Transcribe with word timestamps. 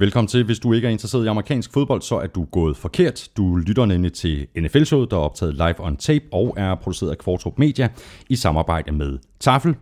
Velkommen 0.00 0.28
til. 0.28 0.44
Hvis 0.44 0.58
du 0.58 0.72
ikke 0.72 0.86
er 0.86 0.90
interesseret 0.90 1.24
i 1.24 1.28
amerikansk 1.28 1.72
fodbold, 1.72 2.02
så 2.02 2.18
er 2.18 2.26
du 2.26 2.44
gået 2.44 2.76
forkert. 2.76 3.28
Du 3.36 3.56
lytter 3.56 3.86
nemlig 3.86 4.12
til 4.12 4.46
NFL-showet, 4.58 5.10
der 5.10 5.16
er 5.16 5.20
optaget 5.20 5.54
live 5.54 5.74
on 5.78 5.96
tape 5.96 6.24
og 6.32 6.54
er 6.56 6.74
produceret 6.74 7.10
af 7.10 7.18
Kvartrup 7.18 7.58
Media 7.58 7.88
i 8.28 8.36
samarbejde 8.36 8.92
med 8.92 9.18
Tafel 9.40 9.74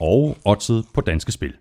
og 0.00 0.36
Otset 0.44 0.84
på 0.94 1.00
Danske 1.00 1.32
Spil. 1.32 1.52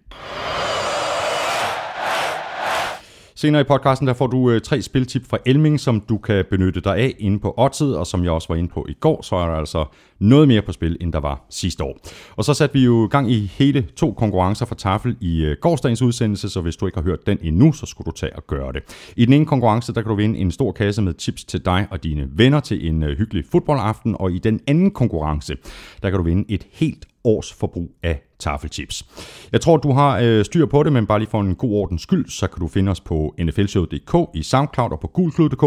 Senere 3.39 3.61
i 3.61 3.63
podcasten 3.63 4.07
der 4.07 4.13
får 4.13 4.27
du 4.27 4.51
øh, 4.51 4.61
tre 4.61 4.81
spiltip 4.81 5.29
fra 5.29 5.37
Elming, 5.45 5.79
som 5.79 5.99
du 5.99 6.17
kan 6.17 6.45
benytte 6.49 6.81
dig 6.81 6.97
af 6.97 7.15
inde 7.19 7.39
på 7.39 7.53
Oddset, 7.57 7.97
og 7.97 8.07
som 8.07 8.23
jeg 8.23 8.31
også 8.31 8.47
var 8.47 8.55
inde 8.55 8.69
på 8.69 8.85
i 8.89 8.93
går, 8.93 9.21
så 9.21 9.35
er 9.35 9.47
der 9.47 9.55
altså 9.55 9.85
noget 10.19 10.47
mere 10.47 10.61
på 10.61 10.71
spil, 10.71 10.97
end 11.01 11.13
der 11.13 11.19
var 11.19 11.45
sidste 11.49 11.83
år. 11.83 11.97
Og 12.35 12.45
så 12.45 12.53
satte 12.53 12.73
vi 12.73 12.85
jo 12.85 13.07
gang 13.11 13.31
i 13.31 13.51
hele 13.53 13.87
to 13.95 14.11
konkurrencer 14.11 14.65
for 14.65 14.75
Tafel 14.75 15.17
i 15.21 15.43
øh, 15.43 15.57
gårsdagens 15.61 16.01
udsendelse, 16.01 16.49
så 16.49 16.61
hvis 16.61 16.75
du 16.75 16.85
ikke 16.85 16.97
har 16.97 17.03
hørt 17.03 17.27
den 17.27 17.37
endnu, 17.41 17.73
så 17.73 17.85
skulle 17.85 18.05
du 18.05 18.11
tage 18.11 18.35
og 18.35 18.47
gøre 18.47 18.73
det. 18.73 19.11
I 19.15 19.25
den 19.25 19.33
ene 19.33 19.45
konkurrence, 19.45 19.93
der 19.93 20.01
kan 20.01 20.09
du 20.09 20.15
vinde 20.15 20.39
en 20.39 20.51
stor 20.51 20.71
kasse 20.71 21.01
med 21.01 21.13
chips 21.19 21.43
til 21.43 21.65
dig 21.65 21.87
og 21.91 22.03
dine 22.03 22.27
venner 22.31 22.59
til 22.59 22.87
en 22.87 23.03
øh, 23.03 23.17
hyggelig 23.17 23.43
fodboldaften, 23.51 24.15
og 24.19 24.31
i 24.31 24.39
den 24.39 24.59
anden 24.67 24.91
konkurrence, 24.91 25.57
der 26.03 26.09
kan 26.09 26.17
du 26.17 26.23
vinde 26.23 26.45
et 26.47 26.67
helt 26.71 27.05
års 27.23 27.53
forbrug 27.53 27.91
af 28.03 28.21
taffelchips. 28.39 29.05
Jeg 29.51 29.61
tror, 29.61 29.77
du 29.77 29.91
har 29.91 30.19
øh, 30.23 30.45
styr 30.45 30.65
på 30.65 30.83
det, 30.83 30.93
men 30.93 31.07
bare 31.07 31.19
lige 31.19 31.29
for 31.29 31.41
en 31.41 31.55
god 31.55 31.71
ordens 31.71 32.01
skyld, 32.01 32.29
så 32.29 32.47
kan 32.47 32.59
du 32.59 32.67
finde 32.67 32.91
os 32.91 33.01
på 33.01 33.35
nflshow.dk, 33.39 34.35
i 34.35 34.43
SoundCloud 34.43 34.91
og 34.91 34.99
på 34.99 35.07
gulklud.dk, 35.07 35.63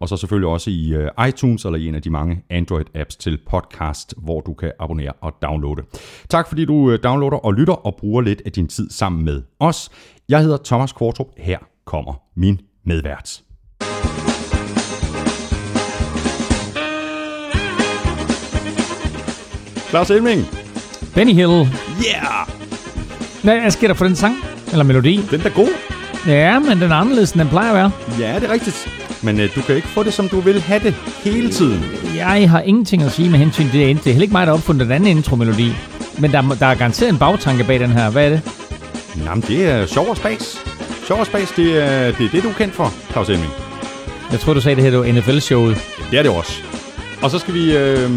og 0.00 0.08
så 0.08 0.16
selvfølgelig 0.16 0.48
også 0.48 0.70
i 0.70 0.92
øh, 0.94 1.28
iTunes 1.28 1.64
eller 1.64 1.78
i 1.78 1.88
en 1.88 1.94
af 1.94 2.02
de 2.02 2.10
mange 2.10 2.42
Android-apps 2.52 3.16
til 3.18 3.38
podcast, 3.50 4.14
hvor 4.16 4.40
du 4.40 4.54
kan 4.54 4.72
abonnere 4.80 5.12
og 5.20 5.32
downloade. 5.42 5.82
Tak 6.28 6.48
fordi 6.48 6.64
du 6.64 6.90
øh, 6.90 6.98
downloader 7.02 7.36
og 7.36 7.54
lytter 7.54 7.74
og 7.74 7.96
bruger 7.98 8.22
lidt 8.22 8.42
af 8.46 8.52
din 8.52 8.68
tid 8.68 8.90
sammen 8.90 9.24
med 9.24 9.42
os. 9.60 9.90
Jeg 10.28 10.42
hedder 10.42 10.58
Thomas 10.64 10.92
Kvartrup. 10.92 11.28
Her 11.36 11.58
kommer 11.84 12.14
min 12.36 12.60
medvært. 12.84 13.42
Claus 19.90 20.10
Elming. 20.10 20.63
Benny 21.14 21.34
Hill. 21.34 21.68
Yeah! 22.06 22.48
Hvad 23.42 23.70
sker 23.70 23.86
der 23.86 23.94
for 23.94 24.04
den 24.04 24.16
sang? 24.16 24.36
Eller 24.72 24.84
melodi? 24.84 25.20
Den 25.30 25.40
er 25.40 25.48
god. 25.48 25.68
Ja, 26.26 26.58
men 26.58 26.80
den 26.80 26.92
er 26.92 26.96
anderledes, 26.96 27.32
end 27.32 27.40
den 27.40 27.48
plejer 27.48 27.68
at 27.68 27.74
være. 27.74 27.90
Ja, 28.20 28.34
det 28.34 28.48
er 28.48 28.52
rigtigt. 28.52 28.88
Men 29.22 29.40
øh, 29.40 29.54
du 29.54 29.60
kan 29.62 29.76
ikke 29.76 29.88
få 29.88 30.02
det, 30.02 30.12
som 30.12 30.28
du 30.28 30.40
vil 30.40 30.60
have 30.60 30.80
det 30.80 30.94
hele 31.24 31.50
tiden. 31.50 31.84
Jeg 32.16 32.50
har 32.50 32.60
ingenting 32.60 33.02
at 33.02 33.12
sige 33.12 33.30
med 33.30 33.38
hensyn 33.38 33.70
til 33.70 33.80
det. 33.80 33.96
Det 33.96 34.06
er 34.06 34.10
heller 34.10 34.22
ikke 34.22 34.32
mig, 34.32 34.46
der 34.46 34.52
har 34.52 34.58
opfundet 34.58 34.86
den 34.86 34.92
anden 34.92 35.16
intro-melodi. 35.16 35.72
Men 36.18 36.32
der, 36.32 36.42
der 36.60 36.66
er 36.66 36.74
garanteret 36.74 37.12
en 37.12 37.18
bagtanke 37.18 37.64
bag 37.64 37.80
den 37.80 37.90
her. 37.90 38.10
Hvad 38.10 38.26
er 38.26 38.30
det? 38.30 38.40
Jamen, 39.24 39.44
det 39.48 39.66
er 39.66 39.86
sjov 39.86 40.08
og 40.08 40.16
spas. 40.16 40.58
Sjov 41.06 41.20
og 41.20 41.26
spas, 41.26 41.50
det 41.56 41.82
er, 41.82 42.12
det 42.12 42.26
er 42.26 42.30
det, 42.30 42.42
du 42.42 42.48
er 42.48 42.52
kendt 42.52 42.74
for, 42.74 42.92
Claus 43.12 43.28
Elming. 43.28 43.52
Jeg 44.32 44.40
tror 44.40 44.54
du 44.54 44.60
sagde, 44.60 44.82
det 44.82 44.92
her 44.92 44.98
var 44.98 45.12
NFL-showet. 45.12 45.78
Det 46.10 46.18
er 46.18 46.22
det 46.22 46.30
også. 46.30 46.52
Og 47.22 47.30
så 47.30 47.38
skal 47.38 47.54
vi... 47.54 47.76
Øh... 47.76 48.10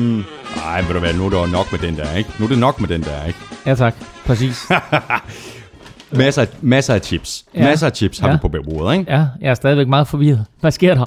Ej, 0.66 0.82
ved 0.82 0.94
du 0.94 1.00
hvad, 1.00 1.14
nu 1.14 1.26
er 1.26 1.30
det 1.44 1.52
nok 1.52 1.72
med 1.72 1.80
den 1.80 1.98
der, 1.98 2.14
ikke? 2.16 2.30
Nu 2.40 2.46
er 2.46 2.50
det 2.50 2.60
nok 2.60 2.80
med 2.82 2.90
den 2.90 3.02
der, 3.04 3.26
ikke? 3.26 3.40
Ja 3.66 3.76
tak, 3.76 3.96
præcis. 4.26 4.66
masser, 6.12 6.42
af, 6.42 6.48
masser 6.62 6.94
af 6.94 7.02
chips. 7.02 7.46
Ja. 7.56 7.64
Masser 7.64 7.88
af 7.88 7.92
chips 7.96 8.20
har 8.20 8.28
Ja. 8.28 8.34
vi 8.34 8.40
på 8.42 8.50
bordet, 8.50 9.00
ikke? 9.00 9.12
ja, 9.12 9.26
jeg 9.42 9.50
er 9.50 9.54
stadigvæk 9.54 9.88
meget 9.88 10.08
forvirret. 10.08 10.46
Hvad 10.62 10.72
sker 10.72 10.94
der? 10.96 11.06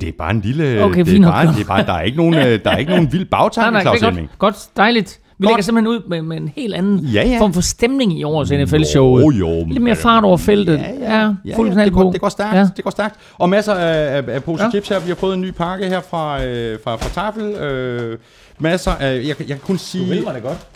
Det 0.00 0.08
er 0.08 0.12
bare 0.18 0.30
en 0.30 0.40
lille... 0.40 0.82
Okay, 0.84 1.04
det 1.04 1.16
er 1.16 1.30
bare, 1.30 1.46
det 1.46 1.60
er 1.60 1.64
bare, 1.64 1.86
der 1.86 1.92
er 1.92 2.00
ikke 2.02 2.16
nogen, 2.16 2.34
øh, 2.34 2.64
der 2.64 2.70
er 2.70 2.76
ikke 2.76 2.90
nogen 2.90 3.12
vild 3.12 3.24
bagtanke, 3.24 3.80
Claus 3.80 4.00
godt. 4.00 4.38
Godt, 4.38 4.56
dejligt. 4.76 5.20
Vi 5.38 5.44
Godt. 5.44 5.50
lægger 5.52 5.62
simpelthen 5.62 5.88
ud 5.96 6.08
med, 6.08 6.22
med 6.22 6.36
en 6.36 6.52
helt 6.56 6.74
anden 6.74 6.98
Ja, 6.98 7.28
ja. 7.28 7.40
form 7.40 7.52
for 7.52 7.60
stemning 7.60 8.18
i 8.18 8.24
årets. 8.24 8.50
Jo, 8.94 9.30
jo. 9.30 9.64
Lidt 9.68 9.82
mere 9.82 9.96
fart 9.96 10.24
over 10.24 10.36
feltet. 10.36 10.78
Ja, 10.78 11.18
ja. 11.20 11.34
ja, 11.44 11.56
fuld 11.56 11.68
ja 11.68 11.74
knald 11.74 11.86
det, 11.90 11.94
går, 11.94 12.02
på. 12.02 12.12
det 12.12 12.20
går 12.20 12.28
stærkt, 12.28 12.54
Ja. 12.54 12.58
ja. 12.60 12.68
det 12.76 12.84
går 12.84 12.90
stærkt. 12.90 13.14
Og 13.38 13.48
masser 13.48 13.74
af, 13.74 14.16
af, 14.16 14.24
af 14.34 14.44
pose 14.44 14.62
Ja. 14.62 14.66
ja. 14.66 14.70
chips 14.70 14.88
her. 14.88 15.00
Vi 15.00 15.08
har 15.08 15.14
fået 15.14 15.34
en 15.34 15.40
ny 15.40 15.50
pakke 15.50 15.86
her 15.88 16.00
fra, 16.00 16.44
øh, 16.44 16.78
fra, 16.84 16.96
fra 16.96 17.08
Tafel. 17.08 17.42
Øh, 17.54 18.18
masser 18.58 18.90
af, 18.90 19.14
jeg, 19.26 19.36
kan- 19.36 19.48
jeg 19.48 19.56
kan 19.56 19.64
kun 19.66 19.78
sige, 19.78 20.10
det 20.34 20.42
godt. 20.42 20.66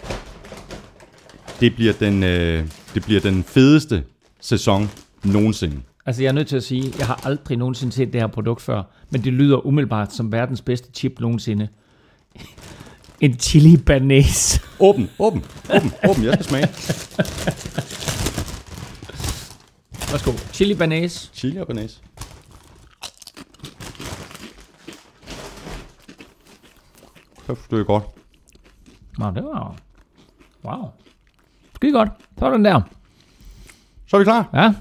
det 1.60 1.74
bliver, 1.74 1.92
den, 1.92 2.22
øh, 2.22 2.64
det 2.94 3.04
bliver 3.04 3.20
den 3.20 3.44
fedeste 3.44 4.02
sæson 4.40 4.90
nogensinde. 5.24 5.76
Altså, 6.06 6.22
jeg 6.22 6.28
er 6.28 6.32
nødt 6.32 6.48
til 6.48 6.56
at 6.56 6.62
sige, 6.64 6.92
jeg 6.98 7.06
har 7.06 7.20
aldrig 7.24 7.56
nogensinde 7.58 7.92
set 7.92 8.12
det 8.12 8.20
her 8.20 8.28
produkt 8.28 8.62
før, 8.62 8.82
men 9.10 9.24
det 9.24 9.32
lyder 9.32 9.66
umiddelbart 9.66 10.14
som 10.14 10.32
verdens 10.32 10.62
bedste 10.62 10.88
chip 10.94 11.12
nogensinde. 11.20 11.68
En 13.20 13.38
chili 13.38 13.76
banase. 13.76 14.60
Åben, 14.80 15.10
åben, 15.18 15.44
åben, 15.74 15.92
åben. 16.08 16.24
Jeg 16.24 16.32
skal 16.34 16.44
smage. 16.44 16.68
Værsgo. 20.12 20.32
Chili 20.52 20.74
banase. 20.74 21.30
Chili 21.34 21.58
og 21.58 21.66
banase. 21.66 22.00
Det 27.46 27.80
er 27.80 27.84
godt. 27.84 28.04
Nå, 29.18 29.30
det 29.30 29.44
var... 29.44 29.76
Wow. 30.64 30.88
Skide 31.74 31.92
godt. 31.92 32.08
Sådan 32.38 32.64
der. 32.64 32.80
Så 34.06 34.16
er 34.16 34.18
vi 34.18 34.24
klar. 34.24 34.50
Ja. 34.54 34.74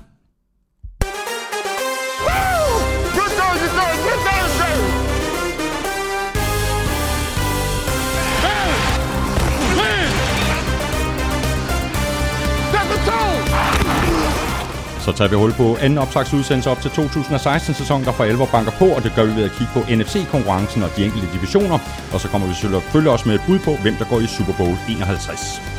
Så 15.08 15.14
tager 15.14 15.30
vi 15.30 15.36
hul 15.36 15.54
på 15.54 15.78
anden 15.82 15.98
optagsudsendelse 15.98 16.70
op 16.70 16.82
til 16.82 16.90
2016-sæson, 16.90 18.04
der 18.04 18.12
for 18.12 18.24
alvor 18.24 18.46
banker 18.46 18.72
på, 18.72 18.86
og 18.86 19.04
det 19.04 19.12
gør 19.16 19.26
vi 19.26 19.36
ved 19.36 19.44
at 19.44 19.52
kigge 19.52 19.74
på 19.74 19.80
NFC-konkurrencen 19.80 20.84
og 20.84 20.90
de 20.96 21.06
enkelte 21.06 21.28
divisioner. 21.34 21.80
Og 22.14 22.20
så 22.20 22.28
kommer 22.28 22.48
vi 22.48 22.54
selvfølgelig 22.54 23.12
også 23.12 23.28
med 23.28 23.36
et 23.36 23.42
bud 23.48 23.60
på, 23.60 23.76
hvem 23.76 23.96
der 23.96 24.06
går 24.06 24.20
i 24.20 24.28
Super 24.28 24.54
Bowl 24.54 24.78
51. 24.90 25.77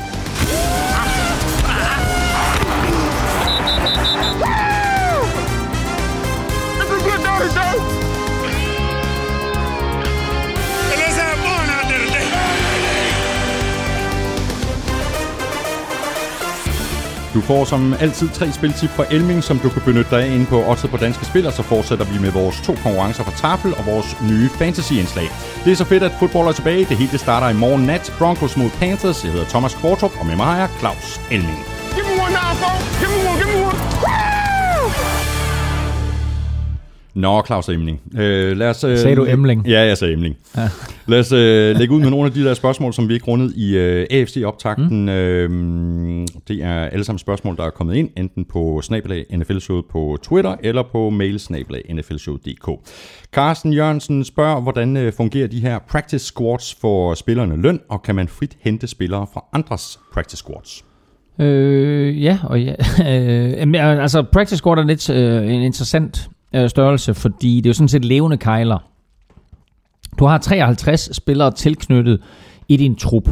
Du 17.35 17.41
får 17.41 17.65
som 17.65 17.95
altid 18.01 18.29
tre 18.29 18.53
spiltip 18.53 18.91
fra 18.91 19.05
Elming, 19.11 19.45
som 19.45 19.59
du 19.59 19.69
kan 19.69 19.83
benytte 19.83 20.11
dig 20.11 20.23
af 20.25 20.35
inde 20.35 20.47
på 20.47 20.65
Odds 20.71 20.87
på 20.91 20.97
Danske 20.97 21.25
Spil, 21.25 21.47
og 21.47 21.53
så 21.53 21.63
fortsætter 21.63 22.05
vi 22.05 22.19
med 22.19 22.31
vores 22.31 22.61
to 22.61 22.75
konkurrencer 22.83 23.25
fra 23.25 23.33
Tafel 23.33 23.75
og 23.75 23.87
vores 23.87 24.17
nye 24.31 24.49
fantasy-indslag. 24.59 25.29
Det 25.65 25.73
er 25.73 25.77
så 25.77 25.85
fedt, 25.85 26.03
at 26.03 26.13
fodbold 26.19 26.49
er 26.49 26.53
tilbage. 26.53 26.85
Det 26.85 26.97
hele 26.97 27.19
starter 27.19 27.49
i 27.49 27.55
morgen 27.55 27.83
nat. 27.87 28.15
Broncos 28.19 28.57
mod 28.57 28.71
Panthers. 28.71 29.25
Jeg 29.25 29.33
hedder 29.33 29.47
Thomas 29.47 29.75
Kvartrup, 29.75 30.13
og 30.21 30.27
med 30.27 30.37
mig 30.37 30.61
er 30.61 30.69
Claus 30.79 31.21
Elming. 31.31 31.65
Give 31.95 32.07
me 32.09 32.23
one 32.25 32.33
now. 32.33 32.53
Give 33.01 33.11
me 33.15 33.18
Nå, 37.19 37.43
Claus 37.47 37.69
Emling. 37.69 38.01
Øh, 38.19 38.57
lad 38.57 38.71
os, 38.71 38.85
øh, 38.85 38.99
Sagde 38.99 39.17
du 39.17 39.25
Emling? 39.25 39.67
Ja, 39.67 39.81
jeg 39.81 39.99
sagde 39.99 40.13
Emling. 40.13 40.37
Ja. 40.57 40.69
Lad 41.07 41.19
os 41.19 41.33
øh, 41.33 41.77
lægge 41.77 41.95
ud 41.95 42.01
med 42.01 42.11
nogle 42.11 42.27
af 42.27 42.33
de 42.33 42.45
der 42.45 42.55
spørgsmål, 42.55 42.93
som 42.93 43.09
vi 43.09 43.15
ikke 43.15 43.27
rundet 43.27 43.53
i 43.57 43.77
øh, 43.77 44.07
AFC-optakten. 44.11 45.01
Mm. 45.01 45.09
Øh, 45.09 46.27
det 46.49 46.63
er 46.63 46.75
alle 46.75 47.05
sammen 47.05 47.19
spørgsmål, 47.19 47.57
der 47.57 47.65
er 47.65 47.71
kommet 47.71 47.95
ind, 47.95 48.11
enten 48.17 48.45
på 48.45 48.81
snabelag 48.83 49.27
NFL-showet 49.37 49.85
på 49.91 50.19
Twitter, 50.23 50.57
eller 50.63 50.83
på 50.93 51.11
mail 51.11 51.41
snabelag 51.41 51.95
nflshowet.dk. 51.95 52.69
Carsten 53.33 53.73
Jørgensen 53.73 54.25
spørger, 54.25 54.61
hvordan 54.61 54.97
øh, 54.97 55.13
fungerer 55.13 55.49
de 55.49 55.61
her 55.61 55.79
practice 55.79 56.27
squads 56.27 56.77
for 56.81 57.15
spillerne 57.15 57.63
løn, 57.63 57.81
og 57.89 58.03
kan 58.03 58.15
man 58.15 58.29
frit 58.29 58.57
hente 58.61 58.87
spillere 58.87 59.27
fra 59.35 59.45
andres 59.53 59.99
practice 60.15 60.37
squads? 60.37 60.85
Øh, 61.41 62.23
ja, 62.23 62.39
og 62.45 62.63
ja. 62.63 62.75
Øh, 63.01 64.01
altså, 64.03 64.25
practice 64.33 64.57
squad 64.57 64.79
er 64.79 64.85
lidt 64.85 65.11
øh, 65.11 65.55
en 65.55 65.63
interessant 65.63 66.29
øh, 66.55 66.71
størrelse, 66.71 67.15
fordi 67.15 67.57
det 67.57 67.67
er 67.67 67.71
jo 67.71 67.75
sådan 67.75 67.89
set 67.89 68.05
levende 68.05 68.37
kejler. 68.37 68.79
Du 70.19 70.25
har 70.25 70.39
53 70.39 71.17
spillere 71.17 71.51
tilknyttet 71.51 72.23
i 72.69 72.77
din 72.77 72.97
trup. 72.97 73.29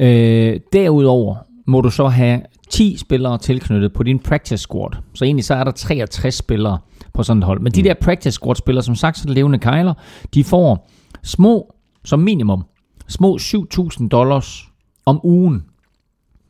Øh, 0.00 0.60
derudover 0.72 1.36
må 1.66 1.80
du 1.80 1.90
så 1.90 2.08
have 2.08 2.42
10 2.70 2.96
spillere 2.96 3.38
tilknyttet 3.38 3.92
på 3.92 4.02
din 4.02 4.18
practice 4.18 4.62
squad. 4.62 4.90
Så 5.14 5.24
egentlig 5.24 5.44
så 5.44 5.54
er 5.54 5.64
der 5.64 5.70
63 5.70 6.34
spillere 6.34 6.78
på 7.14 7.22
sådan 7.22 7.42
et 7.42 7.46
hold. 7.46 7.60
Men 7.60 7.72
de 7.72 7.82
der 7.82 7.94
practice 7.94 8.32
squad 8.32 8.54
spillere, 8.54 8.84
som 8.84 8.94
sagt, 8.94 9.18
så 9.18 9.22
er 9.22 9.26
det 9.26 9.34
levende 9.34 9.58
kejler, 9.58 9.94
de 10.34 10.44
får 10.44 10.90
små, 11.22 11.74
som 12.04 12.18
minimum, 12.18 12.64
små 13.08 13.38
7.000 13.40 14.08
dollars 14.08 14.68
om 15.06 15.20
ugen. 15.24 15.64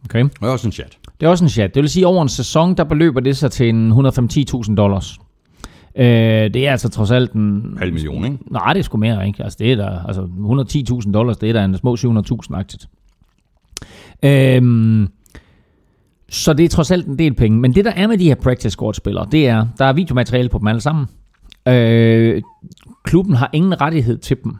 Okay? 0.04 0.22
Det 0.22 0.42
er 0.42 0.48
også 0.48 0.68
en 0.68 0.72
chat. 0.72 0.98
Det 1.20 1.26
er 1.26 1.30
også 1.30 1.44
en 1.44 1.50
chat. 1.50 1.74
Det 1.74 1.82
vil 1.82 1.90
sige, 1.90 2.02
at 2.02 2.06
over 2.06 2.22
en 2.22 2.28
sæson, 2.28 2.74
der 2.74 2.84
beløber 2.84 3.20
det 3.20 3.36
sig 3.36 3.50
til 3.50 3.68
en 3.68 3.92
105-10.000 3.92 4.74
dollars. 4.74 5.18
Øh, 5.98 6.06
det 6.54 6.56
er 6.56 6.70
altså 6.72 6.88
trods 6.88 7.10
alt 7.10 7.32
en... 7.32 7.76
Halv 7.78 7.92
million, 7.92 8.24
ikke? 8.24 8.38
Nej, 8.50 8.72
det 8.72 8.80
er 8.80 8.84
sgu 8.84 8.96
mere, 8.98 9.26
ikke? 9.26 9.42
Altså, 9.44 9.56
det 9.60 9.72
er 9.72 9.76
der, 9.76 10.04
altså 10.06 10.22
110.000 11.06 11.12
dollars, 11.12 11.36
det 11.36 11.48
er 11.48 11.52
der 11.52 11.64
en 11.64 11.76
små 11.76 11.94
700.000 11.94 12.56
agtigt. 12.56 12.88
Øhm, 14.22 15.08
Så 16.28 16.52
det 16.52 16.64
er 16.64 16.68
trods 16.68 16.90
alt 16.90 17.06
en 17.06 17.18
del 17.18 17.34
penge. 17.34 17.58
Men 17.58 17.74
det, 17.74 17.84
der 17.84 17.90
er 17.96 18.06
med 18.06 18.18
de 18.18 18.24
her 18.24 18.34
practice 18.34 18.70
squad-spillere, 18.70 19.26
det 19.32 19.48
er, 19.48 19.66
der 19.78 19.84
er 19.84 19.92
videomateriale 19.92 20.48
på 20.48 20.58
dem 20.58 20.66
alle 20.66 20.80
sammen. 20.80 21.06
Øh, 21.68 22.42
klubben 23.04 23.34
har 23.34 23.50
ingen 23.52 23.80
rettighed 23.80 24.18
til 24.18 24.36
dem. 24.44 24.56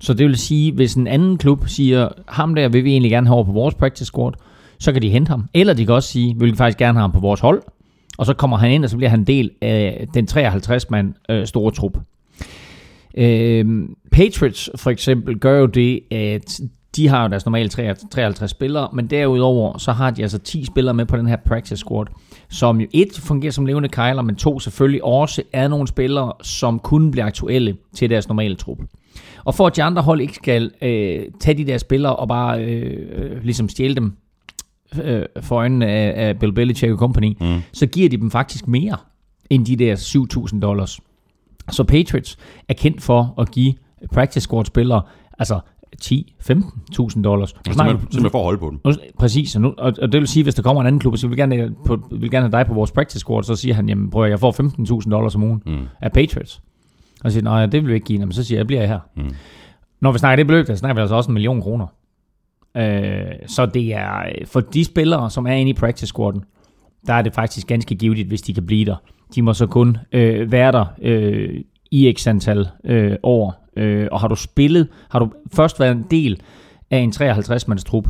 Så 0.00 0.14
det 0.14 0.26
vil 0.26 0.36
sige, 0.36 0.72
hvis 0.72 0.94
en 0.94 1.06
anden 1.06 1.38
klub 1.38 1.68
siger, 1.68 2.08
ham 2.28 2.54
der 2.54 2.68
vil 2.68 2.84
vi 2.84 2.90
egentlig 2.90 3.10
gerne 3.10 3.26
have 3.26 3.34
over 3.34 3.44
på 3.44 3.52
vores 3.52 3.74
practice 3.74 4.04
squad, 4.04 4.32
så 4.78 4.92
kan 4.92 5.02
de 5.02 5.10
hente 5.10 5.28
ham. 5.28 5.48
Eller 5.54 5.74
de 5.74 5.86
kan 5.86 5.94
også 5.94 6.08
sige, 6.08 6.34
vi 6.38 6.44
vil 6.44 6.56
faktisk 6.56 6.78
gerne 6.78 6.98
have 6.98 7.02
ham 7.02 7.12
på 7.12 7.20
vores 7.20 7.40
hold. 7.40 7.62
Og 8.18 8.26
så 8.26 8.34
kommer 8.34 8.56
han 8.56 8.70
ind, 8.70 8.84
og 8.84 8.90
så 8.90 8.96
bliver 8.96 9.10
han 9.10 9.24
del 9.24 9.50
af 9.60 10.06
den 10.14 10.28
53-mand 10.30 11.14
øh, 11.30 11.46
store 11.46 11.72
trup. 11.72 11.98
Øh, 13.14 13.88
Patriots 14.12 14.70
for 14.76 14.90
eksempel 14.90 15.38
gør 15.38 15.58
jo 15.58 15.66
det, 15.66 16.00
at 16.10 16.60
de 16.96 17.08
har 17.08 17.22
jo 17.22 17.28
deres 17.28 17.46
normale 17.46 17.68
53 17.68 18.50
spillere, 18.50 18.88
men 18.92 19.06
derudover 19.06 19.78
så 19.78 19.92
har 19.92 20.10
de 20.10 20.22
altså 20.22 20.38
10 20.38 20.64
spillere 20.64 20.94
med 20.94 21.06
på 21.06 21.16
den 21.16 21.26
her 21.26 21.36
practice 21.36 21.76
squad, 21.76 22.06
som 22.48 22.80
jo 22.80 22.86
et 22.92 23.20
fungerer 23.22 23.52
som 23.52 23.66
levende 23.66 23.88
kejler, 23.88 24.22
men 24.22 24.36
to 24.36 24.60
selvfølgelig 24.60 25.04
også 25.04 25.42
er 25.52 25.68
nogle 25.68 25.88
spillere, 25.88 26.32
som 26.42 26.78
kunne 26.78 27.10
blive 27.10 27.24
aktuelle 27.24 27.76
til 27.94 28.10
deres 28.10 28.28
normale 28.28 28.54
trup. 28.54 28.78
Og 29.44 29.54
for 29.54 29.66
at 29.66 29.76
de 29.76 29.82
andre 29.82 30.02
hold 30.02 30.20
ikke 30.20 30.34
skal 30.34 30.70
øh, 30.82 31.20
tage 31.40 31.58
de 31.58 31.66
der 31.66 31.78
spillere 31.78 32.16
og 32.16 32.28
bare 32.28 32.64
øh, 32.64 33.06
øh 33.12 33.42
ligesom 33.42 33.68
stjæle 33.68 33.94
dem 33.94 34.16
øh, 35.02 35.22
for 35.40 35.56
øjnene 35.56 35.86
af, 35.86 36.28
af 36.28 36.38
Bill 36.38 36.52
Belichick 36.52 36.92
og 36.92 36.98
company, 36.98 37.36
mm. 37.40 37.60
så 37.72 37.86
giver 37.86 38.08
de 38.08 38.16
dem 38.16 38.30
faktisk 38.30 38.68
mere 38.68 38.96
end 39.50 39.66
de 39.66 39.76
der 39.76 39.96
7.000 40.52 40.60
dollars. 40.60 41.00
Så 41.70 41.84
Patriots 41.84 42.38
er 42.68 42.74
kendt 42.74 43.02
for 43.02 43.34
at 43.38 43.50
give 43.50 43.74
practice 44.12 44.40
squad 44.40 44.64
spillere 44.64 45.02
altså 45.38 45.60
10-15.000 46.02 47.22
dollars. 47.22 47.52
Altså, 47.52 47.72
simpelthen, 47.72 48.00
simpelthen 48.00 48.30
for 48.30 48.38
at 48.38 48.44
holde 48.44 48.58
på 48.58 48.70
dem. 48.70 48.80
Præcis, 49.18 49.56
og, 49.56 49.62
nu, 49.62 49.74
og, 49.78 49.92
og 50.02 50.12
det 50.12 50.20
vil 50.20 50.28
sige, 50.28 50.42
hvis 50.42 50.54
der 50.54 50.62
kommer 50.62 50.80
en 50.82 50.86
anden 50.86 51.00
klub, 51.00 51.16
så 51.16 51.28
vil 51.28 51.36
vi 51.36 51.40
gerne, 51.40 51.74
på, 51.86 52.08
vil 52.10 52.30
gerne 52.30 52.48
have 52.48 52.58
dig 52.58 52.66
på 52.66 52.74
vores 52.74 52.92
practice 52.92 53.18
squad, 53.18 53.42
så 53.42 53.56
siger 53.56 53.74
han, 53.74 53.88
jamen 53.88 54.10
prøv 54.10 54.28
jeg 54.28 54.40
får 54.40 55.00
15.000 55.02 55.10
dollars 55.10 55.34
om 55.34 55.42
ugen 55.42 55.62
mm. 55.66 55.78
af 56.00 56.12
Patriots. 56.12 56.62
Og 57.24 57.30
så 57.30 57.34
siger 57.34 57.44
nej, 57.44 57.66
det 57.66 57.82
vil 57.82 57.88
vi 57.88 57.94
ikke 57.94 58.06
give, 58.06 58.18
men 58.18 58.32
så 58.32 58.44
siger 58.44 58.56
jeg, 58.56 58.60
jeg 58.60 58.66
bliver 58.66 58.86
her. 58.86 58.98
Mm. 59.16 59.34
Når 60.00 60.12
vi 60.12 60.18
snakker 60.18 60.36
det 60.36 60.46
beløb, 60.46 60.66
så 60.66 60.76
snakker 60.76 60.94
vi 60.94 61.00
altså 61.00 61.16
også 61.16 61.30
en 61.30 61.34
million 61.34 61.62
kroner. 61.62 61.86
Øh, 62.76 63.32
så 63.46 63.66
det 63.66 63.94
er 63.94 64.22
for 64.44 64.60
de 64.60 64.84
spillere, 64.84 65.30
som 65.30 65.46
er 65.46 65.52
inde 65.52 65.70
i 65.70 65.74
practice 65.74 66.06
squaden, 66.06 66.44
der 67.06 67.14
er 67.14 67.22
det 67.22 67.34
faktisk 67.34 67.66
ganske 67.66 67.94
givetigt, 67.94 68.28
hvis 68.28 68.42
de 68.42 68.54
kan 68.54 68.66
blive 68.66 68.84
der. 68.84 68.96
De 69.34 69.42
må 69.42 69.52
så 69.52 69.66
kun 69.66 69.96
øh, 70.12 70.52
være 70.52 70.72
der 70.72 70.84
øh, 71.02 71.60
i 71.90 72.14
x 72.18 72.26
antal 72.26 72.68
øh, 72.84 73.16
år. 73.22 73.68
Øh, 73.76 74.08
og 74.12 74.20
har 74.20 74.28
du 74.28 74.34
spillet, 74.34 74.88
har 75.10 75.18
du 75.18 75.32
først 75.54 75.80
været 75.80 75.92
en 75.92 76.04
del 76.10 76.40
af 76.90 76.98
en 76.98 77.12
53-mands 77.16 77.84
trup, 77.84 78.08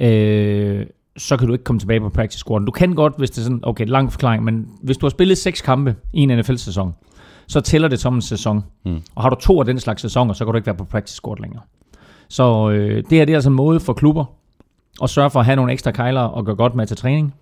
øh, 0.00 0.86
så 1.16 1.36
kan 1.36 1.46
du 1.46 1.52
ikke 1.52 1.64
komme 1.64 1.80
tilbage 1.80 2.00
på 2.00 2.08
practice 2.08 2.38
squaden. 2.38 2.66
Du 2.66 2.72
kan 2.72 2.94
godt, 2.94 3.14
hvis 3.18 3.30
det 3.30 3.38
er 3.38 3.42
sådan, 3.42 3.60
okay, 3.62 3.86
lang 3.86 4.12
forklaring, 4.12 4.44
men 4.44 4.66
hvis 4.82 4.96
du 4.96 5.06
har 5.06 5.10
spillet 5.10 5.38
seks 5.38 5.60
kampe 5.60 5.96
i 6.12 6.20
en 6.20 6.38
NFL-sæson, 6.38 6.94
så 7.48 7.60
tæller 7.60 7.88
det 7.88 8.00
som 8.00 8.14
en 8.14 8.22
sæson. 8.22 8.64
Mm. 8.84 9.02
Og 9.14 9.22
har 9.22 9.30
du 9.30 9.36
to 9.40 9.60
af 9.60 9.66
den 9.66 9.78
slags 9.78 10.02
sæsoner, 10.02 10.32
så 10.32 10.44
kan 10.44 10.52
du 10.52 10.56
ikke 10.56 10.66
være 10.66 10.76
på 10.76 10.84
practice 10.84 11.16
squad 11.16 11.36
længere. 11.40 11.62
Så 12.28 12.70
øh, 12.70 12.96
det 12.96 13.18
her 13.18 13.24
det 13.24 13.32
er 13.32 13.36
altså 13.36 13.50
en 13.50 13.56
måde 13.56 13.80
for 13.80 13.92
klubber 13.92 14.24
at 15.02 15.10
sørge 15.10 15.30
for 15.30 15.40
at 15.40 15.46
have 15.46 15.56
nogle 15.56 15.72
ekstra 15.72 15.90
kejler 15.90 16.20
og 16.20 16.44
gøre 16.44 16.56
godt 16.56 16.74
med 16.74 16.86
til 16.86 16.96
træning. 16.96 17.34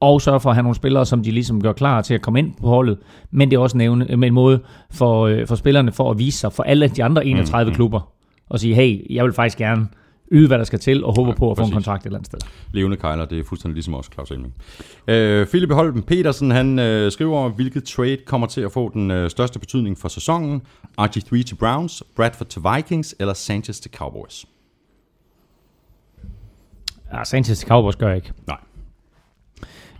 Og 0.00 0.22
sørge 0.22 0.40
for 0.40 0.50
at 0.50 0.56
have 0.56 0.62
nogle 0.62 0.76
spillere, 0.76 1.06
som 1.06 1.22
de 1.22 1.30
ligesom 1.30 1.62
gør 1.62 1.72
klar 1.72 2.02
til 2.02 2.14
at 2.14 2.22
komme 2.22 2.38
ind 2.38 2.52
på 2.60 2.66
holdet. 2.66 2.98
Men 3.30 3.50
det 3.50 3.56
er 3.56 3.60
også 3.60 3.76
nævne, 3.76 4.16
med 4.16 4.28
en 4.28 4.34
måde 4.34 4.60
for, 4.90 5.26
øh, 5.26 5.46
for 5.46 5.54
spillerne 5.54 5.92
for 5.92 6.10
at 6.10 6.18
vise 6.18 6.38
sig 6.38 6.52
for 6.52 6.62
alle 6.62 6.88
de 6.88 7.04
andre 7.04 7.26
31 7.26 7.64
mm, 7.64 7.70
mm. 7.70 7.74
klubber. 7.74 8.00
Og 8.48 8.60
sige, 8.60 8.74
hey, 8.74 9.14
jeg 9.14 9.24
vil 9.24 9.32
faktisk 9.32 9.58
gerne 9.58 9.88
yde, 10.30 10.46
hvad 10.46 10.58
der 10.58 10.64
skal 10.64 10.78
til, 10.78 11.04
og 11.04 11.14
håber 11.16 11.30
ja, 11.30 11.36
på 11.36 11.50
at 11.50 11.56
præcis. 11.56 11.68
få 11.68 11.70
en 11.70 11.74
kontrakt 11.74 12.02
et 12.02 12.06
eller 12.06 12.18
andet 12.18 12.26
sted. 12.26 12.38
Levende 12.72 12.96
kejler, 12.96 13.24
det 13.24 13.38
er 13.38 13.44
fuldstændig 13.44 13.74
ligesom 13.74 13.94
også 13.94 14.10
Claus 14.14 14.30
Elming. 14.30 14.54
Øh, 15.08 15.46
Philip 15.46 15.72
Holben 15.72 16.02
Petersen, 16.02 16.50
han 16.50 16.78
øh, 16.78 17.12
skriver, 17.12 17.48
hvilket 17.48 17.84
trade 17.84 18.18
kommer 18.26 18.46
til 18.46 18.60
at 18.60 18.72
få 18.72 18.90
den 18.94 19.10
øh, 19.10 19.30
største 19.30 19.58
betydning 19.58 19.98
for 19.98 20.08
sæsonen. 20.08 20.62
RG3 21.00 21.42
til 21.42 21.54
Browns, 21.54 22.02
Bradford 22.16 22.46
til 22.46 22.62
Vikings, 22.74 23.14
eller 23.18 23.34
Sanchez 23.34 23.80
til 23.80 23.90
Cowboys? 23.90 24.46
Ja, 27.12 27.24
Sanchez 27.24 27.58
til 27.58 27.68
Cowboys 27.68 27.96
gør 27.96 28.06
jeg 28.08 28.16
ikke. 28.16 28.32
Nej. 28.46 28.58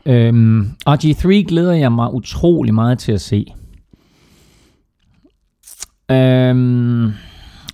Øhm, 0.07 0.71
RG3 0.89 1.29
glæder 1.29 1.73
jeg 1.73 1.93
mig 1.93 2.15
utrolig 2.15 2.75
meget 2.75 2.99
til 2.99 3.13
at 3.13 3.21
se. 3.21 3.47
Øhm, 6.11 7.13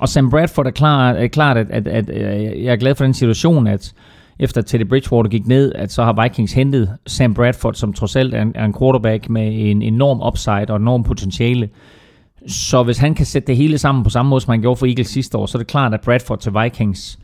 og 0.00 0.08
Sam 0.08 0.30
Bradford 0.30 0.66
er, 0.66 0.70
klar, 0.70 1.12
er 1.12 1.26
klart, 1.28 1.56
at, 1.56 1.70
at, 1.70 1.86
at, 1.86 2.10
at 2.10 2.64
jeg 2.64 2.72
er 2.72 2.76
glad 2.76 2.94
for 2.94 3.04
den 3.04 3.14
situation, 3.14 3.66
at 3.66 3.94
efter 4.38 4.62
Teddy 4.62 4.88
Bridgewater 4.88 5.30
gik 5.30 5.46
ned, 5.46 5.72
at 5.74 5.92
så 5.92 6.04
har 6.04 6.22
Vikings 6.22 6.52
hentet 6.52 6.96
Sam 7.06 7.34
Bradford, 7.34 7.74
som 7.74 7.92
trods 7.92 8.16
alt 8.16 8.34
er 8.34 8.42
en, 8.42 8.52
er 8.54 8.64
en 8.64 8.74
quarterback 8.78 9.28
med 9.28 9.70
en 9.70 9.82
enorm 9.82 10.22
upside 10.26 10.66
og 10.68 10.76
enorm 10.76 11.02
potentiale. 11.02 11.68
Så 12.46 12.82
hvis 12.82 12.98
han 12.98 13.14
kan 13.14 13.26
sætte 13.26 13.46
det 13.46 13.56
hele 13.56 13.78
sammen 13.78 14.04
på 14.04 14.10
samme 14.10 14.28
måde, 14.30 14.40
som 14.40 14.50
han 14.50 14.60
gjorde 14.60 14.76
for 14.76 14.86
Eagles 14.86 15.08
sidste 15.08 15.38
år, 15.38 15.46
så 15.46 15.58
er 15.58 15.60
det 15.60 15.66
klart, 15.66 15.94
at 15.94 16.00
Bradford 16.00 16.38
til 16.38 16.52
Vikings 16.62 17.18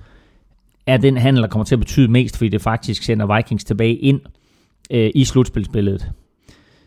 er 0.87 0.97
den 0.97 1.17
handel, 1.17 1.43
der 1.43 1.49
kommer 1.49 1.65
til 1.65 1.75
at 1.75 1.79
betyde 1.79 2.09
mest, 2.09 2.37
fordi 2.37 2.49
det 2.49 2.63
faktisk 2.63 3.03
sender 3.03 3.37
Vikings 3.37 3.65
tilbage 3.65 3.95
ind 3.95 4.21
øh, 4.91 5.11
i 5.15 5.25
slutspilsbilledet. 5.25 6.11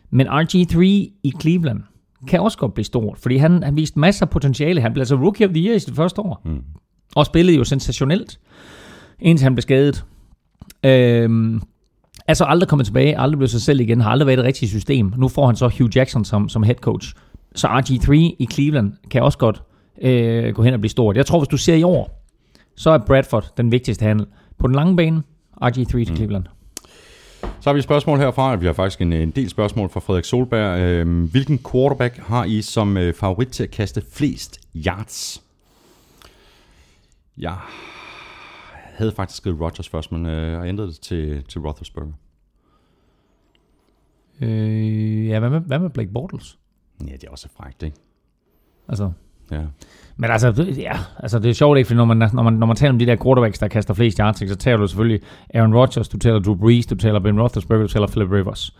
Men 0.10 0.28
RG3 0.28 0.80
i 1.24 1.34
Cleveland– 1.42 1.82
kan 2.28 2.40
også 2.40 2.58
godt 2.58 2.74
blive 2.74 2.86
stort, 2.86 3.18
fordi 3.18 3.38
han 3.38 3.64
har 3.64 3.72
vist 3.72 3.98
masser 3.98 4.26
af 4.26 4.30
potentiale. 4.30 4.82
Han 4.82 4.94
blev 4.94 5.02
altså 5.02 5.16
rookie 5.16 5.48
of 5.48 5.54
the 5.54 5.66
year 5.66 5.76
i 5.76 5.80
sit 5.80 5.96
første 5.96 6.22
år. 6.22 6.42
Mm. 6.46 6.64
Og 7.16 7.26
spillede 7.26 7.58
jo 7.58 7.64
sensationelt, 7.64 8.40
indtil 9.20 9.44
han 9.44 9.56
blev 9.56 9.62
skadet. 9.62 10.06
Øhm, 10.86 11.62
altså 12.28 12.44
aldrig 12.44 12.70
kommet 12.70 12.86
tilbage, 12.86 13.20
aldrig 13.20 13.38
blevet 13.38 13.52
sig 13.52 13.62
selv 13.62 13.80
igen, 13.80 14.02
har 14.02 14.10
aldrig 14.10 14.28
været 14.28 14.40
et 14.40 14.46
rigtigt 14.46 14.72
system. 14.72 15.14
Nu 15.18 15.28
får 15.28 15.46
han 15.46 15.56
så 15.56 15.68
Hugh 15.78 15.98
Jackson 15.98 16.26
som, 16.26 16.50
som 16.50 16.64
head 16.64 16.76
coach. 16.76 17.14
Så 17.56 17.68
RG3 17.68 18.12
i 18.14 18.48
Cleveland 18.52 18.94
kan 19.12 19.24
også 19.24 19.38
godt 19.38 19.64
øh, 20.02 20.54
gå 20.54 20.64
hen 20.64 20.74
og 20.74 20.80
blive 20.80 20.90
stort. 20.90 21.18
Jeg 21.18 21.26
tror, 21.26 21.40
hvis 21.40 21.48
du 21.48 21.58
ser 21.58 21.76
i 21.76 21.84
år, 21.84 22.26
så 22.76 22.90
er 22.90 22.98
Bradford 22.98 23.54
den 23.58 23.72
vigtigste 23.72 24.04
handel. 24.06 24.26
På 24.60 24.68
den 24.68 24.76
lange 24.76 24.96
bane, 24.96 25.24
RG3 25.64 25.84
til 25.84 26.10
mm. 26.10 26.16
Cleveland. 26.16 26.44
Så 27.66 27.70
har 27.70 27.74
vi 27.74 27.78
et 27.78 27.84
spørgsmål 27.84 28.18
herfra. 28.20 28.56
Vi 28.56 28.66
har 28.66 28.74
faktisk 28.74 29.02
en, 29.02 29.14
en 29.14 29.32
del 29.32 29.50
spørgsmål 29.50 29.90
fra 29.90 30.00
Frederik 30.00 30.26
Solberg. 30.26 30.80
Øhm, 30.80 31.26
hvilken 31.26 31.60
quarterback 31.72 32.18
har 32.18 32.44
I 32.44 32.62
som 32.62 32.98
øh, 32.98 33.14
favorit 33.14 33.48
til 33.48 33.64
at 33.64 33.72
kaste 33.72 34.02
flest 34.12 34.60
yards? 34.76 35.44
Jeg 37.38 37.58
havde 38.74 39.12
faktisk 39.12 39.38
skrevet 39.38 39.62
Rodgers 39.62 39.90
først, 39.90 40.12
men 40.12 40.26
øh, 40.26 40.58
har 40.58 40.66
ændret 40.66 40.88
det 40.88 41.00
til, 41.00 41.44
til 41.44 41.62
Roethlisberger. 41.62 42.12
Øh, 44.42 45.28
ja, 45.28 45.40
hvad 45.40 45.50
med, 45.50 45.60
hvad 45.60 45.80
med 45.80 45.90
Blake 45.90 46.12
Bortles? 46.14 46.60
Ja, 47.08 47.14
det 47.14 47.24
er 47.24 47.32
også 47.32 47.50
frækt, 47.58 47.84
ikke? 47.84 47.98
Altså, 48.88 49.12
Ja. 49.52 49.62
Men 50.18 50.32
altså, 50.32 50.66
ja, 50.78 50.98
altså 51.20 51.40
det 51.40 51.50
er 51.50 51.54
sjovt 51.54 51.78
ikke, 51.78 51.88
for 51.88 51.96
når 51.96 52.06
man, 52.06 52.18
når 52.34 52.44
man, 52.44 52.54
når 52.54 52.68
man 52.68 52.76
taler 52.76 52.94
om 52.94 53.00
de 53.00 53.06
der 53.06 53.16
quarterbacks, 53.24 53.60
der 53.60 53.68
kaster 53.68 53.94
flest 53.94 54.18
yards, 54.18 54.50
så 54.50 54.56
taler 54.56 54.78
du 54.78 54.88
selvfølgelig 54.88 55.22
Aaron 55.54 55.76
Rodgers, 55.76 56.08
du 56.08 56.18
taler 56.18 56.40
Drew 56.40 56.56
Brees, 56.56 56.86
du 56.86 56.96
taler 56.96 57.20
Ben 57.20 57.42
Roethlisberger, 57.42 57.82
du 57.82 57.88
taler 57.88 58.08
Philip 58.08 58.32
Rivers. 58.32 58.76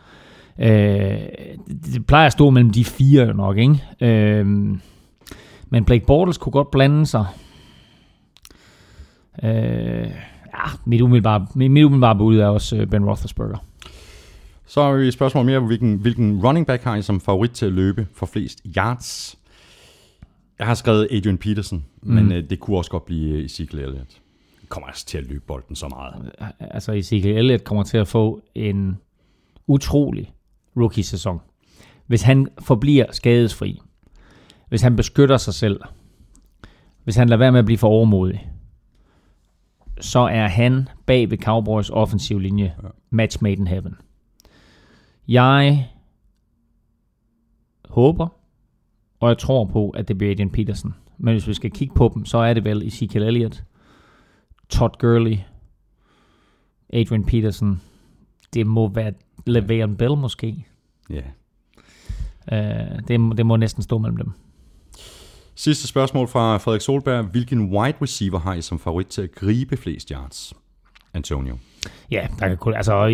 Øh, 0.60 0.68
det, 0.68 1.94
det 1.94 2.06
plejer 2.06 2.26
at 2.26 2.32
stå 2.32 2.50
mellem 2.50 2.70
de 2.70 2.86
fire 2.86 3.34
nok, 3.34 3.58
ikke? 3.58 3.84
Øh, 4.02 4.46
men 5.70 5.86
Blake 5.86 6.06
Bortles 6.06 6.38
kunne 6.38 6.52
godt 6.52 6.72
blande 6.72 7.06
sig. 7.06 7.26
Øh, 9.44 10.10
ja, 10.56 10.70
mit 10.86 11.02
umiddelbare, 11.02 11.48
mit 11.56 11.84
umiddelbare 11.84 12.16
bud 12.16 12.38
er 12.38 12.48
også 12.48 12.76
øh, 12.76 12.88
Ben 12.88 13.06
Roethlisberger. 13.06 13.58
Så 14.68 14.84
har 14.84 14.92
vi 14.92 15.08
et 15.08 15.14
spørgsmål 15.14 15.46
mere, 15.46 15.60
hvilken, 15.60 15.96
hvilken 15.96 16.46
running 16.46 16.68
back 16.68 16.84
har 16.84 16.96
I 16.96 17.02
som 17.02 17.22
favorit 17.22 17.52
til 17.52 17.66
at 17.66 17.72
løbe 17.72 18.08
for 18.16 18.26
flest 18.26 18.62
yards? 18.78 19.38
Jeg 20.60 20.68
har 20.68 20.74
skrevet 20.74 21.08
Adrian 21.12 21.38
Peterson, 21.38 21.86
mm. 22.02 22.14
men 22.14 22.32
øh, 22.32 22.50
det 22.50 22.60
kunne 22.60 22.78
også 22.78 22.92
godt 22.92 23.06
blive 23.06 23.46
Ezekiel 23.46 23.84
Elliott. 23.84 24.22
Det 24.62 24.70
kommer 24.70 24.88
altså 24.88 25.06
til 25.06 25.18
at 25.18 25.24
løbe 25.24 25.44
bolden 25.48 25.76
så 25.76 25.88
meget. 25.88 26.32
Altså 26.60 26.92
Ezekiel 26.92 27.38
Elliott 27.38 27.64
kommer 27.64 27.84
til 27.84 27.98
at 27.98 28.08
få 28.08 28.42
en 28.56 28.98
utrolig 29.68 30.34
rookie-sæson. 30.78 31.42
Hvis 32.08 32.22
han 32.22 32.48
forbliver 32.60 33.06
skadesfri, 33.12 33.82
hvis 34.70 34.82
han 34.82 34.96
beskytter 34.96 35.38
sig 35.38 35.54
selv, 35.54 35.82
hvis 37.04 37.16
han 37.16 37.30
lader 37.30 37.40
være 37.40 37.52
med 37.52 37.60
at 37.60 37.66
blive 37.66 37.78
for 37.78 37.88
overmodig, 37.88 38.50
så 40.02 40.20
er 40.20 40.48
han 40.48 40.88
bag 41.06 41.32
ved 41.32 41.38
Cowboys 41.38 41.90
offensiv 41.90 42.40
linje 42.40 42.76
ja. 42.84 42.88
match 43.10 43.44
made 43.44 43.56
in 43.56 43.68
heaven. 43.68 43.96
Jeg 45.28 45.90
håber, 47.90 48.28
og 49.26 49.30
jeg 49.30 49.38
tror 49.38 49.66
på, 49.66 49.90
at 49.90 50.08
det 50.08 50.18
bliver 50.18 50.32
Adrian 50.32 50.50
Peterson. 50.50 50.96
Men 51.18 51.34
hvis 51.34 51.48
vi 51.48 51.54
skal 51.54 51.72
kigge 51.72 51.96
på 51.96 52.12
dem, 52.14 52.26
så 52.26 52.38
er 52.38 52.54
det 52.54 52.64
vel 52.64 52.88
Ezekiel 52.88 53.24
Elliott, 53.24 53.64
Todd 54.70 54.92
Gurley, 55.00 55.38
Adrian 56.94 57.24
Peterson. 57.24 57.82
Det 58.54 58.68
må 58.68 58.88
være 58.88 59.14
Le'Veon 59.50 59.96
Bell 59.96 60.18
måske. 60.18 60.66
Ja. 61.10 61.22
Yeah. 62.52 62.92
Uh, 62.92 63.00
det, 63.08 63.38
det 63.38 63.46
må 63.46 63.56
næsten 63.56 63.84
stå 63.84 63.98
mellem 63.98 64.18
dem. 64.18 64.32
Sidste 65.56 65.88
spørgsmål 65.88 66.28
fra 66.28 66.58
Frederik 66.58 66.82
Solberg. 66.82 67.26
Hvilken 67.26 67.76
wide 67.78 67.98
receiver 68.02 68.40
har 68.40 68.54
I 68.54 68.62
som 68.62 68.80
favorit 68.80 69.08
til 69.08 69.22
at 69.22 69.32
gribe 69.32 69.78
flest 69.78 70.10
yards? 70.10 70.54
Antonio. 71.14 71.58
Ja, 72.12 72.28
der 72.40 72.48
kan, 72.48 72.58
kun, 72.58 72.74
altså, 72.74 73.08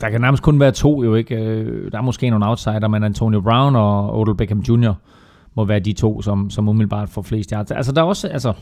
der 0.00 0.10
kan 0.10 0.20
nærmest 0.20 0.42
kun 0.42 0.60
være 0.60 0.72
to 0.72 1.02
jo, 1.04 1.14
ikke? 1.14 1.36
Øh, 1.36 1.92
Der 1.92 1.98
er 1.98 2.02
måske 2.02 2.30
nogle 2.30 2.48
outsider, 2.48 2.88
men 2.88 3.04
Antonio 3.04 3.40
Brown 3.40 3.76
og 3.76 4.18
Odell 4.18 4.36
Beckham 4.36 4.60
Jr. 4.60 4.94
må 5.54 5.64
være 5.64 5.80
de 5.80 5.92
to, 5.92 6.22
som, 6.22 6.50
som 6.50 6.68
umiddelbart 6.68 7.08
får 7.08 7.22
flest 7.22 7.50
yards. 7.50 7.70
Altså, 7.70 7.92
der 7.92 8.00
er 8.00 8.06
også, 8.06 8.28
altså, 8.28 8.52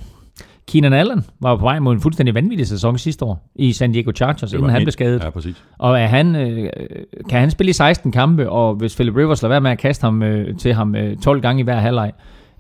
Keenan 0.69 0.93
Allen 0.93 1.25
var 1.41 1.57
på 1.57 1.63
vej 1.63 1.79
mod 1.79 1.95
en 1.95 2.01
fuldstændig 2.01 2.35
vanvittig 2.35 2.67
sæson 2.69 2.99
sidste 2.99 3.25
år 3.25 3.51
i 3.55 3.73
San 3.73 3.93
Diego 3.93 4.13
Chargers, 4.17 4.53
inden 4.53 4.71
han 4.71 4.83
blev 4.83 4.93
skadet. 4.93 5.23
Ja, 5.25 5.31
præcis. 5.31 5.65
Og 5.79 6.01
er 6.01 6.07
han, 6.07 6.37
øh, 6.37 6.71
kan 7.29 7.41
han 7.41 7.51
spille 7.51 7.71
i 7.71 7.73
16 7.73 8.13
kampe, 8.13 8.51
og 8.51 8.75
hvis 8.75 8.95
Philip 8.95 9.17
Rivers 9.17 9.43
lader 9.43 9.53
være 9.53 9.61
med 9.61 9.71
at 9.71 9.79
kaste 9.79 10.05
ham 10.05 10.23
øh, 10.23 10.59
til 10.59 10.75
ham 10.75 10.95
øh, 10.95 11.17
12 11.17 11.41
gange 11.41 11.61
i 11.61 11.65
hver 11.65 11.77
halvleg, 11.77 12.13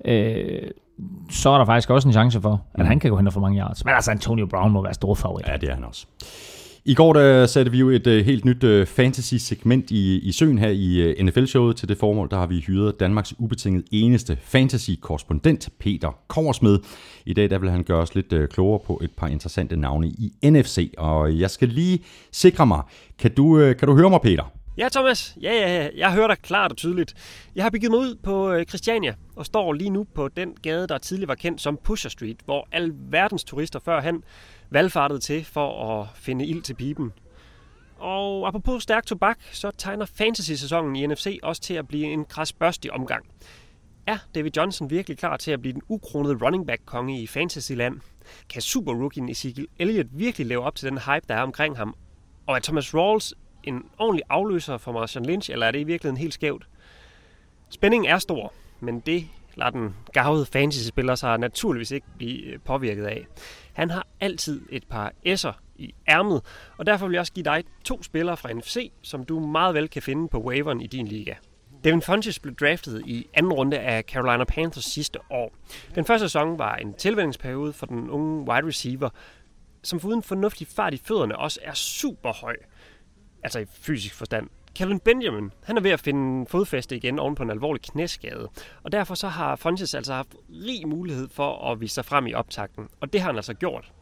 øh, 0.04 0.38
så 1.30 1.50
er 1.50 1.58
der 1.58 1.64
faktisk 1.64 1.90
også 1.90 2.08
en 2.08 2.12
chance 2.12 2.40
for, 2.40 2.62
at 2.74 2.86
han 2.86 3.00
kan 3.00 3.10
gå 3.10 3.16
hen 3.16 3.26
og 3.26 3.32
få 3.32 3.40
mange 3.40 3.60
yards. 3.60 3.84
Men 3.84 3.94
altså, 3.94 4.10
Antonio 4.10 4.46
Brown 4.46 4.72
må 4.72 4.82
være 4.82 4.94
stor 4.94 5.14
favorit. 5.14 5.46
Ja, 5.48 5.56
det 5.56 5.68
er 5.68 5.74
han 5.74 5.84
også. 5.84 6.06
I 6.84 6.94
går 6.94 7.12
der 7.12 7.46
satte 7.46 7.70
vi 7.70 7.78
jo 7.78 7.90
et 7.90 8.06
øh, 8.06 8.24
helt 8.24 8.44
nyt 8.44 8.64
øh, 8.64 8.86
fantasy-segment 8.86 9.90
i, 9.90 10.18
i 10.18 10.32
søen 10.32 10.58
her 10.58 10.68
i 10.68 11.00
øh, 11.00 11.24
NFL-showet. 11.24 11.76
Til 11.76 11.88
det 11.88 11.98
formål, 11.98 12.30
der 12.30 12.36
har 12.36 12.46
vi 12.46 12.60
hyret 12.60 13.00
Danmarks 13.00 13.34
ubetinget 13.38 13.84
eneste 13.90 14.38
fantasy-korrespondent, 14.42 15.68
Peter 15.78 16.18
Korsmed. 16.28 16.78
I 17.26 17.32
dag 17.32 17.50
der 17.50 17.58
vil 17.58 17.70
han 17.70 17.82
gøre 17.82 17.98
os 17.98 18.14
lidt 18.14 18.32
øh, 18.32 18.48
klogere 18.48 18.80
på 18.86 19.00
et 19.02 19.10
par 19.16 19.26
interessante 19.26 19.76
navne 19.76 20.08
i 20.08 20.32
NFC. 20.44 20.94
Og 20.98 21.38
jeg 21.38 21.50
skal 21.50 21.68
lige 21.68 22.04
sikre 22.32 22.66
mig. 22.66 22.82
Kan 23.18 23.34
du, 23.34 23.58
øh, 23.58 23.76
kan 23.76 23.88
du 23.88 23.96
høre 23.96 24.10
mig, 24.10 24.20
Peter? 24.20 24.52
Ja, 24.78 24.88
Thomas. 24.88 25.36
Ja, 25.42 25.52
ja, 25.52 25.82
ja. 25.82 25.88
Jeg 25.96 26.12
hører 26.12 26.26
dig 26.26 26.36
klart 26.42 26.70
og 26.70 26.76
tydeligt. 26.76 27.14
Jeg 27.54 27.64
har 27.64 27.70
begivet 27.70 27.90
mig 27.90 28.00
ud 28.00 28.14
på 28.22 28.52
øh, 28.52 28.64
Christiania 28.64 29.14
og 29.36 29.46
står 29.46 29.72
lige 29.72 29.90
nu 29.90 30.06
på 30.14 30.28
den 30.28 30.52
gade, 30.62 30.86
der 30.86 30.98
tidligere 30.98 31.28
var 31.28 31.34
kendt 31.34 31.60
som 31.60 31.78
Pusher 31.84 32.10
Street, 32.10 32.36
hvor 32.44 32.68
al 32.72 32.92
verdens 33.10 33.44
turister 33.44 33.78
førhen 33.84 34.22
valgfartede 34.70 35.20
til 35.20 35.44
for 35.44 36.00
at 36.00 36.08
finde 36.14 36.46
ild 36.46 36.62
til 36.62 36.74
pipen. 36.74 37.12
Og 37.98 38.48
apropos 38.48 38.82
stærk 38.82 39.06
tobak, 39.06 39.38
så 39.52 39.70
tegner 39.78 40.06
fantasy-sæsonen 40.06 40.96
i 40.96 41.06
NFC 41.06 41.38
også 41.42 41.62
til 41.62 41.74
at 41.74 41.88
blive 41.88 42.06
en 42.06 42.24
krasbørstig 42.24 42.92
omgang. 42.92 43.26
Er 44.06 44.18
David 44.34 44.50
Johnson 44.56 44.90
virkelig 44.90 45.18
klar 45.18 45.36
til 45.36 45.50
at 45.50 45.60
blive 45.60 45.72
den 45.72 45.82
ukronede 45.88 46.38
running 46.44 46.66
back-konge 46.66 47.22
i 47.22 47.26
fantasyland? 47.26 48.00
Kan 48.48 48.62
super-rookien 48.62 49.28
Ezekiel 49.28 49.66
Elliott 49.78 50.08
virkelig 50.12 50.46
leve 50.46 50.62
op 50.62 50.74
til 50.74 50.88
den 50.88 50.98
hype, 50.98 51.26
der 51.28 51.34
er 51.34 51.42
omkring 51.42 51.76
ham? 51.76 51.94
Og 52.46 52.56
er 52.56 52.60
Thomas 52.60 52.94
Rawls 52.94 53.34
en 53.64 53.84
ordentlig 53.98 54.22
afløser 54.28 54.78
for 54.78 54.92
Marshawn 54.92 55.26
Lynch, 55.26 55.50
eller 55.50 55.66
er 55.66 55.70
det 55.70 55.80
i 55.80 55.84
virkeligheden 55.84 56.16
helt 56.16 56.34
skævt? 56.34 56.68
Spændingen 57.70 58.10
er 58.10 58.18
stor, 58.18 58.52
men 58.80 59.00
det 59.00 59.28
lader 59.60 59.70
den 59.70 59.94
gavede 60.12 60.46
fantasy-spiller 60.46 61.14
sig 61.14 61.38
naturligvis 61.38 61.90
ikke 61.90 62.06
blive 62.16 62.42
øh, 62.42 62.58
påvirket 62.64 63.04
af. 63.04 63.26
Han 63.72 63.90
har 63.90 64.06
altid 64.20 64.60
et 64.70 64.84
par 64.90 65.12
S'er 65.26 65.52
i 65.76 65.94
ærmet, 66.08 66.42
og 66.76 66.86
derfor 66.86 67.06
vil 67.06 67.14
jeg 67.14 67.20
også 67.20 67.32
give 67.32 67.44
dig 67.44 67.64
to 67.84 68.02
spillere 68.02 68.36
fra 68.36 68.52
NFC, 68.52 68.92
som 69.02 69.24
du 69.24 69.40
meget 69.40 69.74
vel 69.74 69.88
kan 69.88 70.02
finde 70.02 70.28
på 70.28 70.38
waveren 70.38 70.80
i 70.80 70.86
din 70.86 71.06
liga. 71.06 71.34
Devin 71.84 72.02
Funches 72.02 72.38
blev 72.38 72.54
draftet 72.54 73.02
i 73.06 73.26
anden 73.34 73.52
runde 73.52 73.78
af 73.78 74.02
Carolina 74.02 74.44
Panthers 74.44 74.84
sidste 74.84 75.18
år. 75.30 75.54
Den 75.94 76.04
første 76.04 76.28
sæson 76.28 76.58
var 76.58 76.76
en 76.76 76.94
tilvændingsperiode 76.94 77.72
for 77.72 77.86
den 77.86 78.10
unge 78.10 78.50
wide 78.50 78.66
receiver, 78.66 79.08
som 79.82 80.00
foruden 80.00 80.22
fornuftig 80.22 80.66
fart 80.66 80.94
i 80.94 81.00
fødderne 81.04 81.38
også 81.38 81.60
er 81.62 81.74
super 81.74 82.32
høj. 82.32 82.56
Altså 83.42 83.58
i 83.58 83.64
fysisk 83.64 84.14
forstand. 84.14 84.48
Calvin 84.78 85.00
Benjamin, 85.00 85.52
han 85.62 85.76
er 85.76 85.80
ved 85.80 85.90
at 85.90 86.00
finde 86.00 86.46
fodfæste 86.46 86.96
igen 86.96 87.18
oven 87.18 87.34
på 87.34 87.42
en 87.42 87.50
alvorlig 87.50 87.82
knæskade. 87.82 88.48
Og 88.82 88.92
derfor 88.92 89.14
så 89.14 89.28
har 89.28 89.56
Funches 89.56 89.94
altså 89.94 90.14
haft 90.14 90.34
rig 90.50 90.88
mulighed 90.88 91.28
for 91.28 91.70
at 91.70 91.80
vise 91.80 91.94
sig 91.94 92.04
frem 92.04 92.26
i 92.26 92.34
optakten. 92.34 92.88
Og 93.00 93.12
det 93.12 93.20
har 93.20 93.28
han 93.28 93.36
altså 93.36 93.54
gjort. 93.54 93.92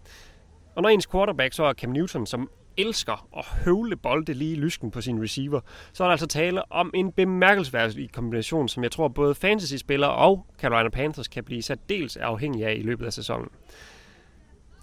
Og 0.74 0.82
når 0.82 0.88
ens 0.88 1.06
quarterback 1.06 1.54
så 1.54 1.64
er 1.64 1.72
Cam 1.72 1.90
Newton, 1.90 2.26
som 2.26 2.50
elsker 2.76 3.28
at 3.38 3.44
høvle 3.64 3.96
bolde 3.96 4.34
lige 4.34 4.52
i 4.52 4.56
lysken 4.56 4.90
på 4.90 5.00
sin 5.00 5.22
receiver, 5.22 5.60
så 5.92 6.04
er 6.04 6.08
der 6.08 6.12
altså 6.12 6.26
tale 6.26 6.72
om 6.72 6.90
en 6.94 7.12
bemærkelsesværdig 7.12 8.12
kombination, 8.12 8.68
som 8.68 8.82
jeg 8.82 8.92
tror 8.92 9.08
både 9.08 9.34
fantasy-spillere 9.34 10.12
og 10.12 10.46
Carolina 10.58 10.90
Panthers 10.90 11.28
kan 11.28 11.44
blive 11.44 11.62
særdeles 11.62 12.16
afhængige 12.16 12.66
af 12.66 12.74
i 12.74 12.82
løbet 12.82 13.06
af 13.06 13.12
sæsonen. 13.12 13.48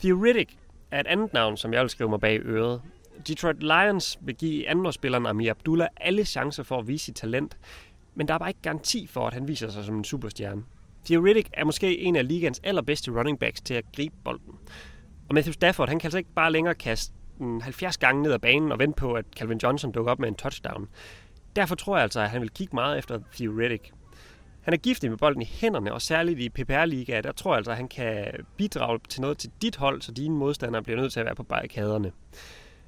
Theoretic 0.02 0.50
er 0.92 1.00
et 1.00 1.08
andet 1.08 1.34
navn, 1.34 1.58
som 1.58 1.74
jeg 1.74 1.82
vil 1.82 1.90
skrive 1.90 2.10
mig 2.10 2.20
bag 2.20 2.40
øret. 2.46 2.82
Detroit 3.28 3.64
Lions 3.64 4.20
vil 4.22 4.36
give 4.36 4.70
andenårsspilleren 4.70 5.26
Amir 5.26 5.52
Abdullah 5.52 5.88
alle 5.98 6.26
chancer 6.26 6.64
for 6.64 6.80
at 6.80 6.88
vise 6.88 7.06
sit 7.06 7.16
talent, 7.16 7.58
men 8.16 8.28
der 8.28 8.34
er 8.34 8.38
bare 8.38 8.50
ikke 8.50 8.62
garanti 8.62 9.08
for, 9.08 9.28
at 9.28 9.34
han 9.34 9.48
viser 9.48 9.70
sig 9.70 9.86
som 9.86 9.98
en 9.98 10.04
superstjerne. 10.04 10.64
Theoretic 11.06 11.46
er 11.54 11.66
måske 11.66 12.00
en 12.00 12.16
af 12.16 12.28
ligens 12.28 12.62
allerbedste 12.64 13.12
running 13.12 13.40
backs 13.40 13.62
til 13.62 13.74
at 13.74 13.86
gribe 13.96 14.16
bolden. 14.24 14.54
Og 15.30 15.36
Matthew 15.36 15.54
Stafford, 15.54 15.90
han 15.90 16.00
kan 16.00 16.08
altså 16.08 16.18
ikke 16.18 16.34
bare 16.36 16.52
længere 16.52 16.76
kaste 16.76 17.14
den 17.38 17.62
70 17.62 17.98
gange 17.98 18.24
ned 18.24 18.32
ad 18.32 18.40
banen 18.40 18.72
og 18.72 18.80
vente 18.80 18.96
på, 18.98 19.14
at 19.14 19.26
Calvin 19.36 19.60
Johnson 19.64 19.92
dukker 19.92 20.12
op 20.12 20.20
med 20.20 20.28
en 20.28 20.36
touchdown. 20.36 20.88
Derfor 21.56 21.76
tror 21.76 21.96
jeg 21.96 22.04
altså, 22.04 22.20
at 22.20 22.30
han 22.30 22.42
vil 22.42 22.50
kigge 22.50 22.76
meget 22.76 22.98
efter 22.98 23.20
Theoretic. 23.36 23.82
Han 24.62 24.74
er 24.74 24.78
giftig 24.78 25.10
med 25.10 25.18
bolden 25.18 25.42
i 25.42 25.46
hænderne, 25.46 25.94
og 25.94 26.02
særligt 26.02 26.40
i 26.40 26.50
PPR-ligaer, 26.50 27.22
der 27.22 27.32
tror 27.32 27.52
jeg 27.52 27.58
altså, 27.58 27.72
at 27.72 27.78
han 27.78 27.88
kan 27.88 28.28
bidrage 28.58 29.00
til 29.10 29.22
noget 29.22 29.38
til 29.38 29.52
dit 29.62 29.76
hold, 29.76 30.02
så 30.02 30.12
dine 30.12 30.36
modstandere 30.36 30.84
bliver 30.84 31.02
nødt 31.02 31.14
til 31.14 31.20
at 31.20 31.26
være 31.26 31.36
på 31.36 31.44
barrikaderne. 31.44 32.12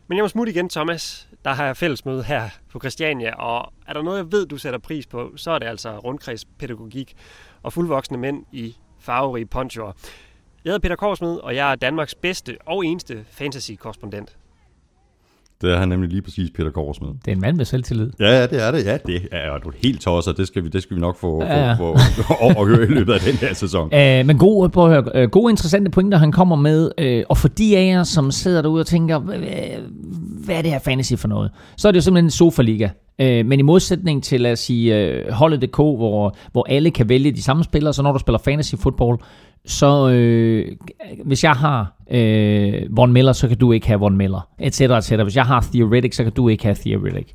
Men 0.07 0.17
jeg 0.17 0.23
må 0.23 0.27
smutte 0.27 0.51
igen, 0.51 0.69
Thomas. 0.69 1.29
Der 1.45 1.53
har 1.53 1.65
jeg 1.65 1.77
fællesmøde 1.77 2.23
her 2.23 2.49
på 2.71 2.79
Christiania, 2.79 3.35
og 3.35 3.73
er 3.87 3.93
der 3.93 4.01
noget, 4.01 4.17
jeg 4.17 4.31
ved, 4.31 4.45
du 4.45 4.57
sætter 4.57 4.79
pris 4.79 5.07
på, 5.07 5.33
så 5.35 5.51
er 5.51 5.59
det 5.59 5.65
altså 5.65 5.97
rundkredspædagogik 5.97 7.15
og 7.63 7.73
fuldvoksne 7.73 8.17
mænd 8.17 8.45
i 8.51 8.75
farverige 8.99 9.45
ponchoer. 9.45 9.91
Jeg 10.63 10.71
hedder 10.71 10.79
Peter 10.79 10.95
Korsmed, 10.95 11.37
og 11.37 11.55
jeg 11.55 11.71
er 11.71 11.75
Danmarks 11.75 12.15
bedste 12.15 12.57
og 12.65 12.85
eneste 12.85 13.25
fantasy-korrespondent. 13.31 14.37
Det 15.61 15.71
er 15.73 15.77
han 15.77 15.89
nemlig 15.89 16.09
lige 16.09 16.21
præcis, 16.21 16.49
Peter 16.55 16.69
Korsmed. 16.71 17.09
Det 17.09 17.31
er 17.31 17.35
en 17.35 17.41
mand 17.41 17.57
med 17.57 17.65
selvtillid. 17.65 18.09
Ja, 18.19 18.47
det 18.47 18.63
er 18.67 18.71
det. 18.71 18.85
Ja, 18.85 18.97
det 19.05 19.21
er 19.31 19.57
du 19.57 19.69
er 19.69 19.73
helt 19.83 20.01
tosser. 20.01 20.31
Det 20.31 20.47
skal 20.47 20.63
vi, 20.63 20.69
det 20.69 20.83
skal 20.83 20.95
vi 20.95 21.01
nok 21.01 21.17
få, 21.19 21.43
Ja, 21.43 21.73
få, 21.73 21.97
få 21.97 22.33
over 22.45 22.61
at 22.61 22.67
høre 22.67 22.83
i 22.83 22.91
løbet 22.91 23.13
af 23.13 23.19
den 23.19 23.33
her 23.33 23.53
sæson. 23.53 23.83
Uh, 23.85 24.27
men 24.27 24.37
gode, 24.37 24.69
prøv 24.69 24.91
at 24.91 25.03
høre, 25.13 25.23
uh, 25.25 25.29
gode 25.31 25.51
interessante 25.51 25.91
pointer, 25.91 26.17
han 26.17 26.31
kommer 26.31 26.55
med. 26.55 26.91
Uh, 27.01 27.23
og 27.29 27.37
for 27.37 27.47
de 27.47 27.77
af 27.77 27.87
jer, 27.87 28.03
som 28.03 28.31
sidder 28.31 28.61
derude 28.61 28.79
og 28.81 28.87
tænker, 28.87 29.19
"Hva- 29.19 29.23
hva- 29.23 29.81
hvad 30.45 30.55
er 30.55 30.61
det 30.61 30.71
her 30.71 30.79
fantasy 30.79 31.13
for 31.13 31.27
noget? 31.27 31.51
Så 31.77 31.87
er 31.87 31.91
det 31.91 31.97
jo 31.97 32.01
simpelthen 32.01 32.25
en 32.25 32.31
sofa-liga. 32.31 32.89
Uh, 33.21 33.45
men 33.45 33.59
i 33.59 33.61
modsætning 33.61 34.23
til, 34.23 34.41
lad 34.41 34.51
os 34.51 34.59
sige, 34.59 35.21
uh, 35.27 35.33
holdet.dk, 35.33 35.75
hvor, 35.75 36.35
hvor 36.51 36.65
alle 36.69 36.91
kan 36.91 37.09
vælge 37.09 37.31
de 37.31 37.43
samme 37.43 37.63
spillere, 37.63 37.93
så 37.93 38.01
når 38.01 38.11
du 38.11 38.19
spiller 38.19 38.39
fantasy 38.39 38.75
football, 38.75 39.17
så 39.67 40.09
øh, 40.09 40.71
hvis 41.25 41.43
jeg 41.43 41.51
har 41.51 41.93
øh, 42.11 42.73
Von 42.89 43.13
Miller, 43.13 43.33
så 43.33 43.47
kan 43.47 43.57
du 43.57 43.71
ikke 43.71 43.87
have 43.87 43.99
Von 43.99 44.17
Miller, 44.17 44.49
etc. 44.59 44.81
etc. 44.81 45.11
Hvis 45.11 45.35
jeg 45.35 45.45
har 45.45 45.67
Theoretic, 45.73 46.15
så 46.15 46.23
kan 46.23 46.33
du 46.33 46.49
ikke 46.49 46.63
have 46.63 46.75
Theoretic. 46.75 47.27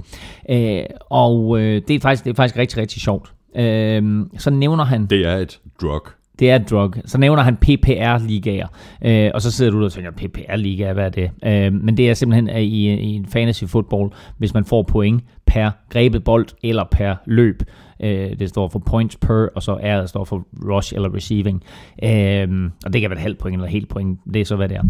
Øh, 0.50 0.82
og 1.10 1.60
øh, 1.60 1.82
det, 1.88 1.96
er 1.96 2.00
faktisk, 2.00 2.24
det 2.24 2.30
er 2.30 2.34
faktisk 2.34 2.56
rigtig, 2.56 2.78
rigtig 2.78 3.02
sjovt. 3.02 3.32
Øh, 3.56 4.26
så 4.38 4.50
nævner 4.50 4.84
han... 4.84 5.06
Det 5.06 5.26
er 5.26 5.36
et 5.36 5.60
drug. 5.82 6.08
Det 6.38 6.50
er 6.50 6.56
et 6.56 6.70
drug. 6.70 6.94
Så 7.04 7.18
nævner 7.18 7.42
han 7.42 7.56
PPR-ligaer. 7.56 8.66
Øh, 9.04 9.30
og 9.34 9.42
så 9.42 9.50
sidder 9.50 9.70
du 9.70 9.78
der 9.78 9.84
og 9.84 9.92
tænker, 9.92 10.10
PPR-ligaer, 10.10 10.92
hvad 10.92 11.04
er 11.04 11.08
det? 11.08 11.30
Øh, 11.44 11.72
men 11.72 11.96
det 11.96 12.10
er 12.10 12.14
simpelthen 12.14 12.48
at 12.48 12.62
i, 12.62 12.94
i 12.94 13.14
en 13.14 13.26
fantasy 13.26 13.64
football, 13.64 14.10
hvis 14.38 14.54
man 14.54 14.64
får 14.64 14.82
point 14.82 15.22
per 15.46 15.70
grebet 15.90 16.24
bold 16.24 16.46
eller 16.62 16.84
per 16.90 17.14
løb. 17.26 17.62
Øh, 18.02 18.38
det 18.38 18.48
står 18.48 18.68
for 18.68 18.78
points 18.78 19.16
per, 19.16 19.48
og 19.54 19.62
så 19.62 19.72
R 19.74 20.06
står 20.06 20.24
for 20.24 20.46
rush 20.64 20.94
eller 20.94 21.14
receiving. 21.14 21.62
Øh, 22.02 22.70
og 22.84 22.92
det 22.92 23.00
kan 23.00 23.10
være 23.10 23.18
et 23.18 23.22
halvt 23.22 23.38
point 23.38 23.54
eller 23.54 23.68
helt 23.68 23.88
point. 23.88 24.18
Det 24.34 24.40
er 24.40 24.44
så, 24.44 24.56
hvad 24.56 24.68
det 24.68 24.76
er. 24.76 24.84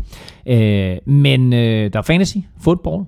Øh, 0.47 0.99
men 1.15 1.53
øh, 1.53 1.93
der 1.93 1.99
er 1.99 2.03
fantasy 2.03 2.37
football 2.61 3.05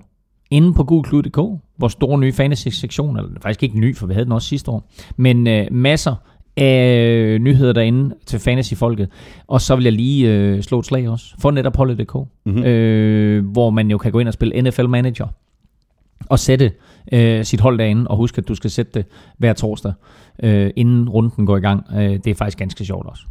inde 0.51 0.73
på 0.73 0.83
gulklud.dk, 0.83 1.37
vores 1.79 1.93
store 1.93 2.19
nye 2.19 2.33
fantasy-sektion, 2.33 3.17
eller 3.17 3.31
faktisk 3.41 3.63
ikke 3.63 3.79
ny, 3.79 3.95
for 3.95 4.07
vi 4.07 4.13
havde 4.13 4.25
den 4.25 4.31
også 4.31 4.47
sidste 4.47 4.71
år, 4.71 4.89
men 5.17 5.47
øh, 5.47 5.67
masser 5.71 6.15
af 6.57 7.37
nyheder 7.41 7.73
derinde 7.73 8.15
til 8.25 8.39
fantasy-folket. 8.39 9.09
Og 9.47 9.61
så 9.61 9.75
vil 9.75 9.83
jeg 9.83 9.93
lige 9.93 10.31
øh, 10.31 10.61
slå 10.61 10.79
et 10.79 10.85
slag 10.85 11.09
også 11.09 11.35
for 11.39 11.51
netop 11.51 11.75
holdet.dk, 11.75 12.15
mm-hmm. 12.15 12.63
øh, 12.63 13.45
hvor 13.45 13.69
man 13.69 13.91
jo 13.91 13.97
kan 13.97 14.11
gå 14.11 14.19
ind 14.19 14.27
og 14.27 14.33
spille 14.33 14.61
NFL 14.61 14.87
Manager 14.87 15.27
og 16.29 16.39
sætte 16.39 16.71
øh, 17.11 17.45
sit 17.45 17.59
hold 17.59 17.77
derinde, 17.77 18.07
og 18.07 18.17
husk, 18.17 18.37
at 18.37 18.47
du 18.47 18.55
skal 18.55 18.69
sætte 18.69 18.91
det 18.93 19.05
hver 19.37 19.53
torsdag, 19.53 19.93
øh, 20.43 20.71
inden 20.75 21.09
runden 21.09 21.45
går 21.45 21.57
i 21.57 21.61
gang. 21.61 21.85
Øh, 21.95 21.99
det 22.01 22.27
er 22.27 22.35
faktisk 22.35 22.57
ganske 22.57 22.85
sjovt 22.85 23.07
også. 23.07 23.23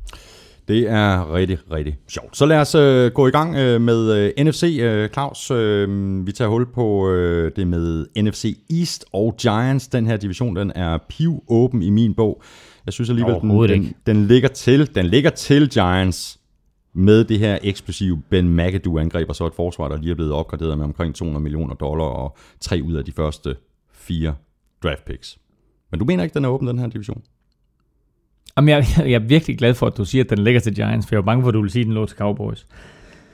Det 0.69 0.91
er 0.91 1.35
rigtig, 1.35 1.59
rigtig 1.73 1.97
sjovt. 2.09 2.37
Så 2.37 2.47
lad 2.47 2.59
os 2.59 2.75
øh, 2.75 3.13
gå 3.13 3.27
i 3.27 3.31
gang 3.31 3.57
øh, 3.57 3.81
med 3.81 4.13
øh, 4.13 4.45
NFC. 4.45 4.79
Øh, 4.81 5.09
Claus, 5.09 5.51
øh, 5.51 6.27
vi 6.27 6.33
tager 6.33 6.49
hul 6.49 6.67
på 6.73 7.11
øh, 7.11 7.53
det 7.57 7.67
med 7.67 8.07
NFC 8.23 8.59
East 8.71 9.05
og 9.13 9.35
Giants. 9.37 9.89
Den 9.89 10.07
her 10.07 10.17
division, 10.17 10.57
den 10.57 10.73
er 10.75 10.99
piv 11.09 11.43
åben 11.49 11.83
i 11.83 11.91
min 11.91 12.15
bog. 12.15 12.43
Jeg 12.87 12.93
synes 12.93 13.11
alligevel, 13.11 13.35
den, 13.35 13.69
den, 13.69 13.95
den, 14.07 14.27
ligger 14.27 14.49
til, 14.49 14.95
den 14.95 15.07
ligger 15.07 15.31
til 15.31 15.69
Giants 15.69 16.39
med 16.95 17.25
det 17.25 17.39
her 17.39 17.59
eksplosive 17.63 18.23
Ben 18.31 18.57
McAdoo-angreb, 18.57 19.29
og 19.29 19.37
så 19.37 19.47
et 19.47 19.55
forsvar, 19.55 19.89
der 19.89 19.97
lige 19.97 20.11
er 20.11 20.15
blevet 20.15 20.33
opgraderet 20.33 20.79
med 20.79 20.85
omkring 20.85 21.15
200 21.15 21.43
millioner 21.43 21.75
dollar, 21.75 22.05
og 22.05 22.37
tre 22.61 22.81
ud 22.85 22.95
af 22.95 23.05
de 23.05 23.13
første 23.13 23.57
fire 23.93 24.35
draft 24.83 25.05
picks. 25.05 25.39
Men 25.91 26.01
du 26.01 26.05
mener 26.05 26.25
ikke, 26.25 26.35
den 26.35 26.45
er 26.45 26.49
åben, 26.49 26.69
den 26.69 26.79
her 26.79 26.87
division? 26.87 27.23
Jamen, 28.57 28.69
jeg, 28.69 28.87
jeg 28.99 29.13
er 29.13 29.19
virkelig 29.19 29.59
glad 29.59 29.75
for, 29.75 29.87
at 29.87 29.97
du 29.97 30.05
siger, 30.05 30.25
at 30.25 30.31
den 30.31 30.39
ligger 30.39 30.61
til 30.61 30.75
Giants, 30.75 31.07
for 31.07 31.15
jeg 31.15 31.19
var 31.19 31.27
bange 31.27 31.43
for, 31.43 31.49
at 31.49 31.55
du 31.55 31.61
ville 31.61 31.73
sige, 31.73 31.81
at 31.81 31.87
den 31.87 31.95
lå 31.95 32.07
til 32.07 32.17
Cowboys. 32.17 32.67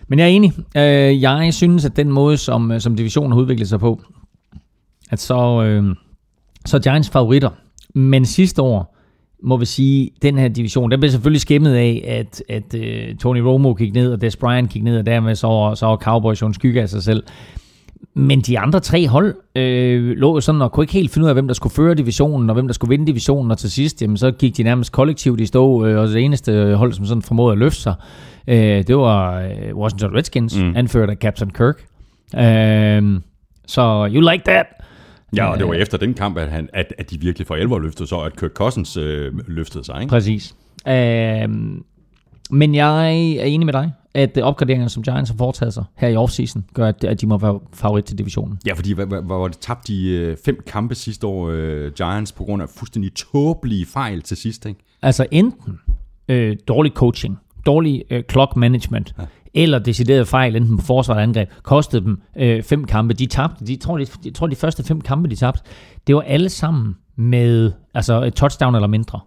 Men 0.09 0.19
jeg 0.19 0.25
er 0.25 0.29
enig. 0.29 0.53
Øh, 0.77 1.23
jeg 1.23 1.55
synes, 1.55 1.85
at 1.85 1.97
den 1.97 2.13
måde, 2.13 2.37
som, 2.37 2.73
øh, 2.73 2.81
som 2.81 2.97
divisionen 2.97 3.33
har 3.33 3.41
udviklet 3.41 3.69
sig 3.69 3.81
på, 3.81 4.03
at 5.11 5.21
så, 5.21 5.63
øh, 5.63 5.97
så 6.67 6.77
er 6.77 6.81
Giants 6.81 7.11
favoritter. 7.11 7.51
Men 7.95 8.27
sidste 8.27 8.63
år, 8.63 8.97
må 9.43 9.57
vi 9.57 9.65
sige, 9.65 10.11
den 10.23 10.39
her 10.39 10.49
division, 10.49 10.91
den 10.91 11.01
blev 11.01 11.11
selvfølgelig 11.11 11.41
skæmmet 11.41 11.75
af, 11.75 12.05
at, 12.07 12.43
at 12.49 12.75
uh, 12.75 13.17
Tony 13.17 13.39
Romo 13.39 13.73
gik 13.73 13.95
ned, 13.95 14.13
og 14.13 14.21
Des 14.21 14.37
Bryant 14.37 14.71
gik 14.71 14.83
ned, 14.83 14.99
og 14.99 15.07
dermed 15.07 15.35
så 15.35 15.47
var, 15.47 15.75
så 15.75 15.87
var 15.87 15.97
Cowboys 15.97 16.43
jo 16.43 16.47
en 16.47 16.55
skygge 16.55 16.83
af 16.83 16.89
sig 16.89 17.03
selv. 17.03 17.23
Men 18.15 18.41
de 18.41 18.59
andre 18.59 18.81
tre 18.81 19.09
hold 19.09 19.35
øh, 19.57 20.17
lå 20.17 20.35
jo 20.35 20.41
sådan 20.41 20.63
og 20.63 20.73
kunne 20.73 20.85
ikke 20.85 20.93
helt 20.93 21.11
finde 21.11 21.25
ud 21.25 21.29
af, 21.29 21.35
hvem 21.35 21.47
der 21.47 21.55
skulle 21.55 21.73
føre 21.73 21.95
divisionen, 21.95 22.51
og 22.51 22.55
hvem 22.55 22.67
der 22.67 22.75
skulle 22.75 22.89
vinde 22.89 23.07
divisionen, 23.07 23.51
og 23.51 23.59
til 23.59 23.71
sidst, 23.71 24.03
jamen, 24.03 24.17
så 24.17 24.31
gik 24.31 24.57
de 24.57 24.63
nærmest 24.63 24.93
kollektivt 24.93 25.41
i 25.41 25.47
stå, 25.47 25.87
øh, 25.87 26.01
og 26.01 26.09
det 26.09 26.25
eneste 26.25 26.75
hold, 26.77 26.93
som 26.93 27.05
sådan 27.05 27.23
formåede 27.23 27.53
at 27.53 27.59
løfte 27.59 27.81
sig, 27.81 27.95
øh, 28.49 28.57
det 28.87 28.97
var 28.97 29.41
øh, 29.41 29.77
Washington 29.77 30.17
Redskins, 30.17 30.59
mm. 30.59 30.77
anført 30.77 31.11
af 31.11 31.17
Captain 31.17 31.51
Kirk. 31.51 31.85
Øh, 32.37 33.21
så 33.67 34.11
you 34.15 34.31
like 34.31 34.45
that? 34.47 34.67
Ja, 35.37 35.51
og 35.51 35.59
det 35.59 35.69
var 35.69 35.75
efter 35.75 35.99
den 35.99 36.15
kamp, 36.15 36.39
at, 36.39 36.51
han, 36.51 36.69
at, 36.73 36.95
at 36.99 37.11
de 37.11 37.21
virkelig 37.21 37.47
for 37.47 37.55
alvor 37.55 37.79
løftede 37.79 38.09
så, 38.09 38.21
at 38.21 38.37
Kirk 38.37 38.51
Cousins 38.51 38.97
øh, 38.97 39.33
løftede 39.49 39.85
sig. 39.85 40.01
Ikke? 40.01 40.11
Præcis. 40.11 40.55
Øh, 40.89 41.49
men 42.51 42.75
jeg 42.75 43.07
er 43.37 43.45
enig 43.45 43.67
med 43.67 43.73
dig, 43.73 43.93
at 44.15 44.39
opgraderingerne, 44.39 44.91
som 44.91 45.03
Giants 45.03 45.31
har 45.31 45.37
foretaget 45.37 45.75
sig 45.75 45.85
her 45.97 46.09
i 46.09 46.17
offseason, 46.17 46.65
gør, 46.75 46.87
at, 46.87 47.05
at 47.05 47.21
de 47.21 47.27
må 47.27 47.39
være 47.39 47.61
favorit 47.73 48.05
til 48.05 48.19
divisionen. 48.19 48.59
Ja, 48.67 48.73
fordi 48.73 48.93
hvor 48.93 49.39
var 49.39 49.49
det 49.49 49.59
tabt 49.59 49.89
de 49.89 50.11
øh, 50.11 50.37
fem 50.45 50.63
kampe 50.67 50.95
sidste 50.95 51.27
år, 51.27 51.49
øh, 51.51 51.93
Giants, 51.93 52.33
på 52.33 52.45
grund 52.45 52.63
af 52.63 52.69
fuldstændig 52.69 53.15
tåbelige 53.15 53.87
fejl 53.87 54.23
til 54.23 54.37
sidst, 54.37 54.67
ikke? 54.67 54.81
Altså 55.03 55.27
enten 55.31 55.79
øh, 56.29 56.57
dårlig 56.69 56.93
coaching, 56.93 57.39
dårlig 57.67 58.05
øh, 58.11 58.23
clock 58.31 58.57
management, 58.57 59.15
ja 59.19 59.25
eller 59.55 59.79
decideret 59.79 60.29
fejl, 60.29 60.57
enten 60.57 60.77
på 60.77 60.85
forsvar 60.85 61.15
eller 61.15 61.23
angreb, 61.23 61.51
kostede 61.63 62.05
dem 62.05 62.21
øh, 62.37 62.63
fem 62.63 62.85
kampe. 62.85 63.15
De 63.15 63.27
tabte, 63.27 63.67
de 63.67 63.77
tror, 63.77 63.99
de, 63.99 64.07
de 64.25 64.31
tror, 64.31 64.47
de 64.47 64.57
første 64.57 64.85
fem 64.85 65.01
kampe, 65.01 65.29
de 65.29 65.37
tabte, 65.37 65.61
det 66.07 66.15
var 66.15 66.21
alle 66.21 66.49
sammen 66.49 66.97
med 67.17 67.73
altså 67.95 68.23
et 68.23 68.35
touchdown 68.35 68.75
eller 68.75 68.89
mindre. 68.89 69.21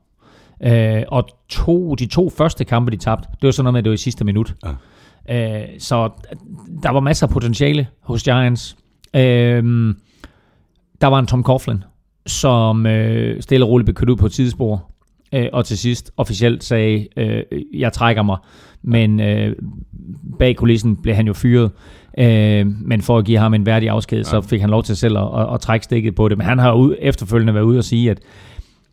Øh, 0.63 1.03
og 1.08 1.27
to, 1.50 1.96
de 1.96 2.06
to 2.06 2.30
første 2.30 2.65
kampe, 2.65 2.92
de 2.92 2.98
tabte, 2.98 3.27
det 3.32 3.48
var 3.48 3.51
sådan 3.51 3.63
noget 3.63 3.74
med, 3.74 3.80
at 3.80 3.84
det 3.84 3.89
var 3.89 3.94
i 3.94 3.98
sidste 3.98 4.25
minut. 4.25 4.56
Ja. 5.30 5.62
Øh, 5.62 5.68
så 5.80 6.10
der 6.84 6.92
var 6.92 7.00
masser 7.00 7.27
af 7.27 7.34
potentiale 7.34 7.88
hos 8.01 8.24
Giants. 8.24 8.77
Øh, 9.15 9.94
der 11.01 11.08
var 11.08 11.20
en 11.20 11.27
Tom 11.27 11.44
Coughlin, 11.44 11.84
som 12.25 12.86
øh, 12.86 13.42
stille 13.42 13.65
og 13.65 13.70
roligt 13.70 13.86
blev 13.86 13.96
kørt 13.96 14.10
ud 14.10 14.15
på 14.15 14.25
et 14.25 14.32
tidsspor, 14.32 14.92
øh, 15.34 15.48
og 15.53 15.65
til 15.65 15.77
sidst 15.77 16.12
officielt 16.18 16.63
sagde, 16.63 17.08
øh, 17.18 17.44
jeg 17.74 17.94
trækker 17.94 18.24
mig. 18.24 18.38
Men 18.84 19.20
øh, 19.20 19.56
bag 20.40 20.56
kulissen 20.56 20.96
blev 20.96 21.16
han 21.16 21.28
jo 21.28 21.34
fyret. 21.34 21.72
Øh, 22.18 22.68
men 22.68 23.02
for 23.02 23.18
at 23.18 23.25
give 23.25 23.38
ham 23.38 23.54
en 23.54 23.66
værdig 23.66 23.90
afsked, 23.90 24.18
ja. 24.18 24.24
så 24.24 24.42
fik 24.42 24.62
han 24.62 24.70
lov 24.70 24.84
til 24.84 24.98
selv 24.98 25.18
at, 25.18 25.24
at, 25.24 25.54
at 25.54 25.62
trække 25.62 25.84
stikket 25.84 26.16
på 26.16 26.28
det. 26.28 26.38
Men 26.38 26.48
han 26.48 26.60
har 26.60 26.74
ud, 26.74 26.96
efterfølgende 27.00 27.54
været 27.54 27.63
ude 27.63 27.78
og 27.78 27.84
sige, 27.84 28.12
at 28.12 28.20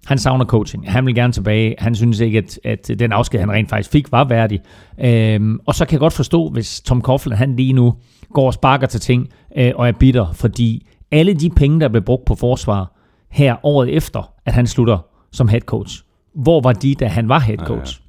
han 0.07 0.19
savner 0.19 0.45
coaching. 0.45 0.91
Han 0.91 1.07
vil 1.07 1.15
gerne 1.15 1.33
tilbage. 1.33 1.75
Han 1.79 1.95
synes 1.95 2.21
ikke, 2.21 2.39
at, 2.39 2.61
at 2.65 2.99
den 2.99 3.13
afsked, 3.13 3.41
han 3.41 3.51
rent 3.51 3.69
faktisk 3.69 3.91
fik, 3.91 4.13
var 4.13 4.25
værdig. 4.25 4.61
Øhm, 5.01 5.61
og 5.67 5.75
så 5.75 5.85
kan 5.85 5.93
jeg 5.93 6.01
godt 6.01 6.13
forstå, 6.13 6.49
hvis 6.49 6.81
Tom 6.81 7.03
Coughlin, 7.03 7.37
han 7.37 7.57
lige 7.57 7.73
nu 7.73 7.95
går 8.33 8.47
og 8.47 8.55
sparker 8.55 8.87
til 8.87 9.01
ting 9.01 9.29
øh, 9.57 9.73
og 9.75 9.89
er 9.89 9.93
bitter, 9.93 10.33
fordi 10.33 10.87
alle 11.11 11.35
de 11.35 11.51
penge, 11.51 11.81
der 11.81 11.89
blev 11.89 12.03
brugt 12.03 12.25
på 12.25 12.35
forsvar 12.35 12.93
her 13.31 13.67
året 13.67 13.97
efter, 13.97 14.33
at 14.47 14.53
han 14.53 14.67
slutter 14.67 14.99
som 15.33 15.49
head 15.49 15.61
coach, 15.61 16.03
hvor 16.35 16.61
var 16.61 16.73
de, 16.73 16.95
da 16.95 17.07
han 17.07 17.29
var 17.29 17.39
head 17.39 17.59
coach? 17.59 18.00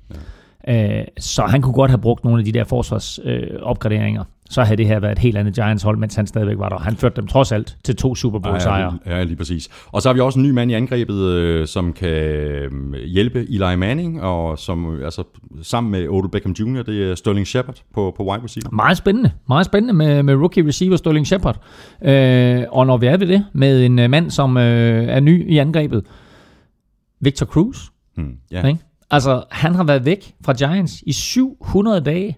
Ja, 0.67 0.74
ja, 0.74 0.91
ja. 0.91 1.00
Øh, 1.00 1.06
så 1.19 1.41
han 1.41 1.62
kunne 1.62 1.74
godt 1.74 1.91
have 1.91 2.02
brugt 2.02 2.24
nogle 2.24 2.39
af 2.39 2.45
de 2.45 2.52
der 2.52 2.63
forsvarsopgraderinger. 2.63 4.21
Øh, 4.21 4.28
så 4.52 4.63
havde 4.63 4.78
det 4.78 4.88
her 4.88 5.00
været 5.00 5.12
et 5.12 5.19
helt 5.19 5.38
andet 5.38 5.54
Giants-hold, 5.54 5.97
mens 5.97 6.15
han 6.15 6.28
stadigvæk 6.28 6.58
var 6.58 6.69
der. 6.69 6.78
Han 6.78 6.95
førte 6.95 7.15
dem 7.15 7.28
trods 7.28 7.52
alt 7.52 7.78
til 7.84 7.95
to 7.95 8.15
Super 8.15 8.39
Bowl-sejre. 8.39 8.97
Ja, 9.06 9.17
ja, 9.17 9.24
lige 9.24 9.36
præcis. 9.36 9.69
Og 9.91 10.02
så 10.02 10.10
har 10.10 10.13
vi 10.13 10.19
også 10.19 10.39
en 10.39 10.45
ny 10.45 10.50
mand 10.50 10.71
i 10.71 10.74
angrebet, 10.74 11.15
øh, 11.15 11.67
som 11.67 11.93
kan 11.93 12.10
øh, 12.10 12.93
hjælpe 13.06 13.39
Eli 13.50 13.76
Manning, 13.76 14.21
og 14.21 14.60
som 14.60 15.04
altså, 15.04 15.24
sammen 15.62 15.91
med 15.91 16.08
Odell 16.10 16.32
Beckham 16.32 16.52
Jr., 16.60 16.82
det 16.82 17.12
er 17.12 17.15
Sterling 17.15 17.47
Shepard 17.47 17.82
på, 17.93 18.13
på 18.17 18.24
wide 18.24 18.43
receiver. 18.43 18.69
Meget 18.71 18.97
spændende. 18.97 19.32
Meget 19.47 19.65
spændende 19.65 19.93
med, 19.93 20.24
med 20.24 20.36
rookie 20.36 20.67
receiver 20.67 20.97
Sterling 20.97 21.28
Shepard. 21.28 21.60
Øh, 22.02 22.63
og 22.69 22.88
når 22.88 22.97
vi 22.97 23.06
er 23.06 23.17
ved 23.17 23.28
det, 23.28 23.45
med 23.54 23.86
en 23.86 23.95
mand, 23.95 24.32
som 24.32 24.58
øh, 24.58 25.04
er 25.04 25.19
ny 25.19 25.52
i 25.52 25.58
angrebet, 25.58 26.04
Victor 27.19 27.45
Cruz. 27.45 27.78
Hmm, 28.15 28.34
yeah. 28.54 28.67
Ikke? 28.67 28.80
Altså, 29.12 29.43
han 29.52 29.76
har 29.76 29.84
været 29.84 30.06
væk 30.06 30.36
fra 30.45 30.54
Giants 30.54 31.04
i 31.08 31.13
700 31.13 32.02
dage. 32.02 32.38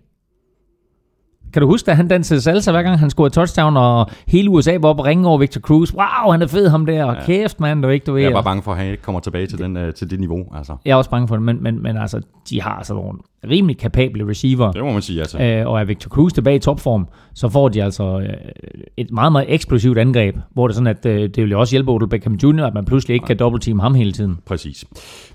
Kan 1.53 1.62
du 1.62 1.67
huske, 1.67 1.91
at 1.91 1.97
han 1.97 2.07
dansede 2.07 2.41
salsa, 2.41 2.71
hver 2.71 2.83
gang 2.83 2.99
han 2.99 3.09
scorede 3.09 3.33
touchdown, 3.33 3.77
og 3.77 4.09
hele 4.27 4.49
USA 4.49 4.77
var 4.81 4.89
oppe 4.89 5.01
og 5.01 5.05
ringe 5.05 5.27
over 5.27 5.38
Victor 5.38 5.62
Cruz. 5.62 5.93
Wow, 5.93 6.31
han 6.31 6.41
er 6.41 6.47
fed 6.47 6.69
ham 6.69 6.86
der, 6.86 7.05
og 7.05 7.15
ja. 7.15 7.25
kæft 7.25 7.59
mand, 7.59 7.83
du 7.83 7.89
ikke, 7.89 8.05
du 8.05 8.13
ved. 8.13 8.21
Jeg 8.21 8.29
er 8.29 8.33
bare 8.33 8.43
bange 8.43 8.63
for, 8.63 8.71
at 8.71 8.77
han 8.77 8.88
ikke 8.91 9.03
kommer 9.03 9.19
tilbage 9.19 9.47
til, 9.47 9.59
den, 9.59 9.77
uh, 9.77 9.93
til 9.93 10.09
det 10.09 10.19
niveau. 10.19 10.45
Altså. 10.55 10.75
Jeg 10.86 10.91
er 10.91 10.95
også 10.95 11.09
bange 11.09 11.27
for 11.27 11.36
det, 11.36 11.43
men, 11.43 11.63
men, 11.63 11.83
men 11.83 11.97
altså, 11.97 12.21
de 12.49 12.62
har 12.62 12.71
altså 12.71 12.93
nogle 12.93 13.19
rimelig 13.49 13.77
kapable 13.77 14.29
receiver. 14.29 14.71
Det 14.71 14.84
må 14.84 14.91
man 14.91 15.01
sige, 15.01 15.19
altså. 15.19 15.39
Øh, 15.39 15.67
og 15.67 15.79
er 15.79 15.84
Victor 15.84 16.10
Cruz 16.10 16.34
tilbage 16.34 16.56
i 16.56 16.60
topform, 16.60 17.08
så 17.34 17.49
får 17.49 17.69
de 17.69 17.84
altså 17.84 18.19
øh, 18.19 18.34
et 18.97 19.12
meget, 19.12 19.32
meget 19.32 19.53
eksplosivt 19.53 19.97
angreb, 19.97 20.36
hvor 20.53 20.67
det 20.67 20.73
er 20.73 20.75
sådan, 20.75 20.88
at 20.88 21.06
øh, 21.06 21.21
det 21.21 21.38
vil 21.38 21.56
også 21.56 21.73
hjælpe 21.73 21.91
Odell 21.91 22.10
Beckham 22.10 22.34
Jr., 22.34 22.63
at 22.63 22.73
man 22.73 22.86
pludselig 22.86 23.13
ikke 23.13 23.25
kan 23.25 23.39
dobbeltteam 23.39 23.79
ham 23.79 23.95
hele 23.95 24.12
tiden. 24.12 24.38
Præcis. 24.45 24.86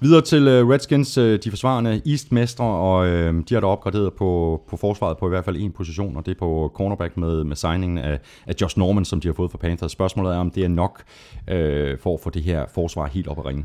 Videre 0.01 0.21
til 0.21 0.49
øh, 0.49 0.68
Redskins, 0.68 1.18
øh, 1.18 1.38
de 1.44 1.51
forsvarende 1.51 2.01
East-mestre, 2.07 2.64
og 2.64 3.07
øh, 3.07 3.35
de 3.49 3.55
har 3.55 3.61
da 3.61 3.66
opgraderet 3.66 4.12
på, 4.12 4.62
på 4.71 4.77
forsvaret 4.77 5.16
på 5.18 5.27
i 5.27 5.29
hvert 5.29 5.44
fald 5.44 5.57
en 5.57 5.73
position, 5.73 6.16
og 6.16 6.27
det 6.27 6.33
er 6.33 6.38
på 6.38 6.73
cornerback 6.75 7.16
med, 7.16 7.44
med 7.44 7.57
signingen 7.57 7.99
af, 7.99 8.18
af 8.47 8.55
Josh 8.61 8.79
Norman, 8.79 9.05
som 9.05 9.21
de 9.21 9.29
har 9.29 9.33
fået 9.33 9.51
fra 9.51 9.59
Panthers. 9.59 9.92
Spørgsmålet 9.92 10.35
er, 10.35 10.38
om 10.38 10.51
det 10.51 10.64
er 10.64 10.68
nok 10.68 11.03
øh, 11.49 11.99
for 11.99 12.14
at 12.14 12.21
få 12.21 12.31
det 12.31 12.42
her 12.42 12.64
forsvar 12.75 13.07
helt 13.07 13.29
op 13.29 13.38
at 13.38 13.47
ringe. 13.47 13.64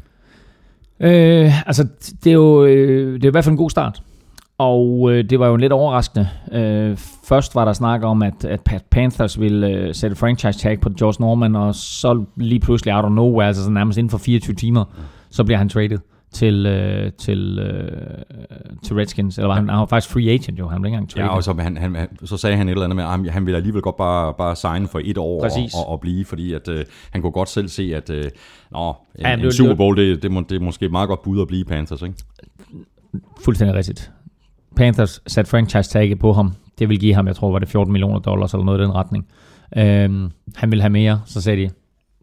Øh, 1.00 1.68
altså, 1.68 1.88
det 2.24 2.30
er 2.30 2.34
jo 2.34 2.66
øh, 2.66 3.14
det 3.14 3.24
er 3.24 3.30
i 3.30 3.32
hvert 3.32 3.44
fald 3.44 3.54
en 3.54 3.58
god 3.58 3.70
start. 3.70 4.02
Og 4.58 5.12
øh, 5.12 5.30
det 5.30 5.40
var 5.40 5.48
jo 5.48 5.56
lidt 5.56 5.72
overraskende. 5.72 6.30
Øh, 6.52 6.98
først 7.28 7.56
var 7.56 7.66
der 7.66 7.74
snak 7.74 8.04
om, 8.04 8.22
at, 8.22 8.46
at 8.46 8.62
Pat 8.62 8.84
Panthers 8.92 9.40
ville 9.40 9.68
øh, 9.68 9.96
sætte 9.96 10.16
franchise 10.16 10.60
tag 10.60 10.80
på 10.80 10.90
George 11.00 11.16
Norman, 11.20 11.56
og 11.56 11.76
så 11.76 12.26
lige 12.38 12.60
pludselig 12.60 12.96
out 12.96 13.06
of 13.06 13.12
nowhere, 13.12 13.48
altså 13.48 13.72
nærmest 13.72 13.98
inden 13.98 14.10
for 14.10 14.18
24 14.18 14.56
timer, 14.56 14.86
så 15.30 15.44
bliver 15.44 15.58
han 15.58 15.70
traded 15.70 15.98
til, 16.34 16.66
øh, 16.66 17.12
til, 17.12 17.60
øh, 17.60 18.78
til 18.84 18.96
Redskins. 18.96 19.38
Eller 19.38 19.48
var 19.48 19.56
han, 19.56 19.70
han 19.70 19.80
var 19.80 19.86
faktisk 19.86 20.14
free 20.14 20.30
agent 20.30 20.60
jo, 20.60 20.68
han 20.68 20.82
blev 20.82 20.90
ikke 20.90 20.96
engang 20.96 21.10
traded. 21.10 21.28
Ja, 21.28 21.36
og 21.36 21.44
så, 21.44 21.54
han, 21.60 21.78
han, 21.78 22.08
så 22.24 22.38
sagde 22.38 22.58
han 22.58 22.68
et 22.68 22.72
eller 22.72 22.84
andet 22.84 22.96
med, 22.96 23.04
at 23.04 23.10
han, 23.10 23.30
han 23.30 23.46
ville 23.46 23.58
alligevel 23.58 23.82
godt 23.82 23.98
bare, 23.98 24.34
bare 24.34 24.56
signe 24.56 24.88
for 24.88 25.02
et 25.04 25.18
år 25.18 25.44
og, 25.44 25.52
og, 25.74 25.90
og, 25.90 26.00
blive, 26.00 26.26
fordi 26.26 26.54
at, 26.54 26.68
øh, 26.68 26.86
han 27.12 27.22
kunne 27.22 27.32
godt 27.32 27.50
selv 27.50 27.68
se, 27.68 27.96
at 27.96 28.10
øh, 28.10 28.24
nå, 28.72 28.90
en, 28.90 29.26
ja, 29.26 29.34
en 29.34 29.52
Super 29.52 29.76
Bowl, 29.76 29.98
det, 29.98 30.24
det, 30.24 30.32
må, 30.32 30.42
det 30.50 30.56
er 30.56 30.60
måske 30.60 30.90
meget 30.90 31.08
godt 31.08 31.22
bud 31.22 31.42
at 31.42 31.48
blive 31.48 31.66
Panthers, 31.66 32.02
ikke? 32.02 32.16
Fuldstændig 33.44 33.76
rigtigt. 33.76 34.12
Panthers 34.76 35.22
satte 35.28 35.50
franchise 35.50 35.90
tagget 35.90 36.20
på 36.20 36.34
ham. 36.34 36.54
Det 36.80 36.90
vil 36.90 37.00
give 37.00 37.14
ham, 37.14 37.28
jeg 37.28 37.36
tror, 37.36 37.52
var 37.52 37.60
det 37.60 37.70
14 37.70 37.92
millioner 37.92 38.20
dollars 38.20 38.54
eller 38.54 38.66
noget 38.66 38.80
i 38.80 38.84
den 38.84 38.96
retning. 38.96 39.28
Øhm, 39.78 40.32
han 40.56 40.72
vil 40.72 40.82
have 40.82 40.90
mere, 40.90 41.22
så 41.26 41.42
sagde 41.42 41.62
de, 41.62 41.70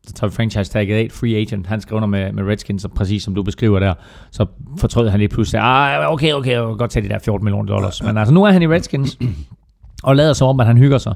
så 0.06 0.12
tager 0.12 0.28
vi 0.28 0.34
franchise 0.34 0.70
tagget 0.70 0.96
af, 0.96 1.08
free 1.10 1.36
agent, 1.36 1.66
han 1.66 1.80
skrev 1.80 1.96
under 1.96 2.08
med, 2.08 2.32
med 2.32 2.44
Redskins, 2.44 2.84
og 2.84 2.90
præcis 2.90 3.22
som 3.22 3.34
du 3.34 3.42
beskriver 3.42 3.78
der, 3.78 3.94
så 4.30 4.46
fortrød 4.78 5.08
han 5.08 5.20
lige 5.20 5.28
pludselig, 5.28 5.60
ah, 5.64 6.12
okay, 6.12 6.32
okay, 6.32 6.52
jeg 6.52 6.68
vil 6.68 6.76
godt 6.76 6.90
tage 6.90 7.04
de 7.04 7.08
der 7.08 7.18
14 7.18 7.44
millioner 7.44 7.72
dollars. 7.72 8.02
Men 8.02 8.18
altså, 8.18 8.34
nu 8.34 8.44
er 8.44 8.50
han 8.50 8.62
i 8.62 8.66
Redskins, 8.68 9.18
og 10.02 10.16
lader 10.16 10.32
sig 10.32 10.46
om, 10.46 10.60
at 10.60 10.66
han 10.66 10.78
hygger 10.78 10.98
sig. 10.98 11.14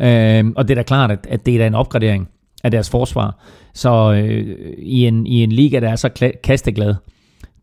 øh, 0.00 0.52
og 0.56 0.68
det 0.68 0.70
er 0.70 0.74
da 0.74 0.82
klart, 0.82 1.10
at, 1.10 1.26
at 1.30 1.46
det 1.46 1.54
er 1.54 1.58
da 1.58 1.66
en 1.66 1.74
opgradering 1.74 2.28
af 2.64 2.70
deres 2.70 2.90
forsvar. 2.90 3.38
Så 3.74 4.12
øh, 4.12 4.74
i, 4.78 5.06
en, 5.06 5.26
i 5.26 5.42
en 5.42 5.52
liga, 5.52 5.80
der 5.80 5.88
er 5.88 5.96
så 5.96 6.32
kasteglad, 6.44 6.94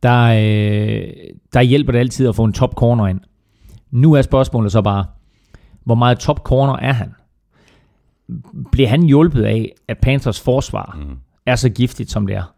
der, 0.03 0.23
øh, 0.23 1.07
der 1.53 1.62
hjælper 1.62 1.91
det 1.91 1.99
altid 1.99 2.27
at 2.27 2.36
få 2.36 2.43
en 2.43 2.53
top 2.53 2.73
corner 2.73 3.07
ind. 3.07 3.19
Nu 3.91 4.13
er 4.13 4.21
spørgsmålet 4.21 4.71
så 4.71 4.81
bare, 4.81 5.05
hvor 5.84 5.95
meget 5.95 6.19
top 6.19 6.39
corner 6.39 6.75
er 6.75 6.93
han? 6.93 7.13
Bliver 8.71 8.89
han 8.89 9.03
hjulpet 9.03 9.43
af, 9.43 9.73
at 9.87 9.97
Panthers 9.97 10.39
forsvar 10.39 10.97
mm. 11.01 11.17
er 11.45 11.55
så 11.55 11.69
giftigt, 11.69 12.11
som 12.11 12.27
det 12.27 12.35
er? 12.35 12.53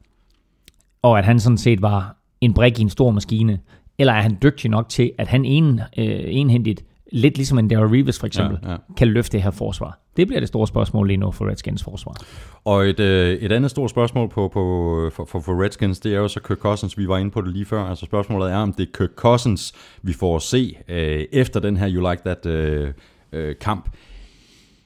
Og 1.02 1.20
at 1.20 1.26
han 1.26 1.40
sådan 1.40 1.58
set 1.58 1.82
var 1.82 2.16
en 2.42 2.54
brik 2.54 2.80
i 2.80 2.82
en 2.82 2.90
stor 2.90 3.12
maskine? 3.12 3.60
Eller 3.98 4.14
er 4.14 4.22
han 4.22 4.38
dygtig 4.44 4.72
nok 4.72 4.90
til, 4.90 5.12
at 5.18 5.28
han 5.28 5.46
en, 5.46 5.82
øh, 5.98 6.22
enhændigt 6.28 6.84
lidt 7.12 7.38
ligesom 7.38 7.60
en 7.60 7.68
Darrell 7.68 7.96
Reeves 7.96 8.20
for 8.20 8.28
eksempel, 8.28 8.60
ja, 8.64 8.72
ja. 8.72 8.78
kan 8.98 9.08
løfte 9.08 9.32
det 9.38 9.44
her 9.44 9.52
forsvar? 9.52 10.00
Det 10.18 10.28
bliver 10.28 10.40
det 10.40 10.48
store 10.48 10.68
spørgsmål 10.68 11.08
lige 11.08 11.18
nu 11.18 11.32
for 11.32 11.50
Redskins 11.50 11.84
forsvar. 11.84 12.22
Og 12.66 12.90
et, 12.90 13.00
øh, 13.00 13.34
et 13.34 13.52
andet 13.52 13.72
stort 13.72 13.90
spørgsmål 13.90 14.30
på, 14.30 14.48
på, 14.48 15.10
for, 15.14 15.26
for, 15.26 15.40
for 15.40 15.64
Redskins, 15.64 16.00
det 16.00 16.14
er 16.14 16.18
jo 16.18 16.28
så 16.28 16.40
Kirk 16.40 16.58
Cousins. 16.58 16.98
Vi 16.98 17.08
var 17.08 17.18
inde 17.18 17.32
på 17.32 17.42
det 17.42 17.54
lige 17.54 17.66
før. 17.66 17.84
Altså 17.84 18.06
spørgsmålet 18.06 18.52
er, 18.52 18.58
om 18.58 18.74
det 18.74 18.84
er 18.84 18.92
Kirk 18.98 19.10
Cousins, 19.16 19.74
vi 20.02 20.14
får 20.14 20.36
at 20.36 20.42
se 20.42 20.76
øh, 20.88 21.26
efter 21.32 21.60
den 21.60 21.78
her 21.78 21.90
You 21.94 22.10
Like 22.10 22.22
That 22.26 22.46
øh, 22.46 22.94
øh, 23.32 23.56
kamp, 23.62 23.90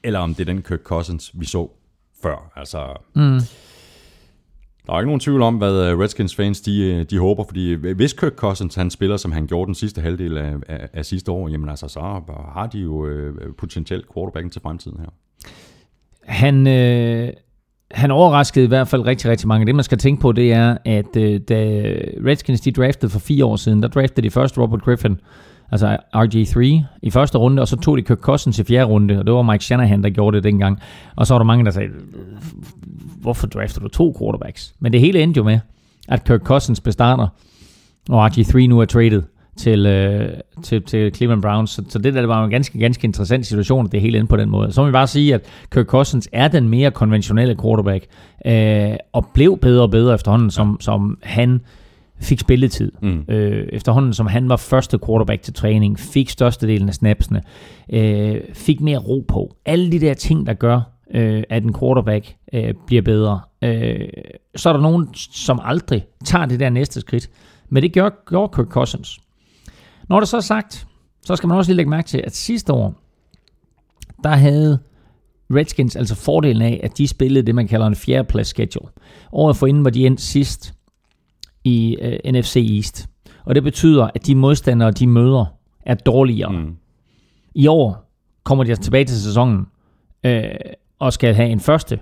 eller 0.08 0.20
om 0.20 0.34
det 0.34 0.40
er 0.48 0.52
den 0.52 0.62
Kirk 0.62 0.82
Cousins, 0.82 1.30
vi 1.34 1.46
så 1.46 1.70
før. 2.22 2.52
Altså, 2.56 2.78
mm. 3.14 3.40
Der 4.86 4.94
er 4.94 4.98
ikke 4.98 5.06
nogen 5.06 5.20
tvivl 5.20 5.42
om, 5.42 5.54
hvad 5.56 5.82
øh, 5.82 5.98
Redskins 5.98 6.34
fans 6.34 6.60
de, 6.60 6.80
øh, 6.80 7.04
de 7.10 7.18
håber, 7.18 7.44
fordi 7.44 7.74
hvis 7.74 8.12
Kirk 8.12 8.32
Cousins 8.32 8.74
han 8.74 8.90
spiller, 8.90 9.16
som 9.16 9.32
han 9.32 9.46
gjorde 9.46 9.66
den 9.66 9.74
sidste 9.74 10.00
halvdel 10.00 10.38
af, 10.38 10.54
af, 10.68 10.88
af 10.92 11.04
sidste 11.06 11.30
år, 11.30 11.48
jamen 11.48 11.68
altså, 11.68 11.88
så 11.88 12.00
har 12.54 12.66
de 12.72 12.78
jo 12.78 13.06
øh, 13.06 13.34
potentielt 13.58 14.14
quarterbacken 14.14 14.50
til 14.50 14.62
fremtiden 14.62 15.00
her. 15.00 15.08
Han, 16.24 16.66
øh, 16.66 17.32
han 17.90 18.10
overraskede 18.10 18.64
i 18.64 18.68
hvert 18.68 18.88
fald 18.88 19.06
rigtig, 19.06 19.30
rigtig 19.30 19.48
mange. 19.48 19.66
Det, 19.66 19.74
man 19.74 19.84
skal 19.84 19.98
tænke 19.98 20.20
på, 20.20 20.32
det 20.32 20.52
er, 20.52 20.78
at 20.84 21.16
øh, 21.16 21.40
da 21.48 21.82
Redskins 22.26 22.60
de 22.60 22.72
draftede 22.72 23.10
for 23.10 23.18
fire 23.18 23.44
år 23.44 23.56
siden, 23.56 23.82
der 23.82 23.88
draftede 23.88 24.26
de 24.26 24.30
først 24.30 24.58
Robert 24.58 24.82
Griffin, 24.82 25.20
altså 25.70 25.96
RG3, 26.16 26.84
i 27.02 27.10
første 27.10 27.38
runde, 27.38 27.62
og 27.62 27.68
så 27.68 27.76
tog 27.76 27.96
de 27.96 28.02
Kirk 28.02 28.18
Cousins 28.18 28.58
i 28.58 28.64
fjerde 28.64 28.84
runde, 28.84 29.18
og 29.18 29.26
det 29.26 29.34
var 29.34 29.42
Mike 29.42 29.64
Shanahan, 29.64 30.02
der 30.02 30.10
gjorde 30.10 30.36
det 30.36 30.44
dengang. 30.44 30.80
Og 31.16 31.26
så 31.26 31.34
var 31.34 31.38
der 31.38 31.44
mange, 31.44 31.64
der 31.64 31.70
sagde, 31.70 31.88
hvorfor 33.20 33.46
drafter 33.46 33.80
du 33.80 33.88
to 33.88 34.16
quarterbacks? 34.18 34.74
Men 34.80 34.92
det 34.92 35.00
hele 35.00 35.22
endte 35.22 35.38
jo 35.38 35.44
med, 35.44 35.60
at 36.08 36.24
Kirk 36.24 36.40
Cousins 36.40 36.80
bestarter, 36.80 37.26
og 38.08 38.26
RG3 38.26 38.66
nu 38.66 38.80
er 38.80 38.84
traded 38.84 39.22
til, 39.58 39.86
øh, 39.86 40.28
til, 40.62 40.82
til 40.82 41.14
Cleveland 41.14 41.42
Browns. 41.42 41.70
Så, 41.70 41.84
så 41.88 41.98
det 41.98 42.14
der 42.14 42.20
det 42.20 42.28
var 42.28 42.44
en 42.44 42.50
ganske, 42.50 42.78
ganske 42.78 43.04
interessant 43.04 43.46
situation, 43.46 43.86
at 43.86 43.92
det 43.92 44.00
hele 44.00 44.18
endte 44.18 44.30
på 44.30 44.36
den 44.36 44.50
måde. 44.50 44.72
Så 44.72 44.80
må 44.80 44.86
vi 44.86 44.92
bare 44.92 45.06
sige, 45.06 45.34
at 45.34 45.40
Kirk 45.72 45.86
Cousins 45.86 46.28
er 46.32 46.48
den 46.48 46.68
mere 46.68 46.90
konventionelle 46.90 47.56
quarterback, 47.62 48.06
øh, 48.46 48.96
og 49.12 49.26
blev 49.34 49.58
bedre 49.58 49.82
og 49.82 49.90
bedre 49.90 50.14
efterhånden, 50.14 50.50
som, 50.50 50.80
som 50.80 51.18
han 51.22 51.60
fik 52.20 52.38
spilletid. 52.40 52.92
Mm. 53.02 53.24
Øh, 53.28 53.68
efterhånden 53.72 54.14
som 54.14 54.26
han 54.26 54.48
var 54.48 54.56
første 54.56 54.98
quarterback 55.06 55.42
til 55.42 55.54
træning, 55.54 55.98
fik 55.98 56.30
størstedelen 56.30 56.88
af 56.88 56.94
snapsene, 56.94 57.42
øh, 57.92 58.40
fik 58.54 58.80
mere 58.80 58.98
ro 58.98 59.24
på. 59.28 59.56
Alle 59.66 59.92
de 59.92 60.00
der 60.00 60.14
ting, 60.14 60.46
der 60.46 60.54
gør, 60.54 60.80
øh, 61.14 61.42
at 61.48 61.62
en 61.62 61.74
quarterback 61.78 62.36
øh, 62.52 62.74
bliver 62.86 63.02
bedre. 63.02 63.40
Øh, 63.62 64.08
så 64.56 64.68
er 64.68 64.72
der 64.72 64.80
nogen, 64.80 65.08
som 65.14 65.60
aldrig 65.62 66.06
tager 66.24 66.46
det 66.46 66.60
der 66.60 66.70
næste 66.70 67.00
skridt. 67.00 67.30
Men 67.68 67.82
det 67.82 67.92
gjorde, 67.92 68.14
gjorde 68.28 68.52
Kirk 68.56 68.66
Cousins. 68.66 69.18
Når 70.08 70.20
det 70.20 70.28
så 70.28 70.36
er 70.36 70.40
sagt, 70.40 70.86
så 71.24 71.36
skal 71.36 71.48
man 71.48 71.58
også 71.58 71.70
lige 71.70 71.76
lægge 71.76 71.90
mærke 71.90 72.08
til, 72.08 72.22
at 72.24 72.36
sidste 72.36 72.72
år, 72.72 72.94
der 74.24 74.30
havde 74.30 74.78
Redskins 75.50 75.96
altså 75.96 76.14
fordelen 76.14 76.62
af, 76.62 76.80
at 76.82 76.98
de 76.98 77.08
spillede 77.08 77.46
det, 77.46 77.54
man 77.54 77.68
kalder 77.68 77.86
en 77.86 77.94
fjerdeplads 77.94 78.46
schedule. 78.46 78.88
Året 79.32 79.56
forinden 79.56 79.84
var 79.84 79.90
de 79.90 80.06
endt 80.06 80.20
sidst 80.20 80.74
i 81.68 81.96
øh, 82.00 82.32
NFC 82.32 82.56
East. 82.76 83.06
Og 83.44 83.54
det 83.54 83.62
betyder, 83.62 84.10
at 84.14 84.26
de 84.26 84.34
modstandere, 84.34 84.90
de 84.90 85.06
møder, 85.06 85.44
er 85.86 85.94
dårligere. 85.94 86.52
Mm. 86.52 86.76
I 87.54 87.66
år 87.66 88.12
kommer 88.44 88.64
de 88.64 88.70
altså 88.70 88.82
tilbage 88.82 89.04
til 89.04 89.22
sæsonen 89.22 89.66
øh, 90.24 90.44
og 90.98 91.12
skal 91.12 91.34
have 91.34 91.48
en 91.48 91.60
første 91.60 91.98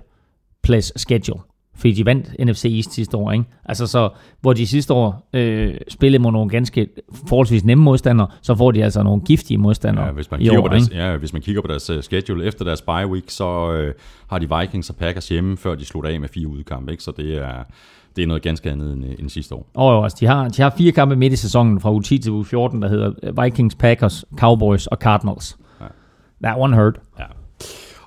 plads 0.63 1.01
schedule 1.01 1.41
fordi 1.77 1.93
de 1.93 2.05
vandt 2.05 2.35
NFC 2.39 2.65
East 2.65 2.93
sidste 2.93 3.17
år, 3.17 3.31
ikke? 3.31 3.45
Altså 3.65 3.87
så, 3.87 4.09
hvor 4.41 4.53
de 4.53 4.67
sidste 4.67 4.93
år 4.93 5.29
øh, 5.33 5.75
spillede 5.89 6.23
mod 6.23 6.31
nogle 6.31 6.49
ganske 6.49 6.87
forholdsvis 7.27 7.63
nemme 7.63 7.83
modstandere, 7.83 8.27
så 8.41 8.55
får 8.55 8.71
de 8.71 8.83
altså 8.83 9.03
nogle 9.03 9.21
giftige 9.21 9.57
modstandere 9.57 10.05
ja, 10.05 10.11
hvis 10.11 10.31
man 10.31 10.39
kigger 10.39 10.59
år, 10.59 10.67
på 10.67 10.73
deres, 10.73 10.91
Ja, 10.91 11.17
hvis 11.17 11.33
man 11.33 11.41
kigger 11.41 11.61
på 11.61 11.67
deres 11.67 11.89
uh, 11.89 12.01
schedule 12.01 12.45
efter 12.45 12.65
deres 12.65 12.81
bye 12.81 13.07
week, 13.07 13.23
så 13.27 13.71
øh, 13.71 13.93
har 14.29 14.39
de 14.39 14.49
Vikings 14.59 14.89
og 14.89 14.95
Packers 14.95 15.29
hjemme, 15.29 15.57
før 15.57 15.75
de 15.75 15.85
slutter 15.85 16.09
af 16.09 16.19
med 16.19 16.29
fire 16.29 16.47
udkampe, 16.47 16.91
ikke? 16.91 17.03
Så 17.03 17.11
det 17.17 17.37
er, 17.37 17.63
det 18.17 18.23
er 18.23 18.27
noget 18.27 18.43
ganske 18.43 18.71
andet 18.71 18.93
end, 18.93 19.05
end 19.19 19.29
sidste 19.29 19.55
år. 19.55 19.67
Og 19.73 19.93
jo, 19.93 20.03
altså, 20.03 20.17
de 20.19 20.25
har, 20.25 20.49
de 20.49 20.61
har 20.61 20.73
fire 20.77 20.91
kampe 20.91 21.15
midt 21.15 21.33
i 21.33 21.35
sæsonen 21.35 21.79
fra 21.79 21.91
u 21.91 21.99
10 21.99 22.17
til 22.17 22.31
u 22.31 22.43
14, 22.43 22.81
der 22.81 22.89
hedder 22.89 23.43
Vikings, 23.43 23.75
Packers, 23.75 24.25
Cowboys 24.37 24.87
og 24.87 24.97
Cardinals. 24.97 25.57
Ja. 25.81 25.85
That 26.43 26.55
one 26.59 26.75
hurt. 26.75 26.99
Ja. 27.19 27.25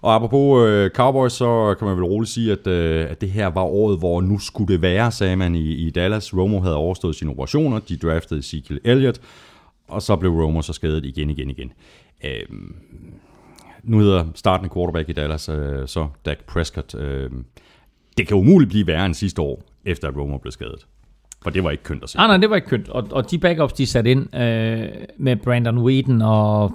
Og 0.02 0.14
apropos 0.14 0.68
øh, 0.68 0.90
Cowboys, 0.90 1.32
så 1.32 1.74
kan 1.78 1.88
man 1.88 1.96
vel 1.96 2.04
roligt 2.04 2.30
sige, 2.30 2.52
at, 2.52 2.66
øh, 2.66 3.10
at 3.10 3.20
det 3.20 3.30
her 3.30 3.46
var 3.46 3.62
året, 3.62 3.98
hvor 3.98 4.20
nu 4.20 4.38
skulle 4.38 4.72
det 4.72 4.82
være, 4.82 5.12
sagde 5.12 5.36
man 5.36 5.54
i, 5.54 5.72
i 5.72 5.90
Dallas. 5.90 6.36
Romo 6.36 6.60
havde 6.60 6.76
overstået 6.76 7.16
sine 7.16 7.30
operationer, 7.30 7.78
de 7.78 7.96
draftede 7.96 8.40
Ezekiel 8.40 8.80
Elliott, 8.84 9.20
og 9.88 10.02
så 10.02 10.16
blev 10.16 10.32
Romo 10.32 10.62
så 10.62 10.72
skadet 10.72 11.04
igen, 11.04 11.30
igen, 11.30 11.50
igen. 11.50 11.72
Øh, 12.24 12.46
nu 13.82 13.98
hedder 13.98 14.24
startende 14.34 14.74
quarterback 14.74 15.08
i 15.08 15.12
Dallas 15.12 15.48
øh, 15.48 15.88
så 15.88 16.08
Dak 16.24 16.38
Prescott. 16.46 16.94
Øh, 16.94 17.30
det 18.18 18.26
kan 18.28 18.36
umuligt 18.36 18.70
blive 18.70 18.86
værre 18.86 19.06
end 19.06 19.14
sidste 19.14 19.42
år, 19.42 19.62
efter 19.84 20.08
at 20.08 20.16
Romo 20.16 20.38
blev 20.38 20.52
skadet. 20.52 20.86
For 21.42 21.50
det 21.50 21.64
var 21.64 21.70
ikke 21.70 21.82
kønt 21.82 22.02
at 22.02 22.08
se. 22.08 22.18
Ah, 22.18 22.28
nej, 22.28 22.36
det 22.36 22.50
var 22.50 22.56
ikke 22.56 22.68
kønt. 22.68 22.88
Og, 22.88 23.08
og 23.10 23.30
de 23.30 23.38
backups, 23.38 23.72
de 23.72 23.86
satte 23.86 24.10
ind 24.10 24.36
øh, 24.36 24.88
med 25.18 25.36
Brandon 25.36 25.78
Whedon 25.78 26.22
og 26.22 26.72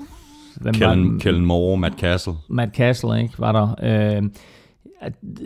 Hvem 0.61 0.73
Kellen, 0.73 1.13
var 1.13 1.19
Kellen 1.19 1.45
Moore, 1.45 1.77
Matt 1.77 1.99
Castle. 1.99 2.33
Matt 2.49 2.75
Castle, 2.75 3.21
ikke, 3.21 3.33
var 3.39 3.51
der. 3.51 3.67
Øh, 4.17 4.23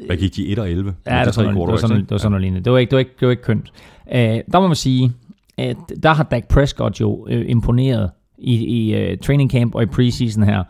Hvad 0.06 0.18
gik 0.18 0.36
de 0.36 0.48
1 0.48 0.60
og 0.60 0.72
11? 0.72 0.96
Ja, 1.08 1.20
det, 1.20 1.26
var 1.26 1.32
sådan, 1.32 1.56
det 1.56 1.68
var 1.68 1.76
sådan, 1.76 1.98
det 1.98 2.12
var 2.12 2.18
sådan 2.18 2.32
noget 2.32 2.42
lignende. 2.42 2.66
Det 2.66 2.74
var 2.74 2.80
ikke, 2.80 2.90
det 2.90 2.96
var 2.96 3.00
ikke, 3.00 3.12
det 3.20 3.26
var 3.26 3.32
ikke 3.32 3.44
kønt. 3.44 3.72
Øh, 4.12 4.20
der 4.52 4.60
må 4.60 4.68
man 4.68 4.76
sige, 4.76 5.14
at 5.58 5.78
der 6.04 6.14
har 6.14 6.24
Dak 6.24 6.48
Prescott 6.48 7.02
jo 7.02 7.28
øh, 7.30 7.46
imponeret 7.50 8.10
i, 8.38 8.56
i 8.56 9.12
uh, 9.12 9.18
training 9.20 9.52
camp 9.52 9.76
og 9.76 9.84
i 9.84 9.86
preseason 9.86 10.44
her. 10.44 10.64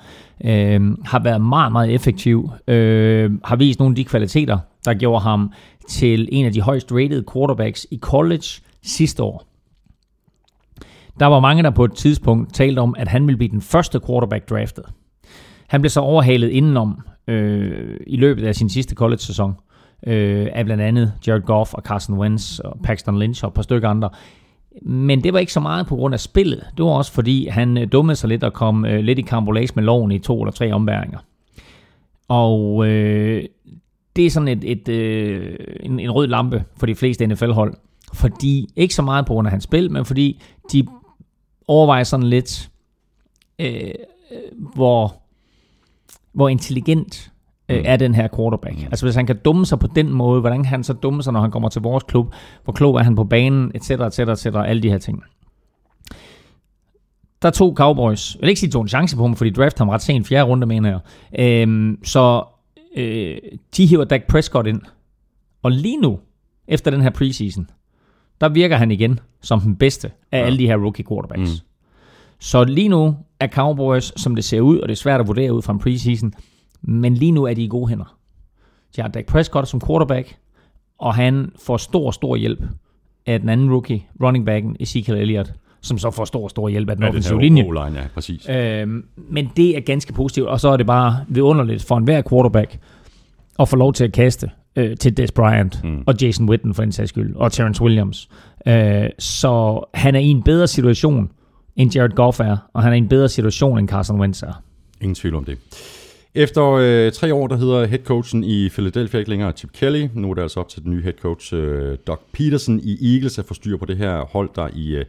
Øh, 0.46 0.98
har 1.06 1.24
været 1.24 1.42
meget, 1.42 1.72
meget 1.72 1.94
effektiv. 1.94 2.52
Øh, 2.68 3.32
har 3.44 3.56
vist 3.56 3.80
nogle 3.80 3.92
af 3.92 3.96
de 3.96 4.06
kvaliteter, 4.06 4.58
der 4.86 4.94
gjorde 4.94 5.22
ham 5.22 5.52
til 5.90 6.30
en 6.32 6.46
af 6.46 6.54
de 6.54 6.62
højst 6.62 6.92
rated 6.92 7.24
quarterbacks 7.34 7.88
i 7.92 7.98
college 7.98 8.62
sidste 8.84 9.24
år. 9.24 9.46
Der 11.20 11.26
var 11.26 11.40
mange, 11.40 11.64
der 11.64 11.70
på 11.70 11.86
et 11.86 11.94
tidspunkt 11.94 12.54
talte 12.54 12.80
om, 12.80 12.96
at 12.98 13.08
han 13.08 13.28
ville 13.28 13.38
blive 13.38 13.52
den 13.52 13.62
første 13.62 14.00
quarterback 14.08 14.50
draftet. 14.50 14.84
Han 15.68 15.82
blev 15.82 15.90
så 15.90 16.00
overhalet 16.00 16.50
indenom 16.50 17.02
øh, 17.28 17.98
i 18.08 18.18
løbet 18.18 18.48
af 18.48 18.56
sin 18.56 18.70
sidste 18.70 18.96
college-sæson 18.96 19.54
øh, 20.08 20.48
af 20.54 20.66
blandt 20.66 20.84
andet 20.84 21.14
Jared 21.28 21.42
Goff 21.42 21.74
og 21.74 21.82
Carson 21.82 22.18
Wentz 22.18 22.60
og 22.60 22.80
Paxton 22.84 23.20
Lynch 23.20 23.44
og 23.44 23.48
et 23.48 23.54
par 23.54 23.62
stykker 23.62 23.90
andre. 23.90 24.10
Men 24.82 25.24
det 25.24 25.34
var 25.34 25.40
ikke 25.40 25.54
så 25.54 25.60
meget 25.60 25.88
på 25.88 25.96
grund 25.96 26.14
af 26.14 26.20
spillet. 26.20 26.66
Det 26.78 26.86
var 26.86 26.92
også 26.92 27.12
fordi, 27.12 27.48
han 27.48 27.78
øh, 27.78 27.92
dummede 27.92 28.16
sig 28.16 28.30
lidt 28.30 28.44
og 28.44 28.54
kom 28.54 28.86
øh, 28.86 29.00
lidt 29.00 29.20
i 29.20 29.22
karambolage 29.22 29.72
med 29.76 29.84
loven 29.84 30.12
i 30.12 30.20
to 30.20 30.42
eller 30.42 30.52
tre 30.52 30.72
ombæringer. 30.72 31.20
Og 32.28 32.88
øh, 32.88 33.44
det 34.20 34.26
er 34.26 34.30
sådan 34.30 34.48
et, 34.48 34.72
et, 34.72 34.90
øh, 34.90 35.56
en, 35.80 36.00
en 36.00 36.12
rød 36.12 36.28
lampe 36.28 36.64
for 36.78 36.86
de 36.86 36.96
fleste 36.96 37.28
NFL-hold. 37.28 37.74
Fordi, 38.14 38.68
ikke 38.76 38.96
så 38.96 39.02
meget 39.02 39.26
på 39.26 39.34
grund 39.34 39.48
af 39.48 39.52
hans 39.52 39.64
spil, 39.64 39.92
men 39.92 40.06
fordi 40.06 40.42
de 40.72 40.88
overveje 41.68 42.06
sådan 42.06 42.26
lidt, 42.26 42.70
øh, 43.60 43.92
hvor, 44.76 45.16
hvor 46.34 46.50
intelligent 46.50 47.32
øh, 47.70 47.78
mm. 47.78 47.84
er 47.86 47.98
den 47.98 48.16
her 48.16 48.28
quarterback. 48.36 48.78
Mm. 48.78 48.86
Altså 48.86 49.06
hvis 49.06 49.16
han 49.16 49.26
kan 49.26 49.40
dumme 49.46 49.66
sig 49.66 49.80
på 49.80 49.88
den 49.96 50.14
måde, 50.14 50.42
hvordan 50.42 50.64
kan 50.64 50.70
han 50.70 50.84
så 50.84 50.94
dumme 50.94 51.24
sig, 51.24 51.34
når 51.34 51.42
han 51.42 51.52
kommer 51.52 51.70
til 51.70 51.82
vores 51.82 52.04
klub? 52.04 52.34
Hvor 52.64 52.74
klog 52.74 52.96
er 52.96 53.04
han 53.04 53.16
på 53.16 53.24
banen, 53.24 53.72
etc., 53.76 53.92
etc., 53.92 54.20
etc., 54.20 54.46
alle 54.46 54.84
de 54.84 54.90
her 54.90 54.98
ting. 54.98 55.24
Der 57.42 57.50
to 57.50 57.74
Cowboys, 57.76 58.36
jeg 58.36 58.42
vil 58.42 58.50
ikke 58.50 58.60
sige, 58.60 58.72
tog 58.72 58.82
en 58.82 58.88
chance 58.88 59.16
på 59.16 59.22
ham, 59.22 59.36
fordi 59.36 59.50
draft 59.50 59.78
ham 59.78 59.90
ret 59.90 60.02
sent, 60.02 60.28
fjerde 60.28 60.50
runde, 60.50 60.68
mener 60.68 60.90
jeg. 60.90 61.00
Øhm, 61.40 62.04
så 62.04 62.44
øh, 62.96 63.38
de 63.78 63.86
hiver 63.86 64.04
Dak 64.04 64.28
Prescott 64.28 64.68
ind. 64.68 64.82
Og 65.64 65.72
lige 65.72 65.98
nu, 65.98 66.20
efter 66.68 66.92
den 66.92 67.02
her 67.02 67.10
preseason, 67.10 67.70
der 68.42 68.50
virker 68.50 68.78
han 68.78 68.92
igen 68.92 69.20
som 69.42 69.60
den 69.62 69.76
bedste 69.76 70.12
af 70.32 70.40
ja. 70.40 70.46
alle 70.46 70.60
de 70.60 70.68
her 70.68 70.78
rookie 70.78 71.06
quarterbacks. 71.10 71.52
Mm. 71.52 71.68
Så 72.40 72.64
lige 72.64 72.90
nu 72.90 73.16
er 73.40 73.48
Cowboys, 73.48 74.22
som 74.22 74.36
det 74.36 74.44
ser 74.44 74.62
ud, 74.62 74.80
og 74.80 74.88
det 74.88 74.94
er 74.94 74.98
svært 74.98 75.20
at 75.20 75.28
vurdere 75.28 75.54
ud 75.54 75.62
fra 75.62 75.74
en 75.74 75.80
preseason, 75.80 76.34
men 76.82 77.14
lige 77.14 77.32
nu 77.32 77.44
er 77.44 77.54
de 77.54 77.64
i 77.64 77.68
gode 77.68 77.88
hænder. 77.88 78.18
De 78.96 79.02
har 79.02 79.10
Dak 79.10 79.26
Prescott 79.26 79.68
som 79.68 79.82
quarterback, 79.88 80.38
og 80.98 81.16
han 81.16 81.52
får 81.60 81.78
stor, 81.78 82.12
stor 82.12 82.36
hjælp 82.36 82.64
af 83.26 83.40
den 83.40 83.50
anden 83.50 83.72
rookie, 83.72 84.06
running 84.24 84.46
backen 84.46 84.78
Ezekiel 84.80 85.18
Elliott, 85.18 85.54
som 85.82 85.98
så 85.98 86.12
får 86.12 86.26
stor, 86.26 86.48
stor 86.48 86.70
hjælp 86.70 86.90
af 86.90 86.96
den 86.96 87.04
ja, 87.04 87.10
offensive 87.10 87.42
linje. 87.42 87.66
ja, 87.76 88.08
præcis. 88.14 88.50
Øhm, 88.50 89.06
men 89.16 89.52
det 89.58 89.78
er 89.78 89.82
ganske 89.82 90.14
positivt, 90.14 90.48
og 90.48 90.60
så 90.60 90.70
er 90.70 90.78
det 90.78 90.86
bare 90.86 91.20
vidunderligt 91.28 91.84
for 91.84 91.98
enhver 91.98 92.22
quarterback 92.30 92.80
at 93.60 93.70
få 93.70 93.76
lov 93.76 93.94
til 93.94 94.04
at 94.04 94.12
kaste 94.12 94.50
øh, 94.76 94.98
til 94.98 95.18
Des 95.18 95.32
Bryant 95.32 95.84
mm. 95.84 96.04
og 96.06 96.16
Jason 96.22 96.50
Witten 96.50 96.74
for 96.74 96.84
en 96.84 96.92
sags 96.92 97.10
skyld, 97.10 97.36
og 97.36 97.52
Terrence 97.52 97.82
Williams. 97.82 98.30
Øh, 98.68 99.10
så 99.20 99.84
han 99.94 100.16
er 100.16 100.20
i 100.20 100.28
en 100.28 100.44
bedre 100.44 100.68
situation, 100.68 101.32
end 101.76 101.96
Jared 101.96 102.12
Goff 102.12 102.40
er, 102.40 102.58
og 102.74 102.84
han 102.84 102.92
er 102.92 102.96
i 102.96 102.98
en 102.98 103.10
bedre 103.10 103.30
situation, 103.30 103.80
end 103.80 103.90
Carson 103.90 104.20
Wentz 104.20 104.44
er. 104.44 104.62
Ingen 105.02 105.16
tvivl 105.16 105.36
om 105.36 105.46
det. 105.46 105.58
Efter 106.36 106.72
øh, 106.72 107.12
tre 107.12 107.34
år, 107.34 107.48
der 107.48 107.58
hedder 107.58 107.86
headcoachen 107.86 108.44
i 108.44 108.70
Philadelphia 108.70 109.20
ikke 109.20 109.30
længere 109.30 109.52
Chip 109.52 109.70
Kelly. 109.74 110.08
Nu 110.14 110.30
er 110.30 110.34
det 110.34 110.42
altså 110.42 110.60
op 110.60 110.70
til 110.70 110.84
den 110.84 110.92
nye 110.92 111.02
headcoach 111.02 111.54
øh, 111.54 111.98
Doug 112.08 112.20
Peterson 112.34 112.80
i 112.84 113.14
Eagles 113.14 113.40
at 113.40 113.46
få 113.46 113.54
styr 113.54 113.78
på 113.78 113.86
det 113.86 113.98
her 113.98 114.22
hold, 114.22 114.50
der 114.56 114.70
i, 114.76 114.96
øh, 114.96 115.06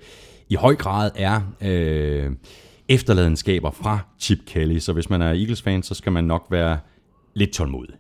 i 0.51 0.55
høj 0.55 0.75
grad 0.75 1.11
er 1.17 1.41
øh, 1.61 2.31
efterladenskaber 2.89 3.71
fra 3.71 3.99
Chip 4.19 4.39
Kelly. 4.47 4.79
Så 4.79 4.93
hvis 4.93 5.11
man 5.11 5.23
er 5.23 5.29
Eagles-fan, 5.29 5.83
så 5.83 5.95
skal 5.95 6.13
man 6.13 6.25
nok 6.25 6.47
være 6.51 6.79
lidt 7.35 7.51
tålmodig. 7.51 7.95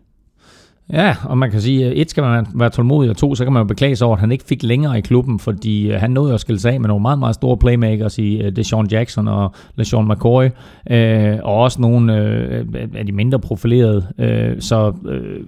Ja, 0.92 1.16
og 1.24 1.38
man 1.38 1.50
kan 1.50 1.60
sige, 1.60 1.86
at 1.86 1.92
et 1.96 2.10
skal 2.10 2.22
man 2.22 2.46
være 2.54 2.70
tålmodig, 2.70 3.10
og 3.10 3.16
to, 3.16 3.34
så 3.34 3.44
kan 3.44 3.52
man 3.52 3.60
jo 3.60 3.64
beklage 3.66 3.96
sig 3.96 4.06
over, 4.06 4.16
at 4.16 4.20
han 4.20 4.32
ikke 4.32 4.44
fik 4.44 4.62
længere 4.62 4.98
i 4.98 5.00
klubben, 5.00 5.38
fordi 5.38 5.90
øh, 5.90 6.00
han 6.00 6.10
nåede 6.10 6.34
at 6.34 6.40
skille 6.40 6.60
sig 6.60 6.72
af 6.72 6.80
med 6.80 6.88
nogle 6.88 7.02
meget, 7.02 7.18
meget 7.18 7.34
store 7.34 7.56
playmakers 7.56 8.18
i 8.18 8.40
øh, 8.42 8.56
Deshaun 8.56 8.86
Jackson 8.86 9.28
og 9.28 9.54
LeSean 9.74 10.08
McCoy, 10.08 10.48
øh, 10.90 11.38
og 11.42 11.54
også 11.54 11.80
nogle 11.80 12.16
øh, 12.16 12.66
af 12.94 13.06
de 13.06 13.12
mindre 13.12 13.38
profilerede. 13.38 14.06
Øh, 14.18 14.60
så 14.60 14.94
øh, 15.08 15.44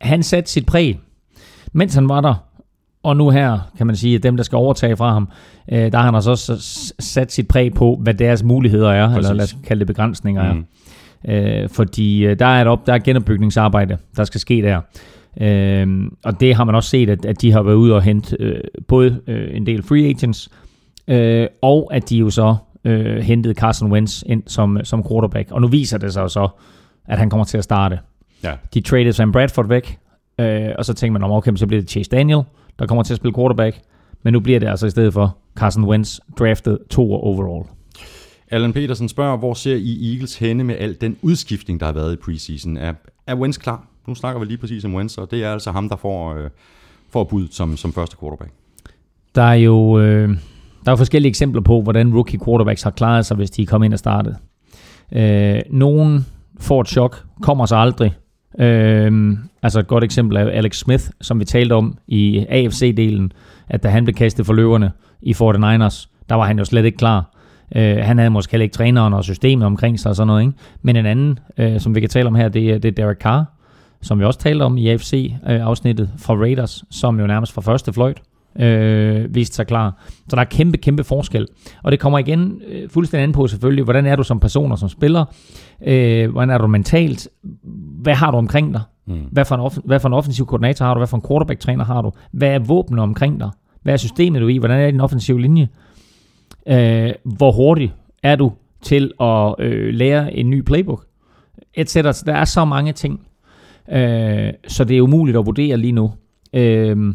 han 0.00 0.22
satte 0.22 0.50
sit 0.50 0.66
præg. 0.66 1.00
mens 1.72 1.94
han 1.94 2.08
var 2.08 2.20
der, 2.20 2.47
og 3.02 3.16
nu 3.16 3.30
her, 3.30 3.58
kan 3.78 3.86
man 3.86 3.96
sige, 3.96 4.14
at 4.16 4.22
dem, 4.22 4.36
der 4.36 4.44
skal 4.44 4.56
overtage 4.56 4.96
fra 4.96 5.12
ham, 5.12 5.28
øh, 5.72 5.92
der 5.92 5.96
har 5.98 6.04
han 6.04 6.14
altså 6.14 6.30
også 6.30 6.56
s- 6.60 6.92
sat 7.04 7.32
sit 7.32 7.48
præg 7.48 7.74
på, 7.74 7.98
hvad 8.02 8.14
deres 8.14 8.42
muligheder 8.42 8.90
er, 8.92 9.06
Præcis. 9.08 9.18
eller 9.18 9.32
lad 9.32 9.44
os 9.44 9.56
kalde 9.66 9.78
det 9.78 9.86
begrænsninger 9.86 10.52
Mm. 10.52 10.64
er. 11.24 11.62
Øh, 11.62 11.68
fordi 11.68 12.24
øh, 12.26 12.38
der 12.38 12.46
er 12.46 12.60
et 12.62 12.66
op, 12.66 12.86
der 12.86 12.94
er 12.94 12.98
genopbygningsarbejde, 12.98 13.96
der 14.16 14.24
skal 14.24 14.40
ske 14.40 14.62
der. 14.62 14.80
Øh, 15.40 16.10
og 16.24 16.40
det 16.40 16.54
har 16.54 16.64
man 16.64 16.74
også 16.74 16.90
set, 16.90 17.10
at, 17.10 17.24
at 17.24 17.42
de 17.42 17.52
har 17.52 17.62
været 17.62 17.74
ude 17.74 17.94
og 17.94 18.02
hente 18.02 18.36
øh, 18.40 18.60
både 18.88 19.20
øh, 19.26 19.56
en 19.56 19.66
del 19.66 19.82
free 19.82 20.04
agents, 20.08 20.48
øh, 21.08 21.46
og 21.62 21.90
at 21.94 22.10
de 22.10 22.16
jo 22.16 22.30
så 22.30 22.56
øh, 22.84 23.16
hentede 23.22 23.54
Carson 23.54 23.92
Wentz 23.92 24.22
ind 24.26 24.42
som, 24.46 24.78
som 24.84 25.04
quarterback. 25.08 25.50
Og 25.52 25.60
nu 25.60 25.66
viser 25.66 25.98
det 25.98 26.12
sig 26.12 26.30
så, 26.30 26.48
at 27.08 27.18
han 27.18 27.30
kommer 27.30 27.44
til 27.44 27.58
at 27.58 27.64
starte. 27.64 27.98
Ja. 28.44 28.52
De 28.74 28.80
traded 28.80 29.12
Sam 29.12 29.32
Bradford 29.32 29.68
væk, 29.68 29.98
øh, 30.40 30.68
og 30.78 30.84
så 30.84 30.94
tænker 30.94 31.12
man, 31.12 31.22
om 31.22 31.30
okay, 31.30 31.52
så 31.56 31.66
bliver 31.66 31.80
det 31.80 31.90
Chase 31.90 32.10
Daniel, 32.10 32.42
der 32.78 32.86
kommer 32.86 33.02
til 33.02 33.14
at 33.14 33.16
spille 33.16 33.34
quarterback. 33.34 33.80
Men 34.22 34.32
nu 34.32 34.40
bliver 34.40 34.60
det 34.60 34.68
altså 34.68 34.86
i 34.86 34.90
stedet 34.90 35.12
for 35.12 35.36
Carson 35.56 35.84
Wentz, 35.84 36.18
draftet 36.38 36.78
to 36.90 37.12
overall. 37.12 37.64
Allan 38.50 38.72
Petersen 38.72 39.08
spørger, 39.08 39.36
hvor 39.36 39.54
ser 39.54 39.76
I 39.76 40.12
Eagles 40.12 40.36
henne 40.38 40.64
med 40.64 40.74
al 40.78 40.96
den 41.00 41.16
udskiftning, 41.22 41.80
der 41.80 41.86
har 41.86 41.92
været 41.92 42.12
i 42.12 42.16
preseason? 42.16 42.76
Er, 42.76 42.92
er 43.26 43.34
Wentz 43.34 43.58
klar? 43.58 43.86
Nu 44.06 44.14
snakker 44.14 44.40
vi 44.40 44.46
lige 44.46 44.58
præcis 44.58 44.84
om 44.84 44.94
Wentz, 44.94 45.18
og 45.18 45.30
det 45.30 45.44
er 45.44 45.52
altså 45.52 45.70
ham, 45.70 45.88
der 45.88 45.96
får, 45.96 46.34
øh, 46.34 46.50
får 47.10 47.24
bud 47.24 47.48
som, 47.50 47.76
som 47.76 47.92
første 47.92 48.16
quarterback. 48.20 48.50
Der 49.34 49.42
er 49.42 49.54
jo 49.54 49.98
øh, 50.00 50.36
der 50.84 50.92
er 50.92 50.96
forskellige 50.96 51.28
eksempler 51.28 51.60
på, 51.60 51.82
hvordan 51.82 52.14
rookie 52.14 52.40
quarterbacks 52.44 52.82
har 52.82 52.90
klaret 52.90 53.26
sig, 53.26 53.36
hvis 53.36 53.50
de 53.50 53.62
er 53.62 53.66
kommet 53.66 53.84
ind 53.84 53.92
og 53.92 53.98
startet. 53.98 54.36
Øh, 55.12 55.60
nogen 55.70 56.26
får 56.60 56.80
et 56.80 56.88
chok, 56.88 57.24
kommer 57.42 57.66
så 57.66 57.76
aldrig. 57.76 58.12
Øhm, 58.58 59.38
altså 59.62 59.80
et 59.80 59.86
godt 59.86 60.04
eksempel 60.04 60.36
er 60.36 60.50
Alex 60.50 60.76
Smith, 60.76 61.04
som 61.20 61.40
vi 61.40 61.44
talte 61.44 61.72
om 61.72 61.98
i 62.08 62.46
AFC-delen, 62.50 63.28
at 63.68 63.82
da 63.82 63.88
han 63.88 64.04
blev 64.04 64.14
kastet 64.14 64.46
for 64.46 64.52
løverne 64.52 64.92
i 65.22 65.32
49ers, 65.32 66.08
der 66.28 66.34
var 66.34 66.44
han 66.44 66.58
jo 66.58 66.64
slet 66.64 66.84
ikke 66.84 66.98
klar. 66.98 67.34
Øh, 67.76 67.96
han 67.96 68.18
havde 68.18 68.30
måske 68.30 68.50
heller 68.50 68.62
ikke 68.62 68.74
træneren 68.74 69.14
og 69.14 69.24
systemet 69.24 69.66
omkring 69.66 70.00
sig 70.00 70.10
og 70.10 70.16
sådan 70.16 70.26
noget. 70.26 70.42
Ikke? 70.42 70.52
Men 70.82 70.96
en 70.96 71.06
anden, 71.06 71.38
øh, 71.58 71.80
som 71.80 71.94
vi 71.94 72.00
kan 72.00 72.08
tale 72.08 72.26
om 72.26 72.34
her, 72.34 72.48
det 72.48 72.70
er, 72.70 72.78
det 72.78 72.88
er 72.88 73.02
Derek 73.02 73.18
Carr, 73.18 73.44
som 74.02 74.18
vi 74.18 74.24
også 74.24 74.38
talte 74.38 74.62
om 74.62 74.78
i 74.78 74.88
AFC-afsnittet 74.88 76.10
øh, 76.12 76.20
fra 76.20 76.34
Raiders, 76.34 76.84
som 76.90 77.20
jo 77.20 77.26
nærmest 77.26 77.52
fra 77.52 77.60
første 77.60 77.92
fløjt 77.92 78.22
øh, 78.60 79.34
viste 79.34 79.56
sig 79.56 79.66
klar. 79.66 80.02
Så 80.28 80.36
der 80.36 80.42
er 80.42 80.44
kæmpe, 80.44 80.78
kæmpe 80.78 81.04
forskel. 81.04 81.46
Og 81.82 81.92
det 81.92 82.00
kommer 82.00 82.18
igen 82.18 82.62
øh, 82.68 82.88
fuldstændig 82.88 83.24
an 83.24 83.32
på 83.32 83.46
selvfølgelig, 83.46 83.84
hvordan 83.84 84.06
er 84.06 84.16
du 84.16 84.22
som 84.22 84.40
person 84.40 84.72
og 84.72 84.78
som 84.78 84.88
spiller? 84.88 85.24
Øh, 85.86 86.30
hvordan 86.30 86.50
er 86.50 86.58
du 86.58 86.66
mentalt? 86.66 87.28
Hvad 88.02 88.14
har 88.14 88.30
du 88.30 88.36
omkring 88.36 88.74
dig? 88.74 88.82
Mm. 89.06 89.14
Hvad 89.32 89.44
for, 89.44 89.54
en 89.54 89.60
off- 89.66 89.80
hvad 89.84 90.00
for 90.00 90.08
en 90.08 90.14
offensiv 90.14 90.46
koordinator 90.46 90.84
har 90.84 90.94
du? 90.94 90.98
Hvad 90.98 91.08
for 91.08 91.16
en 91.16 91.22
quarterback-træner 91.28 91.84
har 91.84 92.02
du? 92.02 92.12
Hvad 92.32 92.48
er 92.48 92.58
våbnet 92.58 93.00
omkring 93.00 93.40
dig? 93.40 93.50
Hvad 93.82 93.92
er 93.92 93.96
systemet 93.96 94.40
du 94.40 94.46
er 94.46 94.50
i? 94.50 94.56
Hvordan 94.56 94.80
er 94.80 94.90
din 94.90 95.00
offensive 95.00 95.40
linje? 95.40 95.68
Øh, 96.68 97.10
hvor 97.24 97.52
hurtig 97.52 97.94
er 98.22 98.36
du 98.36 98.52
til 98.82 99.12
at 99.20 99.54
øh, 99.58 99.94
lære 99.94 100.34
en 100.34 100.50
ny 100.50 100.60
playbook? 100.60 101.04
Et 101.74 101.90
cetera. 101.90 102.12
Der 102.26 102.34
er 102.34 102.44
så 102.44 102.64
mange 102.64 102.92
ting. 102.92 103.20
Øh, 103.92 104.52
så 104.68 104.84
det 104.84 104.96
er 104.96 105.02
umuligt 105.02 105.38
at 105.38 105.46
vurdere 105.46 105.76
lige 105.76 105.92
nu. 105.92 106.12
Øh, 106.52 107.14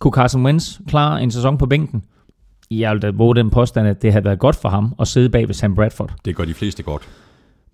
kunne 0.00 0.12
Carson 0.12 0.46
Wentz 0.46 0.78
klare 0.88 1.22
en 1.22 1.30
sæson 1.30 1.58
på 1.58 1.66
bænken? 1.66 2.02
Jeg 2.70 2.92
vil 2.92 3.02
da 3.02 3.10
våge 3.10 3.34
den 3.34 3.50
påstand, 3.50 3.88
at 3.88 4.02
det 4.02 4.12
havde 4.12 4.24
været 4.24 4.38
godt 4.38 4.56
for 4.56 4.68
ham 4.68 4.94
at 5.00 5.08
sidde 5.08 5.28
bag 5.30 5.48
ved 5.48 5.54
Sam 5.54 5.74
Bradford. 5.74 6.12
Det 6.24 6.36
gør 6.36 6.44
de 6.44 6.54
fleste 6.54 6.82
godt. 6.82 7.08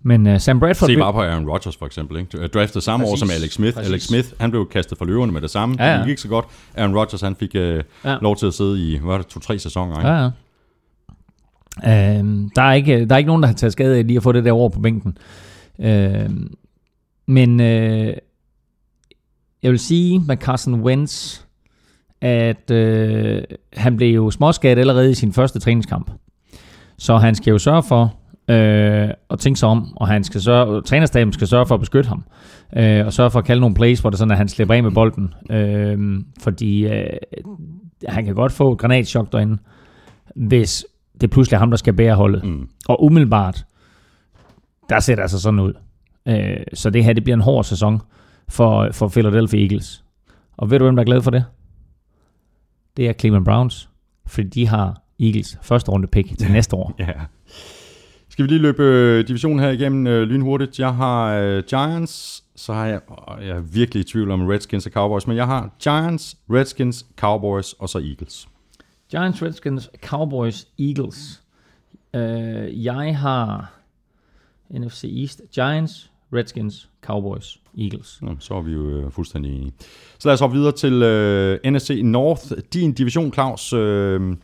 Men 0.03 0.27
uh, 0.27 0.37
Sam 0.39 0.59
Bradford... 0.59 0.89
Se 0.89 0.97
bare 0.97 1.13
på 1.13 1.21
Aaron 1.21 1.49
Rodgers 1.49 1.77
for 1.77 1.85
eksempel. 1.85 2.17
Ikke? 2.19 2.47
Draftet 2.47 2.83
samme 2.83 3.05
Præcis. 3.05 3.21
år 3.21 3.25
som 3.25 3.29
Alex 3.35 3.51
Smith. 3.51 3.73
Præcis. 3.73 3.91
Alex 3.91 4.01
Smith, 4.01 4.27
han 4.39 4.51
blev 4.51 4.69
kastet 4.69 4.97
for 4.97 5.05
løverne 5.05 5.31
med 5.31 5.41
det 5.41 5.49
samme. 5.49 5.75
Ja, 5.79 5.91
ja. 5.91 5.97
Det 5.97 6.03
gik 6.03 6.09
ikke 6.09 6.21
så 6.21 6.27
godt. 6.27 6.45
Aaron 6.75 6.95
Rodgers, 6.97 7.21
han 7.21 7.35
fik 7.35 7.55
øh, 7.55 7.83
Ja. 8.05 8.17
lov 8.21 8.35
til 8.35 8.45
at 8.45 8.53
sidde 8.53 8.91
i, 8.93 8.97
hvad 8.97 9.07
var 9.07 9.17
det, 9.17 9.27
to-tre 9.27 9.59
sæsoner. 9.59 9.97
Ikke? 9.97 10.09
Ja, 10.09 10.29
ja. 11.83 12.17
Øhm, 12.19 12.49
der, 12.55 12.61
er 12.61 12.73
ikke, 12.73 13.05
der 13.05 13.13
er 13.15 13.17
ikke 13.17 13.27
nogen, 13.27 13.41
der 13.43 13.47
har 13.47 13.55
taget 13.55 13.73
skade 13.73 13.97
af 13.97 14.07
lige 14.07 14.17
at 14.17 14.23
få 14.23 14.31
det 14.31 14.45
der 14.45 14.51
over 14.51 14.69
på 14.69 14.79
bænken. 14.79 15.17
Øhm, 15.79 16.53
men 17.25 17.59
øh, 17.59 18.13
jeg 19.63 19.71
vil 19.71 19.79
sige 19.79 20.19
med 20.19 20.37
Carson 20.37 20.81
Wentz, 20.81 21.41
at 22.21 22.71
øh, 22.71 23.43
han 23.73 23.97
blev 23.97 24.15
jo 24.15 24.31
småskadet 24.31 24.79
allerede 24.79 25.11
i 25.11 25.13
sin 25.13 25.33
første 25.33 25.59
træningskamp. 25.59 26.11
Så 26.97 27.17
han 27.17 27.35
skal 27.35 27.51
jo 27.51 27.57
sørge 27.57 27.83
for 27.83 28.15
øh, 28.49 29.09
at 29.29 29.39
tænke 29.39 29.59
sig 29.59 29.69
om, 29.69 29.93
og 29.97 30.07
han 30.07 30.23
skal 30.23 30.41
sørge, 30.41 30.81
trænerstaben 30.81 31.33
skal 31.33 31.47
sørge 31.47 31.65
for 31.65 31.75
at 31.75 31.79
beskytte 31.79 32.09
ham, 32.09 32.23
øh, 32.77 33.05
og 33.05 33.13
sørge 33.13 33.31
for 33.31 33.39
at 33.39 33.45
kalde 33.45 33.59
nogle 33.59 33.75
plays, 33.75 33.99
hvor 33.99 34.09
det 34.09 34.15
er 34.15 34.17
sådan, 34.17 34.31
at 34.31 34.37
han 34.37 34.49
slipper 34.49 34.75
af 34.75 34.83
med 34.83 34.91
bolden. 34.91 35.33
Øh, 35.51 36.21
fordi 36.39 36.87
øh, 36.87 37.17
han 38.07 38.25
kan 38.25 38.35
godt 38.35 38.51
få 38.51 38.71
et 38.71 38.77
granatchok 38.77 39.31
derinde, 39.31 39.57
hvis 40.35 40.85
det 41.21 41.29
pludselig 41.29 41.55
er 41.55 41.59
ham, 41.59 41.69
der 41.69 41.77
skal 41.77 41.93
bære 41.93 42.15
holdet. 42.15 42.43
Mm. 42.43 42.67
Og 42.87 43.03
umiddelbart, 43.03 43.65
der 44.89 44.99
ser 44.99 45.15
det 45.15 45.21
altså 45.21 45.39
sådan 45.39 45.59
ud. 45.59 45.73
Øh, 46.27 46.57
så 46.73 46.89
det 46.89 47.03
her, 47.03 47.13
det 47.13 47.23
bliver 47.23 47.35
en 47.35 47.41
hård 47.41 47.63
sæson 47.63 48.01
for, 48.49 48.89
for 48.91 49.07
Philadelphia 49.07 49.61
Eagles. 49.61 50.03
Og 50.57 50.71
ved 50.71 50.79
du, 50.79 50.85
hvem 50.85 50.95
der 50.95 51.03
er 51.03 51.05
glad 51.05 51.21
for 51.21 51.31
det? 51.31 51.45
Det 52.97 53.09
er 53.09 53.13
Cleveland 53.13 53.45
Browns, 53.45 53.89
fordi 54.25 54.47
de 54.47 54.67
har 54.67 55.01
Eagles 55.19 55.57
første 55.61 55.91
runde 55.91 56.07
pick 56.07 56.37
til 56.37 56.51
næste 56.51 56.75
år. 56.75 56.93
Ja. 56.99 57.13
Skal 58.29 58.43
vi 58.45 58.49
lige 58.49 58.61
løbe 58.61 58.83
øh, 58.83 59.27
divisionen 59.27 59.59
her 59.59 59.69
igennem 59.69 60.07
øh, 60.07 60.23
lynhurtigt? 60.23 60.79
Jeg 60.79 60.95
har 60.95 61.33
øh, 61.33 61.63
Giants, 61.63 62.43
så 62.55 62.73
har 62.73 62.85
jeg, 62.85 63.01
åh, 63.09 63.45
jeg 63.47 63.57
er 63.57 63.59
virkelig 63.59 64.01
i 64.01 64.03
tvivl 64.03 64.31
om 64.31 64.47
Redskins 64.47 64.85
og 64.85 64.91
Cowboys, 64.91 65.27
men 65.27 65.37
jeg 65.37 65.45
har 65.45 65.75
Giants, 65.83 66.37
Redskins, 66.49 67.05
Cowboys 67.17 67.73
og 67.73 67.89
så 67.89 67.97
Eagles. 67.97 68.47
Giants, 69.11 69.41
Redskins, 69.43 69.89
Cowboys, 70.03 70.67
Eagles. 70.79 71.43
Øh, 72.13 72.85
jeg 72.85 73.17
har 73.17 73.73
NFC 74.69 75.03
East, 75.03 75.41
Giants, 75.55 76.10
Redskins, 76.33 76.89
Cowboys, 77.01 77.59
Eagles. 77.77 78.19
Nå, 78.21 78.35
så 78.39 78.53
er 78.53 78.61
vi 78.61 78.71
jo 78.71 78.89
øh, 78.89 79.11
fuldstændig 79.11 79.55
enige. 79.55 79.73
Så 80.19 80.27
lad 80.27 80.33
os 80.33 80.39
hoppe 80.39 80.57
videre 80.57 80.71
til 80.71 80.93
øh, 80.93 81.59
NFC 81.65 82.01
North. 82.03 82.51
Din 82.73 82.93
division, 82.93 83.33
Claus. 83.33 83.73
Øh, 83.73 84.35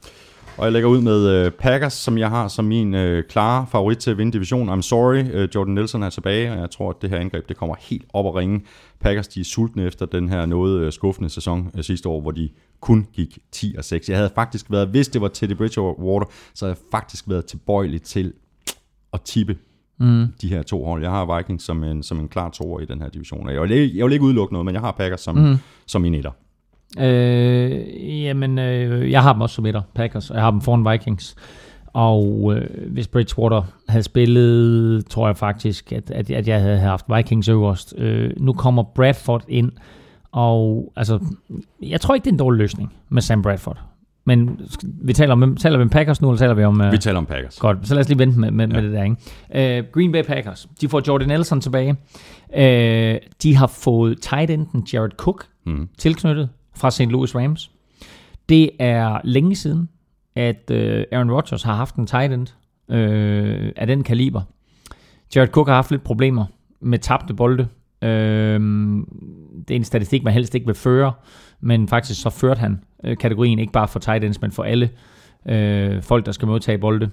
og 0.58 0.66
jeg 0.66 0.74
lægger 0.74 0.90
ud 0.90 1.02
med 1.02 1.28
øh, 1.28 1.52
Packers, 1.52 1.94
som 1.94 2.18
jeg 2.18 2.30
har 2.30 2.48
som 2.48 2.66
min 2.66 2.94
øh, 2.94 3.24
klare 3.24 3.68
favorit 3.72 3.98
til 3.98 4.12
at 4.12 4.18
vinde 4.18 4.32
divisionen. 4.32 4.80
I'm 4.80 4.82
sorry, 4.82 5.26
øh, 5.34 5.50
Jordan 5.56 5.74
Nelson 5.74 6.04
er 6.04 6.10
tilbage, 6.10 6.52
og 6.52 6.60
jeg 6.60 6.70
tror, 6.70 6.90
at 6.90 6.96
det 7.02 7.10
her 7.10 7.18
angreb 7.18 7.50
det 7.50 7.58
kommer 7.58 7.76
helt 7.80 8.06
op 8.14 8.26
at 8.26 8.36
ringe. 8.36 8.62
Packers 9.00 9.28
de 9.28 9.40
er 9.40 9.44
sultne 9.44 9.84
efter 9.84 10.06
den 10.06 10.30
her 10.30 10.46
noget 10.46 10.80
øh, 10.80 10.92
skuffende 10.92 11.30
sæson 11.30 11.72
øh, 11.78 11.84
sidste 11.84 12.10
år, 12.10 12.22
hvor 12.22 12.32
de 12.32 12.50
kun 12.82 13.08
gik 13.14 13.40
10 13.52 13.76
og 13.78 13.86
6. 13.86 14.10
Jeg 14.10 14.18
havde 14.18 14.32
faktisk 14.36 14.72
været, 14.72 14.88
hvis 14.88 15.08
det 15.08 15.22
var 15.22 15.28
Teddy 15.28 15.54
Bridgewater, 15.54 16.26
så 16.54 16.66
havde 16.66 16.78
jeg 16.78 16.88
faktisk 16.92 17.30
været 17.30 17.46
tilbøjelig 17.46 18.02
til 18.02 18.34
at 19.14 19.22
tippe 19.22 19.58
Mm. 20.00 20.26
de 20.42 20.48
her 20.48 20.62
to 20.64 20.86
hold. 20.86 21.02
Jeg 21.02 21.12
har 21.12 21.38
Vikings 21.38 21.64
som 21.64 21.84
en, 21.84 22.04
som 22.04 22.20
en 22.20 22.28
klar 22.28 22.50
toer 22.50 22.80
i 22.80 22.86
den 22.86 23.02
her 23.02 23.10
division. 23.10 23.50
Jeg 23.50 23.62
vil, 23.62 23.96
jeg 23.96 24.06
vil 24.06 24.14
ikke 24.14 24.26
udelukke 24.26 24.54
noget, 24.54 24.66
men 24.66 24.74
jeg 24.74 24.82
har 24.82 24.92
Packers 24.92 25.22
som, 25.22 25.36
Mm. 25.36 25.42
mm. 25.44 25.58
som 25.88 26.06
en 26.06 26.14
etter. 26.16 26.32
Øh, 27.00 28.24
jamen, 28.24 28.60
øh, 28.60 29.12
jeg 29.12 29.24
har 29.24 29.34
dem 29.34 29.42
også 29.42 29.56
som 29.56 29.66
etter, 29.66 29.82
Packers, 29.96 30.30
og 30.30 30.36
jeg 30.36 30.44
har 30.44 30.52
dem 30.52 30.62
foran 30.62 30.92
Vikings. 30.92 31.36
Og 31.94 32.54
øh, 32.56 32.92
hvis 32.92 33.08
Bridgewater 33.08 33.64
havde 33.90 34.04
spillet, 34.04 35.06
tror 35.06 35.28
jeg 35.28 35.38
faktisk, 35.38 35.92
at, 35.92 36.12
at, 36.12 36.32
at 36.32 36.48
jeg 36.48 36.62
havde 36.62 36.80
haft 36.80 37.06
Vikings 37.16 37.48
øverst. 37.50 37.94
Øh, 37.98 38.32
nu 38.38 38.54
kommer 38.54 38.84
Bradford 38.84 39.44
ind, 39.48 39.72
og 40.32 40.94
altså, 40.96 41.20
jeg 41.82 42.02
tror 42.02 42.16
ikke, 42.16 42.26
det 42.26 42.30
er 42.30 42.34
en 42.34 42.40
dårlig 42.40 42.58
løsning 42.58 42.94
med 43.10 43.22
Sam 43.22 43.42
Bradford. 43.42 43.80
Men 44.28 44.60
vi 45.02 45.14
taler 45.14 45.32
om, 45.34 45.56
taler 45.56 45.78
vi 45.78 45.82
om 45.82 45.90
Packers 45.90 46.22
nu, 46.22 46.30
eller 46.30 46.38
taler 46.40 46.54
vi 46.54 46.64
om... 46.64 46.82
Øh, 46.82 46.92
Vi 46.92 46.98
taler 46.98 47.18
om 47.18 47.26
Packers. 47.26 47.60
Godt, 47.60 47.88
så 47.88 47.94
lad 47.94 48.02
os 48.02 48.10
lige 48.10 48.20
vente 48.20 48.40
med, 48.40 48.52
med. 48.52 48.68
Ja. 48.68 48.74
med 48.74 48.84
det 48.84 48.92
der. 48.94 49.04
Ikke? 49.04 49.80
Uh, 49.82 49.92
Green 49.92 50.12
Bay 50.12 50.24
Packers, 50.24 50.68
de 50.82 50.90
får 50.90 51.02
Jordan 51.08 51.28
Nelson 51.28 51.62
tilbage. 51.62 51.92
Uh, 52.50 53.18
de 53.44 53.56
har 53.56 53.68
fået 53.68 54.22
tight 54.22 54.52
enden 54.52 54.88
Jared 54.94 55.12
Cook 55.18 55.46
Mm. 55.66 55.90
tilknyttet 55.98 56.50
fra 56.76 56.92
St. 56.92 57.02
Louis 57.02 57.36
Rams. 57.36 57.72
Det 58.50 58.70
er 58.80 59.20
længe 59.24 59.56
siden, 59.56 59.90
at 60.36 60.72
uh, 60.72 60.78
Aaron 61.12 61.32
Rodgers 61.32 61.64
har 61.64 61.74
haft 61.76 61.96
en 61.96 62.08
tight 62.08 62.34
end 62.34 62.48
uh, 62.90 63.70
af 63.76 63.88
den 63.88 64.04
kaliber. 64.04 64.42
Jared 65.36 65.48
Cook 65.50 65.68
har 65.68 65.76
haft 65.76 65.92
lidt 65.92 66.04
problemer 66.04 66.46
med 66.82 67.00
tabte 67.00 67.34
bolde. 67.34 67.68
Uh, 68.02 68.08
det 69.68 69.72
er 69.72 69.76
en 69.76 69.84
statistik, 69.84 70.24
man 70.24 70.34
helst 70.34 70.56
ikke 70.56 70.66
vil 70.68 70.76
føre, 70.76 71.12
men 71.62 71.88
faktisk 71.88 72.22
så 72.22 72.30
førte 72.30 72.60
han 72.60 72.82
uh, 73.08 73.18
kategorien 73.18 73.60
ikke 73.60 73.74
bare 73.74 73.88
for 73.88 74.00
tight 74.00 74.24
ends, 74.24 74.42
men 74.42 74.52
for 74.52 74.64
alle 74.64 74.90
uh, 75.46 76.04
folk, 76.04 76.26
der 76.26 76.32
skal 76.32 76.48
modtage 76.48 76.78
bolde 76.78 77.10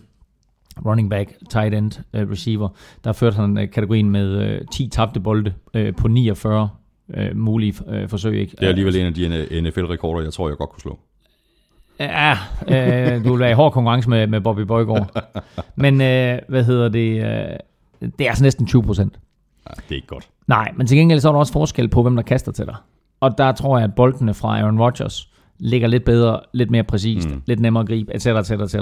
running 0.87 1.11
back, 1.11 1.33
tight 1.51 1.75
end, 1.75 1.93
uh, 2.15 2.31
receiver, 2.31 2.69
der 3.05 3.13
førte 3.13 3.37
han 3.37 3.59
uh, 3.59 3.65
kategorien 3.73 4.11
med 4.11 4.59
uh, 4.61 4.67
10 4.73 4.89
tabte 4.89 5.21
bolde 5.21 5.55
uh, 5.75 5.95
på 5.97 6.09
49 6.09 6.69
uh, 7.09 7.37
mulige 7.37 7.75
uh, 7.87 8.09
forsøg. 8.09 8.41
Ikke? 8.41 8.57
Det 8.57 8.65
er 8.65 8.69
alligevel 8.69 8.97
en 8.97 9.07
af 9.07 9.15
de 9.15 9.61
NFL-rekorder, 9.61 10.23
jeg 10.23 10.33
tror, 10.33 10.49
jeg 10.49 10.57
godt 10.57 10.71
kunne 10.71 10.81
slå. 10.81 10.99
Ja, 12.01 12.39
øh, 12.69 13.25
du 13.25 13.31
vil 13.31 13.41
være 13.41 13.51
i 13.51 13.55
hård 13.55 13.73
konkurrence 13.73 14.11
med, 14.11 14.27
med 14.27 14.41
Bobby 14.41 14.61
Bøjgaard. 14.61 15.11
Men 15.77 16.01
øh, 16.01 16.39
hvad 16.49 16.65
hedder 16.65 16.89
det? 16.89 17.17
Øh, 17.17 18.09
det 18.19 18.25
er 18.25 18.29
altså 18.29 18.45
næsten 18.45 18.67
20 18.67 18.83
procent. 18.83 19.19
Ja, 19.69 19.75
det 19.75 19.91
er 19.91 19.95
ikke 19.95 20.07
godt. 20.07 20.29
Nej, 20.47 20.73
men 20.77 20.87
til 20.87 20.99
gengæld 20.99 21.21
så 21.21 21.29
er 21.29 21.33
der 21.33 21.39
også 21.39 21.53
forskel 21.53 21.89
på, 21.89 22.03
hvem 22.03 22.17
der 22.17 22.23
kaster 22.23 22.53
til 22.53 22.67
dig. 22.67 22.77
Og 23.21 23.39
der 23.39 23.53
tror 23.53 23.79
jeg, 23.79 23.85
at 23.85 23.95
boldene 23.95 24.35
fra 24.35 24.61
Aaron 24.61 24.81
Rodgers 24.81 25.31
ligger 25.59 25.89
lidt 25.89 26.05
bedre, 26.05 26.41
lidt 26.53 26.71
mere 26.71 26.85
præcist, 26.85 27.31
mm. 27.31 27.43
lidt 27.47 27.61
nemmere 27.61 27.81
at 27.83 27.89
gribe, 27.89 28.15
etc., 28.15 28.27
etc., 28.27 28.51
etc. 28.51 28.75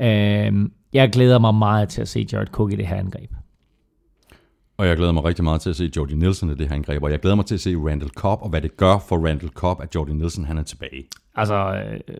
Øh, 0.00 0.70
jeg 0.92 1.10
glæder 1.12 1.38
mig 1.38 1.54
meget 1.54 1.88
til 1.88 2.00
at 2.00 2.08
se 2.08 2.26
Jared 2.32 2.46
Cook 2.46 2.72
i 2.72 2.76
det 2.76 2.86
her 2.86 2.96
angreb. 2.96 3.30
Og 4.76 4.86
jeg 4.86 4.96
glæder 4.96 5.12
mig 5.12 5.24
rigtig 5.24 5.44
meget 5.44 5.60
til 5.60 5.70
at 5.70 5.76
se 5.76 5.90
Jordi 5.96 6.14
Nielsen 6.14 6.50
i 6.50 6.54
det 6.54 6.68
her 6.68 6.74
angreb, 6.74 7.02
og 7.02 7.10
jeg 7.10 7.20
glæder 7.20 7.36
mig 7.36 7.46
til 7.46 7.54
at 7.54 7.60
se 7.60 7.76
Randall 7.76 8.10
Cobb, 8.10 8.42
og 8.42 8.48
hvad 8.48 8.60
det 8.60 8.76
gør 8.76 8.98
for 9.08 9.16
Randall 9.16 9.48
Cobb, 9.48 9.82
at 9.82 9.94
Jordi 9.94 10.12
Nielsen 10.12 10.44
han 10.44 10.58
er 10.58 10.62
tilbage. 10.62 11.04
Altså, 11.34 11.54
øh, 11.54 12.14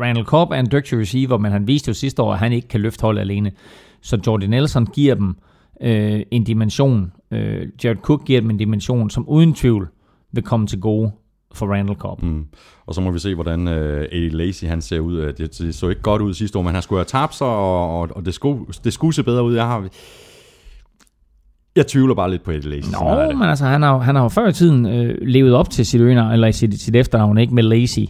Randall 0.00 0.26
Cobb 0.26 0.50
er 0.50 0.56
en 0.56 0.68
dygtig 0.72 0.98
receiver, 0.98 1.38
men 1.38 1.52
han 1.52 1.66
viste 1.66 1.88
jo 1.88 1.94
sidste 1.94 2.22
år, 2.22 2.32
at 2.32 2.38
han 2.38 2.52
ikke 2.52 2.68
kan 2.68 2.80
løfte 2.80 3.02
holdet 3.02 3.20
alene. 3.20 3.52
Så 4.00 4.18
Jordi 4.26 4.46
Nelson 4.46 4.86
giver 4.86 5.14
dem 5.14 5.36
øh, 5.80 6.22
en 6.30 6.44
dimension. 6.44 7.12
Øh, 7.30 7.68
Jared 7.84 7.96
Cook 7.96 8.24
giver 8.24 8.40
dem 8.40 8.50
en 8.50 8.56
dimension, 8.56 9.10
som 9.10 9.28
uden 9.28 9.54
tvivl 9.54 9.88
vil 10.34 10.44
komme 10.44 10.66
til 10.66 10.80
gode 10.80 11.10
for 11.54 11.66
Randall 11.66 11.98
Cobb. 11.98 12.22
Mm. 12.22 12.44
Og 12.86 12.94
så 12.94 13.00
må 13.00 13.10
vi 13.10 13.18
se, 13.18 13.34
hvordan 13.34 13.68
uh, 13.68 13.74
Eddie 13.74 14.30
Lacy 14.30 14.64
han 14.64 14.82
ser 14.82 15.00
ud. 15.00 15.16
Det, 15.16 15.58
det 15.58 15.74
så 15.74 15.88
ikke 15.88 16.02
godt 16.02 16.22
ud 16.22 16.34
sidste 16.34 16.58
år, 16.58 16.62
men 16.62 16.74
han 16.74 16.82
skulle 16.82 16.98
have 16.98 17.04
tabt 17.04 17.34
sig, 17.34 17.46
og, 17.46 18.00
og, 18.00 18.08
og 18.14 18.26
det, 18.26 18.34
skulle, 18.34 18.64
det 18.84 18.92
skulle 18.92 19.14
se 19.14 19.22
bedre 19.22 19.44
ud. 19.44 19.54
Jeg 19.54 19.66
har... 19.66 19.88
Jeg 21.76 21.86
tvivler 21.86 22.14
bare 22.14 22.30
lidt 22.30 22.42
på 22.42 22.50
Eddie 22.50 22.70
Lacy. 22.70 22.88
Nå, 22.92 23.32
men 23.32 23.42
altså, 23.42 23.64
han 23.64 23.82
har, 23.82 23.98
han 23.98 24.14
har 24.14 24.22
jo 24.22 24.28
før 24.28 24.48
i 24.48 24.52
tiden 24.52 24.86
øh, 24.86 25.16
levet 25.20 25.54
op 25.54 25.70
til 25.70 25.86
sit 25.86 26.00
øgenavn, 26.00 26.32
eller 26.32 26.50
sit, 26.50 26.80
sit 26.80 26.96
efternavn, 26.96 27.38
ikke 27.38 27.54
med 27.54 27.62
Lacy. 27.62 28.00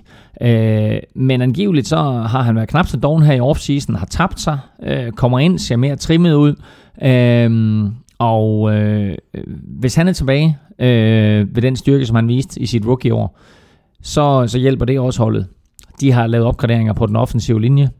Øh, 0.41 0.99
men 1.15 1.43
angiveligt 1.43 1.89
så 1.89 1.97
har 1.97 2.43
han 2.43 2.57
været 2.57 2.69
knap 2.69 2.87
så 2.87 2.97
doven 2.97 3.23
her 3.23 3.35
i 3.35 3.41
offseason, 3.41 3.95
har 3.95 4.07
tabt 4.07 4.41
sig, 4.41 4.59
øh, 4.83 5.13
kommer 5.13 5.39
ind, 5.39 5.59
ser 5.59 5.77
mere 5.77 5.97
trimmet 5.97 6.35
ud. 6.35 6.55
Øh, 7.03 7.85
og 8.33 8.75
øh, 8.75 9.15
hvis 9.81 9.95
han 9.95 10.09
er 10.09 10.13
tilbage 10.13 10.59
øh, 10.79 11.55
ved 11.55 11.63
den 11.63 11.77
styrke, 11.77 12.07
som 12.07 12.17
han 12.17 12.29
viste 12.29 12.61
i 12.61 12.67
sit 12.67 12.87
rookie-år, 12.87 13.39
så, 14.03 14.47
så 14.47 14.59
hjælper 14.59 14.85
det 14.85 15.01
også 15.01 15.23
holdet. 15.23 15.47
De 16.01 16.13
har 16.13 16.27
lavet 16.27 16.47
opgraderinger 16.47 16.93
på 16.93 17.07
den 17.07 17.17
offensive 17.17 17.61
linje, 17.61 17.91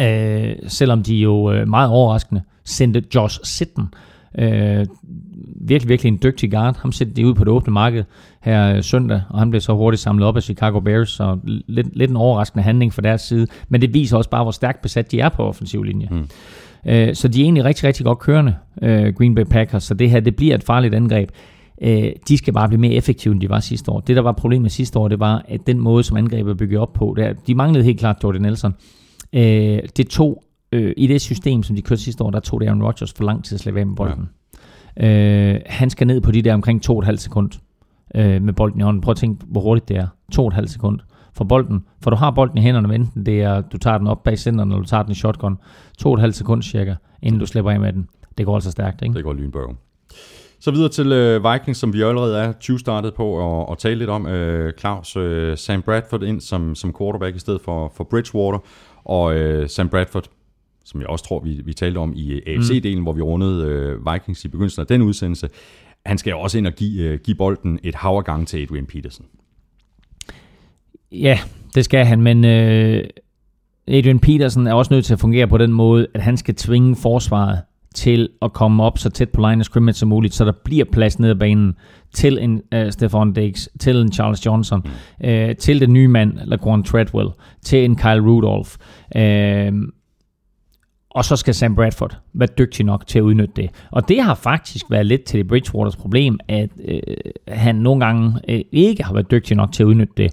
øh, 0.00 0.56
selvom 0.68 1.02
de 1.02 1.14
jo 1.14 1.52
øh, 1.52 1.68
meget 1.68 1.90
overraskende 1.90 2.42
sendte 2.64 3.02
Josh 3.14 3.40
Sitten, 3.44 3.84
øh, 4.38 4.86
virkelig, 5.60 5.88
virkelig 5.88 6.10
en 6.10 6.18
dygtig 6.22 6.50
guard. 6.50 6.78
Ham 6.78 6.92
sætter 6.92 7.14
de 7.14 7.26
ud 7.26 7.34
på 7.34 7.44
det 7.44 7.52
åbne 7.52 7.72
marked 7.72 8.04
her 8.40 8.76
øh, 8.76 8.82
søndag, 8.82 9.22
og 9.28 9.38
han 9.38 9.50
blev 9.50 9.60
så 9.60 9.72
hurtigt 9.72 10.02
samlet 10.02 10.26
op 10.26 10.36
af 10.36 10.42
Chicago 10.42 10.80
Bears, 10.80 11.10
så 11.10 11.38
lidt, 11.44 11.96
lidt 11.96 12.10
en 12.10 12.16
overraskende 12.16 12.62
handling 12.62 12.94
fra 12.94 13.02
deres 13.02 13.20
side, 13.20 13.46
men 13.68 13.80
det 13.80 13.94
viser 13.94 14.16
også 14.16 14.30
bare, 14.30 14.42
hvor 14.42 14.52
stærkt 14.52 14.82
besat 14.82 15.10
de 15.10 15.20
er 15.20 15.28
på 15.28 15.42
offensiv 15.42 15.82
linje. 15.82 16.08
Mm. 16.10 16.28
Øh, 16.88 17.14
så 17.14 17.28
de 17.28 17.40
er 17.40 17.44
egentlig 17.44 17.64
rigtig, 17.64 17.84
rigtig 17.84 18.06
godt 18.06 18.18
kørende, 18.18 18.54
øh, 18.82 19.14
Green 19.14 19.34
Bay 19.34 19.44
Packers, 19.44 19.84
så 19.84 19.94
det 19.94 20.10
her, 20.10 20.20
det 20.20 20.36
bliver 20.36 20.54
et 20.54 20.64
farligt 20.64 20.94
angreb. 20.94 21.30
Øh, 21.82 22.12
de 22.28 22.38
skal 22.38 22.52
bare 22.52 22.68
blive 22.68 22.80
mere 22.80 22.92
effektive, 22.92 23.32
end 23.32 23.40
de 23.40 23.48
var 23.48 23.60
sidste 23.60 23.90
år. 23.90 24.00
Det, 24.00 24.16
der 24.16 24.22
var 24.22 24.32
problemet 24.32 24.72
sidste 24.72 24.98
år, 24.98 25.08
det 25.08 25.20
var, 25.20 25.44
at 25.48 25.66
den 25.66 25.80
måde, 25.80 26.02
som 26.02 26.16
angrebet 26.16 26.50
er 26.50 26.54
bygget 26.54 26.80
op 26.80 26.92
på, 26.92 27.14
der, 27.16 27.32
de 27.46 27.54
manglede 27.54 27.84
helt 27.84 27.98
klart 27.98 28.16
Jordan 28.24 28.42
Nelson. 28.42 28.74
Øh, 29.32 29.78
det 29.96 30.08
tog, 30.08 30.44
øh, 30.72 30.94
i 30.96 31.06
det 31.06 31.20
system, 31.20 31.62
som 31.62 31.76
de 31.76 31.82
kørte 31.82 32.02
sidste 32.02 32.24
år, 32.24 32.30
der 32.30 32.40
tog 32.40 32.60
det 32.60 32.66
Aaron 32.66 32.82
Rodgers 32.82 33.12
for 33.12 33.24
lang 33.24 33.44
tid 33.44 33.54
at 33.54 33.60
slæbe 33.60 33.80
af 33.80 33.86
med 33.86 33.96
bolden. 33.96 34.28
Ja. 34.96 35.54
Øh, 35.54 35.60
han 35.66 35.90
skal 35.90 36.06
ned 36.06 36.20
på 36.20 36.30
de 36.30 36.42
der 36.42 36.54
omkring 36.54 36.90
2,5 36.90 37.16
sekund 37.16 37.50
øh, 38.14 38.42
med 38.42 38.52
bolden 38.52 38.80
i 38.80 38.82
hånden. 38.82 39.00
Prøv 39.00 39.10
at 39.10 39.16
tænke, 39.16 39.44
hvor 39.48 39.60
hurtigt 39.60 39.88
det 39.88 39.96
er. 39.96 40.06
2,5 40.34 40.66
sekund 40.66 41.00
for 41.36 41.44
bolden. 41.44 41.84
For 42.02 42.10
du 42.10 42.16
har 42.16 42.30
bolden 42.30 42.58
i 42.58 42.60
hænderne, 42.60 42.94
enten 42.94 43.26
det 43.26 43.42
er, 43.42 43.60
du 43.60 43.78
tager 43.78 43.98
den 43.98 44.06
op 44.06 44.22
bag 44.22 44.38
centeren, 44.38 44.70
eller 44.70 44.82
du 44.82 44.88
tager 44.88 45.02
den 45.02 45.12
i 45.12 45.14
shotgun. 45.14 45.58
2,5 46.06 46.30
sekund 46.30 46.62
cirka, 46.62 46.94
inden 47.22 47.40
du 47.40 47.46
slipper 47.46 47.70
af 47.70 47.80
med 47.80 47.92
den. 47.92 48.08
Det 48.38 48.46
går 48.46 48.54
altså 48.54 48.70
stærkt, 48.70 49.02
ikke? 49.02 49.14
Det 49.14 49.24
går 49.24 49.32
lynbørg. 49.32 49.76
Så 50.60 50.70
videre 50.70 50.88
til 50.88 51.12
øh, 51.12 51.52
Vikings, 51.52 51.78
som 51.78 51.92
vi 51.92 52.02
allerede 52.02 52.38
er 52.38 52.52
20 52.52 52.78
startet 52.78 53.14
på 53.14 53.60
at, 53.62 53.72
at 53.72 53.78
tale 53.78 53.98
lidt 53.98 54.10
om. 54.10 54.26
Øh, 54.26 54.72
Claus, 54.78 55.16
øh, 55.16 55.56
Sam 55.58 55.82
Bradford 55.82 56.22
ind 56.22 56.40
som, 56.40 56.74
som 56.74 56.94
quarterback 56.98 57.36
i 57.36 57.38
stedet 57.38 57.60
for, 57.60 57.92
for 57.96 58.04
Bridgewater. 58.04 58.58
Og 59.04 59.34
øh, 59.34 59.68
Sam 59.68 59.88
Bradford, 59.88 60.28
som 60.84 61.00
jeg 61.00 61.08
også 61.08 61.24
tror, 61.24 61.40
vi, 61.40 61.60
vi 61.64 61.72
talte 61.72 61.98
om 61.98 62.12
i 62.16 62.40
AFC-delen, 62.46 62.96
mm. 62.96 63.02
hvor 63.02 63.12
vi 63.12 63.22
rundede 63.22 63.66
øh, 63.66 64.12
Vikings 64.12 64.44
i 64.44 64.48
begyndelsen 64.48 64.80
af 64.80 64.86
den 64.86 65.02
udsendelse. 65.02 65.48
Han 66.06 66.18
skal 66.18 66.30
jo 66.30 66.40
også 66.40 66.58
ind 66.58 66.66
og 66.66 66.72
give, 66.72 67.02
øh, 67.02 67.18
give 67.18 67.36
bolden 67.36 67.78
et 67.82 67.94
hav 67.94 68.22
gang 68.22 68.48
til 68.48 68.62
Adrian 68.62 68.86
Peterson. 68.86 69.26
Ja, 71.12 71.38
det 71.74 71.84
skal 71.84 72.04
han, 72.04 72.22
men 72.22 72.44
øh, 72.44 73.04
Adrian 73.88 74.18
Peterson 74.18 74.66
er 74.66 74.74
også 74.74 74.94
nødt 74.94 75.04
til 75.04 75.12
at 75.12 75.20
fungere 75.20 75.46
på 75.46 75.58
den 75.58 75.72
måde, 75.72 76.06
at 76.14 76.22
han 76.22 76.36
skal 76.36 76.54
tvinge 76.54 76.96
forsvaret 76.96 77.60
til 77.94 78.28
at 78.42 78.52
komme 78.52 78.82
op 78.82 78.98
så 78.98 79.10
tæt 79.10 79.30
på 79.30 79.40
line 79.48 79.60
of 79.60 79.64
scrimmage 79.64 79.94
som 79.94 80.08
muligt, 80.08 80.34
så 80.34 80.44
der 80.44 80.52
bliver 80.64 80.84
plads 80.92 81.18
ned 81.18 81.30
ad 81.30 81.34
banen 81.34 81.74
til 82.14 82.38
en 82.38 82.62
øh, 82.74 82.86
uh, 82.86 82.90
Stefan 82.90 83.32
Diggs, 83.32 83.68
til 83.80 83.96
en 83.96 84.12
Charles 84.12 84.46
Johnson, 84.46 84.82
mm. 85.20 85.28
uh, 85.28 85.56
til 85.58 85.80
den 85.80 85.92
nye 85.92 86.08
mand, 86.08 86.38
Laquan 86.44 86.82
Treadwell, 86.82 87.28
til 87.62 87.84
en 87.84 87.96
Kyle 87.96 88.20
Rudolph. 88.20 88.70
Uh, 89.16 89.88
og 91.16 91.24
så 91.24 91.36
skal 91.36 91.54
Sam 91.54 91.74
Bradford 91.74 92.18
være 92.32 92.48
dygtig 92.58 92.86
nok 92.86 93.06
til 93.06 93.18
at 93.18 93.22
udnytte 93.22 93.52
det. 93.56 93.70
Og 93.90 94.08
det 94.08 94.22
har 94.22 94.34
faktisk 94.34 94.84
været 94.90 95.06
lidt 95.06 95.24
til 95.24 95.44
Bridgewaters 95.44 95.96
problem, 95.96 96.38
at 96.48 96.70
øh, 96.84 97.00
han 97.48 97.74
nogle 97.74 98.04
gange 98.04 98.40
øh, 98.48 98.60
ikke 98.72 99.04
har 99.04 99.12
været 99.12 99.30
dygtig 99.30 99.56
nok 99.56 99.72
til 99.72 99.82
at 99.82 99.86
udnytte 99.86 100.12
det. 100.16 100.32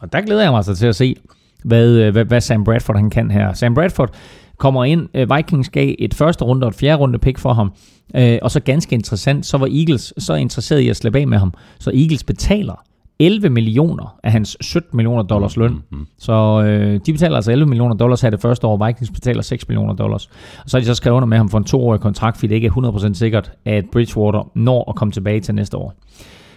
Og 0.00 0.12
der 0.12 0.20
glæder 0.20 0.42
jeg 0.42 0.50
mig 0.50 0.56
altså 0.56 0.74
til 0.74 0.86
at 0.86 0.96
se, 0.96 1.16
hvad, 1.64 2.10
hvad, 2.10 2.24
hvad 2.24 2.40
Sam 2.40 2.64
Bradford 2.64 2.96
han 2.96 3.10
kan 3.10 3.30
her. 3.30 3.52
Sam 3.52 3.74
Bradford 3.74 4.14
kommer 4.58 4.84
ind. 4.84 5.08
Øh, 5.14 5.36
Vikings 5.36 5.68
gav 5.68 5.94
et 5.98 6.14
første 6.14 6.44
runde 6.44 6.64
og 6.64 6.68
et 6.68 6.74
fjerde 6.74 6.98
runde 7.00 7.18
pick 7.18 7.38
for 7.38 7.52
ham. 7.52 7.72
Øh, 8.14 8.38
og 8.42 8.50
så 8.50 8.60
ganske 8.60 8.94
interessant, 8.94 9.46
så 9.46 9.58
var 9.58 9.66
Eagles 9.66 10.14
så 10.18 10.34
interesseret 10.34 10.80
i 10.80 10.88
at 10.88 10.96
slippe 10.96 11.18
af 11.18 11.26
med 11.26 11.38
ham. 11.38 11.54
Så 11.78 11.90
Eagles 11.94 12.24
betaler 12.24 12.84
11 13.18 13.50
millioner 13.50 14.18
af 14.22 14.32
hans 14.32 14.56
17 14.60 14.96
millioner 14.96 15.22
dollars 15.22 15.56
løn. 15.56 15.70
Mm-hmm. 15.72 16.06
Så 16.18 16.62
øh, 16.62 17.00
de 17.06 17.12
betaler 17.12 17.36
altså 17.36 17.52
11 17.52 17.68
millioner 17.68 17.94
dollars 17.94 18.20
her 18.20 18.30
det 18.30 18.40
første 18.40 18.66
år. 18.66 18.86
Vikings 18.86 19.10
betaler 19.10 19.42
6 19.42 19.68
millioner 19.68 19.94
dollars. 19.94 20.26
Og 20.64 20.70
så 20.70 20.76
har 20.76 20.80
de 20.80 20.86
så 20.86 20.94
skrevet 20.94 21.16
under 21.16 21.26
med 21.26 21.36
ham 21.38 21.48
for 21.48 21.58
en 21.58 21.64
toårig 21.64 22.00
kontrakt, 22.00 22.36
fordi 22.36 22.48
det 22.48 22.54
ikke 22.54 22.66
er 22.66 23.10
100% 23.10 23.14
sikkert, 23.14 23.52
at 23.64 23.84
Bridgewater 23.92 24.50
når 24.54 24.90
at 24.90 24.96
komme 24.96 25.12
tilbage 25.12 25.40
til 25.40 25.54
næste 25.54 25.76
år. 25.76 25.94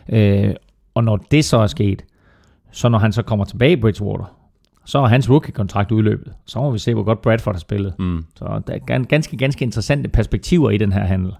Øh, 0.09 0.53
og 0.95 1.03
når 1.03 1.17
det 1.31 1.45
så 1.45 1.57
er 1.57 1.67
sket, 1.67 2.01
så 2.71 2.89
når 2.89 2.97
han 2.97 3.13
så 3.13 3.21
kommer 3.21 3.45
tilbage 3.45 3.71
i 3.71 3.81
Bridgewater, 3.81 4.35
så 4.85 4.99
er 4.99 5.07
hans 5.07 5.29
rookie-kontrakt 5.29 5.91
udløbet. 5.91 6.33
Så 6.45 6.59
må 6.59 6.71
vi 6.71 6.79
se, 6.79 6.93
hvor 6.93 7.03
godt 7.03 7.21
Bradford 7.21 7.55
har 7.55 7.59
spillet. 7.59 7.93
Mm. 7.99 8.25
Så 8.35 8.61
der 8.67 8.73
er 8.73 8.99
ganske, 9.05 9.37
ganske 9.37 9.63
interessante 9.63 10.09
perspektiver 10.09 10.69
i 10.69 10.77
den 10.77 10.91
her 10.91 11.03
handel. 11.03 11.33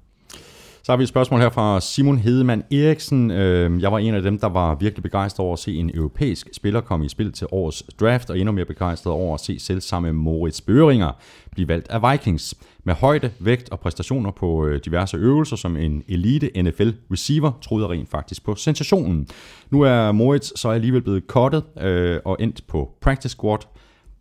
Så 0.84 0.92
har 0.92 0.98
vi 0.98 1.04
et 1.04 1.10
spørgsmål 1.10 1.40
her 1.40 1.50
fra 1.50 1.82
Simon 1.82 2.18
Hedemann 2.18 2.64
Eriksen. 2.72 3.32
Øhm, 3.32 3.80
jeg 3.80 3.92
var 3.92 3.98
en 3.98 4.14
af 4.14 4.22
dem, 4.22 4.40
der 4.40 4.50
var 4.50 4.76
virkelig 4.76 5.04
begejstret 5.04 5.46
over 5.46 5.54
at 5.54 5.60
se 5.60 5.76
en 5.76 5.92
europæisk 5.94 6.50
spiller 6.54 6.82
komme 6.82 7.06
i 7.06 7.10
spil 7.10 7.32
til 7.32 7.48
årets 7.52 7.84
draft, 8.00 8.30
og 8.30 8.40
endnu 8.40 8.52
mere 8.52 8.66
begejstret 8.66 9.14
over 9.14 9.34
at 9.34 9.40
se 9.40 9.60
selv 9.60 9.82
samme 9.82 10.14
Moritz 10.14 10.62
Børinger 10.62 11.12
blive 11.52 11.68
valgt 11.68 11.88
af 11.90 12.12
Vikings. 12.12 12.56
Med 12.84 12.94
højde, 12.94 13.32
vægt 13.40 13.70
og 13.70 13.80
præstationer 13.80 14.32
på 14.32 14.66
øh, 14.66 14.80
diverse 14.86 15.18
øvelser 15.18 15.56
som 15.56 15.78
en 15.78 16.04
elite 16.08 16.62
NFL 16.62 16.90
receiver, 17.12 17.52
troede 17.62 17.86
jeg 17.86 17.92
rent 17.92 18.10
faktisk 18.10 18.44
på 18.44 18.56
sensationen. 18.56 19.28
Nu 19.70 19.82
er 19.82 20.12
Moritz 20.12 20.52
så 20.56 20.70
alligevel 20.70 21.02
blevet 21.02 21.28
kottet 21.28 21.64
øh, 21.82 22.20
og 22.26 22.38
endt 22.40 22.68
på 22.68 22.90
practice 23.02 23.32
squad. 23.32 23.60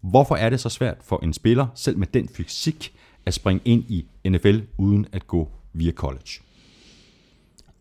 Hvorfor 0.01 0.35
er 0.35 0.51
det 0.51 0.61
så 0.61 0.69
svært 0.69 0.97
for 1.05 1.21
en 1.23 1.33
spiller, 1.33 1.67
selv 1.75 1.99
med 1.99 2.07
den 2.07 2.29
fysik, 2.29 2.93
at 3.27 3.35
springe 3.35 3.63
ind 3.65 3.85
i 3.89 4.07
NFL 4.29 4.59
uden 4.79 5.07
at 5.13 5.27
gå 5.27 5.49
via 5.73 5.93
college? 5.93 6.50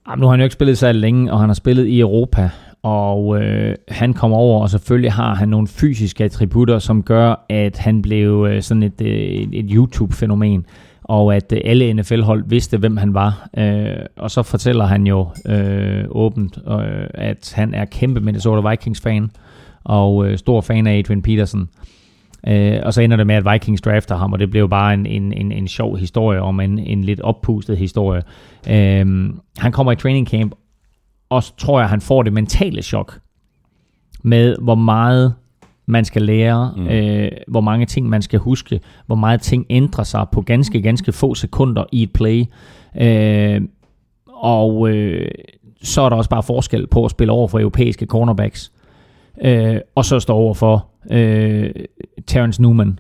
Jamen, 0.07 0.19
nu 0.21 0.25
har 0.25 0.31
han 0.31 0.39
jo 0.39 0.43
ikke 0.43 0.53
spillet 0.53 0.77
så 0.77 0.91
længe, 0.91 1.33
og 1.33 1.39
han 1.39 1.49
har 1.49 1.53
spillet 1.53 1.85
i 1.85 1.99
Europa, 1.99 2.49
og 2.83 3.41
øh, 3.41 3.75
han 3.87 4.13
kom 4.13 4.33
over, 4.33 4.61
og 4.61 4.69
selvfølgelig 4.69 5.11
har 5.11 5.35
han 5.35 5.49
nogle 5.49 5.67
fysiske 5.67 6.23
attributter, 6.23 6.79
som 6.79 7.03
gør, 7.03 7.45
at 7.49 7.77
han 7.77 8.01
blev 8.01 8.47
øh, 8.49 8.61
sådan 8.61 8.83
et, 8.83 9.01
øh, 9.01 9.07
et, 9.07 9.49
et 9.51 9.65
YouTube-fænomen, 9.71 10.65
og 11.03 11.35
at 11.35 11.53
øh, 11.53 11.61
alle 11.65 11.93
NFL-hold 11.93 12.43
vidste, 12.47 12.77
hvem 12.77 12.97
han 12.97 13.13
var. 13.13 13.49
Øh, 13.57 14.05
og 14.17 14.31
så 14.31 14.43
fortæller 14.43 14.85
han 14.85 15.07
jo 15.07 15.27
øh, 15.45 16.05
åbent, 16.09 16.57
øh, 16.67 17.07
at 17.13 17.53
han 17.55 17.73
er 17.73 17.85
kæmpe 17.85 18.19
Minnesota 18.19 18.69
Vikings-fan, 18.69 19.31
og 19.83 20.27
øh, 20.27 20.37
stor 20.37 20.61
fan 20.61 20.87
af 20.87 20.97
Adrian 20.97 21.21
Peterson. 21.21 21.61
Øh, 21.61 21.67
og 22.83 22.93
så 22.93 23.01
ender 23.01 23.17
det 23.17 23.27
med, 23.27 23.35
at 23.35 23.53
Vikings 23.53 23.81
drafter 23.81 24.15
ham, 24.15 24.33
og 24.33 24.39
det 24.39 24.51
blev 24.51 24.69
bare 24.69 24.93
en, 24.93 25.05
en, 25.05 25.33
en, 25.33 25.51
en 25.51 25.67
sjov 25.67 25.97
historie 25.97 26.41
om 26.41 26.59
en, 26.59 26.79
en 26.79 27.03
lidt 27.03 27.21
oppustet 27.21 27.77
historie. 27.77 28.21
Øh, 28.69 29.33
han 29.57 29.71
kommer 29.71 29.91
i 29.91 29.95
training 29.95 30.27
camp, 30.27 30.55
og 31.29 31.43
så 31.43 31.53
tror 31.57 31.79
jeg, 31.79 31.89
han 31.89 32.01
får 32.01 32.23
det 32.23 32.33
mentale 32.33 32.81
chok 32.81 33.19
med, 34.23 34.55
hvor 34.61 34.75
meget 34.75 35.33
man 35.85 36.05
skal 36.05 36.21
lære, 36.21 36.73
mm. 36.77 36.87
øh, 36.87 37.31
hvor 37.47 37.61
mange 37.61 37.85
ting 37.85 38.09
man 38.09 38.21
skal 38.21 38.39
huske, 38.39 38.79
hvor 39.05 39.15
meget 39.15 39.41
ting 39.41 39.65
ændrer 39.69 40.03
sig 40.03 40.25
på 40.31 40.41
ganske, 40.41 40.81
ganske 40.81 41.11
få 41.11 41.35
sekunder 41.35 41.85
i 41.91 42.03
et 42.03 42.13
play. 42.13 42.45
Øh, 43.01 43.61
og 44.27 44.89
øh, 44.89 45.31
så 45.83 46.01
er 46.01 46.09
der 46.09 46.15
også 46.15 46.29
bare 46.29 46.43
forskel 46.43 46.87
på 46.87 47.05
at 47.05 47.11
spille 47.11 47.33
over 47.33 47.47
for 47.47 47.59
europæiske 47.59 48.05
cornerbacks, 48.05 48.71
øh, 49.41 49.77
og 49.95 50.05
så 50.05 50.19
stå 50.19 50.33
over 50.33 50.53
for 50.53 50.87
øh, 51.11 51.69
Terrence 52.29 52.61
Newman, 52.61 52.99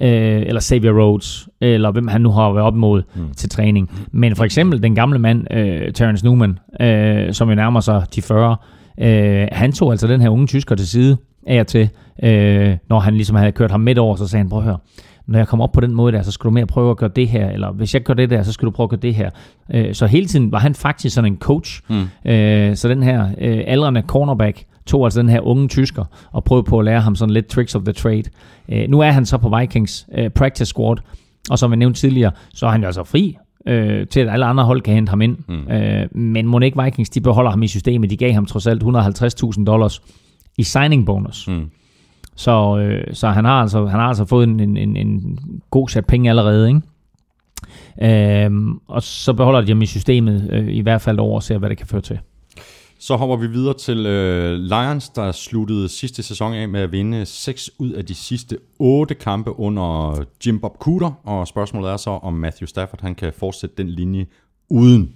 øh, 0.00 0.42
eller 0.46 0.60
Xavier 0.60 0.92
Rhodes, 0.92 1.48
eller 1.60 1.90
hvem 1.90 2.08
han 2.08 2.20
nu 2.20 2.30
har 2.30 2.52
været 2.52 2.66
op 2.66 2.74
imod 2.74 3.02
mm. 3.14 3.34
til 3.36 3.48
træning. 3.48 3.90
Men 4.12 4.36
for 4.36 4.44
eksempel 4.44 4.82
den 4.82 4.94
gamle 4.94 5.18
mand, 5.18 5.54
øh, 5.54 5.92
Terrence 5.92 6.24
Newman, 6.24 6.58
øh, 6.80 7.32
som 7.32 7.48
jo 7.48 7.54
nærmer 7.54 7.80
sig 7.80 8.06
de 8.14 8.22
40, 8.22 8.56
Øh, 9.00 9.48
han 9.52 9.72
tog 9.72 9.90
altså 9.90 10.06
den 10.06 10.20
her 10.20 10.28
unge 10.28 10.46
tysker 10.46 10.74
til 10.74 10.88
side 10.88 11.16
af 11.46 11.60
og 11.60 11.66
til, 11.66 11.88
øh, 12.22 12.76
når 12.88 12.98
han 12.98 13.14
ligesom 13.14 13.36
havde 13.36 13.52
kørt 13.52 13.70
ham 13.70 13.80
midt 13.80 13.98
over, 13.98 14.16
så 14.16 14.26
sagde 14.26 14.40
han, 14.40 14.48
prøv 14.48 14.58
at 14.58 14.64
høre, 14.64 14.78
når 15.26 15.38
jeg 15.38 15.48
kommer 15.48 15.64
op 15.64 15.72
på 15.72 15.80
den 15.80 15.94
måde 15.94 16.12
der, 16.12 16.22
så 16.22 16.30
skal 16.30 16.44
du 16.44 16.50
mere 16.50 16.66
prøve 16.66 16.90
at 16.90 16.96
gøre 16.96 17.10
det 17.16 17.28
her, 17.28 17.50
eller 17.50 17.72
hvis 17.72 17.94
jeg 17.94 18.02
gør 18.02 18.14
det 18.14 18.30
der, 18.30 18.42
så 18.42 18.52
skal 18.52 18.66
du 18.66 18.70
prøve 18.70 18.84
at 18.84 18.90
gøre 18.90 19.00
det 19.00 19.14
her. 19.14 19.30
Øh, 19.74 19.94
så 19.94 20.06
hele 20.06 20.26
tiden 20.26 20.52
var 20.52 20.58
han 20.58 20.74
faktisk 20.74 21.14
sådan 21.14 21.32
en 21.32 21.38
coach. 21.38 21.80
Mm. 21.88 22.30
Øh, 22.30 22.76
så 22.76 22.88
den 22.88 23.02
her 23.02 23.28
øh, 23.38 23.64
aldrende 23.66 24.02
cornerback 24.06 24.64
tog 24.86 25.04
altså 25.04 25.20
den 25.20 25.28
her 25.28 25.40
unge 25.40 25.68
tysker 25.68 26.04
og 26.32 26.44
prøvede 26.44 26.64
på 26.64 26.78
at 26.78 26.84
lære 26.84 27.00
ham 27.00 27.16
sådan 27.16 27.32
lidt 27.32 27.46
tricks 27.46 27.74
of 27.74 27.82
the 27.82 27.92
trade. 27.92 28.24
Øh, 28.68 28.88
nu 28.88 29.00
er 29.00 29.10
han 29.10 29.26
så 29.26 29.38
på 29.38 29.56
Vikings 29.58 30.06
øh, 30.14 30.30
practice 30.30 30.66
squad, 30.66 30.96
og 31.50 31.58
som 31.58 31.70
jeg 31.70 31.76
nævnte 31.76 32.00
tidligere, 32.00 32.30
så 32.54 32.66
er 32.66 32.70
han 32.70 32.80
jo 32.80 32.86
altså 32.86 33.04
fri 33.04 33.36
øh, 33.66 34.06
til 34.06 34.20
at 34.20 34.28
alle 34.28 34.44
andre 34.44 34.64
hold 34.64 34.80
kan 34.80 34.94
hente 34.94 35.10
ham 35.10 35.20
ind. 35.20 35.36
Mm. 35.48 35.72
Øh, 35.72 36.16
men 36.16 36.46
må 36.46 36.60
ikke 36.60 36.82
Vikings, 36.82 37.10
de 37.10 37.20
beholder 37.20 37.50
ham 37.50 37.62
i 37.62 37.68
systemet. 37.68 38.10
De 38.10 38.16
gav 38.16 38.32
ham 38.32 38.46
trods 38.46 38.66
alt 38.66 38.82
150.000 38.82 39.64
dollars 39.64 40.02
i 40.58 40.62
signing 40.62 41.06
bonus. 41.06 41.48
Mm. 41.48 41.70
Så, 42.36 42.78
øh, 42.78 43.14
så 43.14 43.28
han, 43.28 43.44
har 43.44 43.60
altså, 43.60 43.86
han 43.86 44.00
har 44.00 44.06
altså 44.06 44.24
fået 44.24 44.48
en, 44.48 44.60
en, 44.60 44.76
en, 44.76 44.96
en 44.96 45.38
god 45.70 45.88
sat 45.88 46.06
penge 46.06 46.30
allerede, 46.30 46.68
ikke? 46.68 46.80
Øhm, 48.02 48.78
og 48.88 49.02
så 49.02 49.32
beholder 49.32 49.60
de 49.60 49.66
dem 49.66 49.82
i 49.82 49.86
systemet 49.86 50.48
øh, 50.52 50.68
i 50.68 50.80
hvert 50.80 51.00
fald 51.00 51.18
over 51.18 51.34
og 51.34 51.42
ser, 51.42 51.58
hvad 51.58 51.70
det 51.70 51.78
kan 51.78 51.86
føre 51.86 52.00
til. 52.00 52.18
Så 53.04 53.16
hopper 53.16 53.36
vi 53.36 53.46
videre 53.46 53.74
til 53.74 54.06
øh, 54.06 54.58
Lions, 54.58 55.08
der 55.08 55.32
sluttede 55.32 55.88
sidste 55.88 56.22
sæson 56.22 56.54
af 56.54 56.68
med 56.68 56.80
at 56.80 56.92
vinde 56.92 57.26
6 57.26 57.70
ud 57.78 57.90
af 57.90 58.06
de 58.06 58.14
sidste 58.14 58.58
8 58.78 59.14
kampe 59.14 59.58
under 59.58 60.16
Jim 60.46 60.60
Bob 60.60 60.76
Cooter. 60.78 61.10
Og 61.24 61.48
spørgsmålet 61.48 61.90
er 61.90 61.96
så, 61.96 62.10
om 62.10 62.32
Matthew 62.34 62.66
Stafford 62.66 63.00
han 63.00 63.14
kan 63.14 63.32
fortsætte 63.32 63.76
den 63.76 63.88
linje 63.88 64.26
uden 64.70 65.12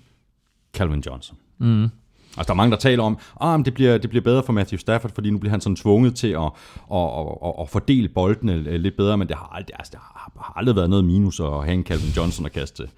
Calvin 0.75 1.03
Johnson. 1.07 1.37
Mm. 1.59 1.83
Altså, 1.83 2.45
der 2.47 2.51
er 2.51 2.55
mange, 2.55 2.71
der 2.71 2.77
taler 2.77 3.03
om, 3.03 3.19
at 3.41 3.49
ah, 3.49 3.65
det, 3.65 3.75
bliver, 3.75 3.99
det 3.99 4.11
bliver 4.11 4.23
bedre 4.23 4.43
for 4.43 4.53
Matthew 4.53 4.79
Stafford, 4.79 5.11
fordi 5.15 5.31
nu 5.31 5.39
bliver 5.39 5.51
han 5.51 5.61
sådan 5.61 5.77
tvunget 5.77 6.15
til 6.15 6.29
at, 6.29 6.51
at, 6.93 7.09
at, 7.45 7.55
at, 7.61 7.69
fordele 7.69 8.09
boldene 8.09 8.79
lidt 8.79 8.97
bedre, 8.97 9.19
men 9.19 9.29
det 9.29 9.37
har, 9.37 9.49
aldrig, 9.53 9.75
altså, 9.79 9.91
det 9.91 10.01
har 10.01 10.53
aldrig 10.57 10.77
været 10.77 10.91
noget 10.91 11.05
minus 11.05 11.41
at 11.41 11.65
have 11.65 11.73
en 11.73 11.85
Calvin 11.85 12.11
Johnson 12.17 12.47
at 12.47 12.53
kaste 12.53 12.89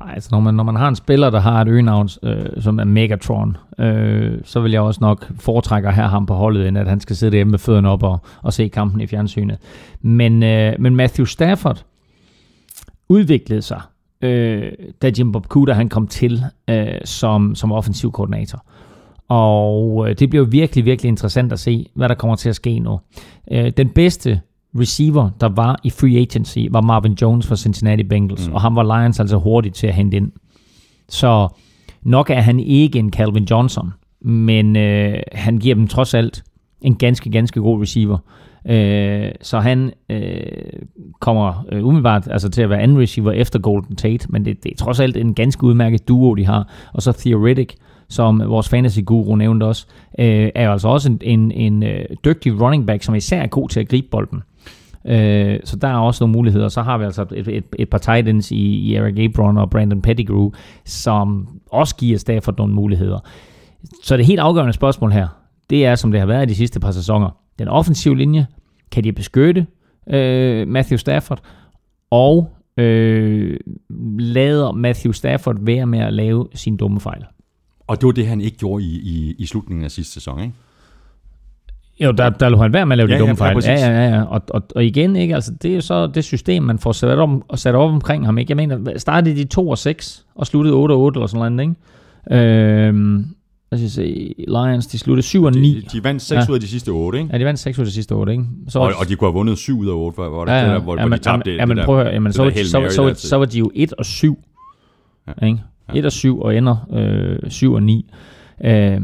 ej, 0.00 0.12
altså, 0.14 0.28
når 0.32 0.40
man, 0.40 0.54
når 0.54 0.64
man 0.64 0.76
har 0.76 0.88
en 0.88 0.96
spiller, 0.96 1.30
der 1.30 1.40
har 1.40 1.60
et 1.60 1.68
øgenavn, 1.68 2.08
øh, 2.22 2.62
som 2.62 2.78
er 2.78 2.84
Megatron, 2.84 3.56
øh, 3.78 4.38
så 4.44 4.60
vil 4.60 4.72
jeg 4.72 4.80
også 4.80 4.98
nok 5.02 5.30
foretrække 5.40 5.88
at 5.88 5.94
have 5.94 6.08
ham 6.08 6.26
på 6.26 6.34
holdet, 6.34 6.68
end 6.68 6.78
at 6.78 6.88
han 6.88 7.00
skal 7.00 7.16
sidde 7.16 7.36
hjemme 7.36 7.50
med 7.50 7.58
fødderne 7.58 7.88
op 7.88 8.02
og, 8.02 8.20
og 8.42 8.52
se 8.52 8.68
kampen 8.68 9.00
i 9.00 9.06
fjernsynet. 9.06 9.58
Men, 10.00 10.42
øh, 10.42 10.74
men 10.78 10.96
Matthew 10.96 11.24
Stafford 11.24 11.84
udviklede 13.08 13.62
sig 13.62 13.80
øh, 14.22 14.72
da 15.02 15.12
Jim 15.18 15.32
Bob 15.32 15.46
Cooter 15.46 15.74
han 15.74 15.88
kom 15.88 16.06
til 16.06 16.44
øh, 16.70 16.86
som, 17.04 17.54
som 17.54 17.72
offensiv 17.72 18.12
koordinator. 18.12 18.64
Og 19.28 20.08
øh, 20.08 20.18
det 20.18 20.30
bliver 20.30 20.44
virkelig, 20.44 20.84
virkelig 20.84 21.08
interessant 21.08 21.52
at 21.52 21.60
se, 21.60 21.86
hvad 21.94 22.08
der 22.08 22.14
kommer 22.14 22.36
til 22.36 22.48
at 22.48 22.56
ske 22.56 22.78
nu. 22.78 23.00
Øh, 23.50 23.70
den 23.76 23.88
bedste 23.88 24.40
receiver, 24.78 25.30
der 25.40 25.48
var 25.48 25.80
i 25.84 25.90
free 25.90 26.18
agency, 26.18 26.58
var 26.70 26.80
Marvin 26.80 27.12
Jones 27.12 27.46
fra 27.46 27.56
Cincinnati 27.56 28.02
Bengals, 28.02 28.48
mm. 28.48 28.54
og 28.54 28.60
han 28.60 28.76
var 28.76 29.00
Lions 29.00 29.20
altså 29.20 29.36
hurtigt 29.36 29.74
til 29.74 29.86
at 29.86 29.94
hente 29.94 30.16
ind. 30.16 30.32
Så 31.08 31.48
nok 32.02 32.30
er 32.30 32.40
han 32.40 32.60
ikke 32.60 32.98
en 32.98 33.12
Calvin 33.12 33.44
Johnson, 33.44 33.92
men 34.20 34.76
øh, 34.76 35.18
han 35.32 35.58
giver 35.58 35.74
dem 35.74 35.88
trods 35.88 36.14
alt 36.14 36.42
en 36.80 36.96
ganske, 36.96 37.30
ganske 37.30 37.60
god 37.60 37.82
receiver. 37.82 38.18
Øh, 38.66 39.30
så 39.40 39.60
han 39.60 39.92
øh, 40.08 40.42
kommer 41.20 41.66
øh, 41.72 41.86
umiddelbart 41.86 42.28
altså, 42.30 42.48
til 42.48 42.62
at 42.62 42.70
være 42.70 42.80
anden 42.80 43.00
receiver 43.00 43.32
efter 43.32 43.58
Golden 43.58 43.96
Tate, 43.96 44.26
men 44.30 44.44
det, 44.44 44.64
det 44.64 44.72
er 44.72 44.76
trods 44.76 45.00
alt 45.00 45.16
en 45.16 45.34
ganske 45.34 45.64
udmærket 45.64 46.08
duo, 46.08 46.34
de 46.34 46.46
har. 46.46 46.68
Og 46.92 47.02
så 47.02 47.12
Theoretic, 47.12 47.74
som 48.08 48.42
vores 48.46 48.68
fantasy-guru 48.68 49.36
nævnte 49.36 49.64
også, 49.64 49.86
øh, 50.18 50.50
er 50.54 50.64
jo 50.64 50.72
altså 50.72 50.88
også 50.88 51.10
en, 51.10 51.18
en, 51.22 51.52
en 51.52 51.82
øh, 51.82 52.04
dygtig 52.24 52.60
running 52.60 52.86
back, 52.86 53.02
som 53.02 53.14
især 53.14 53.42
er 53.42 53.46
god 53.46 53.68
til 53.68 53.80
at 53.80 53.88
gribe 53.88 54.06
bolden. 54.10 54.42
Øh, 55.04 55.60
så 55.64 55.76
der 55.76 55.88
er 55.88 55.96
også 55.96 56.24
nogle 56.24 56.32
muligheder. 56.32 56.68
Så 56.68 56.82
har 56.82 56.98
vi 56.98 57.04
altså 57.04 57.26
et, 57.32 57.48
et, 57.48 57.64
et 57.78 57.90
par 57.90 57.98
Titans 57.98 58.50
i, 58.50 58.56
i 58.56 58.94
Eric 58.94 59.18
Abron 59.18 59.58
og 59.58 59.70
Brandon 59.70 60.02
Pettigrew, 60.02 60.50
som 60.84 61.48
også 61.70 61.96
giver 61.96 62.18
Stafford 62.18 62.58
nogle 62.58 62.74
muligheder. 62.74 63.18
Så 64.02 64.16
det 64.16 64.26
helt 64.26 64.40
afgørende 64.40 64.72
spørgsmål 64.72 65.12
her, 65.12 65.28
det 65.70 65.86
er, 65.86 65.94
som 65.94 66.10
det 66.10 66.20
har 66.20 66.26
været 66.26 66.46
i 66.46 66.48
de 66.48 66.54
sidste 66.54 66.80
par 66.80 66.90
sæsoner, 66.90 67.36
den 67.58 67.68
offensive 67.68 68.16
linje, 68.16 68.46
kan 68.90 69.04
de 69.04 69.12
beskytte 69.12 69.66
øh, 70.10 70.68
Matthew 70.68 70.96
Stafford, 70.96 71.40
og 72.10 72.50
øh, 72.76 73.56
lader 74.18 74.72
Matthew 74.72 75.12
Stafford 75.12 75.56
være 75.60 75.86
med 75.86 75.98
at 75.98 76.12
lave 76.12 76.48
sin 76.54 76.76
dumme 76.76 77.00
fejl. 77.00 77.24
Og 77.86 78.00
det 78.00 78.06
var 78.06 78.12
det, 78.12 78.26
han 78.26 78.40
ikke 78.40 78.56
gjorde 78.56 78.84
i, 78.84 79.00
i, 79.00 79.34
i 79.38 79.46
slutningen 79.46 79.84
af 79.84 79.90
sidste 79.90 80.12
sæson, 80.12 80.40
ikke? 80.40 80.54
Jo, 82.04 82.10
der, 82.10 82.30
der 82.30 82.48
lå 82.48 82.58
han 82.58 82.72
være 82.72 82.86
med 82.86 82.92
at 82.92 82.98
lave 82.98 83.08
ja, 83.08 83.14
de 83.14 83.20
dumme 83.20 83.34
ja, 83.44 83.52
fejl. 83.52 83.64
Ja, 83.64 83.72
ja, 83.72 84.04
ja. 84.04 84.16
ja. 84.16 84.22
Og, 84.22 84.42
og, 84.50 84.62
og 84.74 84.84
igen, 84.84 85.16
ikke? 85.16 85.34
Altså, 85.34 85.52
det 85.62 85.70
er 85.70 85.74
jo 85.74 85.80
så 85.80 86.06
det 86.06 86.24
system, 86.24 86.62
man 86.62 86.78
får 86.78 86.92
sat 86.92 87.18
op, 87.18 87.30
og 87.48 87.58
sat 87.58 87.74
op 87.74 87.90
omkring 87.90 88.24
ham. 88.24 88.38
Ikke? 88.38 88.50
Jeg 88.50 88.56
mener, 88.56 88.98
startede 88.98 89.36
de 89.36 89.44
2 89.44 89.68
og 89.68 89.78
6 89.78 90.26
og 90.34 90.46
sluttede 90.46 90.74
8 90.74 90.92
og 90.92 91.00
8 91.00 91.18
eller 91.18 91.26
sådan 91.26 91.52
noget, 91.52 91.76
ikke? 92.30 92.46
Øh, 92.46 92.94
lad 93.72 93.84
os 93.84 93.92
se, 93.92 94.34
Lions, 94.48 94.86
de 94.86 94.98
sluttede 94.98 95.26
7 95.26 95.42
og 95.42 95.52
9. 95.52 95.74
De, 95.74 95.98
de 95.98 96.04
vandt 96.04 96.22
6 96.22 96.36
ja. 96.36 96.50
ud 96.50 96.54
af 96.54 96.60
de 96.60 96.68
sidste 96.68 96.88
8, 96.88 97.18
ikke? 97.18 97.30
Ja, 97.32 97.38
de 97.38 97.44
vandt 97.44 97.60
6 97.60 97.78
ud 97.78 97.82
af 97.82 97.86
de 97.86 97.92
sidste 97.92 98.12
8, 98.12 98.32
ikke? 98.32 98.44
Så 98.68 98.78
og, 98.78 98.92
og 98.96 99.08
de 99.08 99.16
kunne 99.16 99.28
have 99.28 99.34
vundet 99.34 99.58
7 99.58 99.78
ud 99.78 99.88
af 99.88 99.94
8, 99.94 100.14
hvor, 100.14 100.28
hvor, 100.28 100.50
ja, 100.50 100.56
ja. 100.56 100.72
Der, 100.72 100.80
hvor, 100.80 100.96
ja, 100.96 101.06
hvor 101.06 101.16
de 101.16 101.22
tabte 101.22 101.54
ja, 101.54 101.66
men, 101.66 101.78
prøv 101.84 101.98
at 101.98 102.04
høre, 102.04 102.14
jamen, 102.14 102.32
så, 102.32 102.52
så, 102.54 102.64
så, 102.64 103.14
så, 103.14 103.28
så, 103.28 103.36
var 103.36 103.44
de 103.44 103.58
jo 103.58 103.70
1 103.74 103.92
og 103.92 104.04
7, 104.04 104.38
ja. 105.28 105.46
ikke? 105.46 105.58
1 105.94 106.04
og 106.04 106.12
7 106.12 106.40
og 106.40 106.56
ender 106.56 106.88
øh, 106.92 107.50
7 107.50 107.72
og 107.72 107.82
9. 107.82 108.10
Øh, 108.64 109.00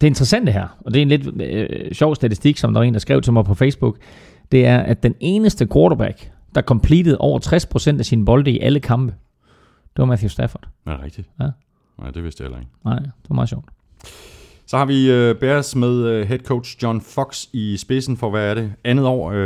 det 0.00 0.06
interessante 0.06 0.52
her, 0.52 0.76
og 0.80 0.94
det 0.94 0.98
er 0.98 1.02
en 1.02 1.08
lidt 1.08 1.42
øh, 1.42 1.92
sjov 1.92 2.14
statistik, 2.14 2.58
som 2.58 2.72
der 2.72 2.80
var 2.80 2.84
en, 2.84 2.94
der 2.94 3.00
skrev 3.00 3.22
til 3.22 3.32
mig 3.32 3.44
på 3.44 3.54
Facebook, 3.54 3.98
det 4.52 4.66
er, 4.66 4.78
at 4.78 5.02
den 5.02 5.14
eneste 5.20 5.66
quarterback, 5.66 6.30
der 6.54 6.62
completed 6.62 7.16
over 7.20 7.40
60% 7.94 7.98
af 7.98 8.04
sine 8.04 8.24
bolde 8.24 8.50
i 8.50 8.60
alle 8.60 8.80
kampe, 8.80 9.14
det 9.96 10.02
var 10.02 10.04
Matthew 10.04 10.28
Stafford. 10.28 10.68
Ja, 10.86 10.96
rigtigt. 11.04 11.28
Ja. 11.40 11.48
Nej, 11.98 12.10
det 12.10 12.24
vidste 12.24 12.42
jeg 12.42 12.46
heller 12.46 12.58
ikke. 12.58 12.72
Nej, 12.84 12.98
det 12.98 13.28
var 13.28 13.34
meget 13.34 13.48
sjovt. 13.48 13.64
Så 14.66 14.76
har 14.76 14.84
vi 14.84 15.30
uh, 15.30 15.36
Bears 15.36 15.76
med 15.76 16.20
uh, 16.20 16.28
head 16.28 16.38
coach 16.38 16.82
John 16.82 17.00
Fox 17.00 17.46
i 17.52 17.76
spidsen 17.76 18.16
for, 18.16 18.30
hvad 18.30 18.50
er 18.50 18.54
det? 18.54 18.72
Andet 18.84 19.06
år, 19.06 19.30
uh, 19.30 19.36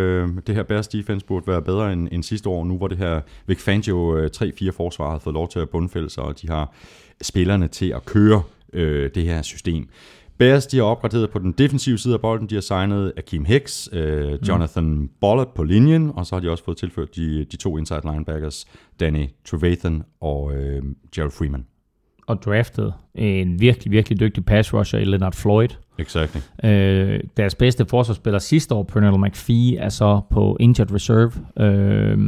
det 0.47 0.55
her 0.55 0.63
Bears 0.63 0.89
defense 0.89 1.27
burde 1.27 1.47
være 1.47 1.63
bedre 1.63 1.93
end, 1.93 2.09
end 2.13 2.23
sidste 2.23 2.49
år. 2.49 2.65
Nu 2.65 2.77
hvor 2.77 2.89
det 2.89 2.99
her 2.99 3.21
Vic 3.47 3.61
Fangio 3.61 3.97
uh, 3.97 4.27
3-4 4.37 4.71
forsvar 4.71 5.11
har 5.11 5.19
fået 5.19 5.35
lov 5.35 5.49
til 5.49 5.59
at 5.59 5.69
bundfælde 5.69 6.11
sig, 6.11 6.23
og 6.23 6.43
de 6.43 6.49
har 6.49 6.73
spillerne 7.23 7.69
til 7.69 7.87
at 7.87 8.05
køre 8.05 8.43
uh, 8.75 8.81
det 9.15 9.23
her 9.23 9.43
system. 9.43 9.89
Bears 10.41 10.67
de 10.67 10.77
har 10.77 10.85
opgraderet 10.85 11.31
på 11.31 11.39
den 11.39 11.53
defensive 11.53 11.99
side 11.99 12.15
af 12.15 12.21
bolden. 12.21 12.47
De 12.51 12.55
har 12.55 12.63
signet 12.63 13.13
Akeem 13.17 13.45
Hicks, 13.45 13.89
uh, 13.93 14.49
Jonathan 14.49 14.85
mm. 14.85 15.11
Bollard 15.21 15.55
på 15.55 15.63
linjen, 15.63 16.13
og 16.15 16.27
så 16.27 16.35
har 16.35 16.41
de 16.41 16.51
også 16.51 16.65
fået 16.65 16.77
tilført 16.77 17.17
de, 17.17 17.45
de 17.45 17.57
to 17.57 17.79
inside 17.79 18.01
linebackers, 18.05 18.67
Danny 19.01 19.27
Trevathan 19.45 20.03
og 20.21 20.45
uh, 20.45 20.85
Gerald 21.15 21.31
Freeman 21.31 21.65
og 22.31 22.43
draftet 22.43 22.93
en 23.15 23.61
virkelig, 23.61 23.93
virkelig 23.93 24.21
dygtig 24.21 24.45
pass 24.45 24.75
rusher 24.75 24.99
i 24.99 25.05
Leonard 25.05 25.33
Floyd. 25.33 25.69
Exactly. 25.99 26.41
Øh, 26.65 27.21
deres 27.37 27.55
bedste 27.55 27.87
forsvarsspiller 27.87 28.39
sidste 28.39 28.75
år, 28.75 28.83
Pernell 28.83 29.19
McPhee, 29.19 29.77
er 29.77 29.89
så 29.89 30.21
på 30.31 30.57
injured 30.61 30.95
reserve. 30.95 31.33
Øh, 31.67 32.19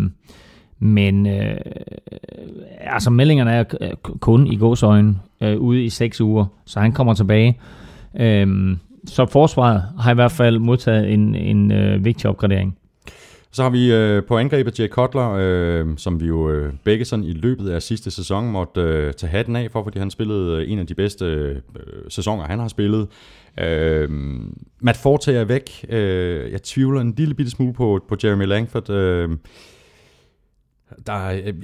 men 0.79 1.27
øh, 1.27 1.57
altså 2.81 3.11
meldingerne 3.11 3.53
er 3.53 3.65
kun 4.21 4.47
i 4.47 4.57
gåsøjne 4.57 5.15
øh, 5.41 5.59
ude 5.59 5.85
i 5.85 5.89
seks 5.89 6.21
uger, 6.21 6.47
så 6.65 6.81
han 6.81 6.93
kommer 6.93 7.15
tilbage. 7.15 7.59
Øhm, 8.21 8.79
så 9.07 9.27
forsvaret 9.27 9.83
har 10.01 10.11
i 10.11 10.15
hvert 10.15 10.33
fald 10.33 10.59
modtaget 10.59 11.13
en, 11.13 11.35
en 11.35 11.73
øh, 11.73 12.05
vigtig 12.05 12.31
opgradering. 12.31 12.79
Så 13.55 13.63
har 13.63 13.71
vi 13.71 13.93
øh, 13.93 14.25
på 14.25 14.39
angrebet 14.39 14.81
Jay 14.81 14.89
Cutler, 14.89 15.31
øh, 15.39 15.87
som 15.97 16.21
vi 16.21 16.27
jo 16.27 16.51
øh, 16.51 16.73
begge 16.85 17.05
sådan 17.05 17.25
i 17.25 17.33
løbet 17.33 17.71
af 17.71 17.83
sidste 17.83 18.11
sæson 18.11 18.51
måtte 18.51 18.81
øh, 18.81 19.13
tage 19.13 19.31
hatten 19.31 19.57
af 19.57 19.71
for, 19.71 19.83
fordi 19.83 19.99
han 19.99 20.11
spillede 20.11 20.63
øh, 20.63 20.73
en 20.73 20.79
af 20.79 20.87
de 20.87 20.95
bedste 20.95 21.25
øh, 21.25 21.57
sæsoner, 22.09 22.45
han 22.45 22.59
har 22.59 22.69
spillet. 22.69 23.09
Øh, 23.61 24.11
Matt 24.81 24.99
Forte 24.99 25.35
er 25.35 25.45
væk. 25.45 25.87
Øh, 25.89 26.53
jeg 26.53 26.63
tvivler 26.63 27.01
en 27.01 27.15
lille 27.17 27.35
bitte 27.35 27.51
smule 27.51 27.73
på, 27.73 28.01
på 28.09 28.17
Jeremy 28.25 28.45
Langford. 28.45 28.91
Øh, 28.91 29.31
der, 31.07 31.27
øh, 31.29 31.55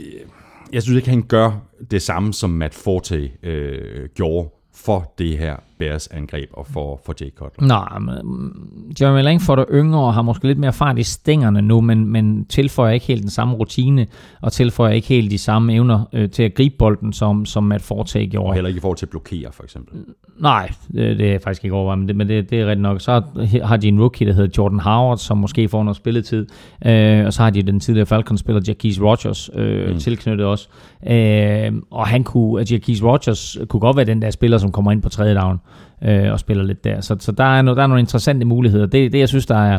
jeg 0.73 0.83
synes 0.83 0.97
ikke, 0.97 1.11
han 1.11 1.23
gør 1.23 1.51
det 1.91 2.03
samme, 2.03 2.33
som 2.33 2.51
Matt 2.51 2.75
Forte 2.75 3.31
øh, 3.43 4.09
gjorde 4.15 4.49
for 4.75 5.15
det 5.19 5.39
her 5.39 5.57
Bears 5.79 6.07
angreb 6.07 6.51
og 6.53 6.66
for, 6.66 7.01
for 7.07 7.14
Jay 7.20 7.31
Cutler. 7.35 7.66
Nej, 7.66 7.99
men 7.99 8.14
mm, 8.24 8.93
Jeremy 9.01 9.22
Langford 9.22 9.59
er 9.59 9.64
yngre 9.72 10.01
og 10.01 10.14
har 10.14 10.22
måske 10.22 10.47
lidt 10.47 10.59
mere 10.59 10.72
fart 10.72 10.99
i 10.99 11.03
stængerne 11.03 11.62
nu, 11.62 11.81
men, 11.81 12.07
men 12.07 12.45
tilføjer 12.45 12.93
ikke 12.93 13.07
helt 13.07 13.22
den 13.22 13.31
samme 13.31 13.55
rutine, 13.55 14.07
og 14.43 14.53
tilføjer 14.53 14.93
ikke 14.93 15.09
helt 15.09 15.31
de 15.31 15.39
samme 15.39 15.74
evner 15.74 16.09
øh, 16.12 16.31
til 16.31 16.43
at 16.43 16.55
gribe 16.55 16.74
bolden, 16.79 17.12
som, 17.12 17.47
som 17.47 17.64
Matt 17.64 17.83
Forte 17.83 18.26
gjorde. 18.26 18.49
Og 18.49 18.55
heller 18.55 18.68
ikke 18.68 18.79
i 18.79 18.81
forhold 18.81 18.99
til 18.99 19.07
at 19.07 19.11
blokere, 19.11 19.53
for 19.53 19.62
eksempel. 19.62 19.99
Nej, 20.39 20.70
det, 20.93 21.18
det 21.18 21.35
er 21.35 21.39
faktisk 21.39 21.64
ikke 21.64 21.76
overvejet, 21.76 21.99
men, 21.99 22.09
det, 22.09 22.16
men 22.16 22.29
det, 22.29 22.51
det 22.51 22.61
er 22.61 22.66
rigtigt 22.66 22.83
nok. 22.83 23.01
Så 23.01 23.22
har 23.62 23.76
de 23.76 23.89
en 23.89 24.01
rookie, 24.01 24.26
der 24.26 24.33
hedder 24.33 24.51
Jordan 24.59 24.81
Howard, 24.81 25.18
som 25.18 25.39
måske 25.39 25.68
får 25.68 25.83
noget 25.85 25.97
spilletid, 25.97 26.47
øh, 26.87 27.26
og 27.26 27.33
så 27.33 27.43
har 27.43 27.51
de 27.51 27.62
den 27.62 27.81
tidligere 27.81 28.07
Falcons-spiller 28.07 28.62
Jacquise 28.68 29.03
Rogers 29.03 29.51
øh, 29.55 29.93
mm. 29.93 29.99
tilknyttet 29.99 30.47
også. 30.47 30.68
Øh, 31.11 31.72
og 31.91 32.07
han 32.07 32.24
kunne, 32.24 32.61
at 32.61 32.72
Jacquise 32.72 33.05
Rogers 33.05 33.59
kunne 33.68 33.81
godt 33.81 33.97
være 33.97 34.07
den 34.07 34.22
der 34.22 34.31
spiller, 34.31 34.59
som 34.59 34.72
kommer 34.72 34.93
ind 34.93 35.03
på 35.03 35.09
tredje 35.09 35.35
down 35.35 35.61
øh, 36.05 36.33
og 36.33 36.41
spiller 36.41 36.64
lidt 36.64 36.85
der. 36.85 37.01
Så, 37.01 37.16
så 37.21 37.33
der, 37.33 37.45
er 37.45 37.62
no, 37.62 37.75
der 37.75 37.83
er 37.83 37.87
nogle 37.87 38.01
interessante 38.01 38.47
muligheder. 38.47 38.87
Det, 38.87 39.12
det 39.12 39.19
jeg 39.19 39.29
synes, 39.29 39.47
der 39.47 39.59
er, 39.59 39.79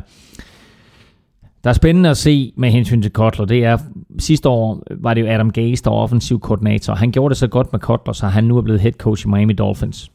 der 1.64 1.70
er 1.70 1.74
spændende 1.74 2.10
at 2.10 2.18
se 2.18 2.54
med 2.58 2.70
hensyn 2.70 3.02
til 3.02 3.12
Kotler, 3.12 3.46
det 3.46 3.66
er, 3.66 3.78
sidste 4.20 4.50
år 4.50 4.84
var 5.02 5.14
det 5.14 5.22
jo 5.22 5.28
Adam 5.28 5.52
Gase, 5.52 5.84
der 5.84 5.90
var 5.90 5.98
offensiv 5.98 6.40
koordinator. 6.40 6.94
Han 6.94 7.12
gjorde 7.12 7.30
det 7.30 7.38
så 7.38 7.48
godt 7.48 7.72
med 7.72 7.80
Kotler, 7.80 8.14
så 8.14 8.28
han 8.28 8.44
nu 8.44 8.58
er 8.58 8.62
blevet 8.62 8.82
head 8.82 8.94
coach 8.94 9.26
i 9.26 9.30
Miami 9.30 9.54
Dolphins. 9.54 10.12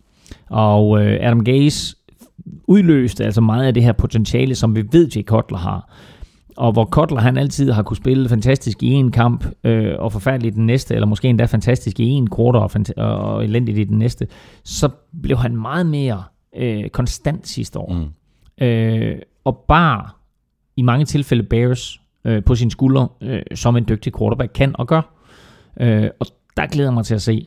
Og 0.51 1.03
øh, 1.03 1.19
Adam 1.21 1.45
Gase 1.45 1.97
udløste 2.67 3.25
altså 3.25 3.41
meget 3.41 3.67
af 3.67 3.75
det 3.75 3.83
her 3.83 3.93
potentiale, 3.93 4.55
som 4.55 4.77
vi 4.77 4.85
ved, 4.93 5.09
Jay 5.17 5.23
Kotler 5.23 5.59
har. 5.59 5.91
Og 6.57 6.73
hvor 6.73 6.85
Kotler 6.85 7.21
han 7.21 7.37
altid 7.37 7.71
har 7.71 7.83
kunne 7.83 7.97
spille 7.97 8.29
fantastisk 8.29 8.83
i 8.83 8.91
en 8.91 9.11
kamp, 9.11 9.47
øh, 9.65 9.95
og 9.99 10.13
forfærdeligt 10.13 10.55
i 10.55 10.57
den 10.57 10.67
næste, 10.67 10.95
eller 10.95 11.07
måske 11.07 11.29
endda 11.29 11.45
fantastisk 11.45 12.01
i 12.01 12.09
en 12.09 12.29
quarter 12.37 12.61
og, 12.61 12.71
fant- 12.77 13.03
og 13.03 13.45
elendigt 13.45 13.79
i 13.79 13.85
den 13.85 13.99
næste, 13.99 14.27
så 14.65 14.89
blev 15.23 15.37
han 15.37 15.57
meget 15.57 15.87
mere 15.87 16.23
øh, 16.57 16.89
konstant 16.89 17.49
sidste 17.49 17.79
år. 17.79 17.93
Mm. 17.93 18.65
Øh, 18.65 19.19
og 19.45 19.65
bare 19.69 20.09
i 20.77 20.83
mange 20.83 21.05
tilfælde 21.05 21.43
Bears 21.43 22.01
øh, 22.25 22.45
på 22.45 22.55
sine 22.55 22.71
skuldre, 22.71 23.09
øh, 23.21 23.43
som 23.55 23.77
en 23.77 23.85
dygtig 23.89 24.13
quarterback 24.19 24.53
kan 24.53 24.75
og 24.79 24.87
gør. 24.87 25.03
Øh, 25.81 26.11
og 26.21 26.27
der 26.57 26.67
glæder 26.67 26.89
jeg 26.89 26.95
mig 26.95 27.05
til 27.05 27.15
at 27.15 27.23
se, 27.23 27.47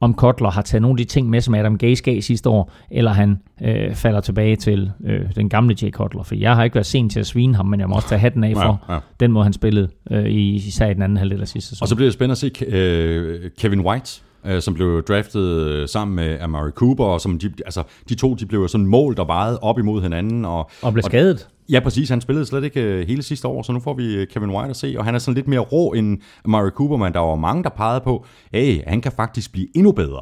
om 0.00 0.14
Kotler 0.14 0.50
har 0.50 0.62
taget 0.62 0.82
nogle 0.82 0.92
af 1.00 1.06
de 1.06 1.12
ting 1.12 1.30
med, 1.30 1.40
som 1.40 1.54
Adam 1.54 1.78
Gase 1.78 2.02
gav 2.02 2.20
sidste 2.20 2.48
år, 2.48 2.72
eller 2.90 3.10
han 3.12 3.38
øh, 3.62 3.94
falder 3.94 4.20
tilbage 4.20 4.56
til 4.56 4.90
øh, 5.04 5.20
den 5.36 5.48
gamle 5.48 5.76
Jay 5.82 5.90
Kotler. 5.90 6.22
For 6.22 6.34
jeg 6.34 6.56
har 6.56 6.64
ikke 6.64 6.74
været 6.74 6.86
sen 6.86 7.08
til 7.10 7.20
at 7.20 7.26
svine 7.26 7.54
ham, 7.56 7.66
men 7.66 7.80
jeg 7.80 7.88
må 7.88 7.94
også 7.94 8.08
tage 8.08 8.18
hatten 8.18 8.44
af 8.44 8.52
for 8.54 8.84
Ja, 8.88 8.94
ja. 8.94 9.00
den 9.20 9.32
måde, 9.32 9.44
han 9.44 9.52
spillede 9.52 9.88
øh, 10.10 10.24
i, 10.24 10.54
især 10.54 10.90
i 10.90 10.94
den 10.94 11.02
anden 11.02 11.18
halvdel 11.18 11.40
af 11.40 11.48
sidste 11.48 11.68
sæson. 11.68 11.84
Og 11.84 11.88
så 11.88 11.94
bliver 11.96 12.06
det 12.06 12.14
spændende 12.14 12.32
at 12.32 12.38
se 12.38 12.64
øh, 12.66 13.50
Kevin 13.58 13.80
White, 13.80 14.20
øh, 14.46 14.62
som 14.62 14.74
blev 14.74 15.02
draftet 15.02 15.42
øh, 15.42 15.88
sammen 15.88 16.16
med 16.16 16.40
Amari 16.40 16.70
Cooper, 16.70 17.04
og 17.04 17.20
som 17.20 17.38
de, 17.38 17.52
altså, 17.64 17.82
de 18.08 18.14
to 18.14 18.34
de 18.34 18.46
blev 18.46 18.60
jo 18.60 18.68
sådan 18.68 18.86
målt 18.86 19.18
og 19.18 19.28
vejet 19.28 19.58
op 19.62 19.78
imod 19.78 20.02
hinanden. 20.02 20.44
Og, 20.44 20.70
og 20.82 20.92
blev 20.92 21.02
skadet. 21.02 21.48
Ja, 21.70 21.80
præcis. 21.80 22.08
Han 22.08 22.20
spillede 22.20 22.46
slet 22.46 22.64
ikke 22.64 22.82
øh, 22.82 23.08
hele 23.08 23.22
sidste 23.22 23.48
år, 23.48 23.62
så 23.62 23.72
nu 23.72 23.80
får 23.80 23.94
vi 23.94 24.14
øh, 24.14 24.26
Kevin 24.26 24.50
White 24.50 24.70
at 24.70 24.76
se, 24.76 24.94
og 24.98 25.04
han 25.04 25.14
er 25.14 25.18
sådan 25.18 25.34
lidt 25.34 25.48
mere 25.48 25.60
rå 25.60 25.92
end 25.92 26.18
Murray 26.46 26.70
Cooper, 26.70 26.96
men 26.96 27.12
der 27.12 27.20
var 27.20 27.36
mange, 27.36 27.62
der 27.62 27.70
pegede 27.70 28.00
på, 28.00 28.24
hey, 28.52 28.80
han 28.86 29.00
kan 29.00 29.12
faktisk 29.12 29.52
blive 29.52 29.66
endnu 29.76 29.92
bedre. 29.92 30.20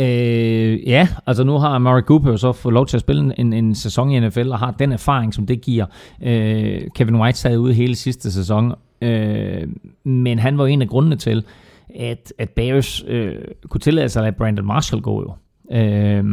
Øh, 0.00 0.88
ja, 0.88 1.08
altså 1.26 1.44
nu 1.44 1.58
har 1.58 1.78
Murray 1.78 2.02
Cooper 2.02 2.36
så 2.36 2.52
fået 2.52 2.72
lov 2.72 2.86
til 2.86 2.96
at 2.96 3.00
spille 3.00 3.38
en, 3.38 3.52
en 3.52 3.74
sæson 3.74 4.10
i 4.10 4.20
NFL, 4.20 4.48
og 4.48 4.58
har 4.58 4.70
den 4.70 4.92
erfaring, 4.92 5.34
som 5.34 5.46
det 5.46 5.60
giver. 5.60 5.86
Øh, 6.22 6.80
Kevin 6.94 7.16
White 7.16 7.38
sad 7.38 7.56
ude 7.56 7.74
hele 7.74 7.96
sidste 7.96 8.32
sæson, 8.32 8.74
øh, 9.02 9.68
men 10.04 10.38
han 10.38 10.58
var 10.58 10.66
en 10.66 10.82
af 10.82 10.88
grundene 10.88 11.16
til, 11.16 11.44
at, 11.94 12.32
at 12.38 12.50
Bears 12.50 13.04
øh, 13.08 13.34
kunne 13.68 13.80
tillade 13.80 14.08
sig 14.08 14.20
at 14.20 14.24
lade 14.24 14.36
Brandon 14.36 14.66
Marshall 14.66 15.02
gå 15.02 15.22
jo. 15.22 15.34
Øh, 15.76 16.24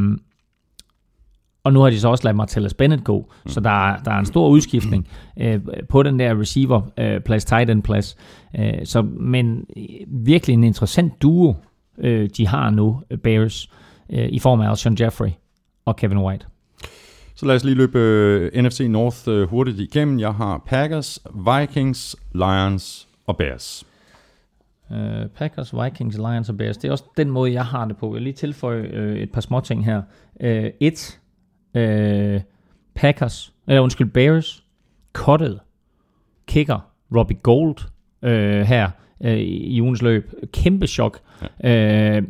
og 1.68 1.74
nu 1.74 1.80
har 1.82 1.90
de 1.90 2.00
så 2.00 2.08
også 2.10 2.24
ladet 2.24 2.36
Martellus 2.36 2.74
Bennett 2.74 3.04
gå, 3.04 3.32
mm. 3.46 3.52
så 3.52 3.60
der, 3.60 3.70
er- 3.90 3.98
der 4.04 4.12
er 4.12 4.20
en 4.20 4.26
stor 4.26 4.50
udskiftning 4.50 5.08
øh, 5.40 5.60
på 5.90 6.04
den 6.04 6.20
der 6.20 6.40
receiver 6.42 6.82
øh, 6.98 7.20
plads, 7.22 7.46
tight 7.46 7.70
end 7.70 7.84
plads. 7.84 8.18
Øh, 8.60 8.74
så, 8.86 9.02
men 9.02 9.66
øh, 9.78 9.84
virkelig 10.08 10.54
en 10.54 10.64
interessant 10.64 11.22
duo, 11.22 11.56
øh, 11.98 12.30
de 12.38 12.48
har 12.48 12.70
nu, 12.70 13.02
øh, 13.12 13.18
Bears, 13.18 13.70
øh, 14.10 14.28
i 14.30 14.40
form 14.40 14.62
af 14.62 14.70
Alshon 14.70 14.98
Jeffrey 15.00 15.30
og 15.86 15.96
Kevin 15.96 16.18
White. 16.18 16.46
Så 17.36 17.46
lad 17.46 17.56
os 17.56 17.64
lige 17.64 17.76
løbe 17.76 18.00
øh, 18.00 18.64
NFC 18.64 18.80
North 18.90 19.18
øh, 19.28 19.50
hurtigt 19.50 19.80
igennem. 19.80 20.20
Jeg 20.20 20.34
har 20.34 20.64
Packers, 20.66 21.20
Vikings, 21.60 22.16
Lions 22.34 23.08
og 23.28 23.38
Bears. 23.38 23.84
Uh, 24.90 24.98
Packers, 25.38 25.74
Vikings, 25.84 26.18
Lions 26.18 26.50
og 26.50 26.58
Bears. 26.58 26.78
Det 26.78 26.88
er 26.88 26.92
også 26.92 27.04
den 27.18 27.30
måde, 27.32 27.54
jeg 27.54 27.66
har 27.66 27.86
det 27.86 27.98
på. 27.98 28.08
Jeg 28.08 28.14
vil 28.14 28.22
lige 28.22 28.34
tilføje 28.34 28.90
uh, 28.94 29.18
et 29.18 29.32
par 29.32 29.42
små 29.42 29.60
ting 29.60 29.86
her. 29.86 30.02
Uh, 30.44 30.50
et, 30.80 31.20
uh, 31.78 32.42
Packers, 32.96 33.54
eller 33.68 33.82
undskyld, 33.82 34.08
Bears, 34.08 34.64
cuttet 35.14 35.60
kicker 36.48 36.80
Robbie 37.16 37.38
Gold 37.44 37.78
uh, 38.22 38.30
her 38.68 38.90
uh, 39.20 39.32
i 39.32 39.82
ugens 39.82 40.02
løb. 40.02 40.34
Kæmpe 40.54 40.88
chok. 40.88 41.20
Ja. 41.64 42.18
Uh, 42.18 42.24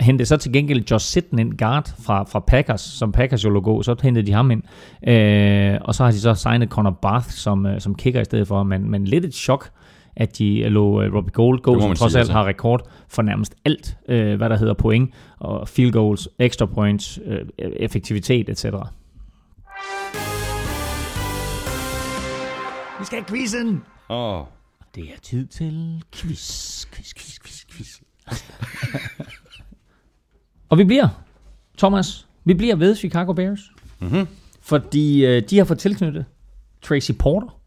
hentede 0.00 0.26
så 0.26 0.36
til 0.36 0.52
gengæld 0.52 0.84
Josh 0.90 1.06
Sitten 1.06 1.38
ind 1.38 1.58
guard 1.58 1.94
fra, 1.98 2.22
fra 2.22 2.40
Packers, 2.40 2.80
som 2.80 3.12
Packers 3.12 3.44
jo 3.44 3.50
lå 3.50 3.60
gå, 3.60 3.82
så 3.82 3.96
hentede 4.02 4.26
de 4.26 4.32
ham 4.32 4.50
ind. 4.50 4.62
Øh, 5.08 5.78
og 5.80 5.94
så 5.94 6.04
har 6.04 6.10
de 6.10 6.20
så 6.20 6.34
signet 6.34 6.68
Connor 6.68 6.90
Barth 6.90 7.30
som, 7.30 7.66
øh, 7.66 7.80
som 7.80 7.94
kicker 7.94 8.20
i 8.20 8.24
stedet 8.24 8.48
for, 8.48 8.62
men, 8.62 8.90
men 8.90 9.04
lidt 9.04 9.24
et 9.24 9.34
chok, 9.34 9.70
at 10.16 10.38
de 10.38 10.68
lå 10.68 11.02
øh, 11.02 11.14
Robbie 11.14 11.32
Gold 11.32 11.62
må 11.66 11.80
som 11.80 11.94
trods 11.94 11.98
sige, 11.98 12.04
alt 12.04 12.16
altså. 12.16 12.32
har 12.32 12.46
rekord 12.46 12.88
for 13.08 13.22
nærmest 13.22 13.54
alt, 13.64 13.96
øh, 14.08 14.36
hvad 14.36 14.50
der 14.50 14.56
hedder 14.56 14.74
point, 14.74 15.14
og 15.38 15.68
field 15.68 15.92
goals, 15.92 16.28
extra 16.38 16.66
points, 16.66 17.18
øh, 17.24 17.40
effektivitet, 17.58 18.48
etc. 18.48 18.64
Vi 22.98 23.04
skal 23.04 23.18
have 23.18 23.24
quizzen! 23.28 23.82
Åh, 24.10 24.40
oh, 24.40 24.46
Det 24.94 25.04
er 25.04 25.20
tid 25.22 25.46
til 25.46 26.02
quiz, 26.12 26.86
quiz, 26.86 27.14
quiz, 27.14 27.38
quiz, 27.38 27.64
quiz. 27.70 28.00
Og 30.68 30.78
vi 30.78 30.84
bliver, 30.84 31.08
Thomas, 31.78 32.28
vi 32.44 32.54
bliver 32.54 32.76
ved 32.76 32.96
Chicago 32.96 33.32
Bears. 33.32 33.60
Mm-hmm. 34.00 34.26
Fordi 34.60 35.26
øh, 35.26 35.42
de 35.50 35.58
har 35.58 35.64
fået 35.64 35.78
tilknyttet 35.78 36.24
Tracy 36.82 37.10
Porter, 37.18 37.60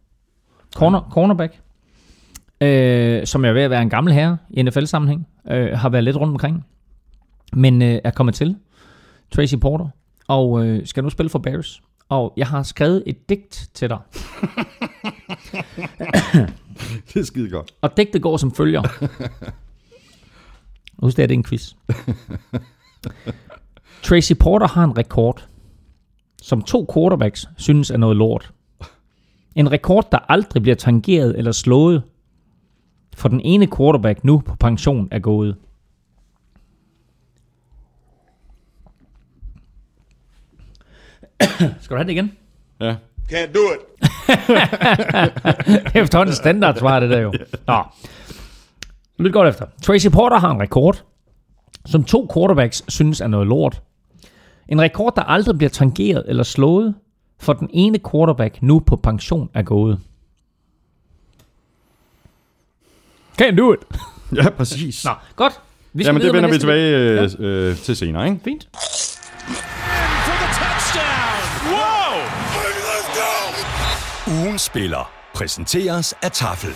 corner, 0.75 1.09
cornerback, 1.11 1.61
øh, 2.61 3.27
som 3.27 3.45
er 3.45 3.51
ved 3.51 3.61
at 3.61 3.69
være 3.69 3.81
en 3.81 3.89
gammel 3.89 4.13
herre 4.13 4.37
i 4.49 4.61
NFL-sammenhæng, 4.61 5.27
øh, 5.51 5.77
har 5.77 5.89
været 5.89 6.03
lidt 6.03 6.15
rundt 6.15 6.31
omkring, 6.31 6.65
men 7.53 7.81
øh, 7.81 7.99
er 8.03 8.11
kommet 8.11 8.35
til, 8.35 8.55
Tracy 9.31 9.55
Porter, 9.61 9.87
og 10.27 10.65
øh, 10.65 10.87
skal 10.87 11.03
nu 11.03 11.09
spille 11.09 11.29
for 11.29 11.39
Bears. 11.39 11.81
Og 12.09 12.33
jeg 12.37 12.47
har 12.47 12.63
skrevet 12.63 13.03
et 13.07 13.29
digt 13.29 13.69
til 13.73 13.89
dig. 13.89 13.97
det 17.13 17.15
er 17.15 17.23
skide 17.23 17.49
godt. 17.49 17.73
Og 17.81 17.97
digtet 17.97 18.21
går 18.21 18.37
som 18.37 18.51
følger. 18.55 18.81
Husk 21.03 21.17
det, 21.17 21.23
er 21.23 21.27
det 21.27 21.33
en 21.33 21.43
quiz. 21.43 21.73
Tracy 24.03 24.33
Porter 24.39 24.67
har 24.67 24.83
en 24.83 24.97
rekord, 24.97 25.47
som 26.41 26.61
to 26.61 26.87
quarterbacks 26.93 27.49
synes 27.57 27.91
er 27.91 27.97
noget 27.97 28.17
lort. 28.17 28.51
En 29.55 29.71
rekord, 29.71 30.07
der 30.11 30.17
aldrig 30.17 30.61
bliver 30.61 30.75
tangeret 30.75 31.37
eller 31.37 31.51
slået, 31.51 32.03
for 33.15 33.29
den 33.29 33.41
ene 33.41 33.67
quarterback 33.77 34.23
nu 34.23 34.39
på 34.39 34.55
pension 34.55 35.07
er 35.11 35.19
gået. 35.19 35.55
Skal 41.81 41.89
du 41.89 41.95
have 41.95 42.03
det 42.03 42.11
igen? 42.11 42.31
Ja. 42.79 42.95
Can't 43.31 43.53
do 43.53 43.59
it. 43.59 43.79
Efterhånden 46.01 46.35
standard 46.35 46.75
svar 46.75 46.99
det 46.99 47.09
der 47.09 47.19
jo. 47.19 47.33
Nå. 47.67 47.83
Lyt 49.19 49.33
godt 49.33 49.49
efter. 49.49 49.65
Tracy 49.81 50.07
Porter 50.13 50.37
har 50.37 50.51
en 50.51 50.61
rekord, 50.61 51.03
som 51.85 52.03
to 52.03 52.27
quarterbacks 52.33 52.83
synes 52.87 53.21
er 53.21 53.27
noget 53.27 53.47
lort. 53.47 53.81
En 54.67 54.81
rekord, 54.81 55.15
der 55.15 55.21
aldrig 55.21 55.57
bliver 55.57 55.69
tangeret 55.69 56.23
eller 56.27 56.43
slået, 56.43 56.95
for 57.39 57.53
den 57.53 57.69
ene 57.73 57.99
quarterback 58.11 58.61
nu 58.61 58.79
på 58.79 58.95
pension 58.95 59.49
er 59.53 59.61
gået. 59.61 59.99
Can 63.39 63.57
do 63.57 63.73
it. 63.73 63.79
Ja, 64.35 64.49
præcis. 64.49 65.05
Nå, 65.05 65.11
godt. 65.35 65.61
Vi 65.93 66.03
Jamen, 66.03 66.21
det 66.21 66.33
vender 66.33 66.51
vi 66.51 66.57
tilbage 66.57 66.97
øh, 66.97 67.29
øh, 67.39 67.77
til 67.77 67.95
senere, 67.95 68.25
ikke? 68.25 68.39
Fint. 68.43 68.67
For. 74.23 74.43
Ugen 74.43 74.59
spiller 74.59 75.11
præsenteres 75.35 76.13
af 76.21 76.31
Tafel. 76.31 76.69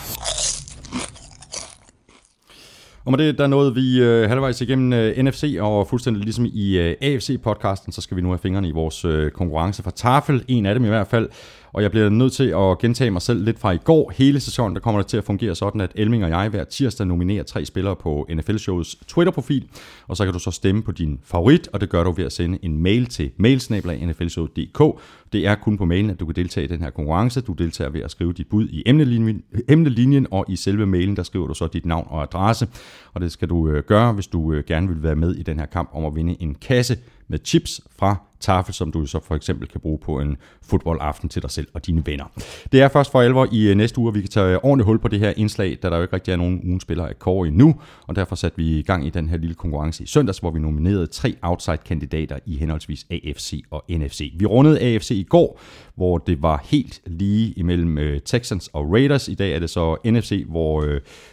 Og 3.05 3.11
med 3.11 3.19
det, 3.19 3.37
der 3.37 3.47
nåede 3.47 3.75
vi 3.75 4.01
øh, 4.01 4.29
halvvejs 4.29 4.61
igennem 4.61 4.93
øh, 4.93 5.23
NFC, 5.23 5.57
og 5.59 5.87
fuldstændig 5.87 6.23
ligesom 6.23 6.45
i 6.53 6.77
øh, 6.77 6.95
AFC-podcasten, 7.01 7.91
så 7.91 8.01
skal 8.01 8.17
vi 8.17 8.21
nu 8.21 8.29
have 8.29 8.39
fingrene 8.39 8.67
i 8.67 8.71
vores 8.71 9.05
øh, 9.05 9.31
konkurrence 9.31 9.83
fra 9.83 9.91
Tafel, 9.91 10.45
en 10.47 10.65
af 10.65 10.75
dem 10.75 10.85
i 10.85 10.87
hvert 10.87 11.07
fald. 11.07 11.29
Og 11.73 11.83
jeg 11.83 11.91
bliver 11.91 12.09
nødt 12.09 12.33
til 12.33 12.43
at 12.43 12.79
gentage 12.79 13.11
mig 13.11 13.21
selv 13.21 13.43
lidt 13.43 13.59
fra 13.59 13.71
i 13.71 13.77
går. 13.77 14.11
Hele 14.15 14.39
sæsonen, 14.39 14.75
der 14.75 14.81
kommer 14.81 15.01
det 15.01 15.07
til 15.07 15.17
at 15.17 15.23
fungere 15.23 15.55
sådan, 15.55 15.81
at 15.81 15.91
Elming 15.95 16.23
og 16.23 16.29
jeg 16.29 16.49
hver 16.49 16.63
tirsdag 16.63 17.07
nominerer 17.07 17.43
tre 17.43 17.65
spillere 17.65 17.95
på 17.95 18.27
NFL-shows 18.31 18.95
Twitter-profil, 19.07 19.67
og 20.07 20.17
så 20.17 20.23
kan 20.23 20.33
du 20.33 20.39
så 20.39 20.51
stemme 20.51 20.83
på 20.83 20.91
din 20.91 21.19
favorit, 21.23 21.69
og 21.73 21.81
det 21.81 21.89
gør 21.89 22.03
du 22.03 22.11
ved 22.11 22.25
at 22.25 22.31
sende 22.31 22.59
en 22.61 22.77
mail 22.77 23.05
til 23.05 23.31
mailsnablag.nflshow.dk. 23.37 25.01
Det 25.33 25.47
er 25.47 25.55
kun 25.55 25.77
på 25.77 25.85
mailen, 25.85 26.09
at 26.09 26.19
du 26.19 26.25
kan 26.25 26.35
deltage 26.35 26.63
i 26.63 26.67
den 26.67 26.81
her 26.81 26.89
konkurrence. 26.89 27.41
Du 27.41 27.53
deltager 27.53 27.89
ved 27.89 28.01
at 28.01 28.11
skrive 28.11 28.33
dit 28.33 28.47
bud 28.47 28.67
i 28.67 28.83
emnelinjen, 28.85 29.43
emnelinjen 29.69 30.27
og 30.31 30.45
i 30.49 30.55
selve 30.55 30.85
mailen, 30.85 31.15
der 31.15 31.23
skriver 31.23 31.47
du 31.47 31.53
så 31.53 31.67
dit 31.67 31.85
navn 31.85 32.07
og 32.09 32.23
adresse. 32.23 32.67
Og 33.13 33.21
det 33.21 33.31
skal 33.31 33.49
du 33.49 33.69
øh, 33.69 33.83
gøre, 33.83 34.13
hvis 34.13 34.27
du 34.27 34.53
øh, 34.53 34.63
gerne 34.67 34.87
vil 34.87 35.03
være 35.03 35.15
med 35.15 35.35
i 35.35 35.43
den 35.43 35.59
her 35.59 35.65
kamp 35.65 35.89
om 35.93 36.05
at 36.05 36.15
vinde 36.15 36.35
en 36.39 36.55
kasse 36.55 36.97
med 37.27 37.39
chips 37.45 37.81
fra 37.99 38.15
tafel, 38.43 38.73
som 38.73 38.91
du 38.91 39.05
så 39.05 39.19
for 39.19 39.35
eksempel 39.35 39.67
kan 39.67 39.81
bruge 39.81 39.99
på 39.99 40.19
en 40.19 40.37
fodboldaften 40.61 41.29
til 41.29 41.41
dig 41.41 41.51
selv 41.51 41.67
og 41.73 41.85
dine 41.85 42.03
venner. 42.05 42.25
Det 42.71 42.81
er 42.81 42.87
først 42.87 43.11
for 43.11 43.21
alvor 43.21 43.47
i 43.51 43.69
øh, 43.69 43.75
næste 43.75 43.99
uge, 43.99 44.07
at 44.07 44.15
vi 44.15 44.21
kan 44.21 44.29
tage 44.29 44.53
øh, 44.53 44.59
ordentligt 44.63 44.85
hul 44.85 44.99
på 44.99 45.07
det 45.07 45.19
her 45.19 45.33
indslag, 45.37 45.77
da 45.83 45.89
der 45.89 45.95
jo 45.95 46.01
ikke 46.01 46.13
rigtig 46.13 46.31
er 46.31 46.35
nogen 46.35 46.61
ugen 46.63 46.79
spiller 46.79 47.05
af 47.05 47.19
kår 47.19 47.45
endnu, 47.45 47.75
og 48.07 48.15
derfor 48.15 48.35
satte 48.35 48.57
vi 48.57 48.79
i 48.79 48.81
gang 48.81 49.07
i 49.07 49.09
den 49.09 49.29
her 49.29 49.37
lille 49.37 49.55
konkurrence 49.55 50.03
i 50.03 50.07
søndags, 50.07 50.39
hvor 50.39 50.51
vi 50.51 50.59
nominerede 50.59 51.07
tre 51.07 51.35
outside-kandidater 51.41 52.39
i 52.45 52.57
henholdsvis 52.57 53.05
AFC 53.11 53.63
og 53.71 53.85
NFC. 53.89 54.33
Vi 54.35 54.45
rundede 54.45 54.79
AFC 54.79 55.11
i 55.11 55.23
går, 55.23 55.59
hvor 55.95 56.17
det 56.17 56.41
var 56.41 56.65
helt 56.65 57.01
lige 57.05 57.51
imellem 57.51 57.97
øh, 57.97 58.21
Texans 58.25 58.69
og 58.73 58.91
Raiders. 58.91 59.27
I 59.27 59.33
dag 59.33 59.55
er 59.55 59.59
det 59.59 59.69
så 59.69 59.97
NFC, 60.05 60.45
hvor 60.47 60.85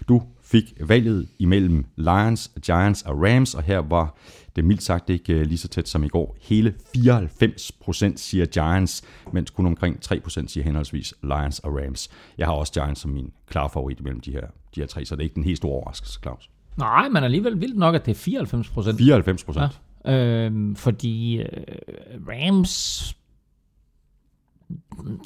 du 0.09 0.23
fik 0.51 0.75
valget 0.81 1.29
imellem 1.39 1.85
Lions, 1.97 2.51
Giants 2.67 3.03
og 3.03 3.23
Rams, 3.23 3.55
og 3.55 3.63
her 3.63 3.79
var 3.79 4.17
det 4.57 4.65
mildt 4.65 4.83
sagt 4.83 5.11
ikke 5.11 5.33
øh, 5.33 5.47
lige 5.47 5.59
så 5.59 5.69
tæt 5.69 5.89
som 5.89 6.05
i 6.05 6.09
går. 6.09 6.37
Hele 6.41 6.75
94% 6.97 8.13
siger 8.17 8.47
Giants, 8.47 9.03
mens 9.33 9.51
kun 9.51 9.67
omkring 9.67 9.99
3% 10.05 10.47
siger 10.47 10.65
henholdsvis 10.65 11.15
Lions 11.23 11.59
og 11.59 11.77
Rams. 11.77 12.11
Jeg 12.39 12.47
har 12.47 12.53
også 12.53 12.73
Giants 12.73 13.01
som 13.01 13.11
min 13.11 13.33
klare 13.47 13.71
favorit 13.71 14.01
mellem 14.01 14.21
de 14.21 14.33
her, 14.33 14.47
de 14.75 14.81
her 14.81 14.87
tre, 14.87 15.05
så 15.05 15.17
det 15.17 15.21
er 15.21 15.25
ikke 15.25 15.35
den 15.35 15.45
helt 15.45 15.57
store 15.57 15.73
overraskelse, 15.73 16.19
Claus. 16.23 16.51
Nej, 16.77 17.09
men 17.09 17.25
alligevel 17.25 17.61
vildt 17.61 17.79
nok, 17.79 17.95
at 17.95 18.07
det 18.07 18.11
er 18.11 18.17
94 18.17 18.69
procent. 18.69 18.99
94 18.99 19.45
procent. 19.45 19.81
Ja. 20.05 20.45
Øhm, 20.45 20.77
fordi 20.77 21.37
øh, 21.37 21.47
Rams 22.29 23.17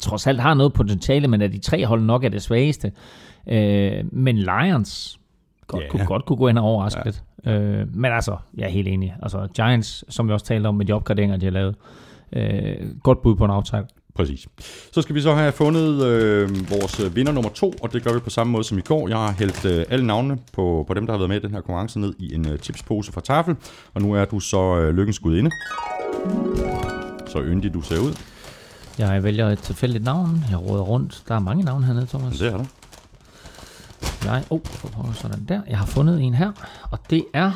trods 0.03 0.27
alt 0.27 0.41
har 0.41 0.55
noget 0.55 0.73
potentiale, 0.73 1.29
men 1.29 1.43
at 1.43 1.53
de 1.53 1.59
tre 1.59 1.87
hold 1.87 2.03
nok 2.03 2.25
er 2.25 2.29
det 2.29 2.43
svageste. 2.43 2.93
Øh, 3.49 4.05
men 4.13 4.39
Lions 4.39 5.21
godt, 5.67 5.81
yeah. 5.81 5.91
kunne, 5.91 6.07
godt 6.07 6.25
kunne 6.25 6.37
gå 6.37 6.49
ind 6.49 6.59
og 6.59 6.65
overraske 6.65 7.01
ja. 7.05 7.11
lidt. 7.11 7.23
Øh, 7.47 7.95
men 7.95 8.13
altså, 8.13 8.37
jeg 8.57 8.65
er 8.65 8.71
helt 8.71 8.89
enig. 8.89 9.15
Altså, 9.23 9.49
Giants, 9.55 10.05
som 10.09 10.29
vi 10.29 10.33
også 10.33 10.47
talte 10.47 10.67
om 10.67 10.75
med 10.75 10.87
de 10.87 10.93
opgraderinger, 10.93 11.37
de 11.37 11.47
har 11.47 11.53
lavet, 11.53 11.75
øh, 12.33 12.77
godt 13.03 13.23
bud 13.23 13.37
på 13.37 13.45
en 13.45 13.51
outside. 13.51 13.87
Præcis. 14.15 14.49
Så 14.93 15.03
skal 15.03 15.15
vi 15.15 15.21
så 15.21 15.35
have 15.35 15.53
fundet 15.53 16.05
øh, 16.05 16.71
vores 16.71 17.17
vinder 17.17 17.33
nummer 17.33 17.51
to, 17.51 17.75
og 17.83 17.93
det 17.93 18.05
gør 18.05 18.13
vi 18.13 18.21
på 18.21 18.31
samme 18.31 18.51
måde 18.51 18.65
som 18.65 18.79
i 18.79 18.81
går. 18.81 19.09
Jeg 19.09 19.17
har 19.17 19.35
hældt 19.39 19.65
øh, 19.65 19.85
alle 19.91 20.07
navnene 20.07 20.39
på, 20.53 20.85
på 20.89 20.95
dem, 20.95 21.07
der 21.07 21.13
har 21.13 21.19
været 21.19 21.29
med 21.29 21.37
i 21.37 21.41
den 21.41 21.51
her 21.51 21.61
konkurrence 21.61 22.01
ned 22.01 22.15
i 22.19 22.35
en 22.35 22.49
øh, 22.49 22.59
tipspose 22.59 23.13
fra 23.13 23.21
Tafel, 23.21 23.57
og 23.95 24.03
nu 24.03 24.13
er 24.13 24.25
du 24.25 24.41
så 24.41 24.77
øh, 24.77 24.97
lykkens 24.97 25.19
gudinde. 25.19 25.51
Så 27.27 27.43
yndig 27.43 27.75
du 27.75 27.81
ser 27.81 27.99
ud. 27.99 28.15
Jeg 28.99 29.23
vælger 29.23 29.49
et 29.49 29.59
tilfældigt 29.59 30.05
navn. 30.05 30.45
Jeg 30.51 30.71
råder 30.71 30.83
rundt. 30.83 31.23
Der 31.29 31.35
er 31.35 31.39
mange 31.39 31.65
navne 31.65 31.87
hernede, 31.87 32.07
Thomas. 32.07 32.39
Det 32.39 32.53
er 32.53 32.57
der. 32.57 32.65
Jeg, 34.25 34.45
oh, 34.51 34.61
for 34.65 34.89
pokker, 34.89 35.13
sådan 35.13 35.45
der. 35.49 35.61
Jeg 35.69 35.79
har 35.79 35.87
fundet 35.87 36.23
en 36.23 36.35
her, 36.35 36.53
og 36.91 36.99
det 37.11 37.25
er 37.35 37.53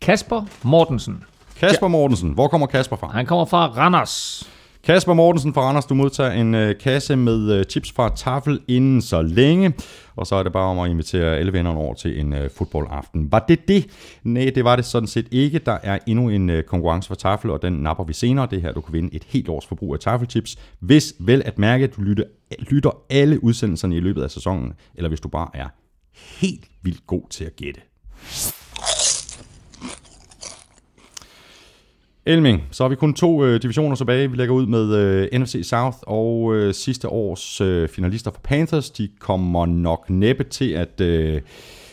Kasper 0.00 0.42
Mortensen. 0.62 1.24
Kasper 1.56 1.88
Mortensen. 1.88 2.30
Hvor 2.30 2.48
kommer 2.48 2.66
Kasper 2.66 2.96
fra? 2.96 3.10
Han 3.12 3.26
kommer 3.26 3.44
fra 3.44 3.66
Randers. 3.66 4.48
Kasper 4.86 5.14
Mortensen 5.14 5.54
fra 5.54 5.60
Randers, 5.60 5.86
du 5.86 5.94
modtager 5.94 6.30
en 6.30 6.54
øh, 6.54 6.78
kasse 6.78 7.16
med 7.16 7.52
øh, 7.52 7.64
chips 7.64 7.92
fra 7.92 8.12
Tafel 8.16 8.60
inden 8.68 9.02
så 9.02 9.22
længe. 9.22 9.72
Og 10.16 10.26
så 10.26 10.34
er 10.34 10.42
det 10.42 10.52
bare 10.52 10.64
om 10.64 10.78
at 10.78 10.90
invitere 10.90 11.36
alle 11.36 11.52
vennerne 11.52 11.78
over 11.78 11.94
til 11.94 12.20
en 12.20 12.32
øh, 12.32 12.50
fodboldaften. 12.50 13.32
Var 13.32 13.44
det 13.48 13.68
det? 13.68 13.86
Nej, 14.22 14.52
det 14.54 14.64
var 14.64 14.76
det 14.76 14.84
sådan 14.84 15.06
set 15.06 15.28
ikke. 15.30 15.58
Der 15.58 15.78
er 15.82 15.98
endnu 16.06 16.28
en 16.28 16.50
øh, 16.50 16.64
konkurrence 16.64 17.08
for 17.08 17.14
Tafel, 17.14 17.50
og 17.50 17.62
den 17.62 17.72
napper 17.72 18.04
vi 18.04 18.12
senere. 18.12 18.48
Det 18.50 18.62
her, 18.62 18.72
du 18.72 18.80
kan 18.80 18.92
vinde 18.92 19.14
et 19.14 19.24
helt 19.24 19.48
års 19.48 19.66
forbrug 19.66 19.94
af 19.94 20.00
Tafelchips. 20.00 20.56
Hvis 20.80 21.14
vel 21.20 21.42
at 21.44 21.58
mærke, 21.58 21.84
at 21.84 21.96
du 21.96 22.02
lytter, 22.02 22.24
lytter 22.58 22.90
alle 23.10 23.44
udsendelserne 23.44 23.96
i 23.96 24.00
løbet 24.00 24.22
af 24.22 24.30
sæsonen, 24.30 24.72
eller 24.94 25.08
hvis 25.08 25.20
du 25.20 25.28
bare 25.28 25.48
er 25.54 25.68
helt 26.14 26.64
vildt 26.82 27.06
god 27.06 27.22
til 27.30 27.44
at 27.44 27.56
gætte. 27.56 27.80
Elming, 32.28 32.62
så 32.70 32.84
har 32.84 32.88
vi 32.88 32.96
kun 32.96 33.14
to 33.14 33.44
øh, 33.44 33.62
divisioner 33.62 33.96
tilbage. 33.96 34.30
Vi 34.30 34.36
lægger 34.36 34.54
ud 34.54 34.66
med 34.66 34.94
øh, 34.94 35.40
NFC 35.40 35.60
South 35.62 35.98
og 36.02 36.54
øh, 36.54 36.74
sidste 36.74 37.08
års 37.08 37.60
øh, 37.60 37.88
finalister 37.88 38.30
for 38.30 38.40
Panthers. 38.40 38.90
De 38.90 39.08
kommer 39.18 39.66
nok 39.66 40.10
næppe 40.10 40.44
til 40.44 40.70
at 40.70 41.00
øh, 41.00 41.42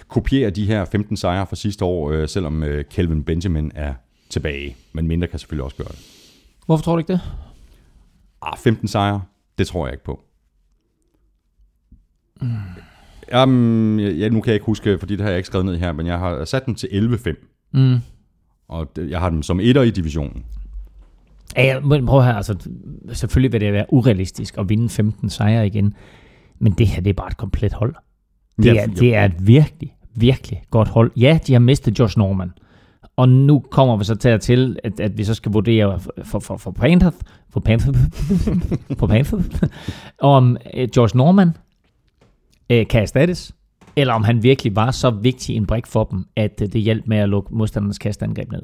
kopiere 0.07 0.49
de 0.49 0.65
her 0.65 0.85
15 0.85 1.17
sejre 1.17 1.47
fra 1.47 1.55
sidste 1.55 1.85
år, 1.85 2.11
øh, 2.11 2.27
selvom 2.27 2.63
øh, 2.63 2.85
Kelvin 2.91 3.23
Benjamin 3.23 3.71
er 3.75 3.93
tilbage. 4.29 4.75
Men 4.93 5.07
mindre 5.07 5.27
kan 5.27 5.39
selvfølgelig 5.39 5.63
også 5.63 5.77
gøre 5.77 5.87
det. 5.87 5.99
Hvorfor 6.65 6.83
tror 6.83 6.93
du 6.93 6.99
ikke 6.99 7.13
det? 7.13 7.21
Ah, 8.41 8.57
15 8.57 8.87
sejre, 8.87 9.21
det 9.57 9.67
tror 9.67 9.85
jeg 9.87 9.93
ikke 9.93 10.03
på. 10.03 10.19
Mm. 12.41 12.47
Jamen, 13.31 13.99
ja, 13.99 14.29
nu 14.29 14.41
kan 14.41 14.47
jeg 14.47 14.55
ikke 14.55 14.65
huske, 14.65 14.99
fordi 14.99 15.15
det 15.15 15.21
har 15.21 15.29
jeg 15.29 15.37
ikke 15.37 15.47
skrevet 15.47 15.65
ned 15.65 15.77
her, 15.77 15.91
men 15.91 16.07
jeg 16.07 16.19
har 16.19 16.45
sat 16.45 16.65
dem 16.65 16.75
til 16.75 16.87
11-5. 16.87 17.69
Mm. 17.71 17.97
Og 18.73 18.87
jeg 18.97 19.19
har 19.19 19.29
dem 19.29 19.43
som 19.43 19.59
etter 19.59 19.81
i 19.81 19.91
divisionen. 19.91 20.45
Ja, 21.57 21.79
men 21.79 22.05
prøv 22.05 22.23
her, 22.23 22.33
altså, 22.33 22.69
selvfølgelig 23.13 23.51
vil 23.53 23.61
det 23.61 23.73
være 23.73 23.93
urealistisk 23.93 24.57
at 24.57 24.69
vinde 24.69 24.89
15 24.89 25.29
sejre 25.29 25.67
igen, 25.67 25.93
men 26.59 26.73
det 26.73 26.87
her, 26.87 27.01
det 27.01 27.09
er 27.09 27.13
bare 27.13 27.27
et 27.27 27.37
komplet 27.37 27.73
hold. 27.73 27.95
Det, 28.61 28.79
er, 28.79 28.87
det 28.87 29.15
er 29.15 29.25
et 29.25 29.47
virkelig, 29.47 29.95
virkelig 30.15 30.63
godt 30.71 30.87
hold. 30.87 31.11
Ja, 31.17 31.39
de 31.47 31.53
har 31.53 31.59
mistet 31.59 31.99
Josh 31.99 32.17
Norman, 32.17 32.51
og 33.17 33.29
nu 33.29 33.59
kommer 33.59 33.97
vi 33.97 34.03
så 34.03 34.15
til, 34.15 34.39
til 34.39 34.77
at, 34.83 34.99
at 34.99 35.17
vi 35.17 35.23
så 35.23 35.33
skal 35.33 35.51
vurdere 35.51 35.99
for, 36.23 36.39
for, 36.39 36.57
for 36.57 36.71
Panthers, 36.71 37.13
for 37.49 37.59
Panthers, 37.59 37.95
for 38.99 39.07
Panthers, 39.07 39.45
om 40.21 40.57
uh, 40.77 40.97
Josh 40.97 41.15
Norman 41.15 41.47
uh, 42.73 42.87
kan 42.89 43.01
erstattes, 43.01 43.55
eller 43.95 44.13
om 44.13 44.23
han 44.23 44.43
virkelig 44.43 44.75
var 44.75 44.91
så 44.91 45.09
vigtig 45.09 45.55
en 45.55 45.65
brik 45.65 45.87
for 45.87 46.03
dem, 46.03 46.25
at 46.35 46.61
uh, 46.61 46.67
det 46.67 46.81
hjalp 46.81 47.03
med 47.07 47.17
at 47.17 47.29
lukke 47.29 47.55
modstandernes 47.55 47.97
kastangreb 47.97 48.51
ned. 48.51 48.61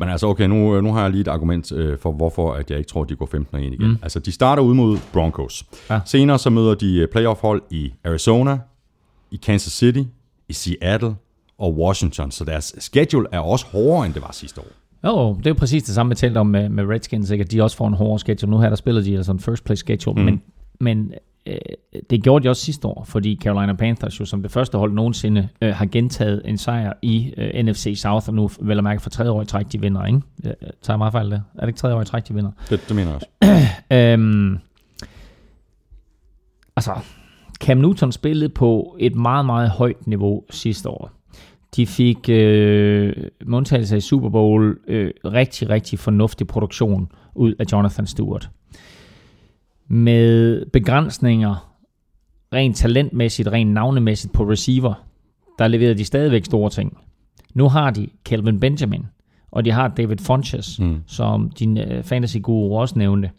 Men 0.00 0.08
altså, 0.08 0.26
okay, 0.26 0.48
nu, 0.48 0.80
nu 0.80 0.92
har 0.92 1.02
jeg 1.02 1.10
lige 1.10 1.20
et 1.20 1.28
argument 1.28 1.72
øh, 1.72 1.98
for, 1.98 2.12
hvorfor 2.12 2.52
at 2.52 2.70
jeg 2.70 2.78
ikke 2.78 2.88
tror, 2.88 3.02
at 3.02 3.08
de 3.08 3.16
går 3.16 3.26
15 3.26 3.56
og 3.56 3.62
1 3.62 3.72
igen. 3.72 3.88
Mm. 3.88 3.98
Altså, 4.02 4.18
de 4.18 4.32
starter 4.32 4.62
ud 4.62 4.74
mod 4.74 4.98
Broncos. 5.12 5.64
Ja. 5.90 6.00
Senere 6.04 6.38
så 6.38 6.50
møder 6.50 6.74
de 6.74 6.96
øh, 6.96 7.08
playoff-hold 7.08 7.62
i 7.70 7.92
Arizona, 8.04 8.58
i 9.30 9.36
Kansas 9.36 9.72
City, 9.72 10.02
i 10.48 10.52
Seattle 10.52 11.14
og 11.58 11.78
Washington. 11.78 12.30
Så 12.30 12.44
deres 12.44 12.74
schedule 12.78 13.26
er 13.32 13.38
også 13.38 13.66
hårdere, 13.66 14.06
end 14.06 14.14
det 14.14 14.22
var 14.22 14.32
sidste 14.32 14.60
år. 14.60 14.66
Jo, 15.04 15.34
det 15.34 15.46
er 15.46 15.50
jo 15.50 15.54
præcis 15.54 15.82
det 15.82 15.94
samme, 15.94 16.10
vi 16.10 16.14
talte 16.14 16.38
om 16.38 16.46
med, 16.46 16.68
med 16.68 16.84
Redskins, 16.84 17.30
ikke? 17.30 17.44
at 17.44 17.52
de 17.52 17.62
også 17.62 17.76
får 17.76 17.88
en 17.88 17.94
hårdere 17.94 18.18
schedule. 18.18 18.50
Nu 18.50 18.58
her 18.58 18.68
der 18.68 18.76
spiller 18.76 19.02
de 19.02 19.16
altså 19.16 19.32
en 19.32 19.40
first 19.40 19.64
place 19.64 19.80
schedule, 19.80 20.20
mm. 20.20 20.24
men, 20.24 20.42
men 20.80 21.06
øh, 21.06 21.16
det 22.10 22.22
gjorde 22.22 22.44
de 22.44 22.48
også 22.50 22.62
sidste 22.62 22.88
år, 22.88 23.04
fordi 23.04 23.38
Carolina 23.42 23.72
Panthers 23.72 24.20
jo 24.20 24.24
som 24.24 24.42
det 24.42 24.50
første 24.50 24.78
hold 24.78 24.92
nogensinde 24.92 25.48
øh, 25.62 25.74
har 25.74 25.86
gentaget 25.86 26.42
en 26.44 26.58
sejr 26.58 26.92
i 27.02 27.34
øh, 27.36 27.64
NFC 27.64 27.94
South, 27.96 28.28
og 28.28 28.34
nu 28.34 28.50
vel 28.60 28.78
at 28.78 28.84
mærke 28.84 29.02
for 29.02 29.10
tredje 29.10 29.30
år 29.30 29.42
i 29.42 29.44
træk, 29.44 29.66
de 29.72 29.80
vinder, 29.80 30.04
ikke? 30.04 30.20
Jeg 30.44 30.54
tager 30.82 30.96
meget 30.96 31.12
fejl 31.12 31.30
det. 31.30 31.42
Er 31.54 31.60
det 31.60 31.68
ikke 31.68 31.78
tredje 31.78 31.96
år 31.96 32.02
i 32.02 32.04
træk, 32.04 32.28
de 32.28 32.34
vinder? 32.34 32.50
Det, 32.70 32.80
det 32.88 32.96
mener 32.96 33.10
jeg 33.10 33.14
også. 33.14 33.26
Øhm, 33.92 34.58
altså, 36.76 36.92
Cam 37.60 37.78
Newton 37.78 38.12
spillede 38.12 38.48
på 38.48 38.96
et 38.98 39.14
meget, 39.14 39.46
meget 39.46 39.70
højt 39.70 40.06
niveau 40.06 40.44
sidste 40.50 40.88
år. 40.88 41.10
De 41.76 41.86
fik 41.86 42.28
øh, 42.28 43.16
med 43.46 43.56
undtagelse 43.56 43.96
i 43.96 44.00
Super 44.00 44.28
Bowl 44.28 44.78
øh, 44.88 45.10
rigtig, 45.24 45.70
rigtig 45.70 45.98
fornuftig 45.98 46.46
produktion 46.46 47.12
ud 47.34 47.54
af 47.58 47.64
Jonathan 47.72 48.06
Stewart. 48.06 48.50
Med 49.92 50.64
begrænsninger 50.66 51.76
rent 52.52 52.76
talentmæssigt, 52.76 53.48
rent 53.48 53.70
navnemæssigt 53.70 54.32
på 54.32 54.50
receiver, 54.50 55.06
der 55.58 55.68
leverede 55.68 55.98
de 55.98 56.04
stadigvæk 56.04 56.44
store 56.44 56.70
ting. 56.70 56.98
Nu 57.54 57.68
har 57.68 57.90
de 57.90 58.08
Kelvin 58.24 58.60
Benjamin, 58.60 59.06
og 59.50 59.64
de 59.64 59.70
har 59.70 59.88
David 59.88 60.18
Funches, 60.18 60.80
mm. 60.80 61.02
som 61.06 61.50
din 61.50 61.78
øh, 61.78 62.04
fantasy-guru 62.04 62.78
også 62.78 62.98
nævnte. 62.98 63.30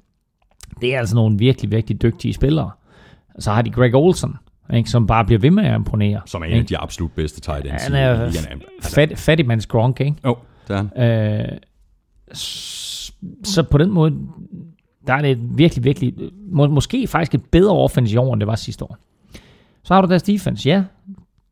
Det 0.82 0.95
er 0.95 0.99
altså 0.99 1.16
nogle 1.16 1.38
virkelig, 1.38 1.72
virkelig 1.72 2.02
dygtige 2.02 2.34
spillere. 2.34 2.72
Så 3.39 3.52
har 3.52 3.62
de 3.62 3.72
Greg 3.72 3.95
Olsen, 3.95 4.36
ikke, 4.74 4.89
som 4.89 5.08
bare 5.08 5.26
bliver 5.26 5.39
ved 5.39 5.52
med 5.52 5.64
at 5.64 5.76
imponere. 5.76 6.22
Som 6.26 6.41
er 6.41 6.45
en 6.45 6.60
af 6.60 6.66
de 6.66 6.78
absolut 6.78 7.12
bedste 7.12 7.41
tight 7.41 7.66
ends 7.66 7.84
Han 7.84 7.93
i 7.93 7.97
er. 7.97 8.20
Altså, 8.20 8.49
fat, 8.95 9.18
fattigmands 9.18 9.66
Gronk, 9.66 10.02
ikke? 10.02 10.16
Jo, 10.26 10.38
det 10.68 10.76
er 10.76 10.88
han. 10.95 11.52
Øh, 11.52 11.58
så 13.43 13.64
på 13.64 13.78
den 13.78 13.91
måde, 13.91 14.18
der 15.08 15.14
er 15.14 15.22
det 15.22 15.32
et 15.32 15.58
virkelig, 15.58 15.84
virkelig, 15.84 16.14
må, 16.52 16.68
måske 16.68 17.08
faktisk 17.08 17.34
et 17.36 17.45
bedre 17.52 17.72
offense 17.74 18.14
i 18.14 18.18
år, 18.18 18.34
end 18.34 18.39
det 18.39 18.47
var 18.47 18.56
sidste 18.56 18.84
år. 18.86 18.97
Så 19.84 19.93
har 19.93 20.02
du 20.02 20.08
deres 20.08 20.24
defense, 20.24 20.70
ja. 20.70 20.84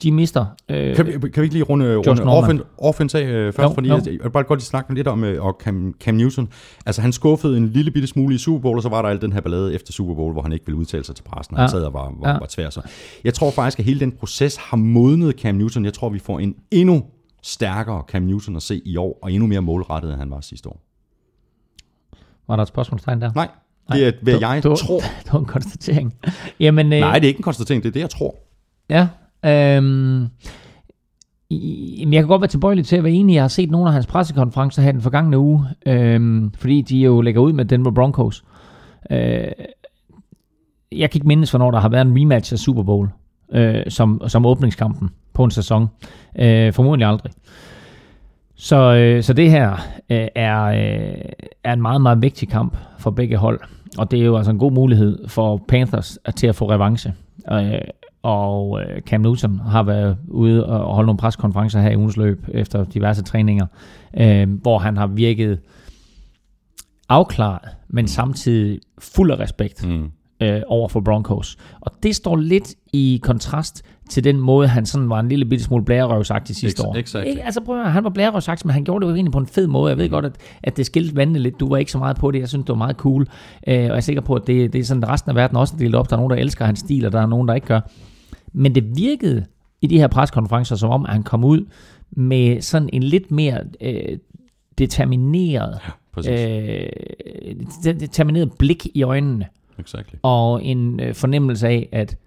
De 0.04 0.12
mister. 0.12 0.46
Øh, 0.70 0.96
Kan 0.96 1.06
vi, 1.08 1.12
kan 1.12 1.22
vi 1.36 1.42
ikke 1.42 1.54
lige 1.56 1.64
runde, 1.64 1.96
runde 1.96 2.10
Norman. 2.24 2.28
offen, 2.44 2.62
offense 2.78 3.20
af 3.20 3.24
øh, 3.28 3.54
først? 3.54 3.70
Jo, 3.70 3.74
fordi 3.74 3.90
jo. 3.90 3.96
Jeg, 3.96 4.08
jeg 4.08 4.20
vil 4.24 4.30
bare 4.30 4.44
godt 4.44 4.60
lige 4.60 4.66
snakke 4.66 4.94
lidt 4.94 5.08
om 5.08 5.24
øh, 5.24 5.46
og 5.46 5.58
Cam, 5.64 5.94
Cam 6.00 6.16
Newton. 6.16 6.50
Altså 6.86 7.02
han 7.02 7.12
skuffede 7.12 7.58
en 7.58 7.70
lille 7.70 7.92
bitte 7.92 8.08
smule 8.08 8.36
i 8.36 8.38
Super 8.38 8.60
Bowl, 8.62 8.78
og 8.78 8.84
så 8.84 8.90
var 8.90 9.02
der 9.02 9.10
al 9.10 9.22
den 9.22 9.34
her 9.34 9.42
ballade 9.42 9.74
efter 9.76 9.94
Super 9.94 10.14
Bowl, 10.16 10.34
hvor 10.34 10.42
han 10.42 10.52
ikke 10.54 10.66
ville 10.66 10.78
udtale 10.78 11.04
sig 11.04 11.16
til 11.16 11.24
pressen. 11.24 11.56
Han 11.56 11.64
Ja. 11.64 11.68
sad 11.68 11.84
og 11.84 11.94
var, 11.94 12.14
var, 12.20 12.30
Ja. 12.30 12.38
var 12.40 12.46
tvær 12.50 12.70
så. 12.70 12.82
Jeg 13.24 13.34
tror 13.34 13.52
faktisk, 13.52 13.80
at 13.80 13.86
hele 13.86 14.00
den 14.00 14.12
proces 14.12 14.56
har 14.56 14.78
modnet 14.78 15.36
Cam 15.40 15.56
Newton. 15.56 15.86
Jeg 15.86 15.94
tror, 15.94 16.10
vi 16.10 16.20
får 16.20 16.40
en 16.40 16.56
endnu 16.72 17.04
stærkere 17.44 18.04
Cam 18.08 18.22
Newton 18.22 18.56
at 18.56 18.62
se 18.62 18.82
i 18.86 18.98
år, 18.98 19.20
og 19.22 19.32
endnu 19.32 19.48
mere 19.48 19.62
målrettet, 19.62 20.12
end 20.12 20.20
han 20.20 20.32
var 20.32 20.42
sidste 20.42 20.70
år. 20.70 20.82
Var 22.50 22.56
der 22.56 22.62
et 22.64 22.68
spørgsmålstegn 22.68 23.22
der? 23.22 23.32
Nej, 23.36 23.48
det 23.92 24.08
er, 24.08 24.12
hvad 24.22 24.34
du- 24.34 24.40
jeg 24.40 24.64
du, 24.64 24.76
tror. 24.76 25.00
Det 25.24 25.34
var 25.34 25.40
en 25.40 25.46
konstatering. 25.46 26.14
Jamen, 26.60 26.94
øh, 26.94 27.00
Nej, 27.00 27.14
det 27.20 27.24
er 27.24 27.28
ikke 27.28 27.38
en 27.40 27.44
konstatering, 27.44 27.84
det 27.84 27.90
er 27.90 27.94
det, 27.94 28.00
jeg 28.00 28.10
tror. 28.10 28.36
Ja. 28.90 29.08
Øhm, 29.46 30.28
jeg 32.12 32.22
kan 32.22 32.28
godt 32.28 32.42
være 32.42 32.48
tilbøjelig 32.48 32.86
til 32.86 32.96
at 32.96 33.04
være 33.04 33.14
enig. 33.14 33.34
Jeg 33.34 33.44
har 33.44 33.48
set 33.48 33.72
nogle 33.72 33.88
af 33.88 33.94
hans 33.94 34.06
pressekonferencer 34.08 34.82
her 34.82 34.92
den 34.92 35.02
forgangne 35.02 35.38
uge, 35.38 35.66
øhm, 35.86 36.52
fordi 36.52 36.82
de 36.82 36.98
jo 36.98 37.22
lægger 37.22 37.42
ud 37.42 37.54
med 37.54 37.66
Denver 37.66 37.92
Broncos. 37.92 38.44
Øh, 39.12 39.18
jeg 40.92 41.12
kan 41.12 41.18
ikke 41.18 41.28
mindes, 41.28 41.50
hvornår 41.50 41.72
der 41.72 41.80
har 41.80 41.90
været 41.90 42.06
en 42.08 42.22
rematch 42.22 42.54
af 42.54 42.60
Super 42.60 42.84
Bowl 42.84 43.10
øh, 43.54 43.82
som, 43.90 44.22
som 44.28 44.46
åbningskampen 44.46 45.10
på 45.34 45.44
en 45.44 45.52
sæson. 45.52 45.88
Øh, 46.40 46.74
formodentlig 46.74 47.08
aldrig. 47.08 47.32
Så, 48.62 48.94
øh, 48.96 49.24
så 49.24 49.34
det 49.34 49.52
her 49.52 49.72
øh, 50.10 50.28
er, 50.36 50.64
øh, 50.64 51.22
er 51.64 51.74
en 51.74 51.82
meget, 51.82 52.02
meget 52.02 52.22
vigtig 52.22 52.50
kamp 52.50 52.78
for 52.98 53.12
begge 53.12 53.38
hold. 53.38 53.60
Og 53.98 54.12
det 54.12 54.20
er 54.22 54.26
jo 54.26 54.38
altså 54.38 54.52
en 54.52 54.58
god 54.60 54.72
mulighed 54.72 55.28
for 55.28 55.62
Panthers 55.68 56.20
at- 56.26 56.36
til 56.36 56.48
at 56.48 56.56
få 56.56 56.70
revanche. 56.72 57.14
Øh, 57.52 57.72
og 58.24 58.82
øh, 58.82 59.02
Cam 59.02 59.22
Newton 59.22 59.60
har 59.60 59.84
været 59.84 60.18
ude 60.28 60.66
og 60.66 60.96
holde 60.96 61.06
nogle 61.06 61.18
preskonferencer 61.18 61.82
her 61.82 61.90
i 61.90 61.96
ugens 61.96 62.18
løb 62.18 62.46
efter 62.54 62.84
diverse 62.84 63.24
træninger, 63.24 63.66
øh, 64.20 64.50
hvor 64.62 64.80
han 64.80 64.98
har 64.98 65.08
virket 65.08 65.60
afklaret, 67.10 67.70
men 67.88 68.08
samtidig 68.08 68.80
fuld 69.00 69.32
af 69.32 69.40
respekt 69.40 69.88
Mm. 69.88 70.12
øh, 70.42 70.62
over 70.68 70.88
for 70.90 71.00
Broncos. 71.00 71.58
Og 71.82 71.92
det 72.04 72.16
står 72.16 72.36
lidt 72.36 72.74
i 72.94 73.20
kontrast 73.24 73.84
til 74.10 74.24
den 74.24 74.38
måde, 74.38 74.68
han 74.68 74.86
sådan 74.86 75.10
var 75.10 75.20
en 75.20 75.30
lille 75.30 75.46
bitte 75.46 75.64
smule 75.66 75.86
blærerøvsagtig 75.86 76.56
sidste 76.56 76.82
Ex- 76.82 76.86
år. 76.88 76.96
exactly. 76.96 77.30
Ikke? 77.30 77.44
Altså 77.44 77.62
prøv 77.62 77.76
at 77.76 77.82
høre, 77.84 77.92
han 77.92 78.04
var 78.04 78.10
blærerøvsagtig, 78.10 78.68
men 78.68 78.74
han 78.74 78.84
gjorde 78.84 79.06
det 79.06 79.12
jo 79.12 79.16
egentlig 79.16 79.32
på 79.32 79.38
en 79.38 79.48
fed 79.48 79.68
måde. 79.68 79.90
Jeg 79.90 79.98
ved 79.98 80.10
godt, 80.10 80.26
at, 80.26 80.32
at 80.64 80.78
det 80.78 80.86
skilte 80.86 81.16
vandene 81.16 81.40
lidt. 81.40 81.60
Du 81.60 81.70
var 81.70 81.78
ikke 81.78 81.92
så 81.92 81.98
meget 81.98 82.18
på 82.18 82.32
det. 82.32 82.40
Jeg 82.40 82.50
synes, 82.50 82.64
det 82.66 82.70
var 82.70 82.76
meget 82.78 82.96
cool. 82.96 83.22
Øh, 83.68 83.76
og 83.76 83.76
jeg 83.76 83.90
er 83.90 84.00
sikker 84.00 84.22
på, 84.22 84.34
at 84.34 84.48
det, 84.48 84.74
det 84.74 84.80
er 84.80 84.84
sådan, 84.84 85.04
at 85.04 85.10
resten 85.10 85.30
af 85.30 85.36
verden 85.36 85.58
også 85.58 85.74
er 85.76 85.78
delt 85.80 85.96
op. 85.96 86.10
Der 86.10 86.16
er 86.16 86.20
nogen, 86.20 86.32
der 86.32 86.38
elsker 86.38 86.66
hans 86.66 86.80
stil, 86.80 87.06
og 87.06 87.12
der 87.12 87.22
er 87.22 87.28
nogen, 87.28 87.48
der 87.48 87.54
ikke 87.54 87.68
gør. 87.68 87.80
Men 88.54 88.76
det 88.76 88.98
virkede 88.98 89.46
i 89.82 89.88
de 89.88 89.98
her 90.00 90.08
preskonferencer, 90.08 90.76
som 90.76 90.90
om 90.90 91.06
at 91.06 91.12
han 91.14 91.24
kom 91.24 91.44
ud 91.44 91.66
med 92.12 92.62
sådan 92.62 92.90
en 92.94 93.04
lidt 93.04 93.32
mere 93.32 93.60
øh, 93.82 94.18
determineret, 94.78 95.80
Præcis. 96.14 96.32
øh, 96.32 97.96
determineret 98.00 98.52
blik 98.60 98.88
i 98.94 99.04
øjnene 99.04 99.46
Exactly. 99.80 100.16
og 100.24 100.64
en 100.66 101.00
øh, 101.00 101.14
fornemmelse 101.14 101.68
af, 101.68 101.90
at 101.92 102.18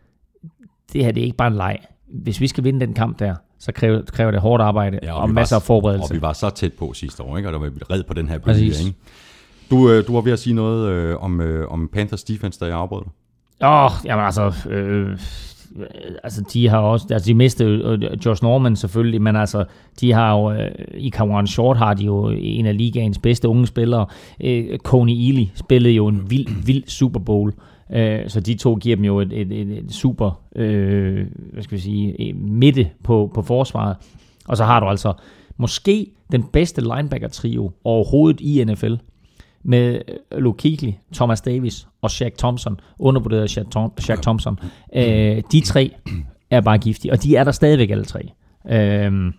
det 0.92 1.04
her 1.04 1.12
det 1.12 1.20
er 1.20 1.24
ikke 1.24 1.36
bare 1.36 1.48
en 1.48 1.56
leg. 1.56 1.78
Hvis 2.08 2.40
vi 2.40 2.46
skal 2.46 2.64
vinde 2.64 2.80
den 2.80 2.94
kamp 2.94 3.18
der, 3.18 3.34
så 3.58 3.72
kræver, 3.72 4.02
kræver 4.02 4.30
det 4.30 4.40
hårdt 4.40 4.62
arbejde 4.62 4.98
ja, 5.02 5.12
og, 5.12 5.20
og 5.20 5.30
masser 5.30 5.56
var, 5.56 5.60
af 5.60 5.62
forberedelse. 5.62 6.12
Og 6.12 6.14
vi 6.14 6.22
var 6.22 6.32
så 6.32 6.50
tæt 6.50 6.72
på 6.72 6.92
sidste 6.92 7.22
år, 7.22 7.36
ikke? 7.36 7.48
og 7.48 7.52
der 7.52 7.58
var 7.58 7.68
vi 7.68 7.80
red 7.90 8.02
på 8.02 8.14
den 8.14 8.28
her 8.28 8.38
bølge. 8.38 8.64
Ikke? 8.64 8.94
Du, 9.70 9.90
øh, 9.90 10.06
du 10.06 10.14
var 10.14 10.20
ved 10.20 10.32
at 10.32 10.38
sige 10.38 10.54
noget 10.54 10.88
øh, 10.88 11.16
om, 11.22 11.40
øh, 11.40 11.68
om 11.68 11.88
Panthers 11.92 12.24
defense, 12.24 12.60
da 12.60 12.64
jeg 12.64 12.76
afbrød 12.76 13.02
dig. 13.02 13.12
Åh, 13.62 13.84
oh, 13.84 13.90
jamen 14.04 14.24
altså, 14.24 14.70
øh, 14.70 15.18
altså 16.24 16.44
de 16.52 16.68
har 16.68 16.78
også, 16.78 17.06
altså 17.10 17.26
de 17.26 17.34
mistede 17.34 17.98
øh, 18.02 18.26
Josh 18.26 18.42
Norman 18.42 18.76
selvfølgelig, 18.76 19.22
men 19.22 19.36
altså 19.36 19.64
de 20.00 20.12
har 20.12 20.32
jo, 20.32 20.52
øh, 20.52 20.70
i 20.94 21.08
Kawan 21.08 21.46
Short 21.46 21.76
har 21.76 21.94
de 21.94 22.04
jo 22.04 22.28
en 22.28 22.66
af 22.66 22.76
ligaens 22.76 23.18
bedste 23.18 23.48
unge 23.48 23.66
spillere. 23.66 24.06
Øh, 24.44 24.78
Coney 24.78 25.12
Ely 25.12 25.44
spillede 25.54 25.94
jo 25.94 26.06
en 26.06 26.30
vild, 26.30 26.64
vild 26.64 26.84
Super 26.86 27.20
Bowl. 27.20 27.48
Øh, 27.48 27.71
Øh, 27.92 28.28
så 28.28 28.40
de 28.40 28.54
to 28.54 28.74
giver 28.74 28.96
dem 28.96 29.04
jo 29.04 29.20
et, 29.20 29.32
et, 29.32 29.52
et, 29.52 29.78
et 29.78 29.92
super, 29.92 30.40
øh, 30.56 31.26
hvad 31.52 31.62
skal 31.62 31.76
vi 31.76 31.82
sige, 31.82 32.28
øh, 32.28 32.36
midte 32.36 32.90
på, 33.04 33.30
på 33.34 33.42
forsvaret. 33.42 33.96
Og 34.48 34.56
så 34.56 34.64
har 34.64 34.80
du 34.80 34.86
altså 34.86 35.12
måske 35.56 36.06
den 36.32 36.42
bedste 36.42 36.80
linebacker-trio 36.80 37.72
overhovedet 37.84 38.40
i 38.40 38.64
NFL 38.64 38.94
med 39.62 40.00
øh, 40.32 40.38
Luke 40.38 40.62
Kuechly, 40.62 40.92
Thomas 41.14 41.40
Davis 41.40 41.88
og 42.02 42.10
Shaq 42.10 42.32
Thompson, 42.38 42.80
undervurderet 42.98 43.50
Shaq, 43.50 43.66
Tom, 43.70 43.92
Shaq 43.98 44.22
Thompson. 44.22 44.58
Øh, 44.96 45.42
de 45.52 45.60
tre 45.60 45.90
er 46.50 46.60
bare 46.60 46.78
giftige, 46.78 47.12
og 47.12 47.22
de 47.22 47.36
er 47.36 47.44
der 47.44 47.52
stadigvæk 47.52 47.90
alle 47.90 48.04
tre. 48.04 48.32
Øh, 48.70 49.32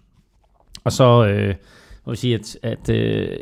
og 0.83 0.91
så 0.91 1.25
øh, 1.25 1.55
må 2.05 2.11
vi 2.11 2.17
sige, 2.17 2.35
at, 2.35 2.57
at 2.63 2.89
øh, 2.89 3.37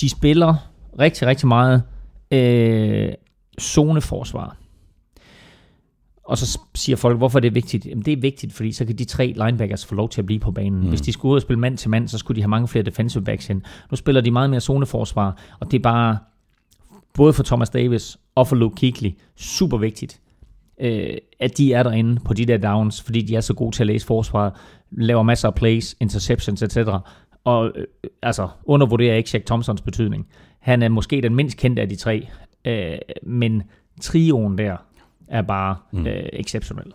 de 0.00 0.08
spiller 0.08 0.54
rigtig, 0.98 1.26
rigtig 1.28 1.48
meget 1.48 1.82
øh, 2.30 3.12
zoneforsvar. 3.60 4.56
Og 6.24 6.38
så 6.38 6.58
siger 6.74 6.96
folk, 6.96 7.16
hvorfor 7.16 7.38
er 7.38 7.40
det 7.40 7.54
vigtigt? 7.54 7.86
Jamen, 7.86 8.04
det 8.04 8.12
er 8.12 8.20
vigtigt, 8.20 8.52
fordi 8.52 8.72
så 8.72 8.84
kan 8.84 8.98
de 8.98 9.04
tre 9.04 9.34
linebackers 9.36 9.86
få 9.86 9.94
lov 9.94 10.08
til 10.08 10.20
at 10.20 10.26
blive 10.26 10.40
på 10.40 10.50
banen. 10.50 10.80
Mm. 10.80 10.88
Hvis 10.88 11.00
de 11.00 11.12
skulle 11.12 11.30
ud 11.30 11.36
og 11.36 11.42
spille 11.42 11.60
mand 11.60 11.78
til 11.78 11.90
mand, 11.90 12.08
så 12.08 12.18
skulle 12.18 12.36
de 12.36 12.42
have 12.42 12.48
mange 12.48 12.68
flere 12.68 12.84
defensive 12.84 13.24
backs 13.24 13.50
ind. 13.50 13.62
Nu 13.90 13.96
spiller 13.96 14.20
de 14.20 14.30
meget 14.30 14.50
mere 14.50 14.60
zoneforsvar, 14.60 15.38
og 15.60 15.70
det 15.70 15.78
er 15.78 15.82
bare, 15.82 16.18
både 17.14 17.32
for 17.32 17.42
Thomas 17.42 17.70
Davis 17.70 18.18
og 18.34 18.48
for 18.48 18.56
Luke 18.56 18.76
Kuechly, 18.76 19.10
super 19.36 19.76
vigtigt, 19.76 20.20
øh, 20.80 21.16
at 21.40 21.58
de 21.58 21.72
er 21.72 21.82
derinde 21.82 22.20
på 22.24 22.34
de 22.34 22.44
der 22.44 22.58
downs, 22.58 23.02
fordi 23.02 23.22
de 23.22 23.36
er 23.36 23.40
så 23.40 23.54
gode 23.54 23.76
til 23.76 23.82
at 23.82 23.86
læse 23.86 24.06
forsvaret, 24.06 24.52
laver 24.90 25.22
masser 25.22 25.48
af 25.48 25.54
plays, 25.54 25.96
interceptions 26.00 26.62
etc., 26.62 26.78
og 27.44 27.72
øh, 27.76 27.84
altså 28.22 28.48
undervurderer 28.64 29.16
ikke 29.16 29.30
Shaq 29.30 29.44
Thompsons 29.46 29.82
betydning. 29.82 30.26
Han 30.60 30.82
er 30.82 30.88
måske 30.88 31.20
den 31.20 31.34
mindst 31.34 31.56
kendte 31.56 31.82
af 31.82 31.88
de 31.88 31.96
tre, 31.96 32.28
øh, 32.64 32.98
men 33.22 33.62
trioen 34.00 34.58
der 34.58 34.76
er 35.28 35.42
bare 35.42 35.76
mm. 35.92 36.06
øh, 36.06 36.24
exceptionel. 36.32 36.92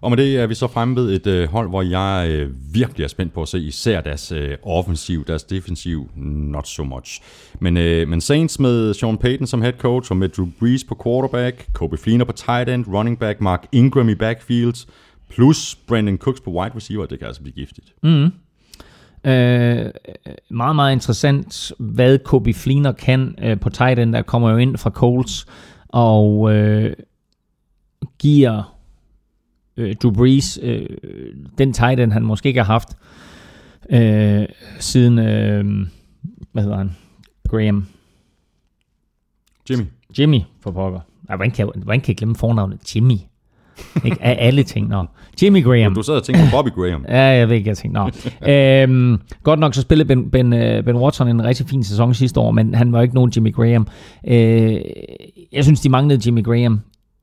Og 0.00 0.10
med 0.10 0.16
det 0.16 0.36
er 0.36 0.46
vi 0.46 0.54
så 0.54 0.66
fremme 0.66 0.96
ved 0.96 1.12
et 1.12 1.26
øh, 1.26 1.48
hold, 1.48 1.68
hvor 1.68 1.82
jeg 1.82 2.30
øh, 2.30 2.50
virkelig 2.72 3.04
er 3.04 3.08
spændt 3.08 3.32
på 3.32 3.42
at 3.42 3.48
se 3.48 3.58
især 3.58 4.00
deres 4.00 4.32
øh, 4.32 4.56
offensiv, 4.62 5.24
deres 5.24 5.44
defensiv, 5.44 6.10
not 6.16 6.68
so 6.68 6.84
much. 6.84 7.20
Men, 7.60 7.76
øh, 7.76 8.08
men 8.08 8.20
Saints 8.20 8.58
med 8.60 8.94
Sean 8.94 9.18
Payton 9.18 9.46
som 9.46 9.62
head 9.62 9.72
coach, 9.72 10.10
og 10.10 10.16
med 10.16 10.28
Drew 10.28 10.48
Brees 10.60 10.84
på 10.84 11.00
quarterback, 11.04 11.66
Kobe 11.72 11.96
Fleener 11.96 12.24
på 12.24 12.32
tight 12.32 12.68
end, 12.68 12.84
running 12.88 13.18
back 13.18 13.40
Mark 13.40 13.66
Ingram 13.72 14.08
i 14.08 14.14
backfields, 14.14 14.86
plus 15.30 15.74
Brandon 15.88 16.18
Cooks 16.18 16.40
på 16.40 16.50
wide 16.50 16.76
receiver, 16.76 17.06
det 17.06 17.18
kan 17.18 17.26
altså 17.26 17.42
blive 17.42 17.54
giftigt. 17.54 17.94
Mm. 18.02 18.30
Øh, 19.26 19.90
meget, 20.50 20.76
meget 20.76 20.92
interessant, 20.92 21.72
hvad 21.78 22.18
Kobe 22.18 22.52
Fleener 22.52 22.92
kan 22.92 23.34
øh, 23.42 23.60
på 23.60 23.70
tight 23.70 23.98
end, 23.98 24.12
der 24.12 24.22
kommer 24.22 24.50
jo 24.50 24.56
ind 24.56 24.76
fra 24.76 24.90
Colts, 24.90 25.46
og 25.88 26.54
øh, 26.54 26.96
giver 28.18 28.76
øh, 29.76 29.96
Drew 29.96 30.12
Brees 30.12 30.58
øh, 30.62 30.88
den 31.58 31.72
tight 31.72 32.00
end, 32.00 32.12
han 32.12 32.22
måske 32.22 32.48
ikke 32.48 32.62
har 32.62 32.72
haft 32.72 32.88
øh, 33.90 34.46
siden, 34.78 35.18
øh, 35.18 35.86
hvad 36.52 36.62
hedder 36.62 36.76
han, 36.76 36.96
Graham, 37.48 37.86
Jimmy. 39.70 39.84
Jimmy 40.18 40.40
for 40.60 40.70
pokker. 40.70 41.00
Ej, 41.28 41.36
hvordan 41.36 41.50
kan, 41.50 41.70
hvordan 41.74 42.00
kan 42.00 42.08
jeg 42.08 42.16
glemme 42.16 42.36
fornavnet 42.36 42.96
Jimmy? 42.96 43.16
Ikke? 44.04 44.16
Af 44.20 44.36
alle 44.46 44.62
ting, 44.62 44.88
nå. 44.88 45.04
Jimmy 45.42 45.64
Graham. 45.64 45.94
Du 45.94 46.02
sad 46.02 46.14
og 46.14 46.24
tænkte 46.24 46.44
på 46.44 46.50
Bobby 46.50 46.68
Graham. 46.68 47.04
Ja, 47.08 47.22
jeg 47.22 47.48
ved 47.48 47.56
ikke, 47.56 47.68
jeg 47.68 47.76
tænkte, 47.76 48.00
nå. 48.00 48.10
øhm, 48.52 49.20
godt 49.42 49.60
nok 49.60 49.74
så 49.74 49.82
spillede 49.82 50.08
Ben, 50.08 50.30
ben, 50.30 50.52
øh, 50.52 50.84
ben 50.84 50.96
Watson 50.96 51.28
en 51.28 51.44
rigtig 51.44 51.66
fin 51.68 51.84
sæson 51.84 52.14
sidste 52.14 52.40
år, 52.40 52.50
men 52.50 52.74
han 52.74 52.92
var 52.92 53.02
ikke 53.02 53.14
nogen 53.14 53.32
Jimmy 53.36 53.54
Graham. 53.54 53.86
Øh, 54.28 54.80
jeg 55.52 55.64
synes, 55.64 55.80
de 55.80 55.88
manglede 55.88 56.20
Jimmy 56.26 56.44
Graham, 56.44 56.80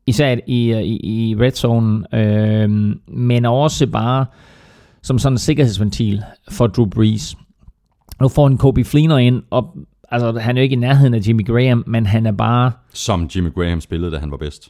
især 0.08 0.36
i, 0.48 0.74
i, 0.82 1.30
i 1.30 1.36
red 1.40 1.52
zone, 1.52 2.16
øh, 2.16 2.70
men 3.08 3.46
også 3.46 3.88
bare 3.88 4.26
som 5.04 5.20
sådan 5.20 5.34
en 5.34 5.38
sikkerhedsventil 5.38 6.24
for 6.52 6.68
Drew 6.68 6.86
Brees. 6.86 7.38
Nu 8.22 8.28
får 8.28 8.48
en 8.48 8.58
Kobe 8.58 8.84
Fleener 8.84 9.18
ind, 9.18 9.44
og 9.50 9.78
altså, 10.12 10.40
han 10.40 10.58
er 10.58 10.62
jo 10.62 10.64
ikke 10.64 10.74
i 10.74 10.80
nærheden 10.80 11.14
af 11.14 11.28
Jimmy 11.28 11.46
Graham, 11.46 11.84
men 11.88 12.06
han 12.06 12.26
er 12.26 12.32
bare... 12.32 12.72
Som 12.94 13.30
Jimmy 13.36 13.54
Graham 13.54 13.82
spillede, 13.82 14.12
da 14.12 14.18
han 14.18 14.32
var 14.32 14.38
bedst. 14.38 14.70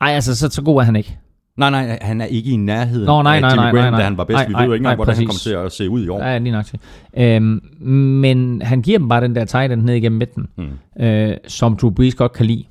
Ej, 0.00 0.10
altså, 0.10 0.36
så, 0.36 0.48
så 0.50 0.62
god 0.62 0.80
er 0.80 0.84
han 0.84 0.96
ikke. 0.96 1.18
Nej, 1.56 1.70
nej, 1.70 1.98
han 2.02 2.20
er 2.20 2.24
ikke 2.24 2.50
i 2.50 2.56
nærheden 2.56 3.06
Nå, 3.06 3.22
nej, 3.22 3.36
af 3.36 3.40
nej, 3.40 3.50
Jimmy 3.50 3.62
nej, 3.62 3.70
Graham, 3.70 3.74
nej, 3.82 3.90
nej. 3.90 3.98
da 4.00 4.04
han 4.04 4.16
var 4.18 4.24
bedst. 4.24 4.36
Nej, 4.38 4.46
Vi 4.48 4.54
ved 4.54 4.66
jo 4.66 4.72
ikke 4.72 4.80
engang, 4.82 4.96
hvordan 4.96 5.14
han 5.16 5.26
kommer 5.26 5.38
til 5.38 5.50
at 5.50 5.72
se 5.72 5.90
ud 5.90 6.04
i 6.04 6.08
år. 6.08 6.24
Ja, 6.24 6.38
lige 6.38 6.52
nok 6.52 6.64
til. 6.66 6.78
Øhm, 7.16 7.60
men 7.90 8.62
han 8.62 8.82
giver 8.82 8.98
dem 8.98 9.08
bare 9.08 9.20
den 9.20 9.34
der 9.34 9.44
tight 9.44 9.72
end 9.72 9.82
ned 9.82 9.94
igennem 9.94 10.18
midten, 10.18 10.46
Mm. 10.56 11.04
øh, 11.04 11.36
som 11.46 11.76
Drew 11.76 11.90
Brees 11.90 12.14
godt 12.14 12.32
kan 12.32 12.46
lide. 12.46 12.64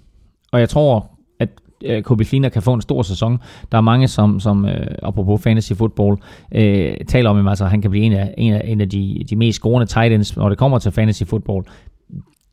Og 0.52 0.60
jeg 0.60 0.70
tror, 0.70 1.10
at 1.40 1.50
øh, 1.86 2.04
Kobe 2.04 2.26
Fleener 2.26 2.50
kan 2.50 2.62
få 2.62 2.74
en 2.74 2.82
stor 2.82 3.02
sæson. 3.02 3.40
Der 3.72 3.78
er 3.78 3.82
mange, 3.82 4.08
som, 4.08 4.40
som 4.40 4.66
øh, 4.66 4.88
apropos 5.04 5.42
fantasy 5.44 5.74
football, 5.74 6.18
øh, 6.52 6.94
taler 7.08 7.30
om, 7.30 7.48
at 7.48 7.52
altså, 7.52 7.66
han 7.66 7.82
kan 7.82 7.92
blive 7.92 8.06
en 8.06 8.14
af, 8.14 8.34
en 8.38 8.54
af, 8.54 8.62
en 8.66 8.82
af 8.82 8.90
de, 8.90 9.24
de 9.30 9.36
mest 9.36 9.56
scorende 9.56 9.86
tight 9.88 10.14
ends, 10.14 10.38
når 10.38 10.50
det 10.50 10.58
kommer 10.58 10.80
til 10.80 10.92
fantasy 10.92 11.24
football. 11.24 11.64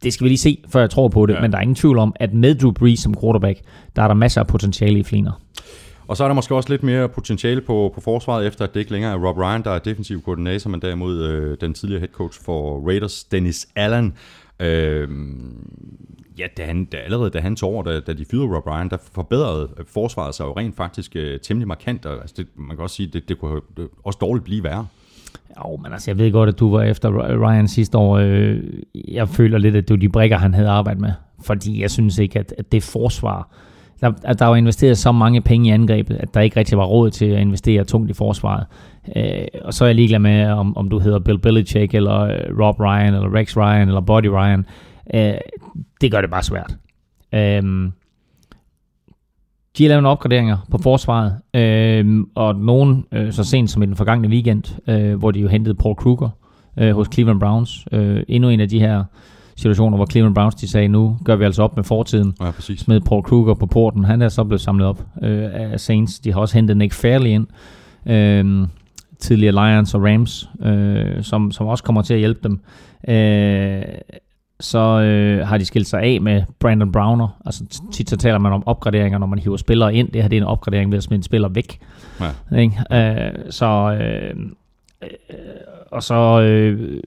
Det 0.05 0.12
skal 0.12 0.24
vi 0.24 0.28
lige 0.28 0.38
se, 0.38 0.59
før 0.68 0.80
jeg 0.80 0.90
tror 0.90 1.09
på 1.09 1.26
det, 1.26 1.34
Ja. 1.34 1.40
men 1.40 1.52
der 1.52 1.59
er 1.59 1.62
ingen 1.62 1.74
tvivl 1.74 1.98
om, 1.98 2.12
at 2.16 2.34
med 2.34 2.55
Drew 2.55 2.72
Brees 2.72 3.00
som 3.00 3.14
quarterback, 3.20 3.61
der 3.96 4.02
er 4.02 4.07
der 4.09 4.14
masser 4.14 4.40
af 4.40 4.46
potentiale 4.46 4.98
i 4.98 5.02
Fleener. 5.02 5.40
Og 6.07 6.16
så 6.16 6.24
er 6.24 6.28
der 6.28 6.34
måske 6.34 6.55
også 6.55 6.68
lidt 6.70 6.82
mere 6.82 7.09
potentiale 7.09 7.61
på, 7.61 7.92
på 7.94 8.00
forsvaret, 8.00 8.46
efter 8.46 8.64
at 8.64 8.74
det 8.74 8.80
ikke 8.80 8.92
længere 8.92 9.12
er 9.12 9.16
Rob 9.28 9.36
Ryan, 9.38 9.62
der 9.64 9.70
er 9.70 9.78
defensiv 9.78 10.22
koordinator, 10.22 10.70
men 10.70 10.82
derimod 10.82 11.22
øh, 11.22 11.57
den 11.61 11.74
tidligere 11.74 12.00
head 12.00 12.09
coach 12.12 12.40
for 12.44 12.86
Raiders, 12.88 13.24
Dennis 13.24 13.68
Allen. 13.76 14.14
Øh, 14.61 15.09
ja, 16.38 16.46
da 16.57 16.64
han, 16.64 16.84
da, 16.84 16.96
allerede 16.96 17.30
da 17.30 17.40
han 17.40 17.57
tog 17.57 17.72
over, 17.72 17.82
da, 17.82 18.00
da 18.00 18.12
de 18.12 18.24
fyrede 18.30 18.57
Rob 18.57 18.66
Ryan, 18.66 18.88
der 18.90 18.96
forbedrede 19.14 19.68
forsvaret 19.86 20.34
sig 20.34 20.44
jo 20.44 20.52
rent 20.52 20.76
faktisk 20.76 21.16
øh, 21.16 21.40
temmelig 21.40 21.68
markant. 21.68 22.07
Og, 22.07 22.20
altså 22.20 22.34
det, 22.38 22.46
man 22.57 22.76
kan 22.76 22.82
også 22.82 22.96
sige, 22.96 23.07
det, 23.12 23.28
det 23.28 23.38
kunne 23.38 23.61
det, 23.76 23.88
også 24.05 24.18
dårligt 24.20 24.44
blive 24.44 24.64
værre. 24.64 24.86
Jo, 25.59 25.76
men 25.76 25.85
altså-, 25.85 25.93
altså, 25.93 26.11
jeg 26.11 26.18
ved 26.18 26.32
godt, 26.32 26.49
at 26.49 26.59
du 26.59 26.70
var 26.70 26.82
efter 26.82 27.09
Ryan 27.47 27.68
sidste 27.68 27.99
år. 27.99 28.18
Øh, 28.18 28.62
jeg 29.09 29.28
føler 29.28 29.59
lidt, 29.59 29.76
at 29.76 29.89
det 29.89 29.95
var 29.95 30.01
de 30.01 30.09
brækker, 30.09 30.39
han 30.39 30.55
havde 30.55 30.68
arbejdet 30.68 31.01
med. 31.01 31.12
Fordi 31.45 31.82
jeg 31.82 31.91
synes 31.91 32.18
ikke, 32.18 32.39
at, 32.39 32.55
at 32.59 32.72
det 32.72 32.82
forsvar, 32.82 33.49
der, 34.01 34.12
at 34.24 34.39
der 34.39 34.47
var 34.47 34.57
investeret 34.57 34.99
så 34.99 35.12
mange 35.12 35.41
penge 35.41 35.68
i 35.68 35.72
angrebet, 35.72 36.16
at 36.16 36.35
der 36.35 36.41
ikke 36.41 36.57
rigtig 36.57 36.78
var 36.78 36.85
råd 36.85 37.11
til 37.11 37.26
at 37.26 37.41
investere 37.41 37.85
tungt 37.85 38.11
i 38.11 38.14
forsvaret. 38.14 38.66
Øh, 39.16 39.47
og 39.64 39.74
så 39.74 39.85
er 39.85 39.89
jeg 39.89 39.95
ligeglad 39.95 40.18
med, 40.18 40.47
om, 40.47 40.76
om 40.76 40.89
du 40.89 40.99
hedder 40.99 41.18
Bill 41.18 41.39
Belichick, 41.39 41.95
eller 41.95 42.20
øh, 42.20 42.59
Rob 42.61 42.80
Ryan, 42.80 43.14
eller 43.14 43.35
Rex 43.35 43.57
Ryan, 43.57 43.89
eller 43.89 44.01
Buddy 44.01 44.26
Ryan. 44.26 44.66
Øh, 45.14 45.35
det 46.01 46.11
gør 46.11 46.20
det 46.20 46.30
bare 46.30 46.43
svært. 46.43 46.76
Øh, 47.35 47.62
de 49.79 49.85
har 49.85 49.89
lavet 49.89 50.03
nogle 50.03 50.12
opgraderinger 50.12 50.57
på 50.70 50.79
forsvaret, 50.79 51.37
øh, 51.55 52.25
og 52.35 52.57
nogen 52.57 53.05
øh, 53.12 53.33
så 53.33 53.45
sent 53.45 53.70
som 53.70 53.83
i 53.83 53.87
den 53.87 53.97
forgangne 53.97 54.29
weekend, 54.29 54.91
øh, 54.91 55.14
hvor 55.18 55.31
de 55.31 55.41
jo 55.41 55.49
hentede 55.49 55.75
Paul 55.75 55.97
Kruger 55.97 56.29
øh, 56.79 56.95
hos 56.95 57.09
Cleveland 57.12 57.41
Browns. 57.41 57.87
Øh, 57.93 58.22
endnu 58.29 58.49
en 58.49 58.61
af 58.61 58.68
de 58.68 58.81
her 58.81 59.05
situationer, 59.57 59.97
hvor 59.97 60.07
Cleveland 60.07 60.35
Browns 60.35 60.55
de 60.55 60.68
sagde, 60.68 60.89
nu 60.89 61.18
gør 61.25 61.37
vi 61.37 61.45
altså 61.45 61.62
op 61.62 61.77
med 61.77 61.85
fortiden. 61.85 62.35
Ja, 62.41 62.51
præcis. 62.51 62.81
Smed 62.81 63.01
Paul 63.01 63.22
Kruger 63.22 63.55
på 63.55 63.66
porten. 63.66 64.05
Han 64.05 64.22
er 64.22 64.29
så 64.29 64.45
blevet 64.45 64.61
samlet 64.61 64.87
op 64.87 65.05
øh, 65.22 65.49
af 65.53 65.81
Saints. 65.81 66.18
De 66.18 66.33
har 66.33 66.41
også 66.41 66.55
hentet 66.55 66.77
Nick 66.77 66.93
Fairley 66.93 67.31
ind. 67.31 67.47
Øh, 68.07 68.68
tidligere 69.18 69.53
Lions 69.53 69.95
og 69.95 70.03
Rams, 70.05 70.51
øh, 70.62 71.22
som, 71.22 71.53
som 71.53 71.66
også 71.66 71.85
kommer 71.85 72.03
til 72.03 72.14
at 72.14 72.20
hjælpe 72.20 72.41
dem. 72.49 72.61
Øh, 73.09 73.83
så 74.61 75.00
øh, 75.00 75.46
har 75.46 75.59
de 75.59 75.64
skilt 75.64 75.86
sig 75.86 76.02
af 76.02 76.20
med 76.20 76.42
Brandon 76.61 76.92
Browner. 76.92 77.40
Altså 77.46 77.64
tit 77.92 78.11
så 78.11 78.16
taler 78.16 78.38
man 78.38 78.52
om 78.52 78.66
opgraderinger, 78.66 79.18
når 79.18 79.26
man 79.26 79.38
hiver 79.38 79.57
spillere 79.57 79.94
ind. 79.94 80.12
Det 80.12 80.22
her 80.22 80.28
det 80.28 80.36
er 80.36 80.40
en 80.40 80.46
opgradering 80.46 80.90
ved 80.90 80.98
at 80.98 81.02
smide 81.02 81.18
en 81.18 81.22
spiller 81.22 81.48
væk. 81.48 81.78
Ja. 82.20 82.57
Ikke? 82.59 82.76
Øh, 82.92 83.32
så 83.50 83.98
øh, 84.00 84.36
øh, 85.02 85.09
og 85.90 86.02
så 86.02 86.40
øh, 86.40 87.00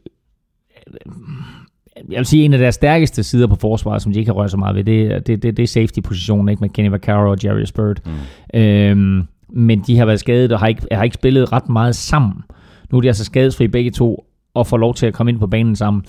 jeg 2.09 2.17
vil 2.17 2.25
sige, 2.25 2.45
en 2.45 2.53
af 2.53 2.59
deres 2.59 2.75
stærkeste 2.75 3.23
sider 3.23 3.47
på 3.47 3.55
forsvaret, 3.55 4.01
som 4.01 4.13
de 4.13 4.19
ikke 4.19 4.29
har 4.29 4.35
rørt 4.35 4.51
så 4.51 4.57
meget 4.57 4.75
ved, 4.75 4.83
det, 4.83 5.27
det, 5.27 5.43
det, 5.43 5.57
det 5.57 5.63
er 5.63 5.67
safety-positionen, 5.67 6.49
ikke 6.49 6.59
med 6.59 6.69
Kenny 6.69 6.89
Vaccaro 6.89 7.31
og 7.31 7.37
Jerry 7.43 7.63
Spurt. 7.63 8.01
Mm. 8.05 8.59
Øhm, 8.59 9.27
men 9.49 9.79
de 9.87 9.97
har 9.97 10.05
været 10.05 10.19
skadet 10.19 10.51
og 10.51 10.59
har 10.59 10.67
ikke, 10.67 10.87
har 10.91 11.03
ikke 11.03 11.13
spillet 11.13 11.51
ret 11.51 11.69
meget 11.69 11.95
sammen. 11.95 12.43
Nu 12.91 12.97
er 12.97 13.01
de 13.01 13.07
altså 13.07 13.25
skadesfri 13.25 13.67
begge 13.67 13.91
to, 13.91 14.25
og 14.53 14.67
får 14.67 14.77
lov 14.77 14.93
til 14.93 15.05
at 15.05 15.13
komme 15.13 15.31
ind 15.31 15.39
på 15.39 15.47
banen 15.47 15.75
sammen. 15.75 16.03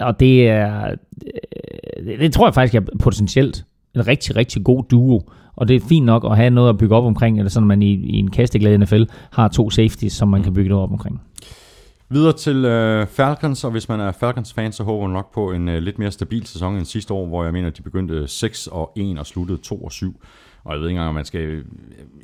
Og 0.00 0.20
det 0.20 0.48
er, 0.48 0.90
øh, 1.98 2.18
det 2.18 2.32
tror 2.32 2.46
jeg 2.46 2.54
faktisk 2.54 2.74
er 2.74 2.80
potentielt 3.00 3.64
en 3.94 4.06
rigtig, 4.06 4.36
rigtig 4.36 4.64
god 4.64 4.84
duo. 4.90 5.20
Og 5.56 5.68
det 5.68 5.76
er 5.76 5.80
fint 5.88 6.06
nok 6.06 6.24
at 6.24 6.36
have 6.36 6.50
noget 6.50 6.68
at 6.68 6.78
bygge 6.78 6.96
op 6.96 7.04
omkring, 7.04 7.38
eller 7.38 7.50
sådan 7.50 7.64
at 7.64 7.68
man 7.68 7.82
i, 7.82 7.92
i 7.94 8.18
en 8.18 8.30
kasteglade 8.30 8.78
NFL 8.78 9.02
har 9.30 9.48
to 9.48 9.70
safeties, 9.70 10.12
som 10.12 10.28
man 10.28 10.42
kan 10.42 10.54
bygge 10.54 10.68
noget 10.68 10.82
op 10.82 10.90
omkring. 10.90 11.20
Videre 12.08 12.32
til 12.32 12.64
øh, 12.64 13.06
Falcons, 13.06 13.64
og 13.64 13.70
hvis 13.70 13.88
man 13.88 14.00
er 14.00 14.12
Falcons-fan, 14.12 14.72
så 14.72 14.82
håber 14.82 15.06
man 15.06 15.14
nok 15.14 15.34
på 15.34 15.52
en 15.52 15.68
øh, 15.68 15.82
lidt 15.82 15.98
mere 15.98 16.10
stabil 16.10 16.46
sæson 16.46 16.76
end 16.76 16.84
sidste 16.84 17.14
år, 17.14 17.26
hvor 17.26 17.44
jeg 17.44 17.52
mener, 17.52 17.68
at 17.68 17.76
de 17.76 17.82
begyndte 17.82 18.28
6 18.28 18.66
og 18.66 18.92
1 18.96 19.18
og 19.18 19.26
sluttede 19.26 19.58
2 19.58 19.76
og 19.84 19.92
7. 19.92 20.20
Og 20.64 20.72
jeg 20.72 20.80
ved 20.80 20.88
ikke 20.88 20.96
engang, 20.96 21.08
om 21.08 21.14
man 21.14 21.24
skal, 21.24 21.40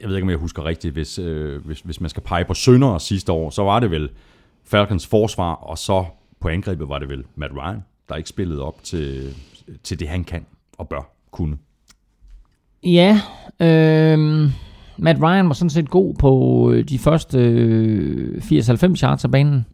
jeg 0.00 0.08
ved 0.08 0.16
ikke, 0.16 0.24
om 0.24 0.30
jeg 0.30 0.38
husker 0.38 0.64
rigtigt, 0.64 0.92
hvis, 0.94 1.18
øh, 1.18 1.66
hvis, 1.66 1.80
hvis 1.80 2.00
man 2.00 2.10
skal 2.10 2.22
pege 2.22 2.44
på 2.44 2.54
sønder 2.54 2.98
sidste 2.98 3.32
år, 3.32 3.50
så 3.50 3.62
var 3.62 3.80
det 3.80 3.90
vel 3.90 4.08
Falcons 4.64 5.06
forsvar, 5.06 5.52
og 5.54 5.78
så 5.78 6.04
på 6.40 6.48
angrebet 6.48 6.88
var 6.88 6.98
det 6.98 7.08
vel 7.08 7.24
Matt 7.34 7.52
Ryan, 7.56 7.84
der 8.08 8.16
ikke 8.16 8.28
spillede 8.28 8.62
op 8.62 8.84
til, 8.84 9.34
til 9.82 10.00
det, 10.00 10.08
han 10.08 10.24
kan 10.24 10.46
og 10.78 10.88
bør 10.88 11.12
kunne. 11.30 11.56
Ja, 12.82 13.20
øh, 13.60 14.48
Matt 14.98 15.22
Ryan 15.22 15.48
var 15.48 15.54
sådan 15.54 15.70
set 15.70 15.90
god 15.90 16.14
på 16.14 16.74
de 16.88 16.98
første 16.98 17.38
øh, 17.38 18.36
80-90 18.36 19.02
yards 19.02 19.24
af 19.24 19.30
banen. 19.30 19.66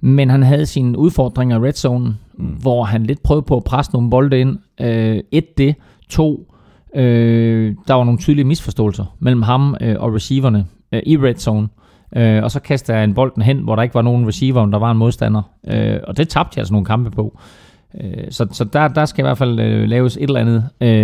Men 0.00 0.30
han 0.30 0.42
havde 0.42 0.66
sine 0.66 0.98
udfordringer 0.98 1.60
i 1.60 1.68
red 1.68 1.72
zone, 1.72 2.16
mm. 2.34 2.46
hvor 2.46 2.84
han 2.84 3.06
lidt 3.06 3.22
prøvede 3.22 3.42
på 3.42 3.56
at 3.56 3.64
presse 3.64 3.92
nogle 3.92 4.10
bolde 4.10 4.40
ind. 4.40 4.58
Øh, 4.80 5.20
et 5.32 5.58
det, 5.58 5.74
to, 6.08 6.54
øh, 6.94 7.74
der 7.88 7.94
var 7.94 8.04
nogle 8.04 8.18
tydelige 8.18 8.44
misforståelser 8.44 9.16
mellem 9.18 9.42
ham 9.42 9.76
øh, 9.80 9.96
og 9.98 10.14
receiverne 10.14 10.66
øh, 10.92 11.02
i 11.06 11.16
red 11.16 11.34
zone. 11.34 11.62
Øh, 11.62 11.87
og 12.16 12.50
så 12.50 12.60
kastede 12.60 12.96
jeg 12.96 13.04
en 13.04 13.14
bolden 13.14 13.42
hen, 13.42 13.58
hvor 13.58 13.76
der 13.76 13.82
ikke 13.82 13.94
var 13.94 14.02
nogen 14.02 14.28
receiver, 14.28 14.66
der 14.66 14.78
var 14.78 14.90
en 14.90 14.98
modstander. 14.98 15.42
Øh, 15.66 16.00
og 16.06 16.16
det 16.16 16.28
tabte 16.28 16.56
jeg 16.56 16.60
altså 16.60 16.72
nogle 16.72 16.84
kampe 16.84 17.10
på. 17.10 17.38
Øh, 18.00 18.24
så 18.30 18.46
så 18.52 18.64
der, 18.64 18.88
der 18.88 19.04
skal 19.04 19.22
i 19.22 19.26
hvert 19.26 19.38
fald 19.38 19.60
øh, 19.60 19.88
laves 19.88 20.16
et 20.16 20.22
eller 20.22 20.40
andet, 20.40 20.68
øh, 20.80 20.88
en 20.88 20.94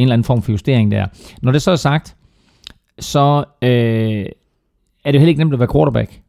eller 0.00 0.12
anden 0.12 0.24
form 0.24 0.42
for 0.42 0.52
justering 0.52 0.90
der. 0.90 1.06
Når 1.42 1.52
det 1.52 1.62
så 1.62 1.70
er 1.70 1.76
sagt, 1.76 2.16
så 2.98 3.44
øh, 3.62 4.26
er 5.04 5.12
det 5.12 5.14
jo 5.14 5.18
heller 5.18 5.28
ikke 5.28 5.38
nemt 5.38 5.52
at 5.52 5.58
være 5.58 5.72
quarterback, 5.72 6.20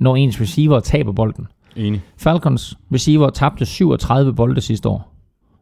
når 0.00 0.16
ens 0.16 0.40
receiver 0.40 0.80
taber 0.80 1.12
bolden. 1.12 1.46
Enig. 1.76 2.02
Falcons 2.16 2.78
receiver 2.92 3.30
tabte 3.30 3.66
37 3.66 4.34
bolde 4.34 4.60
sidste 4.60 4.88
år. 4.88 5.12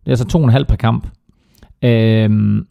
Det 0.01 0.07
er 0.07 0.11
altså 0.11 0.27
to 0.27 0.39
og 0.39 0.45
en 0.45 0.51
halv 0.51 0.65
per 0.65 0.77
kamp. 0.77 1.09
Øhm, 1.83 2.67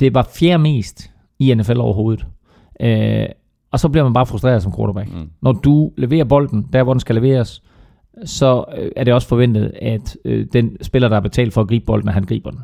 det 0.00 0.14
var 0.14 0.30
fjerde 0.38 0.62
mest 0.62 1.10
i 1.38 1.54
NFL 1.54 1.80
overhovedet. 1.80 2.26
Øh, 2.80 3.26
og 3.70 3.80
så 3.80 3.88
bliver 3.88 4.04
man 4.04 4.12
bare 4.12 4.26
frustreret 4.26 4.62
som 4.62 4.72
quarterback. 4.76 5.12
Mm. 5.12 5.30
Når 5.42 5.52
du 5.52 5.92
leverer 5.96 6.24
bolden 6.24 6.68
der, 6.72 6.82
hvor 6.82 6.92
den 6.92 7.00
skal 7.00 7.14
leveres, 7.14 7.62
så 8.24 8.64
øh, 8.78 8.90
er 8.96 9.04
det 9.04 9.14
også 9.14 9.28
forventet, 9.28 9.72
at 9.82 10.16
øh, 10.24 10.46
den 10.52 10.76
spiller, 10.82 11.08
der 11.08 11.16
er 11.16 11.20
betalt 11.20 11.52
for 11.52 11.60
at 11.60 11.68
gribe 11.68 11.84
bolden, 11.84 12.08
at 12.08 12.14
han 12.14 12.24
griber 12.24 12.50
den. 12.50 12.60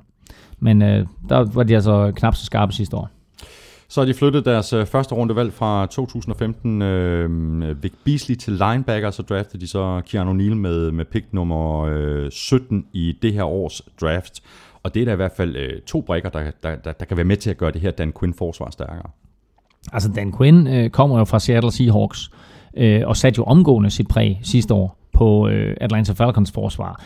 Men 0.58 0.82
øh, 0.82 1.06
der 1.28 1.44
var 1.54 1.62
de 1.62 1.74
altså 1.74 2.12
knap 2.16 2.34
så 2.34 2.44
skarpe 2.44 2.72
sidste 2.72 2.96
år. 2.96 3.10
Så 3.88 4.00
har 4.00 4.06
de 4.06 4.14
flyttet 4.14 4.44
deres 4.44 4.72
øh, 4.72 4.86
første 4.86 5.14
rundevalg 5.14 5.52
fra 5.52 5.86
2015, 5.86 6.82
øh, 6.82 7.82
Vic 7.82 7.92
Beasley 8.04 8.36
til 8.36 8.52
linebacker, 8.52 9.10
så 9.10 9.22
draftede 9.22 9.60
de 9.60 9.66
så 9.66 10.02
Keanu 10.06 10.32
Neal 10.32 10.56
med, 10.56 10.90
med 10.90 11.04
pick 11.04 11.26
nummer 11.32 11.80
øh, 11.80 12.30
17 12.30 12.86
i 12.92 13.18
det 13.22 13.32
her 13.32 13.44
års 13.44 13.82
draft. 14.00 14.42
Og 14.82 14.94
det 14.94 15.00
er 15.00 15.04
da 15.04 15.12
i 15.12 15.16
hvert 15.16 15.32
fald 15.36 15.56
øh, 15.56 15.80
to 15.80 16.00
brækker, 16.00 16.28
der, 16.28 16.50
der, 16.62 16.76
der, 16.76 16.92
der 16.92 17.04
kan 17.04 17.16
være 17.16 17.24
med 17.24 17.36
til 17.36 17.50
at 17.50 17.56
gøre 17.56 17.70
det 17.70 17.80
her 17.80 17.90
Dan 17.90 18.12
Quinn-forsvar 18.20 18.70
stærkere. 18.70 19.10
Altså 19.92 20.08
Dan 20.08 20.32
Quinn 20.38 20.66
øh, 20.66 20.90
kommer 20.90 21.18
jo 21.18 21.24
fra 21.24 21.38
Seattle 21.38 21.72
Seahawks, 21.72 22.30
øh, 22.76 23.02
og 23.06 23.16
satte 23.16 23.38
jo 23.38 23.44
omgående 23.44 23.90
sit 23.90 24.08
præg 24.08 24.40
sidste 24.42 24.74
år 24.74 24.98
på 25.12 25.48
øh, 25.48 25.76
Atlanta 25.80 26.12
Falcons 26.12 26.52
forsvar. 26.52 27.02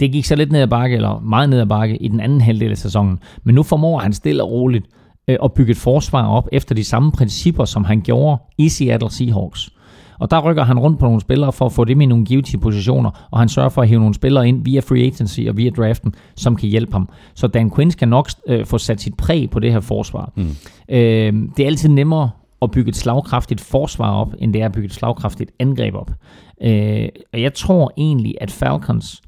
Det 0.00 0.12
gik 0.12 0.24
så 0.24 0.36
lidt 0.36 0.52
ned 0.52 0.60
ad 0.60 0.66
bakke, 0.68 0.96
eller 0.96 1.20
meget 1.20 1.50
ned 1.50 1.60
ad 1.60 1.66
bakke, 1.66 1.96
i 1.96 2.08
den 2.08 2.20
anden 2.20 2.40
halvdel 2.40 2.70
af 2.70 2.78
sæsonen. 2.78 3.18
Men 3.44 3.54
nu 3.54 3.62
formår 3.62 3.98
han 3.98 4.12
stille 4.12 4.42
og 4.42 4.50
roligt 4.50 4.86
øh, 5.28 5.36
at 5.44 5.52
bygge 5.52 5.70
et 5.70 5.76
forsvar 5.76 6.26
op 6.26 6.48
efter 6.52 6.74
de 6.74 6.84
samme 6.84 7.12
principper, 7.12 7.64
som 7.64 7.84
han 7.84 8.00
gjorde 8.00 8.42
i 8.58 8.68
Seattle 8.68 9.10
Seahawks. 9.10 9.70
Og 10.18 10.30
der 10.30 10.40
rykker 10.40 10.62
han 10.64 10.78
rundt 10.78 10.98
på 10.98 11.04
nogle 11.04 11.20
spillere 11.20 11.52
for 11.52 11.66
at 11.66 11.72
få 11.72 11.84
dem 11.84 12.00
i 12.00 12.06
nogle 12.06 12.24
givetige 12.24 12.60
positioner, 12.60 13.28
og 13.30 13.38
han 13.38 13.48
sørger 13.48 13.68
for 13.68 13.82
at 13.82 13.88
hive 13.88 14.00
nogle 14.00 14.14
spillere 14.14 14.48
ind 14.48 14.64
via 14.64 14.80
free 14.80 15.02
agency 15.02 15.40
og 15.48 15.56
via 15.56 15.70
draften, 15.70 16.14
som 16.36 16.56
kan 16.56 16.68
hjælpe 16.68 16.92
ham. 16.92 17.08
Så 17.34 17.46
Dan 17.46 17.70
Quinn 17.70 17.90
skal 17.90 18.08
nok 18.08 18.28
øh, 18.46 18.66
få 18.66 18.78
sat 18.78 19.00
sit 19.00 19.16
præg 19.16 19.50
på 19.50 19.60
det 19.60 19.72
her 19.72 19.80
forsvar. 19.80 20.32
Mm. 20.36 20.48
Øh, 20.88 21.32
det 21.56 21.62
er 21.62 21.66
altid 21.66 21.88
nemmere 21.88 22.30
at 22.62 22.70
bygge 22.70 22.88
et 22.88 22.96
slagkraftigt 22.96 23.60
forsvar 23.60 24.10
op, 24.10 24.34
end 24.38 24.52
det 24.52 24.62
er 24.62 24.66
at 24.66 24.72
bygge 24.72 24.86
et 24.86 24.94
slagkraftigt 24.94 25.50
angreb 25.58 25.94
op. 25.94 26.10
Øh, 26.62 27.08
og 27.32 27.42
jeg 27.42 27.54
tror 27.54 27.92
egentlig, 27.96 28.34
at 28.40 28.50
Falcons 28.50 29.22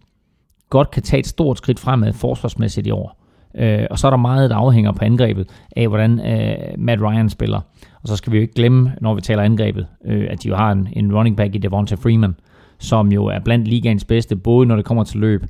godt 0.70 0.90
kan 0.90 1.02
tage 1.02 1.20
et 1.20 1.26
stort 1.26 1.58
skridt 1.58 1.78
fremad 1.80 2.12
forsvarsmæssigt 2.12 2.86
i 2.86 2.90
år. 2.90 3.22
Øh, 3.54 3.86
og 3.90 3.98
så 3.98 4.06
er 4.06 4.10
der 4.10 4.16
meget, 4.16 4.50
der 4.50 4.56
afhænger 4.56 4.92
på 4.92 5.04
angrebet 5.04 5.48
af, 5.76 5.88
hvordan 5.88 6.20
øh, 6.20 6.56
Matt 6.78 7.02
Ryan 7.02 7.28
spiller. 7.28 7.60
Og 8.06 8.08
så 8.08 8.16
skal 8.16 8.32
vi 8.32 8.36
jo 8.36 8.42
ikke 8.42 8.54
glemme, 8.54 8.92
når 9.00 9.14
vi 9.14 9.20
taler 9.20 9.42
angrebet, 9.42 9.86
øh, 10.04 10.26
at 10.30 10.42
de 10.42 10.48
jo 10.48 10.56
har 10.56 10.72
en, 10.72 10.88
en 10.92 11.14
running 11.14 11.36
back 11.36 11.54
i 11.54 11.58
Devonta 11.58 11.94
Freeman, 11.94 12.34
som 12.78 13.12
jo 13.12 13.26
er 13.26 13.38
blandt 13.38 13.68
ligaens 13.68 14.04
bedste, 14.04 14.36
både 14.36 14.66
når 14.66 14.76
det 14.76 14.84
kommer 14.84 15.04
til 15.04 15.20
løb 15.20 15.44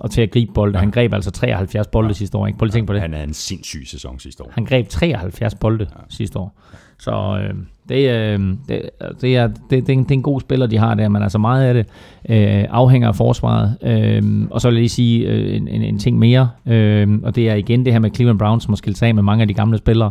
og 0.00 0.10
til 0.10 0.20
at 0.20 0.30
gribe 0.30 0.52
bolde. 0.52 0.78
Han 0.78 0.90
greb 0.90 1.14
altså 1.14 1.30
73 1.30 1.86
bolde 1.86 2.08
ja. 2.08 2.12
sidste 2.12 2.38
år. 2.38 2.46
Ikke? 2.46 2.58
Prøv 2.58 2.64
lige 2.64 2.70
at 2.70 2.74
tænke 2.74 2.86
på 2.86 2.92
det. 2.92 3.00
Han 3.00 3.14
er 3.14 3.22
en 3.22 3.34
sindssyg 3.34 3.82
sæson 3.86 4.18
sidste 4.18 4.42
år. 4.42 4.50
Han 4.52 4.64
greb 4.64 4.88
73 4.88 5.54
bolde 5.54 5.86
ja. 5.90 6.00
sidste 6.08 6.38
år. 6.38 6.60
Så 6.98 7.38
øh, 7.42 7.54
det, 7.88 8.10
øh, 8.10 8.40
det, 8.68 8.90
det, 9.20 9.36
er, 9.36 9.46
det, 9.46 9.70
det, 9.70 9.88
er 9.88 9.92
en, 9.92 10.02
det 10.02 10.10
er 10.10 10.14
en 10.14 10.22
god 10.22 10.40
spiller, 10.40 10.66
de 10.66 10.78
har 10.78 10.94
der, 10.94 11.08
men 11.08 11.22
altså 11.22 11.38
meget 11.38 11.64
af 11.64 11.74
det 11.74 11.86
øh, 12.28 12.64
afhænger 12.70 13.08
af 13.08 13.16
forsvaret. 13.16 13.76
Øh, 13.82 14.46
og 14.50 14.60
så 14.60 14.68
vil 14.68 14.74
jeg 14.74 14.80
lige 14.80 14.88
sige 14.88 15.26
øh, 15.26 15.56
en, 15.56 15.68
en, 15.68 15.82
en 15.82 15.98
ting 15.98 16.18
mere, 16.18 16.50
øh, 16.66 17.18
og 17.22 17.36
det 17.36 17.48
er 17.48 17.54
igen 17.54 17.84
det 17.84 17.92
her 17.92 18.00
med 18.00 18.10
Cleveland 18.14 18.38
Browns, 18.38 18.64
som 18.64 18.72
har 18.72 18.76
skilt 18.76 18.98
sig 18.98 19.08
af 19.08 19.14
med 19.14 19.22
mange 19.22 19.42
af 19.42 19.48
de 19.48 19.54
gamle 19.54 19.78
spillere. 19.78 20.10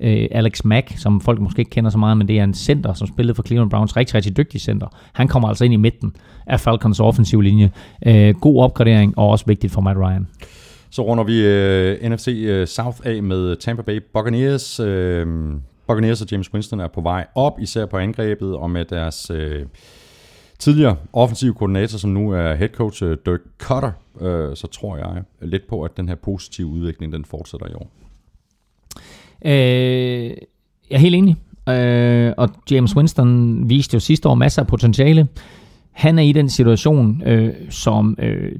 Øh, 0.00 0.28
Alex 0.30 0.64
Mack, 0.64 0.98
som 0.98 1.20
folk 1.20 1.40
måske 1.40 1.60
ikke 1.60 1.70
kender 1.70 1.90
så 1.90 1.98
meget, 1.98 2.16
men 2.16 2.28
det 2.28 2.38
er 2.38 2.44
en 2.44 2.54
center, 2.54 2.92
som 2.92 3.06
spillede 3.06 3.34
for 3.34 3.42
Cleveland 3.42 3.70
Browns, 3.70 3.96
rigtig, 3.96 4.14
rigtig 4.14 4.36
dygtig 4.36 4.60
center. 4.60 4.86
Han 5.12 5.28
kommer 5.28 5.48
altså 5.48 5.64
ind 5.64 5.74
i 5.74 5.76
midten 5.76 6.16
af 6.46 6.60
Falcons 6.60 7.00
offensiv 7.00 7.40
linje. 7.40 7.70
Øh, 8.06 8.34
god 8.34 8.62
opgradering, 8.62 9.18
og 9.18 9.28
også 9.28 9.44
vigtigt 9.46 9.72
for 9.72 9.80
Matt 9.80 9.98
Ryan. 9.98 10.28
Så 10.90 11.02
runder 11.02 11.24
vi 11.24 11.46
øh, 11.46 12.10
NFC 12.10 12.28
øh, 12.28 12.66
South 12.66 12.98
af 13.04 13.22
med 13.22 13.56
Tampa 13.56 13.82
Bay 13.82 14.00
Buccaneers. 14.12 14.80
Øh, 14.80 15.26
Buccaneers 15.86 16.22
og 16.22 16.30
James 16.32 16.52
Winston 16.52 16.80
er 16.80 16.88
på 16.88 17.00
vej 17.00 17.26
op, 17.34 17.60
især 17.60 17.86
på 17.86 17.96
angrebet, 17.96 18.56
og 18.56 18.70
med 18.70 18.84
deres 18.84 19.30
øh, 19.30 19.66
tidligere 20.58 20.96
offensive 21.12 21.54
koordinator, 21.54 21.98
som 21.98 22.10
nu 22.10 22.30
er 22.30 22.54
head 22.54 22.68
coach 22.68 23.04
øh, 23.04 23.16
Dirk 23.26 23.40
Cutter, 23.58 23.92
øh, 24.20 24.56
så 24.56 24.66
tror 24.66 24.96
jeg 24.96 25.22
lidt 25.42 25.66
på, 25.68 25.82
at 25.82 25.96
den 25.96 26.08
her 26.08 26.14
positive 26.14 26.66
udvikling, 26.66 27.12
den 27.12 27.24
fortsætter 27.24 27.66
i 27.66 27.74
år. 27.74 27.90
Øh, 29.44 30.30
jeg 30.90 30.96
er 30.96 30.98
helt 30.98 31.14
enig. 31.14 31.36
Øh, 31.68 32.32
og 32.36 32.48
James 32.70 32.96
Winston 32.96 33.62
viste 33.68 33.94
jo 33.94 34.00
sidste 34.00 34.28
år 34.28 34.34
masser 34.34 34.62
af 34.62 34.68
potentiale. 34.68 35.28
Han 35.92 36.18
er 36.18 36.22
i 36.22 36.32
den 36.32 36.48
situation, 36.48 37.22
øh, 37.26 37.54
som 37.70 38.16
øh, 38.18 38.52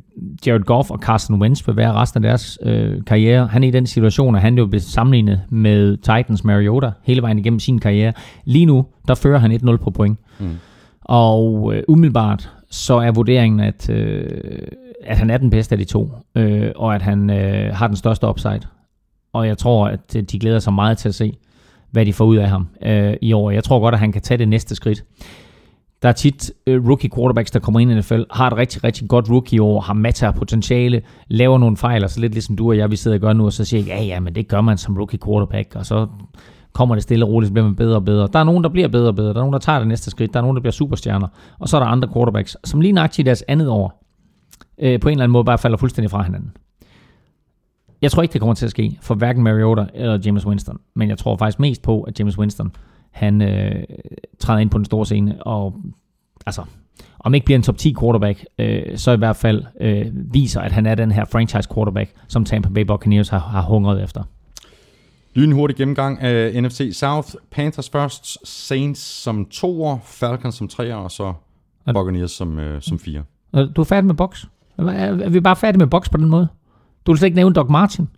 Jared 0.46 0.60
Goff 0.60 0.90
og 0.90 0.98
Carson 0.98 1.40
Wentz 1.42 1.66
vil 1.66 1.76
være 1.76 1.92
resten 1.92 2.24
af 2.24 2.28
deres 2.28 2.58
øh, 2.62 3.04
karriere. 3.06 3.46
Han 3.46 3.64
er 3.64 3.68
i 3.68 3.70
den 3.70 3.86
situation, 3.86 4.34
at 4.34 4.40
han 4.40 4.58
jo 4.58 4.66
bliver 4.66 4.80
sammenlignet 4.80 5.40
med 5.50 5.96
Titans 5.96 6.44
Mariota 6.44 6.90
hele 7.02 7.22
vejen 7.22 7.38
igennem 7.38 7.60
sin 7.60 7.78
karriere. 7.78 8.12
Lige 8.44 8.66
nu, 8.66 8.86
der 9.08 9.14
fører 9.14 9.38
han 9.38 9.52
1-0 9.52 9.76
på 9.76 9.90
point. 9.90 10.18
Mm. 10.40 10.50
Og 11.00 11.74
øh, 11.74 11.82
umiddelbart, 11.88 12.50
så 12.70 12.94
er 12.94 13.10
vurderingen, 13.10 13.60
at, 13.60 13.90
øh, 13.90 14.30
at 15.04 15.18
han 15.18 15.30
er 15.30 15.38
den 15.38 15.50
bedste 15.50 15.72
af 15.72 15.78
de 15.78 15.84
to, 15.84 16.10
øh, 16.34 16.70
og 16.76 16.94
at 16.94 17.02
han 17.02 17.30
øh, 17.30 17.74
har 17.74 17.86
den 17.86 17.96
største 17.96 18.28
upside. 18.28 18.60
Og 19.34 19.46
jeg 19.46 19.58
tror, 19.58 19.86
at 19.88 20.12
de 20.12 20.38
glæder 20.38 20.58
sig 20.58 20.72
meget 20.72 20.98
til 20.98 21.08
at 21.08 21.14
se, 21.14 21.32
hvad 21.90 22.06
de 22.06 22.12
får 22.12 22.24
ud 22.24 22.36
af 22.36 22.48
ham 22.48 22.68
øh, 22.82 23.14
i 23.22 23.32
år. 23.32 23.50
Jeg 23.50 23.64
tror 23.64 23.80
godt, 23.80 23.94
at 23.94 23.98
han 23.98 24.12
kan 24.12 24.22
tage 24.22 24.38
det 24.38 24.48
næste 24.48 24.74
skridt. 24.74 25.04
Der 26.02 26.08
er 26.08 26.12
tit 26.12 26.52
øh, 26.66 26.88
rookie 26.88 27.10
quarterbacks, 27.16 27.50
der 27.50 27.60
kommer 27.60 27.80
ind 27.80 27.90
i 27.90 27.94
NFL, 27.94 28.22
har 28.30 28.46
et 28.46 28.56
rigtig, 28.56 28.84
rigtig 28.84 29.08
godt 29.08 29.30
rookie-år, 29.30 29.80
har 29.80 29.94
masser 29.94 30.26
af 30.26 30.34
potentiale, 30.34 31.02
laver 31.28 31.58
nogle 31.58 31.76
fejl, 31.76 32.04
og 32.04 32.10
så 32.10 32.20
lidt 32.20 32.32
ligesom 32.32 32.56
du 32.56 32.68
og 32.68 32.76
jeg, 32.76 32.90
vi 32.90 32.96
sidder 32.96 33.16
og 33.16 33.20
gør 33.20 33.32
nu, 33.32 33.44
og 33.44 33.52
så 33.52 33.64
siger 33.64 33.80
jeg, 33.80 33.88
ja, 33.88 34.02
ja, 34.04 34.20
men 34.20 34.34
det 34.34 34.48
gør 34.48 34.60
man 34.60 34.78
som 34.78 34.96
rookie 34.96 35.18
quarterback, 35.26 35.76
og 35.76 35.86
så 35.86 36.06
kommer 36.72 36.94
det 36.94 37.02
stille 37.02 37.24
og 37.24 37.30
roligt, 37.30 37.48
så 37.48 37.52
bliver 37.52 37.66
man 37.66 37.76
bedre 37.76 37.96
og 37.96 38.04
bedre. 38.04 38.28
Der 38.32 38.38
er 38.38 38.44
nogen, 38.44 38.64
der 38.64 38.70
bliver 38.70 38.88
bedre 38.88 39.08
og 39.08 39.16
bedre, 39.16 39.28
der 39.28 39.34
er 39.34 39.42
nogen, 39.42 39.52
der 39.52 39.58
tager 39.58 39.78
det 39.78 39.88
næste 39.88 40.10
skridt, 40.10 40.32
der 40.34 40.40
er 40.40 40.42
nogen, 40.42 40.56
der 40.56 40.60
bliver 40.60 40.72
superstjerner, 40.72 41.28
og 41.58 41.68
så 41.68 41.76
er 41.76 41.80
der 41.80 41.86
andre 41.86 42.08
quarterbacks, 42.14 42.56
som 42.64 42.80
lige 42.80 42.92
nøjagtigt 42.92 43.26
i 43.26 43.28
deres 43.28 43.44
andet 43.48 43.68
år, 43.68 44.04
øh, 44.78 45.00
på 45.00 45.08
en 45.08 45.12
eller 45.12 45.24
anden 45.24 45.32
måde 45.32 45.44
bare 45.44 45.58
falder 45.58 45.76
fuldstændig 45.76 46.10
fra 46.10 46.22
hinanden. 46.22 46.52
Jeg 48.04 48.10
tror 48.10 48.22
ikke, 48.22 48.32
det 48.32 48.40
kommer 48.40 48.54
til 48.54 48.64
at 48.64 48.70
ske 48.70 48.98
for 49.00 49.14
hverken 49.14 49.42
Mariota 49.42 49.86
eller 49.94 50.18
James 50.24 50.46
Winston, 50.46 50.78
men 50.94 51.08
jeg 51.08 51.18
tror 51.18 51.36
faktisk 51.36 51.60
mest 51.60 51.82
på, 51.82 52.02
at 52.02 52.20
James 52.20 52.38
Winston 52.38 52.72
han 53.10 53.42
øh, 53.42 53.84
træder 54.38 54.60
ind 54.60 54.70
på 54.70 54.78
den 54.78 54.84
store 54.84 55.06
scene, 55.06 55.42
og 55.42 55.74
altså, 56.46 56.62
om 57.18 57.34
ikke 57.34 57.44
bliver 57.44 57.56
en 57.58 57.62
top 57.62 57.78
10 57.78 57.94
quarterback, 58.00 58.44
øh, 58.58 58.98
så 58.98 59.12
i 59.12 59.16
hvert 59.16 59.36
fald 59.36 59.64
øh, 59.80 60.06
viser, 60.12 60.60
at 60.60 60.72
han 60.72 60.86
er 60.86 60.94
den 60.94 61.12
her 61.12 61.24
franchise 61.24 61.68
quarterback, 61.74 62.12
som 62.28 62.44
Tampa 62.44 62.68
Bay 62.68 62.80
Buccaneers 62.84 63.28
har, 63.28 63.38
har 63.38 63.62
hungret 63.62 64.02
efter. 64.02 64.22
Lynhurtig 65.34 65.76
gennemgang 65.76 66.20
af 66.20 66.62
NFC 66.62 66.90
South. 66.92 67.28
Panthers 67.50 67.90
først, 67.90 68.48
Saints 68.48 69.00
som 69.00 69.46
toer, 69.50 69.98
Falcons 70.04 70.54
som 70.54 70.68
treer, 70.68 70.96
og 70.96 71.10
så 71.10 71.32
Buccaneers 71.94 72.30
som, 72.30 72.58
øh, 72.58 72.82
som 72.82 72.98
fire. 72.98 73.22
Du 73.54 73.80
er 73.80 73.84
færdig 73.84 74.04
med 74.04 74.14
box? 74.14 74.44
Er 74.78 75.28
vi 75.28 75.40
bare 75.40 75.56
færdige 75.56 75.78
med 75.78 75.86
box 75.86 76.10
på 76.10 76.16
den 76.16 76.28
måde? 76.28 76.48
Du 77.06 77.12
vil 77.12 77.18
slet 77.18 77.26
ikke 77.26 77.36
nævne 77.36 77.54
Doc 77.54 77.66
Martin? 77.70 78.08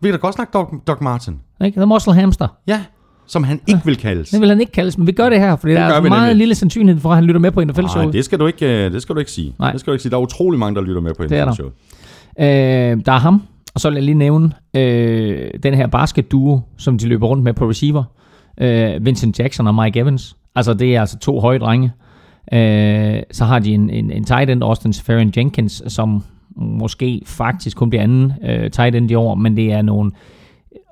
Vi 0.00 0.08
kan 0.08 0.12
da 0.12 0.18
godt 0.18 0.34
snakke 0.34 0.50
Doc, 0.52 0.68
Doc 0.86 1.00
Martin. 1.00 1.40
Ikke? 1.64 1.80
The 1.80 1.86
Muscle 1.86 2.14
Hamster. 2.14 2.48
Ja, 2.66 2.80
som 3.26 3.44
han 3.44 3.60
ikke 3.66 3.80
vil 3.84 3.96
kaldes. 3.96 4.30
Det 4.30 4.40
vil 4.40 4.48
han 4.48 4.60
ikke 4.60 4.72
kaldes, 4.72 4.98
men 4.98 5.06
vi 5.06 5.12
gør 5.12 5.28
det 5.28 5.38
her, 5.40 5.56
det 5.56 5.76
der 5.76 5.82
er 5.82 6.00
meget 6.00 6.22
nemlig. 6.22 6.36
lille 6.36 6.54
sandsynlighed 6.54 7.00
for, 7.00 7.08
at 7.10 7.14
han 7.14 7.24
lytter 7.24 7.40
med 7.40 7.50
på 7.50 7.64
NFL 7.64 7.86
Show. 7.86 8.02
Nej, 8.02 8.12
det 8.12 8.24
skal 8.24 8.38
du 8.38 8.46
ikke, 8.46 8.84
øh, 8.86 8.92
det 8.92 9.02
skal 9.02 9.14
du 9.14 9.18
ikke 9.20 9.30
sige. 9.30 9.54
Nej. 9.58 9.70
Det 9.72 9.80
skal 9.80 9.90
du 9.90 9.92
ikke 9.92 10.02
sige. 10.02 10.10
Der 10.10 10.16
er 10.16 10.20
utrolig 10.20 10.60
mange, 10.60 10.76
der 10.76 10.82
lytter 10.82 11.00
med 11.00 11.14
på 11.14 11.22
NFL 11.22 11.54
Show. 11.54 11.66
Øh, 12.38 13.04
der 13.06 13.12
er 13.12 13.18
ham, 13.18 13.42
og 13.74 13.80
så 13.80 13.88
vil 13.90 13.94
jeg 13.94 14.04
lige 14.04 14.14
nævne 14.14 14.52
øh, 14.74 15.50
den 15.62 15.74
her 15.74 15.86
basket-duo, 15.86 16.60
som 16.76 16.98
de 16.98 17.08
løber 17.08 17.26
rundt 17.26 17.44
med 17.44 17.52
på 17.52 17.68
receiver. 17.70 18.04
Øh, 18.60 19.06
Vincent 19.06 19.38
Jackson 19.38 19.66
og 19.66 19.74
Mike 19.74 20.00
Evans. 20.00 20.36
Altså, 20.54 20.74
det 20.74 20.96
er 20.96 21.00
altså 21.00 21.18
to 21.18 21.40
høje 21.40 21.58
drenge. 21.58 21.92
Øh, 22.52 23.22
så 23.32 23.44
har 23.44 23.58
de 23.58 23.74
en, 23.74 23.90
en, 23.90 24.10
en 24.10 24.24
tight 24.24 24.50
end, 24.50 24.62
Austin 24.64 24.92
Safarian 24.92 25.32
Jenkins, 25.36 25.82
som 25.88 26.24
måske 26.56 27.22
faktisk 27.26 27.76
kun 27.76 27.90
bliver 27.90 28.02
anden 28.02 28.32
øh, 28.42 28.70
tight 28.70 28.96
end 28.96 29.10
i 29.10 29.14
år, 29.14 29.34
men 29.34 29.56
det 29.56 29.72
er 29.72 29.82
nogle 29.82 30.12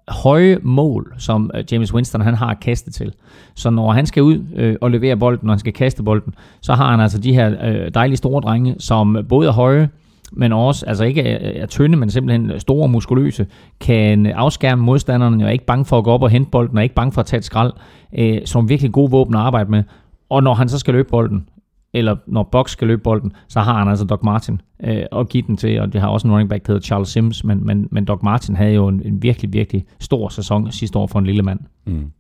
høje 0.09 0.59
mål, 0.63 1.15
som 1.19 1.51
øh, 1.55 1.65
James 1.73 1.95
Winston 1.95 2.21
han 2.21 2.35
har 2.35 2.55
kastet 2.55 2.95
til. 2.95 3.13
Så 3.55 3.71
når 3.71 3.93
han 3.93 4.07
skal 4.07 4.23
ud 4.23 4.39
øh, 4.57 4.77
og 4.81 4.91
levere 4.91 5.17
bolden, 5.17 5.47
når 5.47 5.53
han 5.53 5.59
skal 5.59 5.73
kaste 5.73 6.03
bolden, 6.03 6.35
så 6.61 6.75
har 6.75 6.91
han 6.91 7.01
altså 7.01 7.19
de 7.19 7.35
her 7.35 7.55
øh, 7.65 7.91
dejlige 7.95 8.17
store 8.17 8.41
drenge, 8.41 8.75
som 8.79 9.19
både 9.29 9.49
er 9.49 9.53
høje, 9.53 9.89
men 10.33 10.53
også, 10.53 10.87
altså 10.87 11.05
ikke 11.05 11.23
er, 11.23 11.63
er 11.63 11.67
tynde, 11.67 11.97
men 11.97 12.11
simpelthen 12.11 12.61
store 12.61 12.83
og 12.83 12.91
muskuløse, 12.91 13.47
kan 13.81 14.27
afskærme 14.27 14.83
modstanderne, 14.83 15.45
og 15.45 15.49
er 15.49 15.53
ikke 15.53 15.67
bange 15.67 15.85
for 15.85 15.99
at 15.99 16.05
gå 16.05 16.11
op 16.11 16.23
og 16.23 16.31
hente 16.31 16.51
bolden, 16.51 16.77
og 16.77 16.81
er 16.81 16.83
ikke 16.83 16.95
bange 16.95 17.13
for 17.13 17.21
at 17.21 17.27
tage 17.27 17.39
et 17.39 17.45
skrald, 17.45 17.73
øh, 18.19 18.39
som 18.45 18.69
virkelig 18.69 18.93
gode 18.93 19.11
våben 19.11 19.35
at 19.35 19.41
arbejde 19.41 19.71
med. 19.71 19.83
Og 20.31 20.43
når 20.43 20.55
han 20.55 20.69
så 20.69 20.79
skal 20.79 20.95
løbe 20.95 21.09
bolden, 21.09 21.47
eller 21.95 22.17
når 22.27 22.43
Box 22.43 22.71
skal 22.71 22.87
løbe 22.89 23.03
bolden, 23.03 23.33
så 23.49 23.61
har 23.61 23.79
han 23.79 23.89
altså 23.89 24.05
Doc 24.05 24.21
Martin 24.23 24.61
øh, 24.85 25.03
at 25.13 25.29
give 25.29 25.43
den 25.47 25.57
til, 25.57 25.81
og 25.81 25.89
vi 25.93 25.99
har 25.99 26.09
også 26.09 26.27
en 26.27 26.33
running 26.33 26.51
back, 26.51 26.67
der 26.67 26.73
hedder 26.73 26.85
Charles 26.85 27.09
Sims, 27.09 27.45
men, 27.45 27.67
men, 27.67 27.89
men 27.91 28.05
Doc 28.05 28.23
Martin 28.23 28.57
havde 28.57 28.75
jo 28.75 28.89
en, 28.89 29.03
en 29.05 29.23
virkelig, 29.23 29.53
virkelig 29.53 29.85
stor 30.01 30.29
sæson 30.29 30.73
sidste 30.73 30.99
år 30.99 31.07
for 31.07 31.19
en 31.19 31.27
lille 31.27 31.43
mand. 31.43 31.61
Mm. 31.87 32.13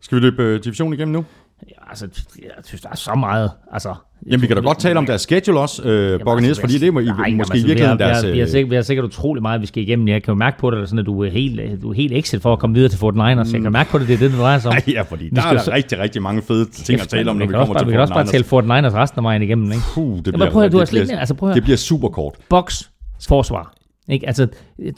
Skal 0.00 0.16
vi 0.16 0.22
løbe 0.22 0.42
øh, 0.42 0.48
divisionen 0.48 0.62
division 0.62 0.92
igennem 0.92 1.12
nu? 1.12 1.24
Ja, 1.68 1.90
altså, 1.90 2.08
jeg 2.38 2.50
synes, 2.64 2.80
der 2.80 2.88
er 2.88 2.96
så 2.96 3.14
meget. 3.14 3.50
Altså, 3.72 3.94
Jamen, 4.26 4.42
vi 4.42 4.46
kan 4.46 4.56
da 4.56 4.62
godt 4.62 4.78
tale 4.78 4.98
om 4.98 5.06
deres 5.06 5.20
schedule 5.20 5.60
også, 5.60 5.82
øh, 5.82 6.20
Buccaneers, 6.20 6.48
altså, 6.48 6.60
fordi 6.60 6.78
det 6.78 6.88
er 6.88 6.92
nej, 6.92 7.30
måske 7.30 7.54
altså, 7.54 7.54
i 7.54 7.68
virkeligheden 7.68 7.98
vi 7.98 8.04
har, 8.04 8.10
deres... 8.10 8.22
Vi 8.22 8.28
har, 8.28 8.34
vi, 8.34 8.40
har 8.40 8.46
sikkert, 8.46 8.70
vi 8.70 8.74
har 8.74 8.82
sikkert 8.82 9.04
utrolig 9.04 9.42
meget, 9.42 9.60
vi 9.60 9.66
skal 9.66 9.82
igennem. 9.82 10.08
Jeg 10.08 10.22
kan 10.22 10.32
jo 10.32 10.38
mærke 10.38 10.58
på 10.58 10.70
det, 10.70 10.88
sådan, 10.88 10.98
at 10.98 11.06
du 11.06 11.22
er 11.22 11.30
helt, 11.30 11.82
du 11.82 11.90
er 11.90 11.94
helt 11.94 12.12
exit 12.12 12.42
for 12.42 12.52
at 12.52 12.58
komme 12.58 12.74
videre 12.74 12.88
til 12.88 12.96
49ers. 12.96 13.08
Mm. 13.08 13.54
Jeg 13.54 13.62
kan 13.62 13.72
mærke 13.72 13.90
på 13.90 13.98
det, 13.98 14.08
det 14.08 14.14
er 14.14 14.18
det, 14.18 14.30
det 14.30 14.38
drejer 14.40 14.58
sig 14.58 14.70
om. 14.70 14.76
Ja, 14.92 15.02
fordi 15.02 15.30
der 15.30 15.42
er 15.42 15.52
der 15.52 15.72
rigtig, 15.74 15.98
rigtig 15.98 16.22
mange 16.22 16.42
fede 16.42 16.70
ting 16.70 17.00
at 17.00 17.08
tale 17.08 17.30
om, 17.30 17.36
når 17.36 17.46
vi 17.46 17.52
kommer 17.52 17.74
til 17.74 17.84
49ers. 17.84 17.86
Vi 17.86 17.92
kan 17.92 18.00
også 18.00 18.14
bare 18.14 18.26
tale 18.26 18.44
49ers 18.44 18.94
resten 18.94 19.18
af 19.18 19.24
vejen 19.24 19.42
igennem. 19.42 19.72
Ikke? 19.72 19.82
Puh, 19.94 20.16
det 20.24 20.34
bliver, 20.34 20.50
prøv, 20.50 20.68
du 20.68 20.80
det, 20.80 20.88
bliver, 20.88 21.18
altså, 21.18 21.34
prøv 21.34 21.54
det 21.54 21.62
bliver 21.62 21.76
super 21.76 22.08
kort. 22.08 22.34
Box, 22.48 22.82
forsvar. 23.28 23.74
Ikke? 24.08 24.26
Altså, 24.26 24.46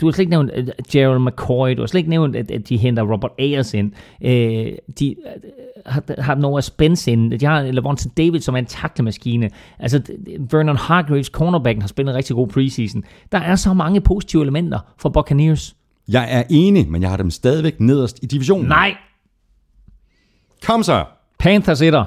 du 0.00 0.06
har 0.06 0.12
slet 0.12 0.18
ikke 0.18 0.30
nævnt 0.30 0.50
uh, 0.58 0.64
Gerald 0.92 1.20
McCoy, 1.20 1.70
du 1.76 1.82
har 1.82 1.86
slet 1.86 1.98
ikke 1.98 2.10
nævnt, 2.10 2.36
at, 2.36 2.50
at 2.50 2.68
de 2.68 2.76
henter 2.76 3.02
Robert 3.02 3.30
Ayers 3.38 3.74
ind. 3.74 3.92
Uh, 4.20 4.28
de 4.98 5.16
uh, 5.18 5.52
har, 5.86 6.22
har 6.22 6.34
Noah 6.34 6.62
Spence 6.62 7.12
ind. 7.12 7.38
De 7.38 7.46
har 7.46 7.62
Lavonte 7.62 8.08
David, 8.08 8.40
som 8.40 8.54
er 8.54 8.58
en 8.58 8.66
taklemaskine. 8.66 9.50
Altså, 9.78 10.02
Vernon 10.50 10.76
Hargreaves, 10.76 11.26
cornerbacken, 11.26 11.82
har 11.82 11.88
spillet 11.88 12.12
en 12.12 12.16
rigtig 12.16 12.36
god 12.36 12.48
preseason. 12.48 13.04
Der 13.32 13.38
er 13.38 13.56
så 13.56 13.74
mange 13.74 14.00
positive 14.00 14.42
elementer 14.42 14.78
for 14.98 15.08
Buccaneers. 15.08 15.76
Jeg 16.08 16.28
er 16.30 16.42
enig, 16.50 16.90
men 16.90 17.02
jeg 17.02 17.10
har 17.10 17.16
dem 17.16 17.30
stadigvæk 17.30 17.80
nederst 17.80 18.18
i 18.22 18.26
divisionen. 18.26 18.66
Nej! 18.68 18.96
Kom 20.66 20.82
så! 20.82 21.04
Panthers 21.38 21.82
1'er. 21.82 22.04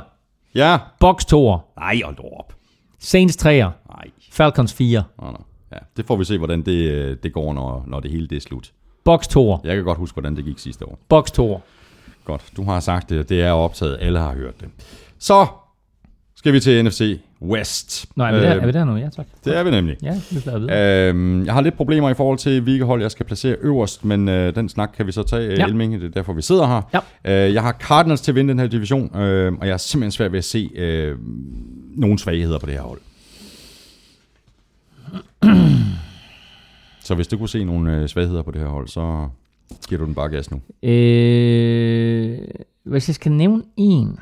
Ja. 0.56 0.80
Box 1.00 1.24
2'er. 1.34 1.80
Nej, 1.80 2.02
hold 2.04 2.18
op. 2.40 2.54
Saints 3.00 3.46
3'er. 3.46 3.50
Nej. 3.50 4.06
Falcons 4.32 4.74
4. 4.74 5.04
Oh, 5.18 5.32
no. 5.32 5.38
Ja, 5.72 5.78
det 5.98 6.06
får 6.06 6.16
vi 6.16 6.24
se, 6.24 6.38
hvordan 6.38 6.62
det, 6.62 6.92
øh, 6.92 7.18
det 7.24 7.34
går, 7.34 7.54
når, 7.54 7.84
når 7.88 8.00
det 8.00 8.12
hele 8.12 8.28
det 8.28 8.36
er 8.36 8.42
slut. 8.42 8.72
Box 9.04 9.28
2. 9.28 9.58
Jeg 9.64 9.76
kan 9.76 9.84
godt 9.86 9.98
huske, 9.98 10.16
hvordan 10.16 10.36
det 10.36 10.46
gik 10.46 10.60
sidste 10.60 10.86
år. 10.86 11.00
Box 11.10 11.32
2. 11.32 11.62
Godt, 12.26 12.44
du 12.58 12.64
har 12.64 12.80
sagt 12.80 13.10
det, 13.10 13.30
det 13.30 13.42
er 13.42 13.52
optaget, 13.52 13.98
alle 14.02 14.20
har 14.20 14.34
hørt 14.34 14.62
det. 14.62 14.70
Så 15.20 15.48
skal 16.36 16.54
vi 16.54 16.60
til 16.60 16.86
NFC 16.86 17.20
West. 17.42 18.06
Nå, 18.16 18.24
er 18.24 18.32
vi, 18.32 18.38
der, 18.38 18.56
øh, 18.56 18.62
er 18.62 18.66
vi 18.66 18.72
der 18.72 18.86
nu? 18.86 18.96
Ja, 18.96 19.10
tak. 19.10 19.26
Det 19.46 19.58
er 19.58 19.64
vi 19.64 19.72
nemlig. 19.72 19.98
Ja, 20.04 20.22
vi 20.32 20.42
videre. 20.46 21.10
Øhm, 21.10 21.46
jeg 21.46 21.54
har 21.54 21.62
lidt 21.62 21.78
problemer 21.78 22.10
i 22.10 22.14
forhold 22.14 22.38
til, 22.38 22.62
hvilke 22.62 22.86
hold 22.86 23.02
jeg 23.02 23.12
skal 23.12 23.26
placere 23.26 23.56
øverst, 23.62 24.06
men 24.06 24.30
øh, 24.30 24.56
den 24.56 24.70
snak 24.70 24.90
kan 24.98 25.08
vi 25.08 25.12
så 25.12 25.24
tage, 25.24 25.54
ja. 25.54 25.66
Elming. 25.66 25.94
Det 25.94 26.04
er 26.04 26.10
derfor, 26.10 26.34
vi 26.34 26.42
sidder 26.42 26.68
her. 26.68 27.02
Ja. 27.26 27.48
Øh, 27.48 27.54
jeg 27.54 27.62
har 27.62 27.72
Cardinals 27.72 28.22
til 28.22 28.32
at 28.32 28.36
vinde 28.36 28.50
den 28.50 28.60
her 28.60 28.68
division, 28.68 29.18
øh, 29.18 29.54
og 29.54 29.68
jeg 29.68 29.74
er 29.74 29.78
simpelthen 29.78 30.12
svært 30.12 30.32
ved 30.32 30.38
at 30.38 30.46
se 30.46 30.70
øh, 30.76 31.16
nogle 31.96 32.20
svagheder 32.20 32.60
på 32.60 32.66
det 32.66 32.74
her 32.74 32.82
hold. 32.82 33.00
så 37.08 37.16
hvis 37.16 37.28
du 37.28 37.38
kunne 37.38 37.50
se 37.50 37.64
nogle 37.64 37.98
øh, 37.98 38.08
svagheder 38.08 38.42
på 38.42 38.52
det 38.52 38.62
her 38.62 38.68
hold, 38.68 38.88
så 38.88 39.28
giver 39.88 40.00
du 40.00 40.06
den 40.06 40.16
bare 40.16 40.30
gas 40.30 40.52
nu. 40.52 40.62
Øh, 40.90 42.40
hvis 42.84 43.10
jeg 43.10 43.16
skal 43.16 43.32
nævne 43.32 43.64
en... 43.78 44.20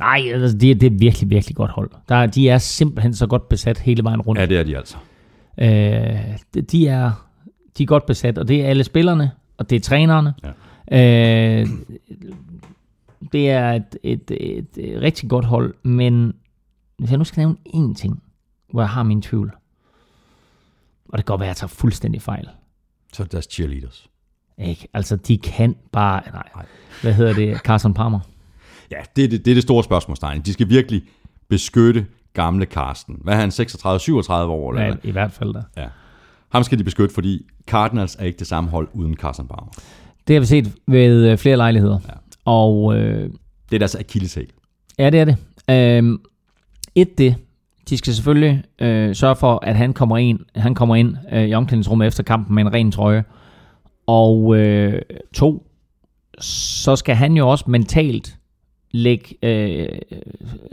Nej, 0.00 0.22
altså, 0.32 0.58
det, 0.58 0.80
det 0.80 0.86
er 0.86 0.98
virkelig, 0.98 1.30
virkelig 1.30 1.56
godt 1.56 1.70
hold. 1.70 1.90
Der, 2.08 2.26
de 2.26 2.48
er 2.48 2.58
simpelthen 2.58 3.14
så 3.14 3.26
godt 3.26 3.48
besat 3.48 3.78
hele 3.78 4.04
vejen 4.04 4.20
rundt. 4.20 4.40
Ja, 4.40 4.46
det 4.46 4.58
er 4.58 4.62
de 4.62 4.76
altså. 4.76 4.96
Øh, 5.60 6.62
de, 6.70 6.88
er, 6.88 7.28
de 7.78 7.82
er 7.82 7.86
godt 7.86 8.06
besat, 8.06 8.38
og 8.38 8.48
det 8.48 8.64
er 8.64 8.68
alle 8.68 8.84
spillerne, 8.84 9.30
og 9.56 9.70
det 9.70 9.76
er 9.76 9.80
trænerne. 9.80 10.34
Ja. 10.90 11.60
Øh, 11.60 11.66
det 13.32 13.50
er 13.50 13.72
et, 13.72 13.96
et, 14.02 14.30
et, 14.30 14.66
et 14.76 15.02
rigtig 15.02 15.30
godt 15.30 15.44
hold, 15.44 15.74
men 15.82 16.34
hvis 16.98 17.10
jeg 17.10 17.18
nu 17.18 17.24
skal 17.24 17.40
nævne 17.40 17.56
én 17.68 17.94
ting, 17.94 18.22
hvor 18.72 18.80
jeg 18.80 18.88
har 18.88 19.02
min 19.02 19.22
tvivl, 19.22 19.52
og 21.08 21.18
det 21.18 21.26
kan 21.26 21.32
godt 21.32 21.40
være, 21.40 21.46
at 21.46 21.48
jeg 21.48 21.56
tager 21.56 21.68
fuldstændig 21.68 22.22
fejl. 22.22 22.48
Så 23.12 23.22
er 23.22 23.24
det 23.24 23.32
deres 23.32 23.48
cheerleaders. 23.50 24.08
Ikke? 24.58 24.88
Altså, 24.94 25.16
de 25.16 25.38
kan 25.38 25.76
bare... 25.92 26.22
Nej. 26.32 26.48
nej. 26.54 26.66
Hvad 27.02 27.12
hedder 27.12 27.34
det? 27.34 27.58
Carson 27.58 27.94
Palmer. 27.94 28.20
Ja, 28.90 28.96
det 29.16 29.24
er 29.24 29.28
det, 29.28 29.44
det, 29.44 29.50
er 29.50 29.54
det 29.54 29.62
store 29.62 29.84
spørgsmålstegn. 29.84 30.40
De 30.40 30.52
skal 30.52 30.68
virkelig 30.68 31.02
beskytte 31.48 32.06
gamle 32.32 32.64
Carsten. 32.66 33.20
Hvad 33.24 33.34
er 33.34 33.38
han? 33.38 33.48
36-37 33.48 34.32
år? 34.32 34.72
Eller 34.72 34.86
ja, 34.86 34.94
i 35.02 35.10
hvert 35.10 35.32
fald 35.32 35.54
da. 35.54 35.62
Ja. 35.76 35.88
Ham 36.48 36.64
skal 36.64 36.78
de 36.78 36.84
beskytte, 36.84 37.14
fordi 37.14 37.46
Cardinals 37.66 38.16
er 38.16 38.24
ikke 38.24 38.38
det 38.38 38.46
samme 38.46 38.70
hold 38.70 38.88
uden 38.92 39.16
Carson 39.16 39.48
Palmer. 39.48 39.72
Det 40.28 40.34
har 40.36 40.40
vi 40.40 40.46
set 40.46 40.74
ved 40.86 41.30
øh, 41.30 41.38
flere 41.38 41.56
lejligheder. 41.56 41.98
Ja. 42.08 42.12
Og, 42.44 42.96
øh, 42.96 43.30
det 43.70 43.76
er 43.76 43.78
deres 43.78 43.94
akilleshæl. 43.94 44.50
Ja, 44.98 45.10
det 45.10 45.20
er 45.20 45.24
det. 45.24 45.36
Øh, 45.70 46.18
et 46.94 47.18
det, 47.18 47.36
de 47.90 47.98
skal 47.98 48.14
selvfølgelig 48.14 48.64
øh, 48.78 49.14
sørge 49.14 49.36
for, 49.36 49.58
at 49.62 49.76
han 49.76 49.92
kommer 49.92 50.16
ind, 50.16 50.40
han 50.56 50.74
kommer 50.74 50.96
ind 50.96 51.16
øh, 51.32 51.44
i 51.44 51.54
omklædningsrummet 51.54 52.06
efter 52.06 52.22
kampen 52.22 52.54
med 52.54 52.62
en 52.62 52.72
ren 52.72 52.92
trøje. 52.92 53.24
Og 54.06 54.56
øh, 54.56 55.02
to, 55.34 55.66
så 56.40 56.96
skal 56.96 57.14
han 57.14 57.32
jo 57.32 57.48
også 57.48 57.64
mentalt 57.68 58.38
lægge 58.90 59.34
øh, 59.42 59.88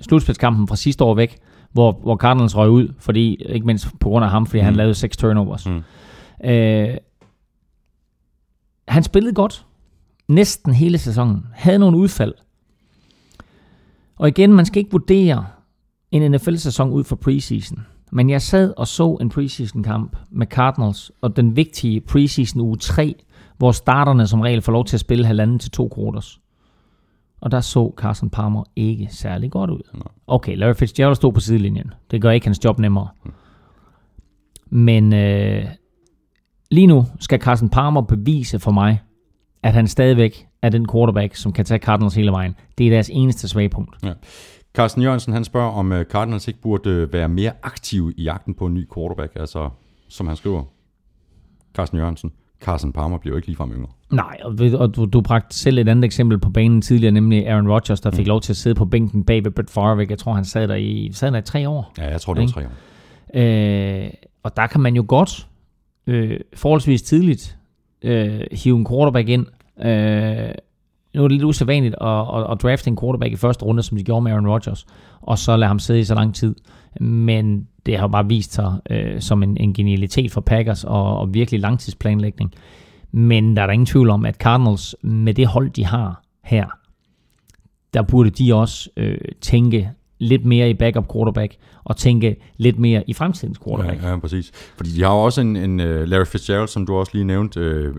slutspilskampen 0.01 0.67
fra 0.67 0.75
sidste 0.75 1.03
år 1.03 1.15
væk, 1.15 1.37
hvor, 1.71 1.91
hvor 1.91 2.15
Cardinals 2.15 2.57
røg 2.57 2.69
ud, 2.69 2.93
fordi, 2.99 3.35
ikke 3.35 3.65
mindst 3.65 3.87
på 3.99 4.09
grund 4.09 4.25
af 4.25 4.31
ham, 4.31 4.45
fordi 4.45 4.59
mm. 4.59 4.65
han 4.65 4.75
lavede 4.75 4.95
seks 4.95 5.17
turnovers. 5.17 5.65
Mm. 5.65 5.83
Øh, 6.49 6.97
han 8.87 9.03
spillede 9.03 9.33
godt 9.33 9.65
næsten 10.27 10.73
hele 10.73 10.97
sæsonen. 10.97 11.45
Havde 11.53 11.79
nogle 11.79 11.97
udfald. 11.97 12.33
Og 14.15 14.27
igen, 14.27 14.53
man 14.53 14.65
skal 14.65 14.79
ikke 14.79 14.91
vurdere 14.91 15.45
en 16.15 16.31
NFL-sæson 16.31 16.89
ud 16.89 17.03
fra 17.03 17.15
preseason. 17.15 17.85
Men 18.11 18.29
jeg 18.29 18.41
sad 18.41 18.73
og 18.77 18.87
så 18.87 19.17
en 19.21 19.29
preseason-kamp 19.29 20.17
med 20.31 20.47
Cardinals, 20.47 21.11
og 21.21 21.35
den 21.35 21.55
vigtige 21.55 22.01
preseason 22.01 22.61
uge 22.61 22.77
3, 22.77 23.15
hvor 23.57 23.71
starterne 23.71 24.27
som 24.27 24.41
regel 24.41 24.61
får 24.61 24.71
lov 24.71 24.85
til 24.85 24.95
at 24.95 24.99
spille 24.99 25.25
halvanden 25.25 25.59
til 25.59 25.71
to 25.71 25.91
quarters. 25.95 26.39
Og 27.41 27.51
der 27.51 27.61
så 27.61 27.91
Carson 27.97 28.29
Palmer 28.29 28.63
ikke 28.75 29.07
særlig 29.11 29.51
godt 29.51 29.69
ud. 29.69 29.81
Okay, 30.27 30.57
Larry 30.57 30.75
Fitzgerald 30.75 31.15
stod 31.15 31.33
på 31.33 31.39
sidelinjen. 31.39 31.93
Det 32.11 32.21
gør 32.21 32.31
ikke 32.31 32.47
hans 32.47 32.65
job 32.65 32.79
nemmere. 32.79 33.07
Men 34.69 35.13
øh, 35.13 35.65
lige 36.71 36.87
nu 36.87 37.05
skal 37.19 37.41
Carson 37.41 37.69
Palmer 37.69 38.01
bevise 38.01 38.59
for 38.59 38.71
mig, 38.71 39.01
at 39.63 39.73
han 39.73 39.87
stadigvæk 39.87 40.47
er 40.61 40.69
den 40.69 40.87
quarterback, 40.91 41.35
som 41.35 41.53
kan 41.53 41.65
tage 41.65 41.79
Cardinals 41.79 42.15
hele 42.15 42.31
vejen. 42.31 42.55
Det 42.77 42.85
er 42.85 42.91
deres 42.91 43.09
eneste 43.13 43.47
svagpunkt. 43.47 43.95
Ja. 44.03 44.13
Carsten 44.75 45.01
Jørgensen 45.01 45.33
han 45.33 45.43
spørger, 45.43 45.71
om 45.71 45.91
øh, 45.91 46.05
Cardinals 46.05 46.47
ikke 46.47 46.61
burde 46.61 46.89
øh, 46.89 47.13
være 47.13 47.29
mere 47.29 47.51
aktive 47.63 48.13
i 48.17 48.23
jagten 48.23 48.53
på 48.53 48.65
en 48.65 48.73
ny 48.73 48.87
quarterback. 48.93 49.31
Altså, 49.35 49.69
som 50.09 50.27
han 50.27 50.35
skriver, 50.35 50.63
Carsten 51.75 51.97
Jørgensen, 51.97 52.31
Carson 52.61 52.93
Palmer 52.93 53.17
bliver 53.17 53.31
jo 53.33 53.35
ikke 53.35 53.47
ligefrem 53.47 53.71
yngre. 53.71 53.89
Nej, 54.11 54.37
og, 54.43 54.55
og 54.79 54.95
du, 54.95 55.05
du 55.05 55.21
bragte 55.21 55.55
selv 55.57 55.77
et 55.77 55.89
andet 55.89 56.03
eksempel 56.03 56.39
på 56.39 56.49
banen 56.49 56.81
tidligere, 56.81 57.11
nemlig 57.11 57.47
Aaron 57.47 57.71
Rodgers, 57.71 58.01
der 58.01 58.11
fik 58.11 58.27
lov 58.27 58.41
til 58.41 58.53
at 58.53 58.57
sidde 58.57 58.75
på 58.75 58.85
bænken 58.85 59.23
bag 59.23 59.43
ved 59.43 59.51
Brett 59.51 59.69
Favre. 59.69 60.05
Jeg 60.09 60.17
tror, 60.17 60.33
han 60.33 60.45
sad 60.45 60.67
der 60.67 60.75
i, 60.75 61.11
sad 61.13 61.31
der 61.31 61.37
i 61.37 61.41
tre 61.41 61.69
år. 61.69 61.93
Ja, 61.97 62.09
jeg 62.09 62.21
tror, 62.21 62.33
det 62.33 62.41
var 62.41 62.47
tre 62.47 62.65
år. 62.65 64.05
Øh, 64.05 64.09
og 64.43 64.55
der 64.55 64.67
kan 64.67 64.81
man 64.81 64.95
jo 64.95 65.05
godt 65.07 65.47
øh, 66.07 66.39
forholdsvis 66.53 67.01
tidligt 67.01 67.57
øh, 68.01 68.41
hive 68.51 68.77
en 68.77 68.85
quarterback 68.89 69.29
ind. 69.29 69.45
Øh, 69.85 70.49
nu 71.15 71.23
er 71.23 71.27
det 71.27 71.31
lidt 71.31 71.43
usædvanligt 71.43 71.95
at, 72.01 72.07
at, 72.07 72.51
at 72.51 72.61
drafte 72.61 72.87
en 72.87 72.97
quarterback 72.97 73.33
i 73.33 73.35
første 73.35 73.65
runde, 73.65 73.83
som 73.83 73.97
de 73.97 74.03
gjorde 74.03 74.21
med 74.21 74.31
Aaron 74.31 74.47
Rodgers, 74.47 74.85
og 75.21 75.37
så 75.37 75.57
lade 75.57 75.67
ham 75.67 75.79
sidde 75.79 75.99
i 75.99 76.03
så 76.03 76.15
lang 76.15 76.35
tid. 76.35 76.55
Men 76.99 77.67
det 77.85 77.97
har 77.97 78.07
bare 78.07 78.27
vist 78.27 78.53
sig 78.53 78.79
øh, 78.89 79.21
som 79.21 79.43
en, 79.43 79.57
en 79.57 79.73
genialitet 79.73 80.31
for 80.31 80.41
Packers 80.41 80.83
og, 80.83 81.17
og 81.17 81.33
virkelig 81.33 81.59
langtidsplanlægning. 81.59 82.53
Men 83.11 83.55
der 83.55 83.61
er 83.61 83.65
der 83.65 83.73
ingen 83.73 83.85
tvivl 83.85 84.09
om, 84.09 84.25
at 84.25 84.35
Cardinals 84.35 84.95
med 85.01 85.33
det 85.33 85.47
hold, 85.47 85.69
de 85.69 85.85
har 85.85 86.23
her, 86.43 86.65
der 87.93 88.01
burde 88.01 88.29
de 88.29 88.55
også 88.55 88.89
øh, 88.97 89.17
tænke 89.41 89.91
lidt 90.19 90.45
mere 90.45 90.69
i 90.69 90.73
backup 90.73 91.13
quarterback, 91.13 91.55
og 91.83 91.97
tænke 91.97 92.35
lidt 92.57 92.79
mere 92.79 93.03
i 93.07 93.13
fremtidens 93.13 93.59
quarterback. 93.67 94.03
Ja, 94.03 94.09
ja, 94.09 94.17
præcis. 94.17 94.51
Fordi 94.77 94.89
de 94.89 95.03
har 95.03 95.11
jo 95.13 95.19
også 95.19 95.41
en, 95.41 95.55
en 95.55 95.79
uh, 95.79 95.85
Larry 95.85 96.25
Fitzgerald, 96.25 96.67
som 96.67 96.85
du 96.85 96.95
også 96.95 97.11
lige 97.13 97.25
nævnte, 97.25 97.89
uh, 97.89 97.97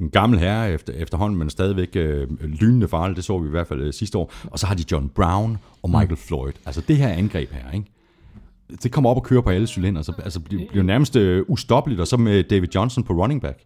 en 0.00 0.10
gammel 0.10 0.38
herre 0.38 0.72
efter, 0.72 0.92
efterhånden, 0.92 1.38
men 1.38 1.50
stadigvæk 1.50 1.96
uh, 1.96 2.44
lynende 2.60 2.88
farlig, 2.88 3.16
det 3.16 3.24
så 3.24 3.38
vi 3.38 3.46
i 3.46 3.50
hvert 3.50 3.66
fald 3.66 3.92
sidste 3.92 4.18
år. 4.18 4.32
Og 4.44 4.58
så 4.58 4.66
har 4.66 4.74
de 4.74 4.84
John 4.92 5.08
Brown 5.08 5.58
og 5.82 5.90
Michael 5.90 6.10
mm. 6.10 6.16
Floyd. 6.16 6.52
Altså 6.66 6.82
det 6.88 6.96
her 6.96 7.08
angreb 7.08 7.52
her, 7.52 7.72
ikke? 7.74 7.86
Det 8.82 8.92
kommer 8.92 9.10
op 9.10 9.16
og 9.16 9.22
kører 9.22 9.40
på 9.40 9.50
alle 9.50 9.66
cylinder, 9.66 10.02
så 10.02 10.12
altså, 10.24 10.40
bliver, 10.40 10.62
bliver 10.70 10.84
nærmest 10.84 11.16
uh, 11.16 11.40
ustoppeligt, 11.48 12.00
og 12.00 12.06
så 12.06 12.16
med 12.16 12.42
David 12.42 12.68
Johnson 12.74 13.04
på 13.04 13.12
running 13.12 13.42
back. 13.42 13.58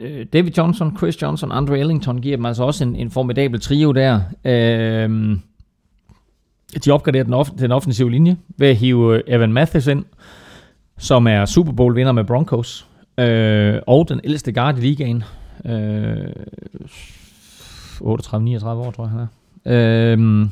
Øh, 0.00 0.26
David 0.32 0.52
Johnson, 0.58 0.96
Chris 0.96 1.22
Johnson, 1.22 1.52
Andre 1.52 1.78
Ellington 1.78 2.20
giver 2.20 2.36
dem 2.36 2.46
altså 2.46 2.64
også 2.64 2.84
en, 2.84 2.96
en 2.96 3.10
formidabel 3.10 3.60
trio 3.60 3.92
der. 3.92 4.20
Øh, 4.44 5.38
de 6.84 6.90
opgraderer 6.90 7.24
den, 7.24 7.34
off- 7.34 7.56
den 7.58 7.72
offensive 7.72 8.10
linje 8.10 8.36
ved 8.56 8.68
at 8.68 8.76
hive 8.76 9.16
øh, 9.16 9.22
Evan 9.26 9.52
Mathis 9.52 9.86
ind, 9.86 10.04
som 10.98 11.26
er 11.26 11.44
Super 11.44 11.72
Bowl 11.72 11.96
vinder 11.96 12.12
med 12.12 12.24
Broncos, 12.24 12.86
øh, 13.18 13.78
og 13.86 14.08
den 14.08 14.20
ældste 14.24 14.52
guard 14.52 14.78
i 14.78 14.80
ligaen. 14.80 15.24
Øh, 15.64 16.28
38-39 18.00 18.66
år, 18.66 18.90
tror 18.90 19.04
jeg, 19.04 19.10
han 19.10 19.20
er. 19.20 19.26
Øh, 19.66 20.48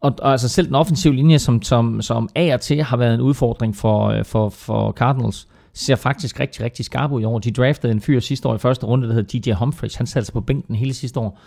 og, 0.00 0.14
og 0.22 0.32
altså 0.32 0.48
selv 0.48 0.66
den 0.66 0.74
offensive 0.74 1.14
linje, 1.14 1.38
som, 1.38 1.62
som, 1.62 2.02
som 2.02 2.28
af 2.34 2.54
og 2.54 2.60
til 2.60 2.82
har 2.82 2.96
været 2.96 3.14
en 3.14 3.20
udfordring 3.20 3.76
for, 3.76 4.06
øh, 4.06 4.24
for, 4.24 4.48
for 4.48 4.92
Cardinals, 4.92 5.48
ser 5.72 5.96
faktisk 5.96 6.40
rigtig, 6.40 6.64
rigtig 6.64 6.84
skarp 6.84 7.12
ud 7.12 7.20
i 7.20 7.24
år. 7.24 7.38
De 7.38 7.50
draftede 7.50 7.92
en 7.92 8.00
fyr 8.00 8.20
sidste 8.20 8.48
år 8.48 8.54
i 8.54 8.58
første 8.58 8.86
runde, 8.86 9.08
der 9.08 9.14
hedder 9.14 9.38
DJ 9.38 9.52
Humphries. 9.52 9.94
Han 9.94 10.06
satte 10.06 10.26
sig 10.26 10.32
på 10.32 10.40
bænken 10.40 10.74
hele 10.74 10.94
sidste 10.94 11.20
år. 11.20 11.38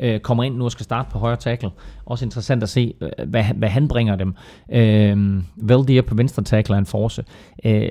Øh, 0.00 0.20
kommer 0.20 0.44
ind 0.44 0.56
nu 0.56 0.64
og 0.64 0.72
skal 0.72 0.84
starte 0.84 1.10
på 1.10 1.18
højre 1.18 1.36
tackle. 1.36 1.70
Også 2.06 2.24
interessant 2.24 2.62
at 2.62 2.68
se, 2.68 2.94
øh, 3.00 3.28
hvad, 3.28 3.44
hvad 3.44 3.68
han 3.68 3.88
bringer 3.88 4.16
dem. 4.16 4.34
Øh, 4.72 5.42
Valdir 5.56 6.02
på 6.02 6.14
venstre 6.14 6.42
tackle 6.42 6.74
er 6.74 6.78
en 6.78 6.86
force. 6.86 7.24
Øh, 7.64 7.90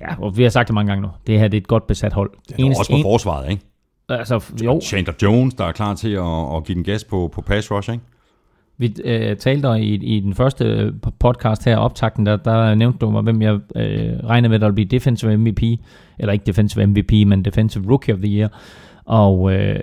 ja, 0.00 0.14
og 0.18 0.36
vi 0.36 0.42
har 0.42 0.50
sagt 0.50 0.68
det 0.68 0.74
mange 0.74 0.90
gange 0.90 1.02
nu. 1.02 1.08
Det 1.26 1.38
her 1.38 1.48
det 1.48 1.56
er 1.56 1.60
et 1.60 1.68
godt 1.68 1.86
besat 1.86 2.12
hold. 2.12 2.30
Det 2.48 2.54
er 2.54 2.64
Eneste, 2.64 2.80
også 2.80 2.92
på 2.92 3.02
forsvaret, 3.02 3.50
ikke? 3.50 3.62
altså, 4.08 4.52
jo, 4.64 4.80
Chandler 4.82 5.14
Jones, 5.22 5.54
der 5.54 5.64
er 5.64 5.72
klar 5.72 5.94
til 5.94 6.10
at, 6.10 6.56
at 6.56 6.64
give 6.64 6.74
den 6.74 6.84
gas 6.84 7.04
på, 7.04 7.30
på 7.32 7.40
pass 7.40 7.70
rush, 7.70 7.90
ikke? 7.92 8.04
Vi 8.78 8.94
øh, 9.04 9.36
talte 9.36 9.80
i, 9.80 9.94
i 9.94 10.20
den 10.20 10.34
første 10.34 10.64
øh, 10.64 10.92
podcast 11.18 11.64
her, 11.64 11.76
optakten, 11.76 12.26
der, 12.26 12.36
der 12.36 12.74
nævnte 12.74 12.98
du 12.98 13.10
mig, 13.10 13.22
hvem 13.22 13.42
jeg 13.42 13.54
øh, 13.76 14.18
regner 14.24 14.48
med, 14.48 14.58
der 14.58 14.66
vil 14.66 14.74
blive 14.74 14.88
defensive 14.88 15.36
MVP, 15.36 15.62
eller 16.18 16.32
ikke 16.32 16.44
defensive 16.44 16.86
MVP, 16.86 17.12
men 17.12 17.44
defensive 17.44 17.84
rookie 17.88 18.14
of 18.14 18.20
the 18.20 18.38
year. 18.38 18.48
Og 19.04 19.52
øh, 19.52 19.80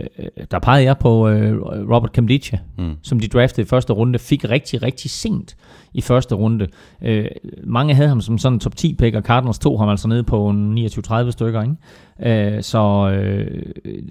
der 0.51 0.59
pegede 0.59 0.83
jeg 0.83 0.97
på 0.97 1.27
øh, 1.27 1.61
Robert 1.91 2.11
Kamdiche, 2.11 2.59
mm. 2.77 2.95
som 3.03 3.19
de 3.19 3.27
draftede 3.27 3.65
i 3.65 3.69
første 3.69 3.93
runde, 3.93 4.19
fik 4.19 4.49
rigtig, 4.49 4.81
rigtig 4.83 5.11
sent 5.11 5.55
i 5.93 6.01
første 6.01 6.35
runde. 6.35 6.67
Øh, 7.01 7.25
mange 7.63 7.93
havde 7.93 8.09
ham 8.09 8.21
som 8.21 8.37
sådan 8.37 8.53
en 8.55 8.59
top 8.59 8.75
10 8.75 8.93
pick, 8.93 9.15
og 9.15 9.23
Cardinals 9.23 9.59
tog 9.59 9.79
ham 9.79 9.89
altså 9.89 10.07
ned 10.07 10.23
på 10.23 10.49
en 10.49 10.77
29-30 10.77 11.31
stykker. 11.31 11.61
Ikke? 11.61 12.55
Øh, 12.55 12.63
så 12.63 13.11
øh, 13.13 13.63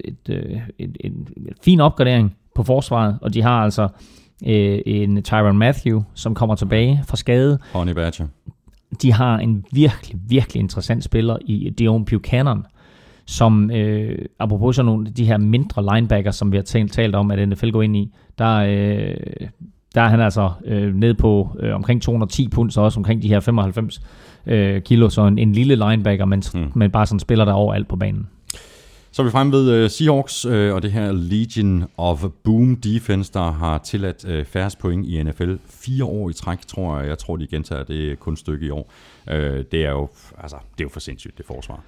et, 0.04 0.28
øh, 0.30 0.60
et, 0.78 0.96
et, 1.00 1.12
et 1.36 1.56
fin 1.62 1.80
opgradering 1.80 2.36
på 2.54 2.62
forsvaret, 2.62 3.18
og 3.22 3.34
de 3.34 3.42
har 3.42 3.62
altså 3.62 3.88
øh, 4.46 4.78
en 4.86 5.22
Tyron 5.22 5.58
Matthew, 5.58 6.02
som 6.14 6.34
kommer 6.34 6.54
tilbage 6.54 7.02
fra 7.06 7.16
skade. 7.16 7.58
Honey 7.72 7.92
Badger. 7.92 8.26
De 9.02 9.12
har 9.12 9.38
en 9.38 9.64
virkelig, 9.72 10.20
virkelig 10.28 10.60
interessant 10.60 11.04
spiller 11.04 11.36
i 11.40 11.70
Dion 11.78 12.04
Buchanan, 12.04 12.62
som, 13.28 13.70
øh, 13.70 14.18
apropos 14.38 14.76
sådan 14.76 14.86
nogle 14.86 15.08
af 15.08 15.14
de 15.14 15.24
her 15.24 15.36
mindre 15.38 15.94
linebackers, 15.94 16.36
som 16.36 16.52
vi 16.52 16.56
har 16.56 16.64
talt, 16.64 16.92
talt 16.92 17.14
om, 17.14 17.30
at 17.30 17.48
NFL 17.48 17.70
går 17.70 17.82
ind 17.82 17.96
i, 17.96 18.10
der, 18.38 18.54
øh, 18.56 19.48
der 19.94 20.00
er 20.00 20.08
han 20.08 20.20
altså 20.20 20.50
øh, 20.64 20.94
nede 20.94 21.14
på 21.14 21.56
øh, 21.60 21.74
omkring 21.74 22.02
210 22.02 22.48
pund, 22.48 22.70
så 22.70 22.80
også 22.80 23.00
omkring 23.00 23.22
de 23.22 23.28
her 23.28 23.40
95 23.40 24.00
øh, 24.46 24.82
kilo, 24.82 25.08
så 25.08 25.26
en, 25.26 25.38
en 25.38 25.52
lille 25.52 25.74
linebacker, 25.74 26.24
men, 26.24 26.42
mm. 26.54 26.72
men 26.74 26.90
bare 26.90 27.06
sådan 27.06 27.20
spiller, 27.20 27.44
der 27.44 27.52
er 27.52 27.56
overalt 27.56 27.88
på 27.88 27.96
banen. 27.96 28.26
Så 29.10 29.22
er 29.22 29.24
vi 29.24 29.30
fremme 29.30 29.52
ved 29.52 29.84
uh, 29.84 29.90
Seahawks 29.90 30.46
uh, 30.46 30.74
og 30.74 30.82
det 30.82 30.92
her 30.92 31.12
Legion 31.12 31.84
of 31.96 32.24
Boom 32.44 32.76
Defense, 32.76 33.32
der 33.32 33.50
har 33.50 33.78
tilladt 33.78 34.24
uh, 34.24 34.44
færrest 34.44 34.78
point 34.78 35.06
i 35.06 35.22
NFL. 35.22 35.54
Fire 35.66 36.04
år 36.04 36.30
i 36.30 36.32
træk, 36.32 36.58
tror 36.66 36.98
jeg. 36.98 37.08
Jeg 37.08 37.18
tror, 37.18 37.36
de 37.36 37.46
gentager 37.46 37.82
det 37.82 38.20
kun 38.20 38.36
stykke 38.36 38.66
i 38.66 38.70
år. 38.70 38.92
Uh, 39.26 39.34
det 39.72 39.74
er 39.74 39.90
jo 39.90 40.08
altså, 40.38 40.56
det 40.72 40.80
er 40.80 40.84
jo 40.84 40.88
for 40.88 41.00
sindssygt, 41.00 41.38
det 41.38 41.46
forsvar. 41.46 41.80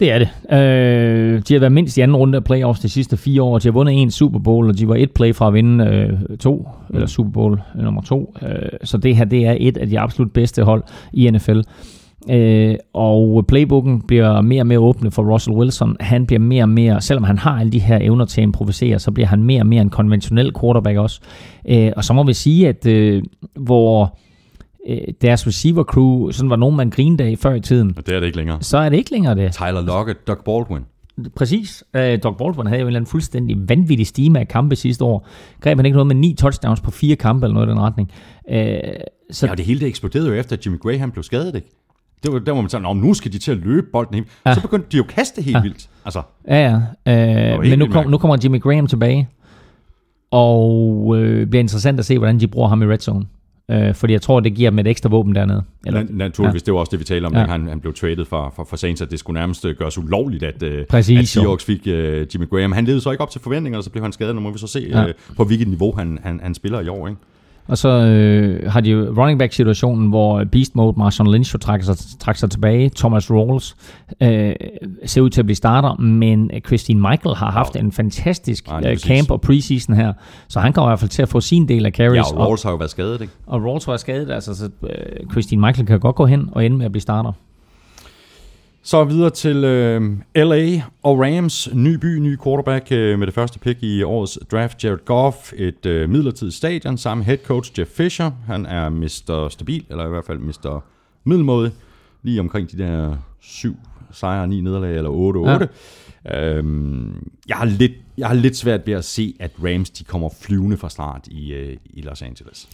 Det 0.00 0.12
er 0.12 0.18
det. 0.18 0.28
Øh, 0.52 1.42
de 1.48 1.54
har 1.54 1.58
været 1.60 1.72
mindst 1.72 1.98
i 1.98 2.00
anden 2.00 2.16
runde 2.16 2.36
af 2.36 2.44
playoffs 2.44 2.80
de 2.80 2.88
sidste 2.88 3.16
fire 3.16 3.42
år. 3.42 3.58
De 3.58 3.68
har 3.68 3.72
vundet 3.72 4.02
en 4.02 4.10
Super 4.10 4.38
Bowl, 4.38 4.68
og 4.68 4.78
de 4.78 4.88
var 4.88 4.94
et 4.94 5.10
play 5.10 5.34
fra 5.34 5.48
at 5.48 5.54
vinde 5.54 5.84
øh, 5.84 6.36
to, 6.36 6.68
mm. 6.88 6.94
eller 6.94 7.06
Super 7.06 7.30
Bowl 7.30 7.60
øh, 7.76 7.84
nummer 7.84 8.02
to. 8.02 8.34
Øh, 8.42 8.68
så 8.84 8.98
det 8.98 9.16
her, 9.16 9.24
det 9.24 9.46
er 9.46 9.56
et 9.60 9.76
af 9.76 9.88
de 9.88 10.00
absolut 10.00 10.32
bedste 10.32 10.62
hold 10.62 10.82
i 11.12 11.30
NFL. 11.30 11.60
Øh, 12.30 12.74
og 12.92 13.44
playbooken 13.48 14.00
bliver 14.00 14.40
mere 14.40 14.62
og 14.62 14.66
mere 14.66 14.78
åbne 14.78 15.10
for 15.10 15.32
Russell 15.32 15.56
Wilson. 15.56 15.96
Han 16.00 16.26
bliver 16.26 16.40
mere 16.40 16.64
og 16.64 16.68
mere, 16.68 17.00
selvom 17.00 17.24
han 17.24 17.38
har 17.38 17.60
alle 17.60 17.72
de 17.72 17.78
her 17.78 17.98
evner 18.00 18.24
til 18.24 18.40
at 18.40 18.42
improvisere, 18.42 18.98
så 18.98 19.10
bliver 19.10 19.26
han 19.26 19.42
mere 19.42 19.60
og 19.60 19.66
mere 19.66 19.82
en 19.82 19.90
konventionel 19.90 20.52
quarterback 20.60 20.98
også. 20.98 21.20
Øh, 21.68 21.92
og 21.96 22.04
så 22.04 22.12
må 22.12 22.24
vi 22.24 22.32
sige, 22.32 22.68
at 22.68 22.86
øh, 22.86 23.22
hvor 23.56 24.18
øh, 24.88 24.98
deres 25.22 25.46
receiver 25.46 25.84
crew 25.84 26.30
sådan 26.30 26.50
var 26.50 26.56
nogen, 26.56 26.76
man 26.76 26.90
grinede 26.90 27.24
af 27.24 27.38
før 27.38 27.54
i 27.54 27.60
tiden, 27.60 27.94
Og 27.96 28.06
det 28.06 28.14
er 28.14 28.20
det 28.20 28.26
ikke 28.26 28.38
længere. 28.38 28.58
så 28.60 28.78
er 28.78 28.88
det 28.88 28.96
ikke 28.96 29.10
længere 29.12 29.34
det. 29.34 29.52
Tyler 29.52 29.80
Lockett, 29.82 30.26
Doug 30.26 30.38
Baldwin. 30.44 30.84
Præcis. 31.36 31.84
Øh, 31.96 32.18
Doug 32.22 32.36
Baldwin 32.36 32.66
havde 32.66 32.80
jo 32.80 32.84
en 32.84 32.88
eller 32.88 32.98
anden 33.00 33.10
fuldstændig 33.10 33.68
vanvittig 33.68 34.06
stime 34.06 34.40
af 34.40 34.48
kampe 34.48 34.76
sidste 34.76 35.04
år. 35.04 35.28
Greb 35.60 35.78
han 35.78 35.86
ikke 35.86 35.96
noget 35.96 36.06
med 36.06 36.16
ni 36.16 36.34
touchdowns 36.38 36.80
på 36.80 36.90
fire 36.90 37.16
kampe 37.16 37.46
eller 37.46 37.54
noget 37.54 37.66
i 37.66 37.70
den 37.70 37.80
retning. 37.80 38.10
Øh, 38.50 38.76
så 39.30 39.46
Ja, 39.46 39.54
det 39.54 39.64
hele 39.64 39.80
det 39.80 39.88
eksploderede 39.88 40.28
jo 40.28 40.34
efter, 40.34 40.56
at 40.56 40.66
Jimmy 40.66 40.78
Graham 40.80 41.10
blev 41.10 41.22
skadet, 41.22 41.54
ikke? 41.54 41.68
Det 42.22 42.32
var 42.32 42.38
der, 42.38 42.52
hvor 42.52 42.62
man 42.62 42.68
sagde, 42.70 42.82
"Nå, 42.82 42.92
nu 42.92 43.14
skal 43.14 43.32
de 43.32 43.38
til 43.38 43.50
at 43.52 43.56
løbe 43.58 43.86
bolden 43.92 44.14
helt. 44.14 44.28
Ja. 44.46 44.54
Så 44.54 44.60
begyndte 44.62 44.86
de 44.92 44.96
jo 44.96 45.02
at 45.02 45.08
kaste 45.08 45.42
helt 45.42 45.56
ja. 45.56 45.62
vildt. 45.62 45.88
Altså, 46.04 46.22
Ja, 46.48 46.80
ja. 47.06 47.54
Øh, 47.54 47.60
men 47.60 47.78
nu, 47.78 47.86
kom, 47.86 48.10
nu 48.10 48.18
kommer 48.18 48.36
Jimmy 48.44 48.60
Graham 48.60 48.86
tilbage, 48.86 49.28
og 50.30 51.14
øh, 51.18 51.46
bliver 51.46 51.60
interessant 51.60 51.98
at 51.98 52.04
se, 52.04 52.18
hvordan 52.18 52.40
de 52.40 52.46
bruger 52.48 52.68
ham 52.68 52.82
i 52.82 52.86
red 52.86 52.98
zone. 52.98 53.24
Øh, 53.70 53.94
fordi 53.94 54.12
jeg 54.12 54.22
tror, 54.22 54.40
det 54.40 54.54
giver 54.54 54.70
dem 54.70 54.78
et 54.78 54.86
ekstra 54.86 55.08
våben 55.08 55.34
dernede. 55.34 55.62
Eller, 55.86 56.00
Eller, 56.00 56.14
naturligvis, 56.14 56.62
ja. 56.62 56.64
det 56.64 56.74
var 56.74 56.80
også 56.80 56.90
det, 56.90 57.00
vi 57.00 57.04
talte 57.04 57.26
om, 57.26 57.34
Ja. 57.34 57.44
han, 57.44 57.66
han 57.68 57.80
blev 57.80 57.94
traded 57.94 58.24
for, 58.24 58.52
for, 58.56 58.64
for 58.64 58.76
Saints, 58.76 59.02
at 59.02 59.10
det 59.10 59.18
skulle 59.18 59.40
nærmest 59.40 59.64
øh, 59.64 59.76
gøres 59.76 59.98
ulovligt, 59.98 60.42
at, 60.42 60.62
øh, 60.62 60.86
Præcis, 60.86 61.18
at. 61.18 61.28
Seahawks 61.28 61.64
fik 61.64 61.86
øh, 61.86 62.26
Jimmy 62.34 62.48
Graham. 62.50 62.72
Han 62.72 62.84
levede 62.84 63.00
så 63.00 63.10
ikke 63.10 63.22
op 63.22 63.30
til 63.30 63.40
forventningerne, 63.40 63.80
og 63.80 63.84
så 63.84 63.90
blev 63.90 64.02
han 64.02 64.12
skadet. 64.12 64.34
Nu 64.34 64.40
må 64.40 64.50
vi 64.50 64.58
så 64.58 64.66
se, 64.66 64.86
ja. 64.90 65.06
øh, 65.06 65.14
på 65.36 65.44
hvilket 65.44 65.68
niveau 65.68 65.94
han, 65.96 66.18
han, 66.22 66.40
han 66.42 66.54
spiller 66.54 66.80
i 66.80 66.88
år. 66.88 67.08
Ikke? 67.08 67.20
Og 67.66 67.78
så 67.78 67.88
øh, 67.88 68.72
har 68.72 68.80
de 68.80 69.10
running 69.18 69.38
back 69.38 69.52
situationen, 69.52 70.08
hvor 70.08 70.44
Beast 70.44 70.76
Mode, 70.76 70.94
Marshawn 70.98 71.32
Lynch, 71.32 71.54
jo 71.54 71.58
trækker 71.58 71.86
sig, 71.86 71.96
trækker 72.20 72.38
sig 72.38 72.50
tilbage. 72.50 72.90
Thomas 72.96 73.30
Rawls 73.30 73.76
øh, 74.22 74.54
ser 75.06 75.20
ud 75.20 75.30
til 75.30 75.40
at 75.40 75.46
blive 75.46 75.56
starter, 75.56 75.94
men 75.96 76.50
Christine 76.66 77.00
Michael 77.00 77.36
har 77.36 77.50
haft 77.50 77.76
en 77.76 77.92
fantastisk 77.92 78.68
Ja, 78.68 78.90
øh, 78.90 78.96
camp 78.96 79.30
og 79.30 79.40
preseason 79.40 79.96
her, 79.96 80.12
så 80.48 80.60
han 80.60 80.72
kommer 80.72 80.88
i 80.88 80.90
hvert 80.90 81.00
fald 81.00 81.10
til 81.10 81.22
at 81.22 81.28
få 81.28 81.40
sin 81.40 81.68
del 81.68 81.86
af 81.86 81.92
carries. 81.92 82.16
Ja, 82.16 82.36
og 82.36 82.46
Rawls 82.46 82.62
har 82.62 82.70
jo 82.70 82.76
været 82.76 82.90
skadet, 82.90 83.20
ikke? 83.20 83.32
og, 83.46 83.60
og 83.60 83.64
Rawls 83.64 83.86
var 83.88 83.96
skadet, 83.96 84.30
altså 84.30 84.54
så, 84.54 84.68
øh, 84.82 85.30
Christine 85.32 85.60
Michael 85.66 85.86
kan 85.86 86.00
godt 86.00 86.16
gå 86.16 86.26
hen 86.26 86.48
og 86.52 86.66
ende 86.66 86.76
med 86.76 86.86
at 86.86 86.92
blive 86.92 87.02
starter. 87.02 87.32
Så 88.84 89.04
videre 89.04 89.30
til 89.30 89.64
øh, 89.64 90.18
LA 90.34 90.82
og 91.02 91.18
Rams. 91.18 91.68
Ny 91.74 91.94
by, 91.94 92.18
ny 92.18 92.38
quarterback 92.44 92.92
øh, 92.92 93.18
med 93.18 93.26
det 93.26 93.34
første 93.34 93.58
pick 93.58 93.82
i 93.82 94.02
årets 94.02 94.38
draft. 94.50 94.84
Jared 94.84 95.04
Goff, 95.04 95.52
et 95.56 95.86
øh, 95.86 96.10
midlertidigt 96.10 96.56
stadion, 96.56 96.98
sammen 96.98 97.24
head 97.24 97.38
coach 97.44 97.78
Jeff 97.78 97.90
Fisher. 97.90 98.30
Han 98.46 98.66
er 98.66 98.88
Mr. 98.88 99.48
Stabil, 99.48 99.84
eller 99.90 100.06
i 100.06 100.08
hvert 100.08 100.24
fald 100.24 100.38
Mr. 100.38 100.84
Middelmåde. 101.24 101.72
Lige 102.22 102.40
omkring 102.40 102.72
de 102.72 102.78
der 102.78 103.16
syv 103.40 103.76
sejre, 104.10 104.48
ni 104.48 104.60
nederlag, 104.60 104.96
eller 104.96 105.60
8-8. 105.60 105.66
Ja. 106.24 106.56
Øhm, 106.56 107.30
jeg, 107.48 107.56
har 107.56 107.64
lidt, 107.64 107.92
jeg 108.18 108.28
har 108.28 108.34
lidt 108.34 108.56
svært 108.56 108.86
ved 108.86 108.94
at 108.94 109.04
se, 109.04 109.34
at 109.40 109.50
Rams 109.64 109.90
de 109.90 110.04
kommer 110.04 110.28
flyvende 110.40 110.76
fra 110.76 110.88
start 110.88 111.26
i, 111.26 111.52
øh, 111.52 111.76
i 111.84 112.00
Los 112.02 112.22
Angeles. 112.22 112.68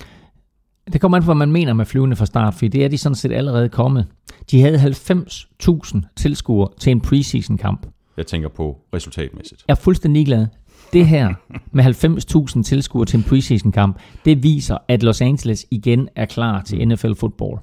Det 0.93 1.01
kommer 1.01 1.17
an 1.17 1.23
på, 1.23 1.27
hvad 1.27 1.35
man 1.35 1.53
mener 1.53 1.73
med 1.73 1.85
flyvende 1.85 2.17
fra 2.17 2.27
start, 2.27 2.55
for 2.55 2.67
det 2.67 2.85
er 2.85 2.89
de 2.89 2.99
sådan 2.99 3.17
set 3.17 3.33
allerede 3.33 3.69
kommet. 3.69 4.07
De 4.51 4.61
havde 4.61 4.77
90.000 4.77 6.01
tilskuere 6.17 6.69
til 6.81 6.91
en 6.91 7.01
preseason-kamp. 7.01 7.87
Jeg 8.17 8.27
tænker 8.27 8.49
på 8.49 8.77
resultatmæssigt. 8.95 9.65
Jeg 9.69 9.75
er 9.75 9.79
fuldstændig 9.79 10.27
glad. 10.27 10.47
Det 10.93 11.07
her 11.07 11.35
med 11.73 11.85
90.000 12.57 12.63
tilskuere 12.63 13.07
til 13.07 13.17
en 13.17 13.23
preseason-kamp, 13.23 13.99
det 14.25 14.43
viser, 14.43 14.79
at 14.89 15.03
Los 15.03 15.21
Angeles 15.21 15.67
igen 15.71 16.09
er 16.17 16.27
klar 16.27 16.63
til 16.63 16.89
NFL-fodbold. 16.89 17.59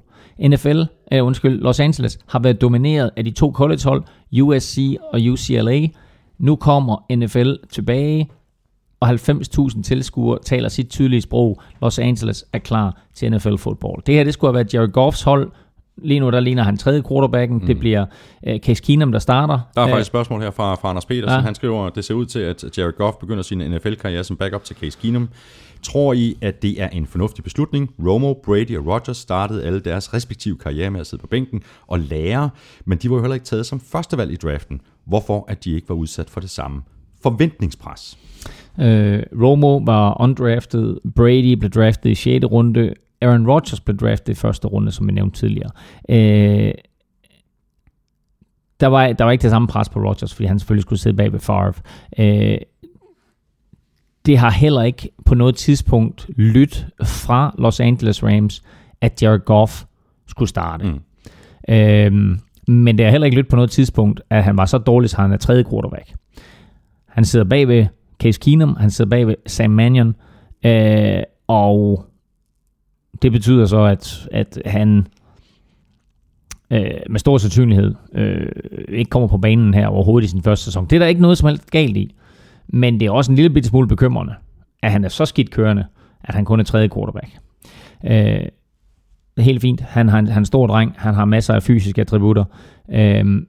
NFL, 0.48 0.82
øh, 1.12 1.24
undskyld, 1.24 1.60
Los 1.60 1.80
Angeles 1.80 2.18
har 2.26 2.38
været 2.38 2.60
domineret 2.60 3.10
af 3.16 3.24
de 3.24 3.30
to 3.30 3.52
collegehold, 3.52 4.02
USC 4.42 4.96
og 5.12 5.20
UCLA. 5.20 5.86
Nu 6.38 6.56
kommer 6.56 7.16
NFL 7.16 7.52
tilbage, 7.70 8.30
og 9.00 9.08
90.000 9.10 9.82
tilskuere 9.82 10.38
taler 10.44 10.68
sit 10.68 10.88
tydelige 10.88 11.20
sprog. 11.20 11.60
Los 11.82 11.98
Angeles 11.98 12.44
er 12.52 12.58
klar 12.58 13.02
til 13.14 13.32
NFL-fodbold. 13.32 14.02
Det 14.06 14.14
her, 14.14 14.24
det 14.24 14.32
skulle 14.34 14.48
have 14.48 14.54
været 14.54 14.74
Jared 14.74 14.88
Goffs 14.88 15.22
hold. 15.22 15.50
Lige 16.02 16.20
nu, 16.20 16.30
der 16.30 16.40
ligner 16.40 16.62
han 16.62 16.76
tredje 16.76 17.02
quarterbacken. 17.08 17.58
Mm. 17.58 17.66
Det 17.66 17.78
bliver 17.78 18.06
uh, 18.50 18.56
Case 18.58 18.82
Keenum, 18.82 19.12
der 19.12 19.18
starter. 19.18 19.58
Der 19.74 19.80
er 19.80 19.86
Øh, 19.86 19.90
faktisk 19.90 20.00
et 20.00 20.06
spørgsmål 20.06 20.40
her 20.42 20.50
fra, 20.50 20.74
fra 20.74 20.88
Anders 20.88 21.04
Petersen. 21.06 21.38
Ja. 21.38 21.40
Han 21.40 21.54
skriver, 21.54 21.88
det 21.88 22.04
ser 22.04 22.14
ud 22.14 22.26
til, 22.26 22.38
at 22.38 22.78
Jared 22.78 22.92
Goff 22.92 23.16
begynder 23.16 23.42
sin 23.42 23.58
NFL-karriere 23.58 24.24
som 24.24 24.36
backup 24.36 24.64
til 24.64 24.76
Case 24.76 24.98
Keenum. 25.02 25.28
Tror 25.82 26.12
I, 26.12 26.36
at 26.42 26.62
det 26.62 26.82
er 26.82 26.88
en 26.88 27.06
fornuftig 27.06 27.44
beslutning? 27.44 27.94
Romo, 28.06 28.34
Brady 28.44 28.78
og 28.78 28.86
Rodgers 28.86 29.16
startede 29.16 29.64
alle 29.64 29.80
deres 29.80 30.14
respektive 30.14 30.58
karriere 30.58 30.90
med 30.90 31.00
at 31.00 31.06
sidde 31.06 31.20
på 31.20 31.26
bænken 31.26 31.62
og 31.86 31.98
lære, 32.00 32.50
men 32.84 32.98
de 32.98 33.10
var 33.10 33.16
jo 33.16 33.22
heller 33.22 33.34
ikke 33.34 33.46
taget 33.46 33.66
som 33.66 33.80
førstevalg 33.80 34.32
i 34.32 34.36
draften. 34.36 34.80
Hvorfor 35.06 35.44
at 35.48 35.64
de 35.64 35.72
ikke 35.74 35.88
var 35.88 35.94
udsat 35.94 36.30
for 36.30 36.40
det 36.40 36.50
samme 36.50 36.82
forventningspres? 37.22 38.18
Øh, 38.80 39.22
Romo 39.42 39.76
var 39.76 40.20
undrafted, 40.20 40.96
Brady 41.14 41.52
blev 41.52 41.70
draftet 41.70 42.10
i 42.10 42.14
6. 42.14 42.44
runde, 42.44 42.94
Aaron 43.20 43.50
Rodgers 43.50 43.80
blev 43.80 43.96
draftet 43.96 44.32
i 44.32 44.36
første 44.36 44.68
runde, 44.68 44.92
som 44.92 45.06
jeg 45.06 45.14
nævnte 45.14 45.38
tidligere. 45.38 45.70
Øh, 46.08 46.72
der, 48.80 48.86
var, 48.86 49.12
der 49.12 49.24
var 49.24 49.30
ikke 49.30 49.42
det 49.42 49.50
samme 49.50 49.68
pres 49.68 49.88
på 49.88 50.00
Rodgers, 50.00 50.34
fordi 50.34 50.46
han 50.46 50.58
selvfølgelig 50.58 50.82
skulle 50.82 50.98
sidde 50.98 51.16
bag 51.16 51.32
ved 51.32 51.40
Favre. 51.40 51.72
Øh, 52.18 52.58
det 54.26 54.38
har 54.38 54.50
heller 54.50 54.82
ikke 54.82 55.08
på 55.24 55.34
noget 55.34 55.56
tidspunkt 55.56 56.26
lyttet 56.36 56.86
fra 57.02 57.54
Los 57.58 57.80
Angeles 57.80 58.22
Rams, 58.22 58.62
at 59.00 59.22
Jared 59.22 59.40
Goff 59.40 59.84
skulle 60.26 60.48
starte. 60.48 60.84
Mm. 60.86 61.00
Øhm, 61.74 62.38
men 62.68 62.98
det 62.98 63.06
har 63.06 63.10
heller 63.10 63.24
ikke 63.24 63.36
lyttet 63.36 63.50
på 63.50 63.56
noget 63.56 63.70
tidspunkt, 63.70 64.20
at 64.30 64.44
han 64.44 64.56
var 64.56 64.66
så 64.66 64.78
dårlig, 64.78 65.10
så 65.10 65.16
han 65.16 65.32
er 65.32 65.36
tredje 65.36 65.64
quarterback. 65.70 66.12
Han 67.08 67.24
sidder 67.24 67.44
bag 67.44 67.68
ved 67.68 67.86
Case 68.22 68.40
Keenum, 68.40 68.76
han 68.76 68.90
sidder 68.90 69.08
bag 69.08 69.26
ved 69.26 69.34
Sam 69.46 69.70
Mannion, 69.70 70.14
øh, 70.64 71.22
og 71.46 72.04
det 73.22 73.32
betyder 73.32 73.66
så, 73.66 73.80
at, 73.80 74.28
at 74.32 74.58
han 74.66 75.06
øh, 76.70 76.90
med 77.10 77.20
stor 77.20 77.38
sandsynlighed 77.38 77.94
øh, 78.14 78.46
ikke 78.88 79.10
kommer 79.10 79.28
på 79.28 79.38
banen 79.38 79.74
her 79.74 79.86
overhovedet 79.86 80.26
i 80.26 80.30
sin 80.30 80.42
første 80.42 80.64
sæson. 80.64 80.86
Det 80.86 80.96
er 80.96 81.00
der 81.00 81.06
ikke 81.06 81.22
noget 81.22 81.38
som 81.38 81.48
helst 81.48 81.70
galt 81.70 81.96
i, 81.96 82.14
men 82.68 83.00
det 83.00 83.06
er 83.06 83.10
også 83.10 83.32
en 83.32 83.36
lille 83.36 83.50
bitte 83.50 83.68
smule 83.68 83.88
bekymrende, 83.88 84.34
at 84.82 84.92
han 84.92 85.04
er 85.04 85.08
så 85.08 85.24
skidt 85.24 85.50
kørende, 85.50 85.84
at 86.24 86.34
han 86.34 86.44
kun 86.44 86.60
er 86.60 86.64
tredje 86.64 86.88
quarterback. 86.88 87.38
Øh, 88.04 88.48
det 89.36 89.42
er 89.42 89.42
helt 89.42 89.60
fint. 89.60 89.80
Han, 89.80 90.08
han, 90.08 90.26
han 90.26 90.34
er 90.34 90.38
en 90.38 90.44
stor 90.44 90.66
dreng. 90.66 90.94
Han 90.96 91.14
har 91.14 91.24
masser 91.24 91.54
af 91.54 91.62
fysiske 91.62 92.00
attributter. 92.00 92.44
Øh, 92.92 93.42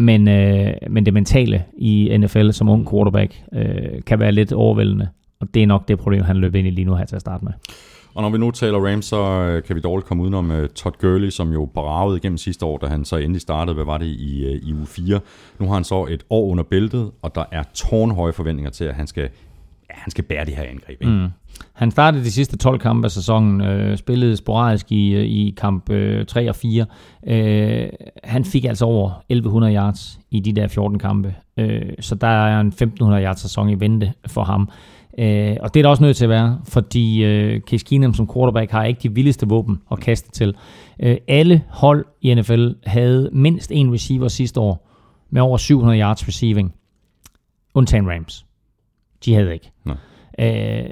men, 0.00 0.28
øh, 0.28 0.72
men 0.90 1.06
det 1.06 1.14
mentale 1.14 1.64
i 1.78 2.16
NFL 2.18 2.50
som 2.50 2.68
ung 2.68 2.90
quarterback 2.90 3.42
øh, 3.52 4.02
kan 4.06 4.18
være 4.18 4.32
lidt 4.32 4.52
overvældende. 4.52 5.08
Og 5.40 5.54
det 5.54 5.62
er 5.62 5.66
nok 5.66 5.88
det 5.88 5.98
problem, 5.98 6.22
han 6.22 6.36
løber 6.36 6.58
ind 6.58 6.68
i 6.68 6.70
lige 6.70 6.84
nu 6.84 6.94
her 6.94 7.04
til 7.04 7.16
at 7.16 7.20
starte 7.20 7.44
med. 7.44 7.52
Og 8.14 8.22
når 8.22 8.30
vi 8.30 8.38
nu 8.38 8.50
taler 8.50 8.78
Rams, 8.78 9.04
så 9.04 9.22
øh, 9.22 9.62
kan 9.62 9.76
vi 9.76 9.80
dårligt 9.80 10.06
komme 10.06 10.22
udenom 10.22 10.50
uh, 10.50 10.66
Todd 10.66 10.94
Gurley, 11.00 11.30
som 11.30 11.52
jo 11.52 11.68
bragede 11.74 12.16
igennem 12.16 12.38
sidste 12.38 12.66
år, 12.66 12.78
da 12.78 12.86
han 12.86 13.04
så 13.04 13.16
endelig 13.16 13.40
startede, 13.40 13.74
hvad 13.74 13.84
var 13.84 13.98
det, 13.98 14.06
i, 14.06 14.44
uh, 14.46 14.68
i 14.68 14.74
uge 14.74 14.86
4. 14.86 15.20
Nu 15.58 15.66
har 15.66 15.74
han 15.74 15.84
så 15.84 16.06
et 16.10 16.24
år 16.30 16.50
under 16.50 16.64
bæltet, 16.64 17.10
og 17.22 17.34
der 17.34 17.44
er 17.52 17.62
tårnhøje 17.74 18.32
forventninger 18.32 18.70
til, 18.70 18.84
at 18.84 18.94
han 18.94 19.06
skal, 19.06 19.22
ja, 19.90 19.94
han 19.94 20.10
skal 20.10 20.24
bære 20.24 20.44
det 20.44 20.56
her 20.56 20.62
angreb. 20.62 21.02
Ikke? 21.02 21.12
Mm. 21.12 21.28
Han 21.72 21.90
startede 21.90 22.24
de 22.24 22.30
sidste 22.30 22.56
12 22.56 22.78
kampe 22.78 23.04
af 23.04 23.10
sæsonen, 23.10 23.60
øh, 23.60 23.96
spillede 23.98 24.36
sporadisk 24.36 24.92
i, 24.92 25.14
øh, 25.14 25.24
i 25.24 25.54
kamp 25.56 25.90
øh, 25.90 26.26
3 26.26 26.48
og 26.48 26.56
4. 26.56 26.86
Øh, 27.26 27.88
han 28.24 28.44
fik 28.44 28.64
altså 28.64 28.84
over 28.84 29.24
1100 29.28 29.74
yards 29.74 30.20
i 30.30 30.40
de 30.40 30.52
der 30.52 30.68
14 30.68 30.98
kampe, 30.98 31.34
øh, 31.56 31.82
så 32.00 32.14
der 32.14 32.26
er 32.26 32.60
en 32.60 32.66
1500 32.66 33.24
yards 33.24 33.40
sæson 33.40 33.68
i 33.68 33.80
vente 33.80 34.12
for 34.26 34.44
ham. 34.44 34.68
Øh, 35.18 35.56
og 35.60 35.74
det 35.74 35.80
er 35.80 35.82
der 35.82 35.90
også 35.90 36.02
nødt 36.02 36.16
til 36.16 36.24
at 36.24 36.30
være, 36.30 36.60
fordi 36.68 37.24
øh, 37.24 37.60
Case 37.60 37.84
Keenum 37.84 38.14
som 38.14 38.30
quarterback 38.34 38.70
har 38.70 38.84
ikke 38.84 39.00
de 39.02 39.14
vildeste 39.14 39.48
våben 39.48 39.80
at 39.92 40.00
kaste 40.00 40.30
til. 40.30 40.54
Øh, 41.02 41.16
alle 41.28 41.62
hold 41.68 42.04
i 42.20 42.34
NFL 42.34 42.68
havde 42.86 43.30
mindst 43.32 43.72
en 43.72 43.92
receiver 43.92 44.28
sidste 44.28 44.60
år 44.60 44.86
med 45.30 45.42
over 45.42 45.56
700 45.56 46.00
yards 46.00 46.28
receiving, 46.28 46.74
undtagen 47.74 48.10
Rams. 48.10 48.46
De 49.24 49.34
havde 49.34 49.52
ikke. 49.52 49.70
Nej. 49.84 49.96
Øh, 50.38 50.90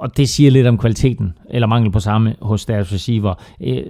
og 0.00 0.16
det 0.16 0.28
siger 0.28 0.50
lidt 0.50 0.66
om 0.66 0.78
kvaliteten, 0.78 1.32
eller 1.50 1.66
mangel 1.66 1.92
på 1.92 2.00
samme 2.00 2.34
hos 2.42 2.66
deres 2.66 2.92
receiver. 2.92 3.34
Øh, 3.60 3.82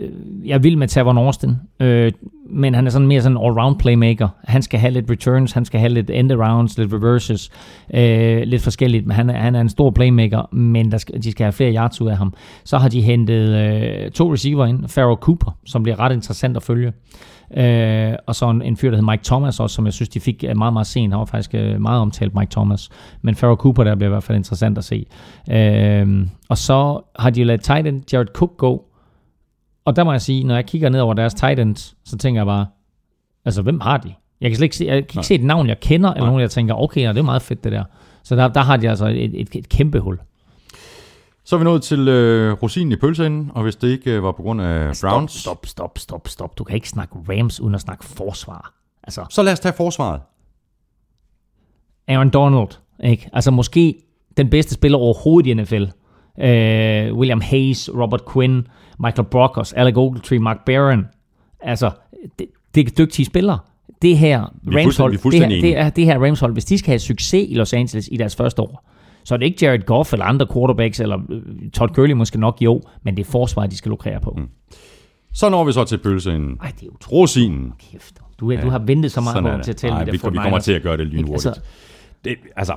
jeg 0.44 0.62
vil 0.62 0.78
med 0.78 0.88
Tavon 0.88 1.18
Austin, 1.18 1.50
øh, 1.80 2.12
men 2.50 2.74
han 2.74 2.86
er 2.86 2.90
sådan 2.90 3.08
mere 3.08 3.22
sådan 3.22 3.36
en 3.36 3.42
all-round 3.42 3.78
playmaker. 3.78 4.28
Han 4.44 4.62
skal 4.62 4.80
have 4.80 4.90
lidt 4.90 5.10
returns, 5.10 5.52
han 5.52 5.64
skal 5.64 5.80
have 5.80 5.92
lidt 5.92 6.10
end-arounds, 6.10 6.78
lidt 6.78 6.92
reverses, 6.92 7.50
øh, 7.94 8.42
lidt 8.42 8.62
forskelligt, 8.62 9.06
men 9.06 9.16
han 9.16 9.30
er, 9.30 9.38
han 9.38 9.54
er 9.54 9.60
en 9.60 9.68
stor 9.68 9.90
playmaker, 9.90 10.54
men 10.54 10.92
der 10.92 10.98
skal, 10.98 11.22
de 11.22 11.30
skal 11.30 11.44
have 11.44 11.52
flere 11.52 11.74
yards 11.74 12.00
ud 12.00 12.08
af 12.08 12.16
ham. 12.16 12.34
Så 12.64 12.78
har 12.78 12.88
de 12.88 13.00
hentet 13.00 13.48
øh, 13.48 14.10
to 14.10 14.32
receiver 14.32 14.66
ind, 14.66 14.88
Farrell 14.88 15.16
Cooper, 15.16 15.56
som 15.66 15.82
bliver 15.82 16.00
ret 16.00 16.12
interessant 16.12 16.56
at 16.56 16.62
følge. 16.62 16.92
Øh, 17.56 18.14
og 18.26 18.34
så 18.34 18.50
en, 18.50 18.62
en 18.62 18.76
fyr, 18.76 18.90
der 18.90 18.96
hedder 18.96 19.10
Mike 19.10 19.24
Thomas 19.24 19.60
også, 19.60 19.74
som 19.74 19.84
jeg 19.86 19.92
synes, 19.92 20.08
de 20.08 20.20
fik 20.20 20.44
øh, 20.48 20.56
meget, 20.56 20.72
meget 20.72 20.86
sent. 20.86 21.12
Han 21.12 21.18
var 21.18 21.24
faktisk 21.24 21.54
øh, 21.54 21.80
meget 21.80 22.00
omtalt, 22.00 22.34
Mike 22.34 22.50
Thomas. 22.50 22.88
Men 23.22 23.34
Farrell 23.34 23.56
Cooper, 23.56 23.84
der 23.84 23.94
bliver 23.94 24.08
i 24.08 24.12
hvert 24.12 24.22
fald 24.22 24.38
interessant 24.38 24.78
at 24.78 24.84
se. 24.84 25.06
Øh, 25.50 26.26
og 26.48 26.58
så 26.58 27.00
har 27.18 27.30
de 27.30 27.44
lavet 27.44 27.60
tight 27.60 27.86
end 27.86 28.12
Jared 28.12 28.26
Cook 28.34 28.56
gå. 28.56 28.84
Og 29.84 29.96
der 29.96 30.04
må 30.04 30.12
jeg 30.12 30.20
sige, 30.20 30.44
når 30.44 30.54
jeg 30.54 30.66
kigger 30.66 30.88
ned 30.88 31.00
over 31.00 31.14
deres 31.14 31.34
tight 31.34 31.60
ends, 31.60 31.96
så 32.04 32.18
tænker 32.18 32.40
jeg 32.40 32.46
bare, 32.46 32.66
altså 33.44 33.62
hvem 33.62 33.80
har 33.80 33.96
de? 33.96 34.14
Jeg 34.40 34.50
kan 34.50 34.56
slet 34.56 34.64
ikke 34.64 34.76
se, 34.76 34.84
jeg 34.84 34.92
kan 34.92 34.98
ikke 34.98 35.14
Nej. 35.14 35.22
se 35.22 35.34
et 35.34 35.44
navn, 35.44 35.68
jeg 35.68 35.80
kender, 35.80 36.10
eller 36.10 36.20
Nej. 36.20 36.28
nogen, 36.28 36.40
jeg 36.40 36.50
tænker, 36.50 36.74
okay, 36.74 37.00
ja, 37.00 37.08
det 37.08 37.18
er 37.18 37.22
meget 37.22 37.42
fedt 37.42 37.64
det 37.64 37.72
der. 37.72 37.84
Så 38.22 38.36
der, 38.36 38.48
der 38.48 38.60
har 38.60 38.76
de 38.76 38.88
altså 38.88 39.06
et, 39.06 39.40
et, 39.40 39.48
et 39.54 39.68
kæmpe 39.68 40.00
hul. 40.00 40.18
Så 41.50 41.56
er 41.56 41.58
vi 41.58 41.64
nået 41.64 41.82
til 41.82 42.08
øh, 42.08 42.52
rosinen 42.52 42.92
i 42.92 42.96
pølseenden, 42.96 43.50
og 43.54 43.62
hvis 43.62 43.76
det 43.76 43.88
ikke 43.88 44.10
øh, 44.10 44.22
var 44.22 44.32
på 44.32 44.42
grund 44.42 44.60
af 44.62 44.92
Browns, 45.02 45.32
Stop, 45.32 45.66
stop, 45.66 45.98
stop, 45.98 46.28
stop. 46.28 46.58
Du 46.58 46.64
kan 46.64 46.74
ikke 46.74 46.88
snakke 46.88 47.14
Rams 47.28 47.60
uden 47.60 47.74
at 47.74 47.80
snakke 47.80 48.04
forsvar. 48.04 48.74
Altså, 49.02 49.24
så 49.30 49.42
lad 49.42 49.52
os 49.52 49.60
tage 49.60 49.72
forsvaret. 49.72 50.20
Aaron 52.08 52.30
Donald, 52.30 52.68
ikke? 53.04 53.28
Altså 53.32 53.50
måske 53.50 53.94
den 54.36 54.50
bedste 54.50 54.74
spiller 54.74 54.98
overhovedet 54.98 55.50
i 55.50 55.54
NFL. 55.54 55.82
Uh, 55.82 57.18
William 57.18 57.40
Hayes, 57.40 57.90
Robert 57.94 58.22
Quinn, 58.32 58.66
Michael 59.00 59.28
Brockers, 59.28 59.72
Alec 59.72 59.96
Ogletree, 59.96 60.38
Mark 60.38 60.64
Barron. 60.66 61.06
Altså, 61.60 61.90
det, 62.38 62.46
det 62.74 62.86
er 62.86 62.90
dygtige 62.98 63.26
spillere. 63.26 63.58
Det 64.02 64.18
her 64.18 64.38
er 64.40 64.42
Rams 64.42 64.82
fuldstændig- 64.84 65.20
hold, 65.22 65.30
vi 65.32 65.36
er 65.36 65.48
det, 65.48 65.54
her, 65.54 65.60
det, 65.60 65.78
er, 65.78 65.90
det 65.90 66.04
her 66.04 66.24
Rams 66.26 66.40
hold, 66.40 66.52
hvis 66.52 66.64
de 66.64 66.78
skal 66.78 66.90
have 66.90 66.98
succes 66.98 67.46
i 67.48 67.54
Los 67.54 67.72
Angeles 67.72 68.08
i 68.12 68.16
deres 68.16 68.36
første 68.36 68.62
år, 68.62 68.89
så 69.24 69.34
er 69.34 69.38
det 69.38 69.46
ikke 69.46 69.66
Jared 69.66 69.82
Goff 69.86 70.12
eller 70.12 70.24
andre 70.26 70.46
quarterbacks, 70.52 71.00
eller 71.00 71.18
øh, 71.28 71.70
Todd 71.70 71.94
Gurley 71.94 72.14
måske 72.14 72.40
nok 72.40 72.56
jo, 72.60 72.82
men 73.02 73.16
det 73.16 73.26
er 73.26 73.30
forsvaret, 73.30 73.70
de 73.70 73.76
skal 73.76 73.90
lukrere 73.90 74.20
på. 74.20 74.30
Mm. 74.38 74.48
Så 75.32 75.48
når 75.48 75.64
vi 75.64 75.72
så 75.72 75.84
til 75.84 75.98
pølsen. 75.98 76.58
Ej, 76.62 76.72
det 76.80 76.86
er 76.86 76.90
utroligt. 76.92 77.12
Rosinen. 77.12 77.72
Kæft, 77.92 78.14
du, 78.40 78.50
ja. 78.50 78.60
du 78.60 78.68
har 78.68 78.78
ventet 78.78 79.12
så 79.12 79.20
meget 79.20 79.42
på 79.42 79.50
det. 79.50 79.64
til 79.64 79.70
at 79.70 79.76
tælle 79.76 79.94
Nej, 79.94 80.04
de 80.04 80.10
vi, 80.12 80.16
der 80.18 80.30
vi 80.30 80.36
kommer 80.36 80.58
49ers. 80.58 80.62
til 80.62 80.72
at 80.72 80.82
gøre 80.82 80.96
det 80.96 81.06
lynhurtigt. 81.06 81.46
Altså- 81.46 81.60
det, 82.24 82.36
altså, 82.56 82.74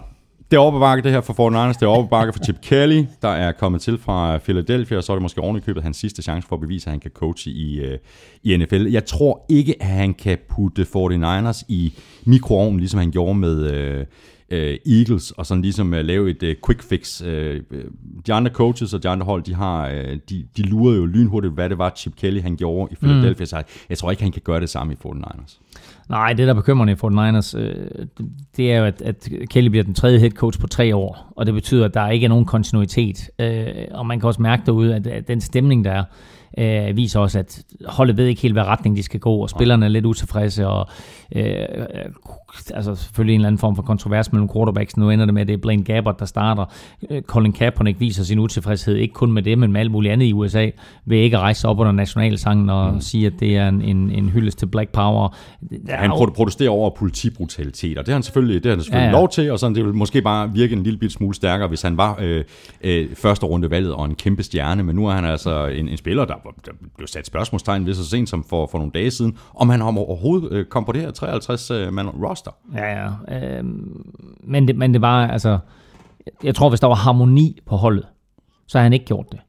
det 0.51 0.57
er 0.57 0.61
overbebakke 0.61 1.03
det 1.03 1.11
her 1.11 1.21
for 1.21 1.33
49ers, 1.33 1.73
det 1.73 1.81
er 1.81 1.87
overbebakke 1.87 2.33
for 2.33 2.43
Chip 2.43 2.55
Kelly, 2.61 3.05
der 3.21 3.27
er 3.27 3.51
kommet 3.51 3.81
til 3.81 3.97
fra 3.97 4.37
Philadelphia, 4.37 4.97
og 4.97 5.03
så 5.03 5.11
er 5.11 5.15
det 5.15 5.21
måske 5.21 5.41
ovenikøbet 5.41 5.83
hans 5.83 5.97
sidste 5.97 6.21
chance 6.21 6.47
for 6.47 6.55
at 6.55 6.59
bevise, 6.59 6.87
at 6.87 6.91
han 6.91 6.99
kan 6.99 7.11
coache 7.11 7.51
i, 7.51 7.79
øh, 7.79 7.97
i 8.43 8.57
NFL. 8.57 8.87
Jeg 8.91 9.05
tror 9.05 9.45
ikke, 9.49 9.75
at 9.83 9.87
han 9.87 10.13
kan 10.13 10.37
putte 10.49 10.81
49ers 10.95 11.63
i 11.67 11.93
mikroovnen, 12.25 12.79
ligesom 12.79 12.99
han 12.99 13.11
gjorde 13.11 13.35
med 13.35 13.71
øh, 13.71 14.05
øh, 14.53 14.77
Eagles, 14.85 15.31
og 15.31 15.45
sådan 15.45 15.61
ligesom 15.61 15.93
øh, 15.93 16.05
lave 16.05 16.29
et 16.29 16.43
øh, 16.43 16.55
quick 16.65 16.83
fix. 16.83 17.21
Øh, 17.21 17.61
øh, 17.71 17.83
de 18.27 18.33
andre 18.33 18.51
coaches 18.51 18.93
og 18.93 19.03
de 19.03 19.09
andre 19.09 19.25
hold, 19.25 19.43
de, 19.43 19.55
har, 19.55 19.87
øh, 19.87 20.17
de, 20.29 20.45
de 20.57 20.61
lurede 20.61 20.97
jo 20.97 21.05
lynhurtigt, 21.05 21.53
hvad 21.53 21.69
det 21.69 21.77
var, 21.77 21.93
Chip 21.95 22.15
Kelly 22.15 22.41
han 22.41 22.55
gjorde 22.55 22.91
i 22.91 22.95
Philadelphia, 22.95 23.43
mm. 23.43 23.45
så 23.45 23.63
jeg 23.89 23.97
tror 23.97 24.11
ikke, 24.11 24.23
han 24.23 24.31
kan 24.31 24.41
gøre 24.45 24.59
det 24.59 24.69
samme 24.69 24.93
i 24.93 24.95
49ers. 25.05 25.59
Nej, 26.09 26.33
det 26.33 26.37
der 26.37 26.49
er 26.49 26.53
bekymrende 26.53 26.97
for 26.97 27.09
Niners, 27.09 27.55
øh, 27.55 27.75
det 28.57 28.71
er 28.71 28.77
jo, 28.77 28.85
at, 28.85 29.01
at 29.01 29.29
Kelly 29.49 29.67
bliver 29.67 29.83
den 29.83 29.93
tredje 29.93 30.19
head 30.19 30.31
coach 30.31 30.59
på 30.59 30.67
tre 30.67 30.95
år, 30.95 31.33
og 31.35 31.45
det 31.45 31.53
betyder, 31.53 31.85
at 31.85 31.93
der 31.93 32.09
ikke 32.09 32.25
er 32.25 32.29
nogen 32.29 32.45
kontinuitet. 32.45 33.29
Øh, 33.39 33.65
og 33.91 34.05
man 34.05 34.19
kan 34.19 34.27
også 34.27 34.41
mærke 34.41 34.63
derude, 34.65 34.95
at, 34.95 35.07
at 35.07 35.27
den 35.27 35.41
stemning, 35.41 35.85
der 35.85 35.91
er, 35.91 36.03
øh, 36.89 36.97
viser 36.97 37.19
også, 37.19 37.39
at 37.39 37.63
holdet 37.85 38.17
ved 38.17 38.25
ikke 38.25 38.41
helt, 38.41 38.53
hvad 38.53 38.63
retning 38.63 38.97
de 38.97 39.03
skal 39.03 39.19
gå, 39.19 39.35
og 39.35 39.49
spillerne 39.49 39.85
er 39.85 39.89
lidt 39.89 40.05
utilfredse, 40.05 40.67
og 40.67 40.87
øh, 41.35 41.65
altså 42.73 42.95
selvfølgelig 42.95 43.33
en 43.33 43.39
eller 43.41 43.47
anden 43.47 43.59
form 43.59 43.75
for 43.75 43.83
kontrovers 43.83 44.31
mellem 44.31 44.49
quarterbacks. 44.55 44.97
Nu 44.97 45.09
ender 45.09 45.25
det 45.25 45.33
med, 45.33 45.41
at 45.41 45.47
det 45.47 45.53
er 45.53 45.57
Blaine 45.57 45.83
Gabbert, 45.83 46.19
der 46.19 46.25
starter. 46.25 46.65
Øh, 47.09 47.21
Colin 47.21 47.51
Kaepernick 47.53 47.99
viser 47.99 48.23
sin 48.23 48.39
utilfredshed, 48.39 48.95
ikke 48.95 49.13
kun 49.13 49.31
med 49.31 49.43
det, 49.43 49.57
men 49.57 49.71
med 49.71 49.79
alt 49.81 49.91
muligt 49.91 50.11
andet 50.11 50.25
i 50.25 50.33
USA, 50.33 50.69
ved 51.05 51.17
ikke 51.17 51.37
at 51.37 51.41
rejse 51.41 51.67
op 51.67 51.79
under 51.79 51.91
nationalsangen 51.91 52.69
og 52.69 52.93
mm. 52.93 53.01
sige, 53.01 53.27
at 53.27 53.33
det 53.39 53.57
er 53.57 53.67
en, 53.67 53.81
en, 53.81 54.11
en 54.11 54.29
hyldest 54.29 54.59
til 54.59 54.65
Black 54.65 54.89
Power. 54.91 55.35
Er 55.87 55.97
Han 55.97 56.09
jo- 56.09 56.15
pro- 56.15 56.31
protesterer 56.31 56.69
over 56.69 56.89
politibrutalitet, 56.89 57.97
og 57.97 58.05
det 58.05 58.11
har 58.11 58.15
han 58.15 58.23
selvfølgelig, 58.23 58.63
det 58.63 58.69
har 58.69 58.75
han 58.75 58.83
selvfølgelig 58.83 58.99
Ja, 58.99 59.05
ja, 59.05 59.11
ja. 59.11 59.15
ja. 59.15 59.19
lov 59.21 59.29
til, 59.29 59.51
og 59.51 59.59
sådan, 59.59 59.75
det 59.75 59.83
ville 59.83 59.97
måske 59.97 60.21
bare 60.21 60.51
virke 60.53 60.73
en 60.75 60.83
lille 60.83 60.99
bit 60.99 61.11
smule 61.11 61.35
stærkere, 61.35 61.67
hvis 61.67 61.81
han 61.81 61.97
var 61.97 62.17
øh, 62.21 62.43
øh, 62.83 63.15
første 63.15 63.45
runde 63.45 63.69
valget 63.71 63.93
og 63.93 64.05
en 64.05 64.15
kæmpe 64.15 64.43
stjerne, 64.43 64.83
men 64.83 64.95
nu 64.95 65.07
er 65.07 65.11
han 65.11 65.25
altså 65.25 65.67
en, 65.67 65.87
en 65.89 65.97
spiller, 65.97 66.25
der, 66.25 66.33
der 66.65 66.71
blev 66.97 67.07
sat 67.07 67.25
spørgsmålstegn 67.25 67.85
ved 67.85 67.93
så 67.93 68.05
sent 68.09 68.29
som 68.29 68.43
for, 68.49 68.67
for 68.71 68.77
nogle 68.77 68.91
dage 68.95 69.11
siden, 69.11 69.37
om 69.55 69.69
han 69.69 69.81
overhovedet 69.81 70.51
øh, 70.51 70.65
kom 70.65 70.85
på 70.85 70.91
det 70.91 71.01
her 71.01 71.11
53 71.11 71.71
øh, 71.71 71.93
mand 72.45 72.77
roster. 72.77 72.87
Ja, 72.87 73.13
ja. 73.29 73.57
Øhm, 73.57 74.13
men, 74.43 74.67
det, 74.67 74.75
men 74.75 74.93
det 74.93 75.01
var, 75.01 75.27
altså... 75.27 75.59
Jeg 76.43 76.55
tror, 76.55 76.69
hvis 76.69 76.79
der 76.79 76.87
var 76.87 76.95
harmoni 76.95 77.59
på 77.65 77.75
holdet, 77.75 78.05
så 78.67 78.77
har 78.77 78.83
han 78.83 78.93
ikke 78.93 79.05
gjort 79.05 79.25
det. 79.31 79.39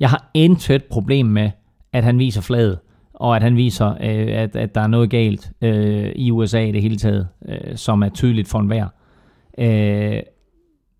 Jeg 0.00 0.10
har 0.10 0.30
intet 0.34 0.84
problem 0.84 1.26
med, 1.26 1.50
at 1.92 2.04
han 2.04 2.18
viser 2.18 2.40
flaget, 2.40 2.78
og 3.14 3.36
at 3.36 3.42
han 3.42 3.56
viser, 3.56 3.90
øh, 3.90 4.42
at, 4.42 4.56
at 4.56 4.74
der 4.74 4.80
er 4.80 4.86
noget 4.86 5.10
galt 5.10 5.52
øh, 5.60 6.12
i 6.16 6.30
USA 6.30 6.64
i 6.64 6.72
det 6.72 6.82
hele 6.82 6.96
taget, 6.96 7.28
øh, 7.48 7.76
som 7.76 8.02
er 8.02 8.08
tydeligt 8.08 8.48
for 8.48 8.58
enhver. 8.58 8.86
Øh, 9.58 10.22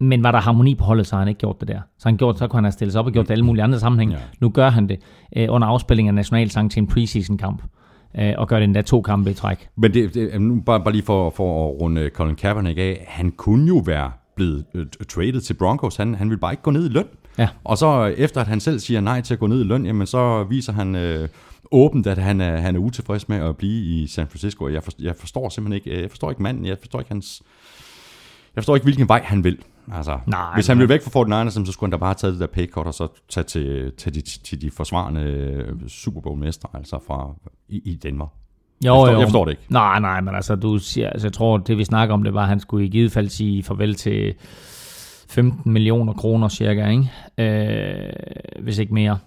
men 0.00 0.22
var 0.22 0.32
der 0.32 0.40
harmoni 0.40 0.74
på 0.74 0.84
holdet, 0.84 1.06
så 1.06 1.14
har 1.16 1.20
han 1.20 1.28
ikke 1.28 1.38
gjort 1.38 1.60
det 1.60 1.68
der. 1.68 1.80
Så, 1.98 2.08
han 2.08 2.16
gjort, 2.16 2.38
så 2.38 2.48
kunne 2.48 2.56
han 2.56 2.64
have 2.64 2.72
stillet 2.72 2.92
sig 2.92 3.00
op 3.00 3.06
og 3.06 3.12
gjort 3.12 3.28
det 3.28 3.32
alle 3.32 3.44
mulige 3.44 3.64
andre 3.64 3.80
sammenhænge. 3.80 4.14
Ja. 4.14 4.20
Nu 4.40 4.48
gør 4.48 4.70
han 4.70 4.88
det 4.88 4.98
øh, 5.36 5.46
under 5.50 5.68
afspilling 5.68 6.08
af 6.08 6.14
nationalsang 6.14 6.70
til 6.70 6.80
en 6.80 6.86
preseason-kamp, 6.86 7.62
øh, 8.18 8.32
og 8.38 8.48
gør 8.48 8.56
det 8.56 8.64
endda 8.64 8.82
to 8.82 9.02
kampe 9.02 9.30
i 9.30 9.34
træk. 9.34 9.68
Men 9.76 9.94
det, 9.94 10.14
det, 10.14 10.40
nu 10.40 10.60
bare, 10.60 10.80
bare 10.80 10.92
lige 10.92 11.04
for, 11.04 11.30
for 11.30 11.68
at 11.68 11.80
runde 11.80 12.10
Colin 12.14 12.36
Kaepernick 12.36 12.78
af, 12.78 13.04
han 13.08 13.30
kunne 13.30 13.68
jo 13.68 13.82
være 13.86 14.12
blevet 14.36 14.64
øh, 14.74 14.86
traded 15.08 15.40
til 15.40 15.54
Broncos, 15.54 15.96
han, 15.96 16.14
han 16.14 16.30
ville 16.30 16.40
bare 16.40 16.52
ikke 16.52 16.62
gå 16.62 16.70
ned 16.70 16.90
i 16.90 16.92
løn. 16.92 17.06
Ja. 17.38 17.48
Og 17.64 17.78
så 17.78 18.08
øh, 18.08 18.12
efter 18.12 18.40
at 18.40 18.46
han 18.46 18.60
selv 18.60 18.78
siger 18.78 19.00
nej 19.00 19.20
til 19.20 19.34
at 19.34 19.40
gå 19.40 19.46
ned 19.46 19.60
i 19.60 19.64
løn, 19.64 19.86
jamen 19.86 20.06
så 20.06 20.44
viser 20.44 20.72
han 20.72 20.94
øh, 20.94 21.28
åbent, 21.72 22.06
at 22.06 22.18
han 22.18 22.40
er, 22.40 22.56
han 22.56 22.76
er 22.76 22.80
utilfreds 22.80 23.28
med 23.28 23.36
at 23.36 23.56
blive 23.56 23.84
i 23.84 24.06
San 24.06 24.26
Francisco. 24.26 24.68
Jeg, 24.68 24.82
for, 24.82 24.92
jeg 24.98 25.16
forstår 25.16 25.48
simpelthen 25.48 25.90
ikke, 25.90 26.02
jeg 26.02 26.10
forstår 26.10 26.30
ikke 26.30 26.42
manden, 26.42 26.66
jeg 26.66 26.76
forstår 26.78 26.98
ikke 26.98 27.10
hans, 27.10 27.42
jeg 28.56 28.62
forstår 28.62 28.74
ikke, 28.74 28.84
hvilken 28.84 29.08
vej 29.08 29.22
han 29.24 29.44
vil. 29.44 29.58
Altså, 29.92 30.18
Nej, 30.26 30.54
hvis 30.54 30.66
han 30.66 30.76
men- 30.76 30.80
ville 30.80 30.94
væk 30.94 31.02
fra 31.02 31.44
49ers, 31.44 31.50
så 31.66 31.72
skulle 31.72 31.88
han 31.88 31.90
da 31.90 31.96
bare 31.96 32.08
have 32.08 32.14
taget 32.14 32.32
det 32.32 32.40
der 32.40 32.46
pay 32.46 32.70
cut, 32.70 32.86
og 32.86 32.94
så 32.94 33.08
tage 33.28 33.44
til, 33.44 33.92
til, 33.98 34.14
de, 34.14 34.20
til 34.20 34.60
de 34.62 34.70
forsvarende 34.70 35.20
øh, 35.20 35.88
Super 35.88 36.20
Bowl-mestre, 36.20 36.68
altså 36.74 36.98
fra, 37.06 37.34
i, 37.68 37.82
i 37.84 37.94
Denver. 37.94 38.26
Jo, 38.86 38.94
Jeg 38.94 38.94
forstår- 39.00 39.12
jo. 39.12 39.18
jeg 39.18 39.26
forstår 39.26 39.44
det 39.44 39.52
ikke. 39.52 39.62
Nej, 39.68 40.00
nej, 40.00 40.20
men 40.20 40.34
altså, 40.34 40.54
du 40.54 40.78
siger, 40.78 41.10
altså, 41.10 41.26
jeg 41.26 41.32
tror, 41.32 41.56
det 41.58 41.78
vi 41.78 41.84
snakker 41.84 42.14
om, 42.14 42.22
det 42.22 42.34
var, 42.34 42.42
at 42.42 42.48
han 42.48 42.60
skulle 42.60 42.86
i 42.86 42.88
givet 42.88 43.12
fald 43.12 43.28
sige 43.28 43.62
farvel 43.62 43.94
til 43.94 44.34
15 45.28 45.72
millioner 45.72 46.12
kroner 46.12 46.48
cirka, 46.48 46.88
ikke? 46.88 47.10
Øh, 47.38 48.12
hvis 48.62 48.78
ikke 48.78 48.94
mere. 48.94 49.18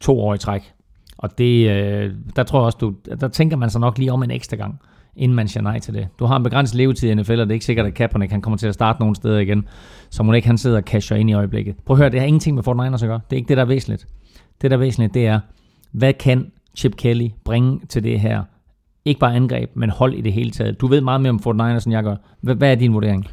To 0.00 0.20
år 0.20 0.34
i 0.34 0.38
træk. 0.38 0.72
Og 1.18 1.38
det, 1.38 1.70
øh, 1.70 2.12
der 2.36 2.42
tror 2.42 2.58
jeg 2.60 2.64
også, 2.64 2.78
du, 2.80 2.94
der 3.20 3.28
tænker 3.28 3.56
man 3.56 3.70
sig 3.70 3.80
nok 3.80 3.98
lige 3.98 4.12
om 4.12 4.22
en 4.22 4.30
ekstra 4.30 4.56
gang, 4.56 4.80
inden 5.16 5.36
man 5.36 5.48
siger 5.48 5.62
nej 5.62 5.78
til 5.78 5.94
det. 5.94 6.08
Du 6.18 6.24
har 6.24 6.36
en 6.36 6.42
begrænset 6.42 6.76
levetid 6.76 7.10
i 7.10 7.14
NFL, 7.14 7.32
og 7.32 7.38
det 7.38 7.50
er 7.50 7.52
ikke 7.52 7.64
sikkert, 7.64 7.86
at 7.86 7.94
Kaepernick 7.94 8.32
han 8.32 8.42
kommer 8.42 8.56
til 8.56 8.66
at 8.66 8.74
starte 8.74 9.00
nogen 9.00 9.14
steder 9.14 9.38
igen, 9.38 9.68
så 10.10 10.22
må 10.22 10.32
ikke 10.32 10.46
han 10.46 10.58
sidder 10.58 10.76
og 10.76 10.82
casher 10.82 11.16
ind 11.16 11.30
i 11.30 11.32
øjeblikket. 11.32 11.76
Prøv 11.86 11.94
at 11.94 11.98
høre, 11.98 12.10
det 12.10 12.20
har 12.20 12.26
ingenting 12.26 12.54
med 12.54 12.62
Fort 12.62 12.76
Niners 12.76 13.02
at 13.02 13.08
gøre. 13.08 13.20
Det 13.30 13.36
er 13.36 13.38
ikke 13.38 13.48
det, 13.48 13.56
der 13.56 13.62
er 13.62 13.66
væsentligt. 13.66 14.06
Det, 14.62 14.70
der 14.70 14.76
er 14.76 14.80
væsentligt, 14.80 15.14
det 15.14 15.26
er, 15.26 15.40
hvad 15.92 16.12
kan 16.12 16.52
Chip 16.76 16.96
Kelly 16.96 17.28
bringe 17.44 17.80
til 17.88 18.04
det 18.04 18.20
her 18.20 18.42
ikke 19.04 19.20
bare 19.20 19.34
angreb, 19.34 19.70
men 19.74 19.90
hold 19.90 20.14
i 20.14 20.20
det 20.20 20.32
hele 20.32 20.50
taget. 20.50 20.80
Du 20.80 20.86
ved 20.86 21.00
meget 21.00 21.20
mere 21.20 21.30
om 21.30 21.38
Fort 21.38 21.56
Niners, 21.56 21.84
end 21.84 21.94
jeg 21.94 22.02
gør. 22.02 22.16
Hvad, 22.40 22.54
hvad 22.54 22.70
er 22.70 22.74
din 22.74 22.94
vurdering? 22.94 23.26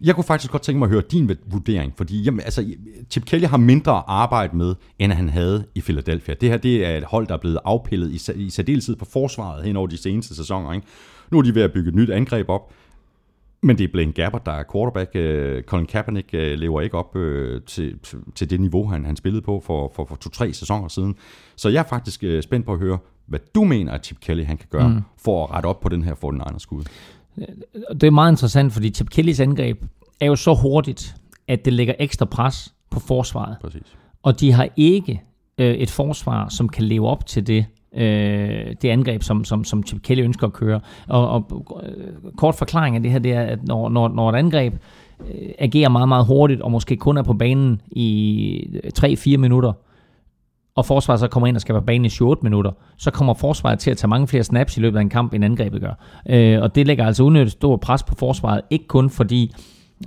Jeg 0.00 0.14
kunne 0.14 0.24
faktisk 0.24 0.52
godt 0.52 0.62
tænke 0.62 0.78
mig 0.78 0.86
at 0.86 0.90
høre 0.92 1.02
din 1.10 1.30
vurdering, 1.46 1.92
fordi 1.96 2.22
jamen, 2.22 2.40
altså, 2.40 2.74
Chip 3.10 3.24
Kelly 3.24 3.44
har 3.44 3.56
mindre 3.56 4.02
arbejde 4.06 4.56
med, 4.56 4.74
end 4.98 5.12
han 5.12 5.28
havde 5.28 5.64
i 5.74 5.80
Philadelphia. 5.80 6.34
Det 6.40 6.48
her 6.48 6.56
det 6.56 6.86
er 6.86 6.96
et 6.96 7.04
hold, 7.04 7.26
der 7.26 7.34
er 7.34 7.38
blevet 7.38 7.58
afpillet 7.64 8.10
i, 8.10 8.44
i 8.46 8.50
særdeleshed 8.50 8.96
på 8.96 9.04
forsvaret 9.04 9.64
hen 9.64 9.76
over 9.76 9.86
de 9.86 9.96
seneste 9.96 10.34
sæsoner. 10.34 10.72
Ikke? 10.72 10.86
Nu 11.30 11.38
er 11.38 11.42
de 11.42 11.54
ved 11.54 11.62
at 11.62 11.72
bygge 11.72 11.88
et 11.88 11.94
nyt 11.94 12.10
angreb 12.10 12.48
op, 12.48 12.72
men 13.62 13.78
det 13.78 13.84
er 13.84 13.88
Blaine 13.92 14.12
Gabbert, 14.12 14.46
der 14.46 14.52
er 14.52 14.64
quarterback. 14.72 15.10
Øh, 15.14 15.62
Colin 15.62 15.86
Kaepernick 15.86 16.28
øh, 16.32 16.58
lever 16.58 16.80
ikke 16.80 16.98
op 16.98 17.16
øh, 17.16 17.60
til, 17.66 17.98
til- 18.02 18.18
til 18.34 18.50
det 18.50 18.60
niveau, 18.60 18.86
han, 18.88 19.04
han 19.04 19.16
spillede 19.16 19.42
på 19.42 19.62
for, 19.66 19.92
for, 19.96 20.04
for 20.04 20.16
to-tre 20.16 20.52
sæsoner 20.52 20.88
siden. 20.88 21.14
Så 21.56 21.68
jeg 21.68 21.78
er 21.80 21.88
faktisk 21.88 22.24
øh, 22.24 22.42
spændt 22.42 22.66
på 22.66 22.72
at 22.72 22.78
høre, 22.78 22.98
hvad 23.26 23.40
du 23.54 23.64
mener, 23.64 23.92
at 23.92 24.04
Chip 24.06 24.20
Kelly 24.20 24.44
han 24.44 24.56
kan 24.56 24.66
gøre 24.70 24.88
mm. 24.88 25.00
for 25.18 25.44
at 25.44 25.50
rette 25.50 25.66
op 25.66 25.80
på 25.80 25.88
den 25.88 26.02
her 26.04 26.14
49ers-skud. 26.14 26.84
Det 27.92 28.02
er 28.02 28.10
meget 28.10 28.32
interessant, 28.32 28.72
fordi 28.72 28.90
Chip 28.90 29.10
Kellys 29.10 29.40
angreb 29.40 29.84
er 30.20 30.26
jo 30.26 30.36
så 30.36 30.54
hurtigt, 30.54 31.16
at 31.48 31.64
det 31.64 31.72
lægger 31.72 31.94
ekstra 31.98 32.24
pres 32.24 32.74
på 32.90 33.00
forsvaret. 33.00 33.56
Præcis. 33.60 33.96
Og 34.22 34.40
de 34.40 34.52
har 34.52 34.68
ikke 34.76 35.22
øh, 35.58 35.74
et 35.74 35.90
forsvar, 35.90 36.48
som 36.48 36.68
kan 36.68 36.84
leve 36.84 37.08
op 37.08 37.26
til 37.26 37.46
det, 37.46 37.66
øh, 37.94 38.74
det 38.82 38.88
angreb, 38.88 39.22
som, 39.22 39.44
som, 39.44 39.64
som 39.64 39.82
Chip 39.86 40.02
Kelly 40.02 40.22
ønsker 40.22 40.46
at 40.46 40.52
køre. 40.52 40.80
Og, 41.08 41.28
og 41.28 41.62
øh, 41.86 42.32
kort 42.36 42.54
forklaring 42.54 42.96
af 42.96 43.02
det 43.02 43.10
her, 43.10 43.18
det 43.18 43.32
er, 43.32 43.42
at 43.42 43.66
når, 43.66 43.88
når, 43.88 44.08
når 44.08 44.30
et 44.30 44.36
angreb 44.36 44.74
øh, 45.20 45.48
agerer 45.58 45.88
meget, 45.88 46.08
meget 46.08 46.26
hurtigt, 46.26 46.60
og 46.60 46.70
måske 46.70 46.96
kun 46.96 47.16
er 47.16 47.22
på 47.22 47.32
banen 47.32 47.80
i 47.90 48.80
3-4 48.98 49.36
minutter, 49.36 49.72
og 50.76 50.86
forsvaret 50.86 51.20
så 51.20 51.28
kommer 51.28 51.46
ind 51.46 51.56
og 51.56 51.60
skal 51.60 51.72
være 51.72 51.82
på 51.82 51.86
banen 51.86 52.04
i 52.04 52.08
28 52.20 52.36
minutter, 52.42 52.70
så 52.96 53.10
kommer 53.10 53.34
forsvaret 53.34 53.78
til 53.78 53.90
at 53.90 53.96
tage 53.96 54.08
mange 54.08 54.28
flere 54.28 54.44
snaps 54.44 54.76
i 54.76 54.80
løbet 54.80 54.98
af 54.98 55.02
en 55.02 55.08
kamp, 55.08 55.34
end 55.34 55.44
angrebet 55.44 55.80
gør. 55.80 56.22
Øh, 56.28 56.62
og 56.62 56.74
det 56.74 56.86
lægger 56.86 57.06
altså 57.06 57.22
unødigt 57.22 57.52
stor 57.52 57.76
pres 57.76 58.02
på 58.02 58.14
forsvaret, 58.14 58.60
ikke 58.70 58.86
kun 58.86 59.10
fordi, 59.10 59.54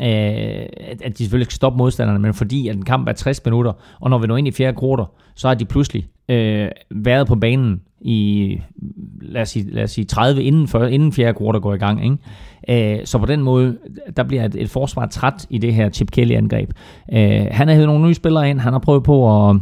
øh, 0.01 0.07
at 0.07 1.01
at 1.01 1.11
de 1.11 1.17
selvfølgelig 1.17 1.45
skal 1.45 1.55
stoppe 1.55 1.77
modstanderne, 1.77 2.19
men 2.19 2.33
fordi 2.33 2.67
at 2.67 2.75
en 2.75 2.85
kamp 2.85 3.07
er 3.07 3.13
60 3.13 3.45
minutter, 3.45 3.73
og 3.99 4.09
når 4.09 4.17
vi 4.17 4.27
når 4.27 4.37
ind 4.37 4.47
i 4.47 4.51
fjerde 4.51 4.77
kvartal, 4.77 5.05
så 5.35 5.47
har 5.47 5.55
de 5.55 5.65
pludselig 5.65 6.07
øh, 6.29 6.69
været 6.91 7.27
på 7.27 7.35
banen 7.35 7.81
i, 8.01 8.57
lad 9.21 9.41
os 9.41 9.49
sige, 9.49 9.71
lad 9.71 9.83
os 9.83 9.91
sige 9.91 10.05
30 10.05 10.43
inden, 10.43 10.67
for, 10.67 10.85
inden 10.85 11.13
fjerde 11.13 11.33
kvartal 11.33 11.61
går 11.61 11.73
i 11.73 11.77
gang. 11.77 12.03
Ikke? 12.03 12.97
Øh, 12.99 13.05
så 13.05 13.17
på 13.17 13.25
den 13.25 13.43
måde, 13.43 13.77
der 14.17 14.23
bliver 14.23 14.45
et, 14.45 14.55
et 14.55 14.69
forsvar 14.69 15.05
træt 15.05 15.47
i 15.49 15.57
det 15.57 15.73
her 15.73 15.89
Chip 15.89 16.11
Kelly-angreb. 16.11 16.73
Øh, 17.13 17.45
han 17.51 17.67
har 17.67 17.73
hævet 17.73 17.87
nogle 17.87 18.07
nye 18.07 18.13
spillere 18.13 18.49
ind, 18.49 18.59
han 18.59 18.73
har 18.73 18.79
prøvet 18.79 19.03
på 19.03 19.49
at 19.49 19.55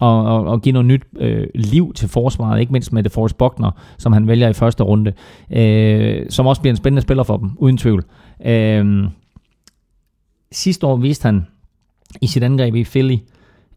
og, 0.00 0.24
og, 0.24 0.44
og 0.44 0.62
give 0.62 0.72
noget 0.72 0.86
nyt 0.86 1.02
øh, 1.16 1.46
liv 1.54 1.92
til 1.94 2.08
forsvaret, 2.08 2.60
ikke 2.60 2.72
mindst 2.72 2.92
med 2.92 3.02
det 3.02 3.12
Forrest 3.12 3.38
Buckner, 3.38 3.70
som 3.98 4.12
han 4.12 4.28
vælger 4.28 4.48
i 4.48 4.52
første 4.52 4.84
runde, 4.84 5.12
øh, 5.50 6.26
som 6.30 6.46
også 6.46 6.62
bliver 6.62 6.72
en 6.72 6.76
spændende 6.76 7.02
spiller 7.02 7.22
for 7.22 7.36
dem, 7.36 7.50
uden 7.56 7.76
tvivl. 7.76 8.04
Øh, 8.46 9.04
sidste 10.52 10.86
år 10.86 10.96
viste 10.96 11.26
han 11.26 11.46
i 12.20 12.26
sit 12.26 12.42
angreb 12.42 12.74
i 12.74 12.84
Philly, 12.84 13.16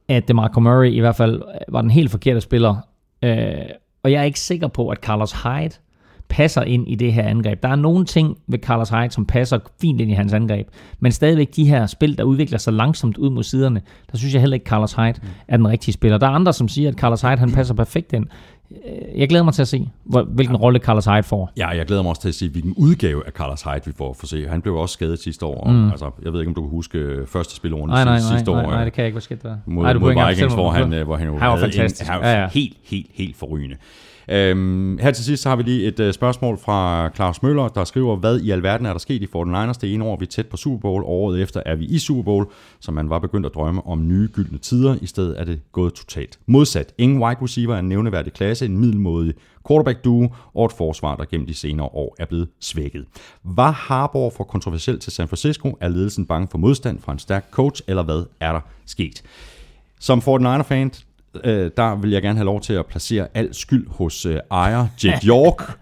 at 0.08 0.28
DeMarco 0.28 0.60
Murray 0.60 0.92
i 0.92 1.00
hvert 1.00 1.16
fald 1.16 1.42
var 1.68 1.82
den 1.82 1.92
helt 1.92 2.12
forkerte 2.12 2.42
spiller, 2.42 2.76
øh, 3.24 3.70
og 4.04 4.12
jeg 4.12 4.20
er 4.20 4.24
ikke 4.24 4.40
sikker 4.40 4.68
på, 4.68 4.90
at 4.90 4.98
Carlos 4.98 5.32
Hyde 5.32 5.76
passer 6.34 6.62
ind 6.64 6.88
i 6.88 6.96
det 6.96 7.14
her 7.14 7.24
angreb. 7.24 7.64
Der 7.64 7.70
er 7.70 7.76
nogle 7.76 8.06
ting 8.06 8.38
ved 8.48 8.60
Carlos 8.60 8.90
Hyde, 8.90 9.12
som 9.12 9.26
passer 9.26 9.60
fint 9.82 10.02
ind 10.02 10.12
i 10.12 10.14
hans 10.14 10.34
angreb, 10.34 10.68
men 11.00 11.12
stadigvæk 11.12 11.56
de 11.56 11.66
her 11.66 11.86
spil, 11.86 12.18
der 12.18 12.24
udvikler 12.24 12.58
sig 12.58 12.74
langsomt 12.74 13.18
ud 13.18 13.30
mod 13.30 13.44
siderne, 13.44 13.82
der 14.12 14.18
synes 14.18 14.34
jeg 14.34 14.42
heller 14.42 14.54
ikke, 14.54 14.70
Carlos 14.70 14.94
Hyde 14.94 15.14
er 15.48 15.58
den 15.58 15.68
rigtige 15.68 15.94
spiller. 15.94 16.18
Der 16.18 16.28
er 16.28 16.32
andre, 16.32 16.54
som 16.54 16.68
siger, 16.68 16.90
at 16.90 16.96
Carlos 16.96 17.22
Hyde 17.22 17.38
han 17.38 17.52
passer 17.52 17.74
perfekt 17.74 18.14
ind. 18.14 18.26
Øh, 18.72 19.20
Jeg 19.20 19.30
glæder 19.30 19.44
mig 19.44 19.54
til 19.54 19.62
at 19.62 19.68
se, 19.68 19.90
hvilken 20.28 20.56
rolle 20.56 20.80
Carlos 20.80 21.06
Hyde 21.06 21.24
får. 21.24 21.52
Ja, 21.58 21.68
jeg 21.68 21.86
glæder 21.86 22.02
mig 22.02 22.10
også 22.10 22.22
til 22.22 22.30
at 22.30 22.36
se, 22.36 22.50
hvilken 22.50 22.74
udgave 22.78 23.26
af 23.28 23.32
Carlos 23.32 23.62
Hyde 23.62 23.82
vi 23.86 23.92
får 23.98 24.14
for 24.14 24.28
se. 24.28 24.48
Han 24.48 24.62
blev 24.62 24.76
også 24.76 24.94
skadet 24.94 25.20
sidste 25.20 25.46
år. 25.46 25.70
Mm. 25.72 25.90
Altså, 25.90 26.12
jeg 26.24 26.34
ved 26.34 26.40
ikke, 26.40 26.50
om 26.50 26.56
du 26.56 26.62
kan 26.62 26.70
huske 26.70 26.98
øh, 26.98 27.28
første 27.28 27.56
spilrunde 27.56 27.88
Nej, 27.94 28.04
nej, 28.04 28.14
nej, 28.20 28.32
sidste 28.38 28.52
år. 28.52 28.56
nej, 28.56 28.66
nej, 28.66 28.84
det 28.84 28.94
kan 28.94 29.02
jeg 29.02 29.08
ikke. 29.08 29.14
Hvad 29.16 29.22
skete 29.22 29.48
der? 29.48 29.56
mod, 29.66 29.84
nej, 29.84 29.94
mod 29.94 30.10
ikke 30.10 30.20
engang 30.20 30.30
Vikings, 30.36 30.54
hvor 30.54 30.72
han, 30.72 30.94
øh, 30.94 31.06
hvor 31.06 31.16
han 31.16 31.28
Han 31.28 31.50
var 31.50 31.58
fantastisk. 31.58 32.02
En, 32.02 32.14
han 32.14 32.22
var 32.22 32.28
Ja, 32.30 32.42
ja. 32.42 32.48
helt, 32.54 32.78
helt, 32.84 33.08
helt 33.14 33.36
forrygende. 33.36 33.76
Øhm, 34.30 34.98
her 34.98 35.12
til 35.12 35.26
sidst 35.26 35.44
så 35.44 35.50
har 35.50 35.56
vi 35.56 35.64
lige 35.64 35.88
et 35.88 36.00
øh, 36.00 36.14
spørgsmål 36.14 36.58
fra 36.58 37.10
Claus 37.16 37.44
Møller, 37.44 37.68
der 37.68 37.84
skriver, 37.84 38.16
hvad 38.16 38.40
i 38.40 38.52
alverden 38.52 38.86
er 38.86 38.92
der 38.92 39.00
sket 39.00 39.22
i 39.22 39.26
49ers 39.26 39.80
det 39.82 39.94
ene 39.94 40.06
år, 40.06 40.18
vi 40.20 40.26
tæt 40.26 40.48
på 40.48 40.58
Super 40.58 40.80
Bowl, 40.80 41.04
året 41.06 41.42
efter 41.42 41.62
er 41.66 41.76
vi 41.76 41.86
i 41.86 42.00
Super 42.00 42.24
Bowl, 42.24 42.46
så 42.80 42.92
man 42.92 43.10
var 43.10 43.20
begyndt 43.20 43.46
at 43.46 43.54
drømme 43.54 43.88
om 43.88 44.08
nye 44.08 44.30
gyldne 44.34 44.58
tider, 44.58 44.98
i 45.02 45.06
stedet 45.06 45.40
er 45.40 45.44
det 45.44 45.62
gået 45.72 45.94
totalt 45.94 46.40
modsat. 46.46 46.94
Ingen 46.98 47.24
wide 47.24 47.38
receiver 47.42 47.76
er 47.76 47.80
en 47.80 47.90
nævneværdig 47.90 48.34
klasse, 48.34 48.66
en 48.66 48.78
middelmodig 48.78 49.34
quarterback 49.68 50.04
duo 50.04 50.30
og 50.54 50.66
et 50.66 50.72
forsvar, 50.72 51.16
der 51.16 51.26
gennem 51.26 51.48
de 51.48 51.54
senere 51.54 51.88
år 51.88 52.16
er 52.20 52.26
blevet 52.26 52.48
svækket. 52.60 53.06
Var 53.44 53.72
Harbour 53.72 54.30
for 54.30 54.44
kontroversielt 54.44 55.02
til 55.02 55.12
San 55.12 55.28
Francisco? 55.28 55.78
Er 55.82 55.88
ledelsen 55.88 56.26
bange 56.26 56.48
for 56.52 56.58
modstand 56.58 57.00
fra 57.00 57.12
en 57.12 57.20
stærk 57.20 57.48
coach, 57.52 57.82
eller 57.88 58.04
hvad 58.04 58.24
er 58.40 58.52
der 58.52 58.62
sket? 58.86 59.24
Som 60.00 60.20
49er-fan, 60.20 60.92
øh, 61.44 61.72
der 61.78 61.96
vil 61.96 62.12
jeg 62.12 62.22
gerne 62.22 62.38
have 62.38 62.46
lov 62.46 62.62
til 62.62 62.74
at 62.74 62.86
placere 62.86 63.28
al 63.34 63.54
skyld 63.54 63.88
hos 63.90 64.26
øh, 64.26 64.40
ejer 64.52 64.88
Jake 65.04 65.28
York 65.28 65.80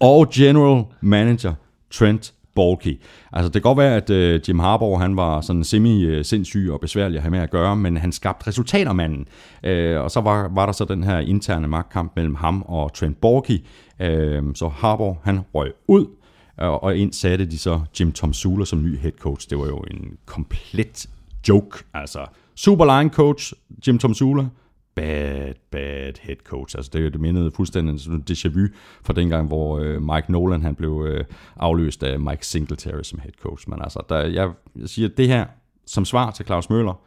og 0.00 0.28
general 0.30 0.84
manager 1.00 1.54
Trent 1.90 2.34
Baalke. 2.54 2.98
Altså 3.32 3.48
det 3.48 3.52
kan 3.52 3.62
godt 3.62 3.78
være, 3.78 3.96
at 3.96 4.10
øh, 4.10 4.40
Jim 4.48 4.58
Harbaugh 4.58 5.00
han 5.00 5.16
var 5.16 5.40
sådan 5.40 5.64
semi-sindssyg 5.64 6.66
øh, 6.66 6.72
og 6.72 6.80
besværlig 6.80 7.16
at 7.16 7.22
have 7.22 7.30
med 7.30 7.38
at 7.38 7.50
gøre, 7.50 7.76
men 7.76 7.96
han 7.96 8.12
skabte 8.12 8.48
resultater, 8.48 8.92
manden. 8.92 9.26
Øh, 9.62 10.00
og 10.00 10.10
så 10.10 10.20
var, 10.20 10.48
var 10.48 10.66
der 10.66 10.72
så 10.72 10.84
den 10.84 11.04
her 11.04 11.18
interne 11.18 11.68
magtkamp 11.68 12.12
mellem 12.16 12.34
ham 12.34 12.62
og 12.62 12.94
Trent 12.94 13.20
Borky. 13.20 13.64
Øh, 14.00 14.42
så 14.54 14.68
Harbaugh 14.68 15.16
han 15.22 15.40
røg 15.54 15.72
ud, 15.88 16.06
og 16.56 16.82
og 16.82 16.96
ind 16.96 17.12
satte 17.12 17.46
de 17.46 17.58
så 17.58 17.80
Jim 18.00 18.12
Tom 18.12 18.32
Sula 18.32 18.64
som 18.64 18.82
ny 18.82 18.98
head 18.98 19.12
coach. 19.20 19.50
Det 19.50 19.58
var 19.58 19.66
jo 19.66 19.76
en 19.76 20.16
komplet 20.26 21.06
joke. 21.48 21.84
Altså, 21.94 22.26
super 22.56 22.98
line 22.98 23.10
coach, 23.10 23.52
Jim 23.86 23.98
Tom 23.98 24.14
Sula, 24.14 24.44
bad, 24.98 25.54
bad 25.70 26.12
head 26.20 26.36
coach. 26.44 26.76
Altså, 26.76 26.90
det, 26.94 27.12
det 27.12 27.20
mindede 27.20 27.50
fuldstændig 27.50 28.06
en 28.06 28.24
déjà 28.30 28.48
vu 28.48 28.66
fra 29.02 29.12
dengang, 29.12 29.46
hvor 29.46 29.78
øh, 29.78 30.02
Mike 30.02 30.32
Nolan 30.32 30.62
han 30.62 30.74
blev 30.74 31.06
øh, 31.08 31.24
afløst 31.56 32.02
af 32.02 32.20
Mike 32.20 32.46
Singletary 32.46 33.02
som 33.02 33.18
head 33.18 33.32
coach. 33.42 33.70
Men 33.70 33.82
altså, 33.82 34.02
der, 34.08 34.16
jeg, 34.16 34.50
jeg 34.80 34.88
siger, 34.88 35.08
at 35.08 35.16
det 35.16 35.28
her, 35.28 35.46
som 35.86 36.04
svar 36.04 36.30
til 36.30 36.46
Claus 36.46 36.70
Møller, 36.70 37.00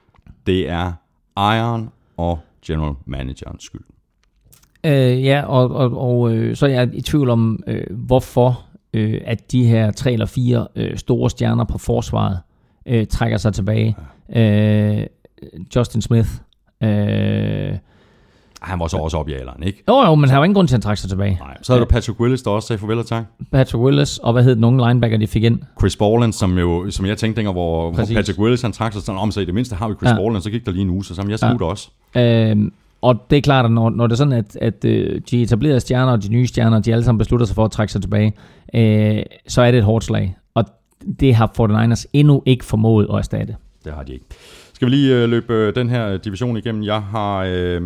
det 0.45 0.69
er 0.69 0.93
ejeren 1.37 1.89
og 2.17 2.39
general 2.65 2.95
managerens 3.05 3.63
skyld. 3.63 3.81
Øh, 4.85 5.23
ja, 5.23 5.43
og, 5.45 5.71
og, 5.71 5.97
og 5.97 6.35
øh, 6.35 6.55
så 6.55 6.65
er 6.65 6.69
jeg 6.69 6.89
i 6.93 7.01
tvivl 7.01 7.29
om, 7.29 7.63
øh, 7.67 7.83
hvorfor 7.89 8.65
øh, 8.93 9.21
at 9.25 9.51
de 9.51 9.65
her 9.65 9.91
tre 9.91 10.13
eller 10.13 10.25
fire 10.25 10.67
øh, 10.75 10.97
store 10.97 11.29
stjerner 11.29 11.63
på 11.63 11.77
forsvaret 11.77 12.39
øh, 12.85 13.07
trækker 13.07 13.37
sig 13.37 13.53
tilbage. 13.53 13.95
Øh, 14.35 15.05
Justin 15.75 16.01
Smith. 16.01 16.29
Øh, 16.83 17.77
Han 18.61 18.79
var 18.79 18.87
så 18.87 18.97
også 18.97 19.17
op 19.17 19.29
i 19.29 19.33
alderen, 19.33 19.63
ikke? 19.63 19.83
jo, 19.89 20.03
jo, 20.05 20.15
men 20.15 20.29
han 20.29 20.37
var 20.39 20.43
ingen 20.45 20.55
grund 20.55 20.67
til 20.67 20.75
at 20.75 20.81
trække 20.81 21.01
sig 21.01 21.09
tilbage. 21.09 21.37
Nej. 21.41 21.57
Så 21.61 21.73
er 21.73 21.77
der 21.77 21.85
Patrick 21.85 22.19
Willis, 22.19 22.41
der 22.41 22.51
også 22.51 22.67
sagde 22.67 22.79
farvel 22.79 22.99
og 22.99 23.05
tak. 23.05 23.23
Patrick 23.51 23.75
Willis, 23.83 24.17
og 24.17 24.33
hvad 24.33 24.43
hed 24.43 24.55
den 24.55 24.63
unge 24.63 24.87
linebacker, 24.87 25.17
de 25.17 25.27
fik 25.27 25.43
ind? 25.43 25.59
Chris 25.79 25.95
Borland, 25.97 26.33
som 26.33 26.57
jo, 26.57 26.91
som 26.91 27.05
jeg 27.05 27.17
tænkte 27.17 27.37
dengang, 27.37 27.53
hvor, 27.53 27.81
hvor 27.81 27.97
Præcis. 27.99 28.15
Patrick 28.15 28.39
Willis 28.39 28.61
han 28.61 28.71
trak 28.71 28.93
sig 28.93 29.01
sådan 29.01 29.19
om, 29.19 29.31
så 29.31 29.41
i 29.41 29.45
det 29.45 29.53
mindste 29.53 29.75
har 29.75 29.87
vi 29.87 29.93
Chris 29.95 30.09
Ja. 30.09 30.15
Borland, 30.15 30.43
så 30.43 30.49
gik 30.49 30.65
der 30.65 30.71
lige 30.71 30.81
en 30.81 30.89
uge, 30.89 31.05
så 31.05 31.15
sammen, 31.15 31.31
jeg 31.31 31.39
smutter 31.39 31.65
ja. 31.65 31.71
også. 31.71 31.89
Øh, 32.15 32.71
og 33.01 33.25
det 33.29 33.37
er 33.37 33.41
klart, 33.41 33.65
at 33.65 33.71
når, 33.71 33.89
når 33.89 34.07
det 34.07 34.13
er 34.13 34.17
sådan, 34.17 34.33
at, 34.33 34.55
at 34.61 34.85
øh, 34.85 35.21
de 35.31 35.41
etablerede 35.41 35.79
stjerner 35.79 36.11
og 36.11 36.23
de 36.23 36.29
nye 36.29 36.47
stjerner, 36.47 36.79
de 36.79 36.91
alle 36.91 37.03
sammen 37.03 37.17
beslutter 37.17 37.45
sig 37.45 37.55
for 37.55 37.65
at 37.65 37.71
trække 37.71 37.91
sig 37.93 38.01
tilbage, 38.01 38.33
øh, 38.75 39.23
så 39.47 39.61
er 39.61 39.71
det 39.71 39.77
et 39.77 39.83
hårdt 39.83 40.05
slag. 40.05 40.35
Og 40.53 40.65
det 41.19 41.35
har 41.35 41.51
49ers 41.93 42.05
endnu 42.13 42.43
ikke 42.45 42.65
formået 42.65 43.07
at 43.09 43.15
erstatte. 43.15 43.55
Det 43.85 43.93
har 43.93 44.03
de 44.03 44.13
ikke. 44.13 44.25
Skal 44.81 44.91
vi 44.91 44.95
lige 44.95 45.15
øh, 45.15 45.29
løbe 45.29 45.53
øh, 45.53 45.75
den 45.75 45.89
her 45.89 46.17
division 46.17 46.57
igennem? 46.57 46.83
Jeg 46.83 47.03
har 47.03 47.45
øh, 47.49 47.81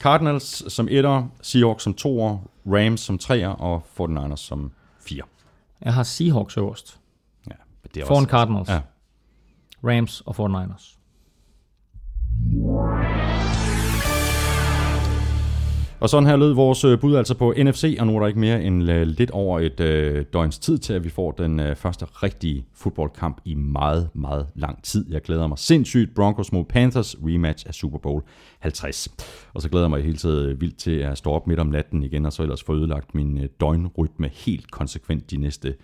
Cardinals 0.00 0.72
som 0.72 0.88
etter, 0.90 1.28
Seahawks 1.42 1.82
som 1.84 1.94
toer, 1.94 2.38
Rams 2.66 3.00
som 3.00 3.18
treer 3.18 3.48
og 3.48 3.82
49ers 4.00 4.36
som 4.36 4.72
fire. 5.00 5.22
Jeg 5.80 5.94
har 5.94 6.02
Seahawks 6.02 6.56
øverst. 6.56 7.00
Ja, 7.46 7.52
det 7.94 8.02
er 8.02 8.06
Foran 8.06 8.26
Cardinals. 8.26 8.68
Ja. 8.68 8.80
Rams 9.84 10.20
og 10.20 10.34
49ers. 10.38 10.98
Og 16.04 16.10
sådan 16.10 16.26
her 16.26 16.36
lød 16.36 16.52
vores 16.52 16.84
øh, 16.84 17.00
bud 17.00 17.14
altså 17.14 17.34
på 17.34 17.54
NFC, 17.58 17.96
og 18.00 18.06
nu 18.06 18.16
er 18.16 18.20
der 18.20 18.26
ikke 18.26 18.40
mere 18.40 18.62
end 18.62 18.90
øh, 18.90 19.02
lidt 19.02 19.30
over 19.30 19.60
et 19.60 19.80
øh, 19.80 20.24
døgns 20.32 20.58
tid 20.58 20.78
til, 20.78 20.92
at 20.92 21.04
vi 21.04 21.08
får 21.08 21.30
den 21.30 21.60
øh, 21.60 21.76
første 21.76 22.04
rigtige 22.04 22.66
fodboldkamp 22.74 23.40
i 23.44 23.54
meget, 23.54 24.08
meget 24.14 24.46
lang 24.54 24.82
tid. 24.82 25.06
Jeg 25.10 25.22
glæder 25.22 25.46
mig 25.46 25.58
sindssygt. 25.58 26.14
Broncos 26.14 26.52
mod 26.52 26.64
Panthers, 26.64 27.16
rematch 27.24 27.66
af 27.68 27.74
Super 27.74 27.98
Bowl 27.98 28.22
50. 28.58 29.08
Og 29.54 29.62
så 29.62 29.68
glæder 29.68 29.84
jeg 29.84 29.90
mig 29.90 30.02
hele 30.02 30.16
tiden 30.16 30.50
øh, 30.50 30.60
vildt 30.60 30.76
til 30.76 30.98
at 30.98 31.18
stå 31.18 31.30
op 31.30 31.46
midt 31.46 31.60
om 31.60 31.66
natten 31.66 32.02
igen, 32.02 32.26
og 32.26 32.32
så 32.32 32.42
ellers 32.42 32.62
få 32.62 32.74
ødelagt 32.74 33.14
min 33.14 33.38
øh, 33.38 33.48
døgnrytme 33.60 34.30
helt 34.32 34.70
konsekvent 34.70 35.30
de 35.30 35.36
næste 35.36 35.74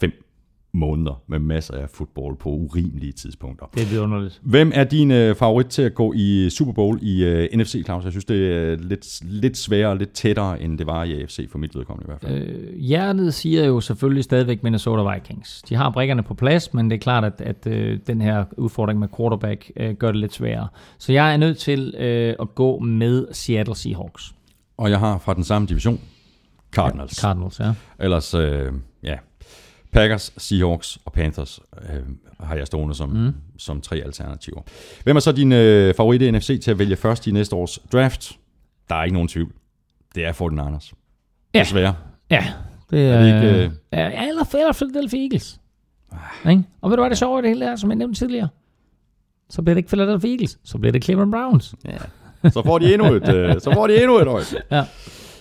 fem 0.00 0.27
måneder 0.72 1.22
med 1.26 1.38
masser 1.38 1.74
af 1.74 1.90
fodbold 1.90 2.36
på 2.36 2.48
urimelige 2.48 3.12
tidspunkter. 3.12 3.66
Det 3.74 3.82
er 3.82 3.86
vidunderligt. 3.86 4.40
Hvem 4.42 4.72
er 4.74 4.84
din 4.84 5.10
øh, 5.10 5.36
favorit 5.36 5.66
til 5.66 5.82
at 5.82 5.94
gå 5.94 6.12
i 6.16 6.50
Super 6.50 6.72
Bowl 6.72 6.98
i 7.02 7.24
øh, 7.24 7.48
NFC, 7.54 7.84
Claus? 7.84 8.04
Jeg 8.04 8.12
synes, 8.12 8.24
det 8.24 8.52
er 8.52 8.76
lidt, 8.76 9.20
lidt 9.24 9.56
sværere 9.56 9.90
og 9.90 9.96
lidt 9.96 10.12
tættere, 10.12 10.62
end 10.62 10.78
det 10.78 10.86
var 10.86 11.04
i 11.04 11.22
AFC 11.22 11.50
for 11.50 11.58
mit 11.58 11.76
vedkommende 11.76 12.04
i 12.04 12.10
hvert 12.10 12.20
fald. 12.20 12.48
Øh, 12.48 12.78
hjertet 12.78 13.34
siger 13.34 13.64
jo 13.64 13.80
selvfølgelig 13.80 14.24
stadigvæk 14.24 14.62
Minnesota 14.62 15.14
Vikings. 15.14 15.62
De 15.62 15.74
har 15.74 15.90
brikkerne 15.90 16.22
på 16.22 16.34
plads, 16.34 16.74
men 16.74 16.90
det 16.90 16.96
er 16.96 17.00
klart, 17.00 17.24
at, 17.24 17.40
at 17.40 17.66
øh, 17.66 17.98
den 18.06 18.20
her 18.20 18.44
udfordring 18.56 18.98
med 18.98 19.08
quarterback 19.16 19.70
øh, 19.76 19.94
gør 19.94 20.06
det 20.06 20.20
lidt 20.20 20.34
sværere. 20.34 20.68
Så 20.98 21.12
jeg 21.12 21.32
er 21.32 21.36
nødt 21.36 21.58
til 21.58 21.94
øh, 21.98 22.34
at 22.40 22.54
gå 22.54 22.78
med 22.78 23.26
Seattle 23.32 23.76
Seahawks. 23.76 24.34
Og 24.76 24.90
jeg 24.90 24.98
har 24.98 25.18
fra 25.18 25.34
den 25.34 25.44
samme 25.44 25.68
division, 25.68 26.00
Cardinals. 26.72 27.20
Cardinals, 27.20 27.60
ja. 27.60 27.72
Ellers, 27.98 28.34
øh, 28.34 28.72
ja, 29.02 29.16
Packers, 29.92 30.32
Seahawks 30.36 30.98
og 31.04 31.12
Panthers 31.12 31.60
øh, 31.82 32.00
har 32.40 32.54
jeg 32.54 32.66
stående 32.66 32.94
som, 32.94 33.08
mm. 33.08 33.34
som 33.58 33.80
tre 33.80 33.96
alternativer. 33.96 34.60
Hvem 35.04 35.16
er 35.16 35.20
så 35.20 35.32
din 35.32 35.52
øh, 35.52 35.94
favorit 35.94 36.22
i 36.22 36.30
NFC 36.30 36.60
til 36.62 36.70
at 36.70 36.78
vælge 36.78 36.96
først 36.96 37.26
i 37.26 37.30
næste 37.30 37.56
års 37.56 37.78
draft? 37.92 38.38
Der 38.88 38.94
er 38.94 39.04
ikke 39.04 39.14
nogen 39.14 39.28
tvivl. 39.28 39.52
Det 40.14 40.24
er 40.24 40.32
49ers. 40.32 40.92
Ja. 41.54 41.60
Desværre. 41.60 41.94
Ja, 42.30 42.44
det 42.90 43.06
er... 43.06 43.12
Er 43.12 43.22
det 43.22 43.26
ikke, 43.26 43.64
øh, 43.64 43.70
ja, 43.92 44.28
eller, 44.28 44.44
eller 44.54 44.72
Philadelphia 44.72 45.20
Eagles. 45.20 45.60
Ikke? 46.50 46.64
Og 46.80 46.90
ved 46.90 46.96
du 46.96 47.02
hvad 47.02 47.10
det 47.10 47.18
sjove 47.18 47.38
i 47.38 47.42
det 47.42 47.50
hele 47.50 47.64
er, 47.64 47.76
som 47.76 47.90
jeg 47.90 47.96
nævnte 47.96 48.18
tidligere? 48.18 48.48
Så 49.50 49.62
bliver 49.62 49.74
det 49.74 49.78
ikke 49.78 49.88
Philadelphia 49.88 50.30
Eagles, 50.30 50.58
så 50.64 50.78
bliver 50.78 50.92
det 50.92 51.04
Cleveland 51.04 51.32
Browns. 51.32 51.74
Så 52.52 52.62
får 52.66 52.78
de 52.78 52.94
endnu 52.94 53.14
et, 53.14 53.28
øh, 53.28 53.60
så 53.60 53.72
får 53.74 53.86
de 53.86 54.02
endnu 54.02 54.18
et 54.18 54.26
øje. 54.26 54.44
Ja. 54.70 54.84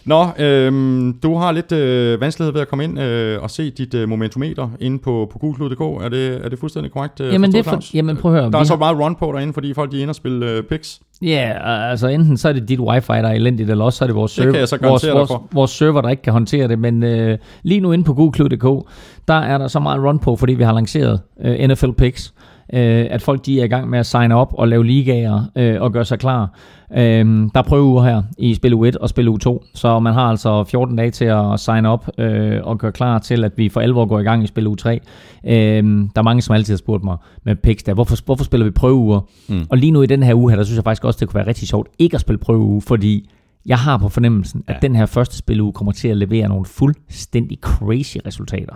Nå, 0.07 0.25
øhm, 0.39 1.13
du 1.23 1.35
har 1.37 1.51
lidt 1.51 1.71
øh, 1.71 2.21
vanskelighed 2.21 2.53
ved 2.53 2.61
at 2.61 2.67
komme 2.67 2.83
ind 2.83 2.99
øh, 2.99 3.41
og 3.43 3.51
se 3.51 3.69
dit 3.69 3.93
øh, 3.93 4.09
momentometer 4.09 4.69
inde 4.79 4.99
på, 4.99 5.29
på 5.31 5.39
gulklud.dk. 5.39 5.81
Er 6.05 6.09
det, 6.09 6.45
er 6.45 6.49
det 6.49 6.59
fuldstændig 6.59 6.91
korrekt? 6.91 7.19
Øh, 7.19 7.33
Jamen, 7.33 7.51
det 7.51 7.65
for, 7.65 7.71
Claus? 7.71 7.93
jamen 7.93 8.17
prøv 8.17 8.35
at 8.35 8.41
høre. 8.41 8.51
Der 8.51 8.57
er 8.59 8.63
så 8.63 8.73
har- 8.73 8.77
meget 8.79 8.97
run 8.99 9.15
på 9.15 9.31
derinde, 9.35 9.53
fordi 9.53 9.73
folk 9.73 9.91
de 9.91 9.97
er 9.97 10.01
inde 10.01 10.11
og 10.11 10.15
spille 10.15 10.51
øh, 10.51 10.63
picks. 10.63 10.99
Ja, 11.21 11.53
altså 11.89 12.07
enten 12.07 12.37
så 12.37 12.49
er 12.49 12.53
det 12.53 12.69
dit 12.69 12.79
wifi, 12.79 13.07
der 13.11 13.27
er 13.27 13.33
elendigt, 13.33 13.69
eller 13.69 13.85
også 13.85 13.97
så 13.97 14.05
er 14.05 14.07
det 14.07 14.15
vores, 14.15 14.31
Det 14.33 14.37
server, 14.43 14.51
kan 14.51 14.59
jeg 14.59 14.67
så 14.67 14.77
vores, 14.81 15.07
vores, 15.07 15.31
vores 15.53 15.71
server, 15.71 16.01
der 16.01 16.09
ikke 16.09 16.23
kan 16.23 16.33
håndtere 16.33 16.67
det. 16.67 16.79
Men 16.79 17.03
øh, 17.03 17.37
lige 17.63 17.79
nu 17.79 17.91
inde 17.91 18.03
på 18.03 18.13
google.dk, 18.13 18.87
der 19.27 19.33
er 19.33 19.57
der 19.57 19.67
så 19.67 19.79
meget 19.79 20.01
run 20.03 20.19
på, 20.19 20.35
fordi 20.35 20.53
vi 20.53 20.63
har 20.63 20.73
lanceret 20.73 21.19
øh, 21.45 21.67
NFL 21.69 21.91
Picks, 21.91 22.33
øh, 22.73 23.05
at 23.09 23.21
folk 23.21 23.45
de 23.45 23.59
er 23.61 23.63
i 23.63 23.67
gang 23.67 23.89
med 23.89 23.99
at 23.99 24.05
signe 24.05 24.35
op 24.35 24.53
og 24.53 24.67
lave 24.67 24.85
ligaer 24.85 25.43
øh, 25.55 25.81
og 25.81 25.91
gøre 25.93 26.05
sig 26.05 26.19
klar. 26.19 26.53
Øh, 26.91 27.25
der 27.25 27.49
er 27.53 27.61
prøveuger 27.61 28.03
her 28.03 28.21
i 28.37 28.53
spil 28.53 28.73
U1 28.73 28.91
og 29.01 29.09
spil 29.09 29.27
U2, 29.29 29.71
så 29.73 29.99
man 29.99 30.13
har 30.13 30.21
altså 30.29 30.63
14 30.63 30.95
dage 30.95 31.11
til 31.11 31.25
at 31.25 31.59
signe 31.59 31.89
op 31.89 32.09
øh, 32.17 32.59
og 32.63 32.77
gøre 32.77 32.91
klar 32.91 33.19
til, 33.19 33.43
at 33.43 33.51
vi 33.57 33.69
for 33.69 33.81
alvor 33.81 34.05
går 34.05 34.19
i 34.19 34.23
gang 34.23 34.43
i 34.43 34.47
spil 34.47 34.67
U3. 34.67 34.89
Øh, 34.89 34.99
der 35.45 36.09
er 36.15 36.21
mange, 36.21 36.41
som 36.41 36.55
altid 36.55 36.73
har 36.73 36.77
spurgt 36.77 37.03
mig 37.03 37.17
med 37.43 37.55
der, 37.85 37.93
hvorfor, 37.93 38.15
hvorfor 38.25 38.43
spiller 38.43 38.65
vi 38.65 38.71
prøveuger? 38.71 39.21
Mm. 39.49 39.65
Og 39.69 39.77
lige 39.77 39.91
nu 39.91 40.01
i 40.01 40.05
den 40.05 40.23
her 40.23 40.33
uge 40.35 40.51
her, 40.51 40.57
der 40.57 40.63
synes 40.63 40.75
jeg 40.75 40.83
faktisk 40.83 41.03
også, 41.05 41.17
det 41.19 41.27
kunne 41.27 41.35
være 41.35 41.47
rigtig 41.47 41.67
sjovt 41.67 41.87
ikke 41.99 42.15
at 42.15 42.21
spille 42.21 42.37
prøveuge, 42.39 42.81
fordi 42.81 43.29
jeg 43.65 43.77
har 43.77 43.97
på 43.97 44.09
fornemmelsen, 44.09 44.63
at 44.67 44.73
Ja. 44.75 44.87
den 44.87 44.95
her 44.95 45.05
første 45.05 45.37
spiluge 45.37 45.73
kommer 45.73 45.91
til 45.91 46.07
at 46.07 46.17
levere 46.17 46.47
nogle 46.47 46.65
fuldstændig 46.65 47.57
crazy 47.61 48.17
resultater. 48.25 48.73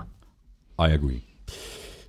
I 0.80 0.84
agree. 0.94 1.20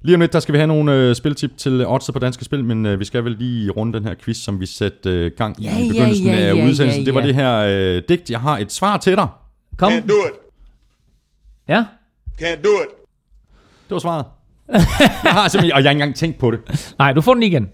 Lige 0.04 0.14
om 0.14 0.20
lidt, 0.20 0.32
der 0.32 0.40
skal 0.40 0.52
vi 0.52 0.58
have 0.58 0.66
nogle 0.66 0.94
øh, 0.94 1.14
spiltip 1.14 1.56
til 1.56 1.86
oddset 1.86 2.12
på 2.12 2.18
danske 2.18 2.44
spil, 2.44 2.64
men 2.64 2.86
øh, 2.86 3.00
vi 3.00 3.04
skal 3.04 3.24
vel 3.24 3.32
lige 3.38 3.70
runde 3.70 3.92
den 3.98 4.04
her 4.06 4.14
quiz, 4.14 4.36
som 4.36 4.60
vi 4.60 4.66
satte 4.66 5.10
øh, 5.10 5.30
gang 5.36 5.60
i 5.60 5.64
Ja, 5.64 5.78
i 5.78 5.82
ja, 5.82 5.88
begyndelsen 5.92 6.26
ja, 6.26 6.32
af 6.36 6.54
ja, 6.56 6.66
udsendelsen. 6.66 7.02
ja, 7.02 7.06
Det 7.06 7.14
var 7.14 7.20
ja. 7.20 7.26
det 7.26 7.34
her 7.34 7.58
øh, 7.58 8.02
digt. 8.08 8.30
Jeg 8.30 8.40
har 8.40 8.58
et 8.58 8.72
svar 8.72 8.96
til 8.96 9.16
dig. 9.16 9.28
Kom, 9.78 9.92
Can't 9.92 10.06
do 10.08 10.14
it. 10.26 10.32
Ja? 11.68 11.84
Can't 12.42 12.62
do 12.62 12.68
it. 12.68 12.88
Det 13.88 13.90
var 13.94 13.98
svaret. 13.98 14.24
jeg 15.24 15.32
har 15.32 15.48
simpelthen, 15.48 15.72
og 15.72 15.82
jeg 15.82 15.88
har 15.88 15.90
ikke 15.90 15.90
engang 15.90 16.14
tænkt 16.16 16.38
på 16.38 16.50
det. 16.50 16.94
Nej, 16.98 17.12
du 17.12 17.20
får 17.20 17.34
den 17.34 17.42
igen. 17.42 17.68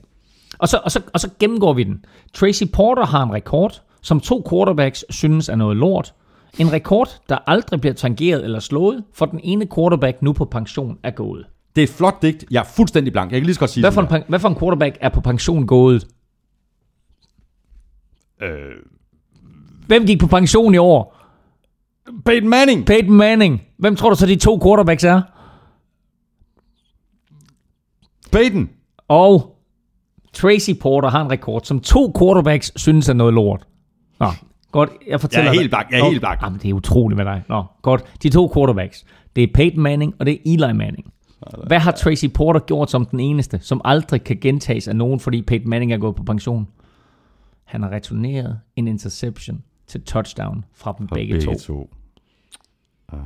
Og 0.59 0.69
så, 0.69 0.81
og, 0.85 0.91
så, 0.91 1.01
og 1.15 1.21
så 1.21 1.29
gennemgår 1.41 1.73
vi 1.73 1.83
den. 1.83 2.05
Tracy 2.35 2.63
Porter 2.73 3.07
har 3.07 3.23
en 3.23 3.33
rekord, 3.33 3.83
som 4.03 4.21
to 4.21 4.47
quarterbacks 4.51 5.05
synes 5.11 5.49
er 5.49 5.57
noget 5.57 5.77
lort. 5.77 6.15
En 6.59 6.73
rekord, 6.73 7.09
der 7.29 7.39
aldrig 7.47 7.81
bliver 7.81 7.95
tangeret 7.95 8.45
eller 8.45 8.61
slået, 8.61 9.05
for 9.15 9.27
den 9.27 9.41
ene 9.43 9.67
quarterback 9.75 10.23
nu 10.23 10.33
på 10.33 10.45
pension 10.45 10.99
er 11.03 11.11
gået. 11.11 11.47
Det 11.77 11.83
er 11.83 11.87
et 11.87 11.93
flot 11.95 12.23
digt. 12.23 12.45
Jeg 12.51 12.61
er 12.61 12.65
fuldstændig 12.65 13.13
blank. 13.13 13.33
Jeg 13.33 13.41
kan 13.41 13.47
lige 13.47 13.55
så 13.55 13.61
godt 13.61 13.71
sige 13.71 13.83
Hvad 13.83 13.93
for, 13.93 14.01
en, 14.01 14.07
pen- 14.09 14.25
hvad 14.29 14.39
for 14.39 14.49
en 14.49 14.57
quarterback 14.57 14.97
er 15.01 15.09
på 15.09 15.21
pension 15.21 15.67
gået? 15.67 16.07
Øh, 18.43 18.49
Hvem 19.87 20.07
gik 20.07 20.21
på 20.21 20.27
pension 20.27 20.75
i 20.75 20.79
år? 20.79 21.17
Peyton 22.25 22.49
Manning. 22.49 22.87
Peyton 22.87 23.15
Manning. 23.17 23.63
Hvem 23.79 23.97
tror 23.97 24.11
du 24.11 24.17
så 24.17 24.27
de 24.27 24.37
to 24.37 24.61
quarterbacks 24.65 25.05
er? 25.05 25.23
Peyton. 28.33 28.69
Og 29.09 29.57
Tracy 30.33 30.71
Porter 30.81 31.09
har 31.09 31.23
en 31.25 31.31
rekord, 31.31 31.61
som 31.65 31.81
to 31.81 32.13
quarterbacks 32.19 32.73
synes 32.77 33.09
er 33.09 33.13
noget 33.13 33.35
lort. 33.35 33.67
Nå, 34.21 34.27
godt. 34.73 34.91
Jeg 35.09 35.21
fortæller 35.21 35.43
Jeg 35.45 35.49
er 35.49 35.53
dig- 35.53 35.61
helt 35.61 35.71
blank, 35.71 35.91
jeg 35.91 35.99
er 35.99 36.03
Nå, 36.03 36.11
helt 36.11 36.21
blank. 36.21 36.43
Jamen, 36.43 36.59
det 36.63 36.69
er 36.71 36.75
utroligt 36.75 37.17
med 37.17 37.25
dig. 37.25 37.43
Nå, 37.49 37.65
godt. 37.83 38.05
De 38.23 38.29
to 38.31 38.51
quarterbacks. 38.55 39.05
Det 39.37 39.45
er 39.45 39.49
Peyton 39.55 39.83
Manning, 39.83 40.15
og 40.21 40.27
det 40.27 40.35
er 40.35 40.39
Eli 40.47 40.73
Manning. 40.73 41.13
Hvad 41.67 41.79
har 41.79 41.91
Tracy 41.93 42.25
Porter 42.35 42.61
gjort 42.61 42.91
som 42.91 43.07
den 43.07 43.21
eneste, 43.21 43.59
som 43.63 43.81
aldrig 43.85 44.25
kan 44.25 44.37
gentages 44.41 44.89
af 44.89 44.97
nogen, 44.97 45.21
fordi 45.21 45.43
Peyton 45.43 45.69
Manning 45.71 45.93
er 45.93 45.99
gået 45.99 46.17
på 46.17 46.23
pension? 46.23 46.69
Han 47.65 47.83
har 47.83 47.91
returneret 47.91 48.61
en 48.77 48.89
interception 48.89 49.63
til 49.87 50.03
touchdown 50.03 50.65
fra 50.75 50.95
dem 50.99 51.07
begge, 51.07 51.35
begge 51.35 51.47
to. 51.47 51.59
to. 51.59 51.91
Uh. 53.13 53.19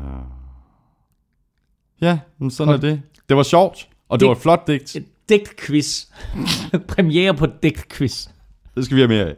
Ja, 2.01 2.18
men 2.39 2.51
sådan 2.51 2.74
er 2.74 2.78
det. 2.78 3.02
Det 3.28 3.36
var 3.36 3.43
sjovt, 3.43 3.89
og 4.09 4.18
det, 4.18 4.20
Det- 4.20 4.28
var 4.28 4.34
et 4.34 4.40
flot 4.40 4.66
digt. 4.66 4.97
Et 4.97 5.06
digtquiz. 5.28 6.05
Premiere 6.89 7.34
på 7.34 7.47
digtquiz. 7.62 8.28
Det 8.74 8.84
skal 8.84 8.97
vi 8.97 9.01
have 9.01 9.09
mere 9.09 9.26
af. 9.26 9.36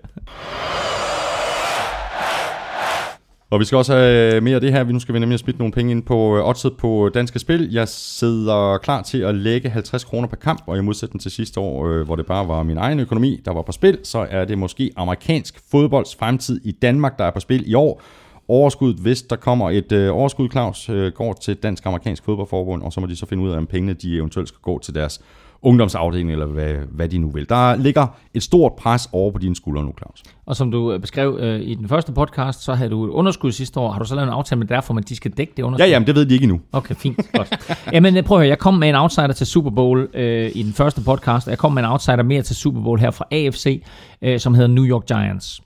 Og 3.51 3.61
vi 3.61 3.65
skal 3.65 3.79
også 3.79 3.95
have 3.95 4.41
mere 4.41 4.55
af 4.55 4.61
det 4.61 4.73
her. 4.73 4.85
Vi 4.85 4.93
nu 4.93 5.01
skal 5.01 5.15
vi 5.15 5.19
nemlig 5.19 5.41
have 5.47 5.55
nogle 5.59 5.73
penge 5.73 5.91
ind 5.91 6.03
på 6.03 6.37
øh, 6.37 6.49
oddset 6.49 6.77
på 6.77 7.07
øh, 7.07 7.15
Danske 7.15 7.39
Spil. 7.39 7.73
Jeg 7.73 7.89
sidder 7.89 8.79
klar 8.79 9.03
til 9.03 9.19
at 9.19 9.35
lægge 9.35 9.69
50 9.69 10.05
kroner 10.05 10.29
per 10.29 10.37
kamp, 10.37 10.63
og 10.67 10.79
i 10.79 10.81
modsætning 10.81 11.21
til 11.21 11.31
sidste 11.31 11.61
år, 11.61 11.89
øh, 11.89 12.03
hvor 12.03 12.17
det 12.17 12.27
bare 12.27 12.49
var 12.49 12.63
min 12.63 12.79
egen 12.79 13.01
økonomi, 13.01 13.41
der 13.45 13.53
var 13.53 13.63
på 13.63 13.73
spil, 13.73 13.99
så 14.03 14.27
er 14.31 14.45
det 14.45 14.59
måske 14.59 14.91
amerikansk 14.97 15.61
fodbolds 15.71 16.17
fremtid 16.17 16.61
i 16.65 16.73
Danmark, 16.73 17.19
der 17.19 17.25
er 17.25 17.31
på 17.31 17.41
spil 17.41 17.71
i 17.71 17.75
år. 17.75 18.03
Overskuddet, 18.49 19.01
hvis 19.01 19.23
der 19.23 19.37
kommer 19.37 19.71
et 19.71 19.93
øh, 19.93 20.17
overskud, 20.17 20.49
Claus, 20.51 20.89
øh, 20.89 21.13
går 21.13 21.33
til 21.33 21.57
Dansk-Amerikansk 21.57 22.25
Fodboldforbund, 22.25 22.83
og 22.83 22.93
så 22.93 23.01
må 23.01 23.07
de 23.07 23.17
så 23.17 23.27
finde 23.27 23.43
ud 23.43 23.51
af, 23.51 23.57
om 23.57 23.67
pengene 23.67 23.93
de 23.93 24.17
eventuelt 24.17 24.49
skal 24.49 24.61
gå 24.63 24.79
til 24.79 24.95
deres 24.95 25.21
ungdomsafdeling, 25.65 26.33
eller 26.33 26.47
hvad, 26.47 26.75
hvad 26.91 27.09
de 27.09 27.19
nu 27.19 27.31
vil. 27.31 27.49
Der 27.49 27.77
ligger 27.77 28.07
et 28.35 28.43
stort 28.43 28.73
pres 28.79 29.09
over 29.13 29.31
på 29.31 29.39
dine 29.39 29.57
skuldre 29.57 29.83
nu, 29.85 29.93
Claus. 29.99 30.23
Og 30.47 30.57
som 30.57 30.71
du 30.71 30.93
øh, 30.93 31.01
beskrev 31.01 31.37
øh, 31.41 31.61
i 31.61 31.75
den 31.75 31.89
første 31.89 32.13
podcast, 32.13 32.63
så 32.63 32.75
havde 32.75 32.91
du 32.91 33.05
et 33.05 33.11
underskud 33.11 33.53
sidste 33.53 33.81
år. 33.81 33.93
Har 33.93 33.99
du 33.99 34.05
så 34.05 34.15
lavet 34.15 34.29
en 34.29 34.33
aftale 34.33 34.59
med 34.59 34.67
derfor, 34.67 34.95
at 34.95 35.09
de 35.09 35.17
skal 35.17 35.31
dække 35.31 35.53
det 35.57 35.63
underskud? 35.63 35.87
Ja, 35.87 35.91
jamen, 35.91 36.07
det 36.07 36.15
ved 36.15 36.27
de 36.27 36.35
ikke 36.35 36.45
endnu. 36.45 36.61
Okay, 36.73 36.95
fint. 36.95 37.21
Godt. 37.37 37.77
Jamen, 37.93 38.17
øh, 38.17 38.23
prøv 38.23 38.39
at 38.39 38.41
høre. 38.43 38.49
Jeg 38.49 38.59
kom 38.59 38.75
med 38.75 38.89
en 38.89 38.95
outsider 38.95 39.33
til 39.33 39.47
Super 39.47 39.71
Bowl 39.71 40.09
øh, 40.15 40.51
i 40.55 40.63
den 40.63 40.73
første 40.73 41.01
podcast. 41.01 41.47
og 41.47 41.51
Jeg 41.51 41.59
kom 41.59 41.73
med 41.73 41.83
en 41.83 41.89
outsider 41.89 42.23
mere 42.23 42.43
til 42.43 42.57
Super 42.57 42.81
Bowl 42.81 43.01
her 43.01 43.11
fra 43.11 43.25
AFC, 43.31 43.83
øh, 44.23 44.41
som 44.41 44.55
hedder 44.55 44.69
New 44.69 44.85
York 44.85 45.07
Giants. 45.07 45.64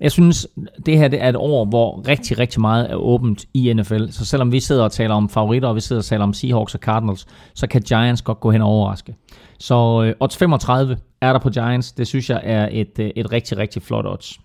Jeg 0.00 0.12
synes, 0.12 0.46
det 0.86 0.98
her 0.98 1.08
det 1.08 1.22
er 1.22 1.28
et 1.28 1.36
år, 1.36 1.64
hvor 1.64 2.08
rigtig, 2.08 2.38
rigtig 2.38 2.60
meget 2.60 2.90
er 2.90 2.94
åbent 2.94 3.44
i 3.54 3.72
NFL. 3.72 4.08
Så 4.10 4.24
selvom 4.24 4.52
vi 4.52 4.60
sidder 4.60 4.84
og 4.84 4.92
taler 4.92 5.14
om 5.14 5.28
favoritter, 5.28 5.68
og 5.68 5.74
vi 5.74 5.80
sidder 5.80 6.00
og 6.00 6.04
taler 6.04 6.24
om 6.24 6.32
Seahawks 6.32 6.74
og 6.74 6.80
Cardinals, 6.80 7.26
så 7.54 7.66
kan 7.66 7.82
Giants 7.82 8.22
godt 8.22 8.40
gå 8.40 8.50
hen 8.50 8.62
og 8.62 8.68
overraske. 8.68 9.14
Så 9.58 10.02
øh, 10.04 10.14
odds 10.20 10.36
35 10.36 10.96
er 11.20 11.32
der 11.32 11.40
på 11.40 11.50
Giants. 11.50 11.92
Det 11.92 12.06
synes 12.06 12.30
jeg 12.30 12.40
er 12.44 12.68
et, 12.72 12.98
øh, 12.98 13.10
et 13.16 13.32
rigtig, 13.32 13.58
rigtig 13.58 13.82
flot 13.82 14.06
odds. 14.06 14.40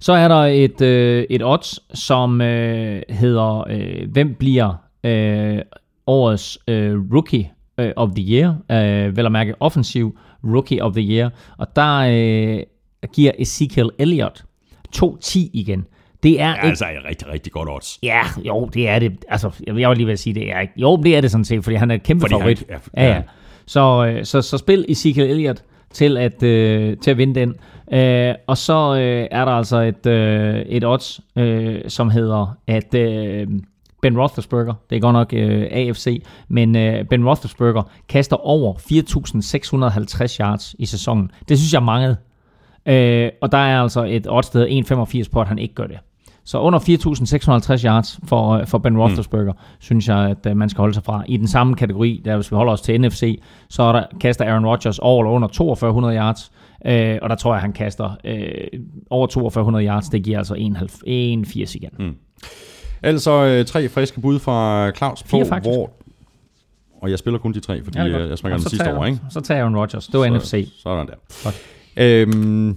Så 0.00 0.12
er 0.12 0.28
der 0.28 0.44
et, 0.44 0.80
øh, 0.80 1.24
et 1.30 1.44
odds, 1.44 1.98
som 1.98 2.40
øh, 2.40 3.02
hedder, 3.08 3.64
øh, 3.70 4.10
hvem 4.12 4.34
bliver 4.34 4.74
øh, 5.04 5.58
årets 6.06 6.58
øh, 6.68 6.98
rookie 7.12 7.50
øh, 7.78 7.92
of 7.96 8.08
the 8.16 8.24
year, 8.34 8.56
øh, 8.70 9.16
vel 9.16 9.26
at 9.26 9.32
mærke 9.32 9.54
offensiv 9.60 10.18
rookie 10.44 10.82
of 10.82 10.92
the 10.92 11.02
year, 11.02 11.30
og 11.58 11.76
der 11.76 11.96
øh, 11.98 12.62
giver 13.06 13.32
Ezekiel 13.38 13.90
Elliott 13.98 14.44
2-10 14.96 15.38
igen. 15.52 15.84
Det 16.22 16.40
er 16.40 16.48
Ja, 16.48 16.66
altså 16.66 16.84
er 16.84 17.08
rigtig, 17.08 17.28
rigtig 17.28 17.52
godt 17.52 17.68
odds. 17.68 17.98
Ja, 18.02 18.20
jo, 18.46 18.70
det 18.74 18.88
er 18.88 18.98
det. 18.98 19.24
Altså, 19.28 19.50
jeg 19.66 19.88
var 19.88 19.94
lige 19.94 20.06
ved 20.06 20.12
at 20.12 20.18
sige, 20.18 20.34
det 20.34 20.52
er 20.52 20.60
ikke. 20.60 20.72
Jo, 20.76 20.96
det 20.96 21.16
er 21.16 21.20
det 21.20 21.30
sådan 21.30 21.44
set, 21.44 21.64
fordi 21.64 21.76
han 21.76 21.90
er 21.90 21.94
et 21.94 22.02
kæmpe 22.02 22.20
Fordi 22.20 22.32
han- 22.34 22.40
favorit. 22.40 22.64
ja, 22.68 22.76
ja, 22.96 23.08
ja. 23.08 23.14
ja. 23.14 23.22
Så, 23.66 24.06
øh, 24.06 24.24
så, 24.24 24.42
så 24.42 24.58
spil 24.58 24.84
Ezekiel 24.88 25.30
Elliott 25.30 25.64
til 25.92 26.16
at, 26.16 26.42
øh, 26.42 26.96
til 26.96 27.10
at 27.10 27.18
vinde 27.18 27.40
den. 27.40 27.54
Øh, 27.98 28.34
og 28.46 28.58
så 28.58 28.94
øh, 28.94 29.28
er 29.30 29.44
der 29.44 29.52
altså 29.52 29.76
et, 29.80 30.06
øh, 30.06 30.56
et 30.60 30.84
odds, 30.84 31.20
øh, 31.36 31.80
som 31.88 32.10
hedder, 32.10 32.56
at 32.66 32.94
øh, 32.94 33.46
Ben 34.02 34.18
Roethlisberger, 34.18 34.74
det 34.90 34.96
er 34.96 35.00
godt 35.00 35.12
nok 35.12 35.32
øh, 35.32 35.66
AFC, 35.70 36.22
men 36.48 36.76
øh, 36.76 37.04
Ben 37.04 37.26
Roethlisberger 37.28 37.82
kaster 38.08 38.36
over 38.36 38.74
4.650 38.74 40.36
yards 40.40 40.74
i 40.78 40.86
sæsonen. 40.86 41.30
Det 41.48 41.58
synes 41.58 41.72
jeg 41.72 41.82
mangede. 41.82 42.16
Øh, 42.90 43.30
og 43.40 43.52
der 43.52 43.58
er 43.58 43.82
altså 43.82 44.04
et 44.04 44.26
odds, 44.30 44.48
der 44.50 44.58
hedder 44.58 45.04
1,85 45.24 45.30
på, 45.32 45.40
at 45.40 45.48
han 45.48 45.58
ikke 45.58 45.74
gør 45.74 45.86
det. 45.86 45.98
Så 46.44 46.58
under 46.58 46.78
4.650 46.78 47.84
yards 47.86 48.20
for, 48.28 48.50
øh, 48.50 48.66
for 48.66 48.78
Ben 48.78 48.98
Roethlisberger, 48.98 49.52
mm. 49.52 49.58
synes 49.80 50.08
jeg, 50.08 50.18
at 50.18 50.46
øh, 50.46 50.56
man 50.56 50.68
skal 50.68 50.80
holde 50.80 50.94
sig 50.94 51.04
fra. 51.04 51.24
I 51.28 51.36
den 51.36 51.48
samme 51.48 51.74
kategori, 51.74 52.22
der 52.24 52.36
hvis 52.36 52.50
vi 52.50 52.56
holder 52.56 52.72
os 52.72 52.80
til 52.80 53.00
NFC, 53.00 53.40
så 53.68 53.82
er 53.82 53.92
der, 53.92 54.04
kaster 54.20 54.44
Aaron 54.44 54.66
Rodgers 54.66 54.98
over 54.98 55.22
eller 55.24 55.30
under 55.32 55.48
4200 55.56 56.16
yards, 56.16 56.52
øh, 56.86 57.18
og 57.22 57.28
der 57.30 57.34
tror 57.36 57.54
jeg, 57.54 57.60
han 57.62 57.72
kaster 57.72 58.10
øh, 58.24 58.80
over 59.10 59.26
4200 59.34 59.86
yards. 59.86 60.08
Det 60.08 60.22
giver 60.22 60.38
altså 60.38 60.54
1,80 60.54 61.76
igen. 61.76 61.90
Mm. 61.98 62.14
Altså 63.02 63.44
øh, 63.44 63.64
tre 63.64 63.88
friske 63.88 64.20
bud 64.20 64.38
fra 64.38 64.90
Claus 64.90 65.22
på, 65.22 65.44
faktisk. 65.48 65.70
hvor... 65.74 65.90
Og 67.02 67.10
jeg 67.10 67.18
spiller 67.18 67.38
kun 67.38 67.52
de 67.52 67.60
tre, 67.60 67.84
fordi 67.84 67.98
Ja, 67.98 68.04
jeg, 68.04 68.28
jeg 68.28 68.38
smager 68.38 68.56
den 68.56 68.62
så 68.62 68.68
sidste 68.70 68.84
tager 68.84 68.98
jeg- 68.98 69.08
ikke? 69.08 69.20
Så 69.30 69.40
tager 69.40 69.60
Aaron 69.60 69.76
Rodgers. 69.76 70.06
Det 70.06 70.20
var 70.20 70.26
Så- 70.26 70.34
NFC. 70.34 70.72
Sådan 70.82 71.06
der. 71.06 71.14
Godt. 71.44 71.54
Øhm, 71.96 72.76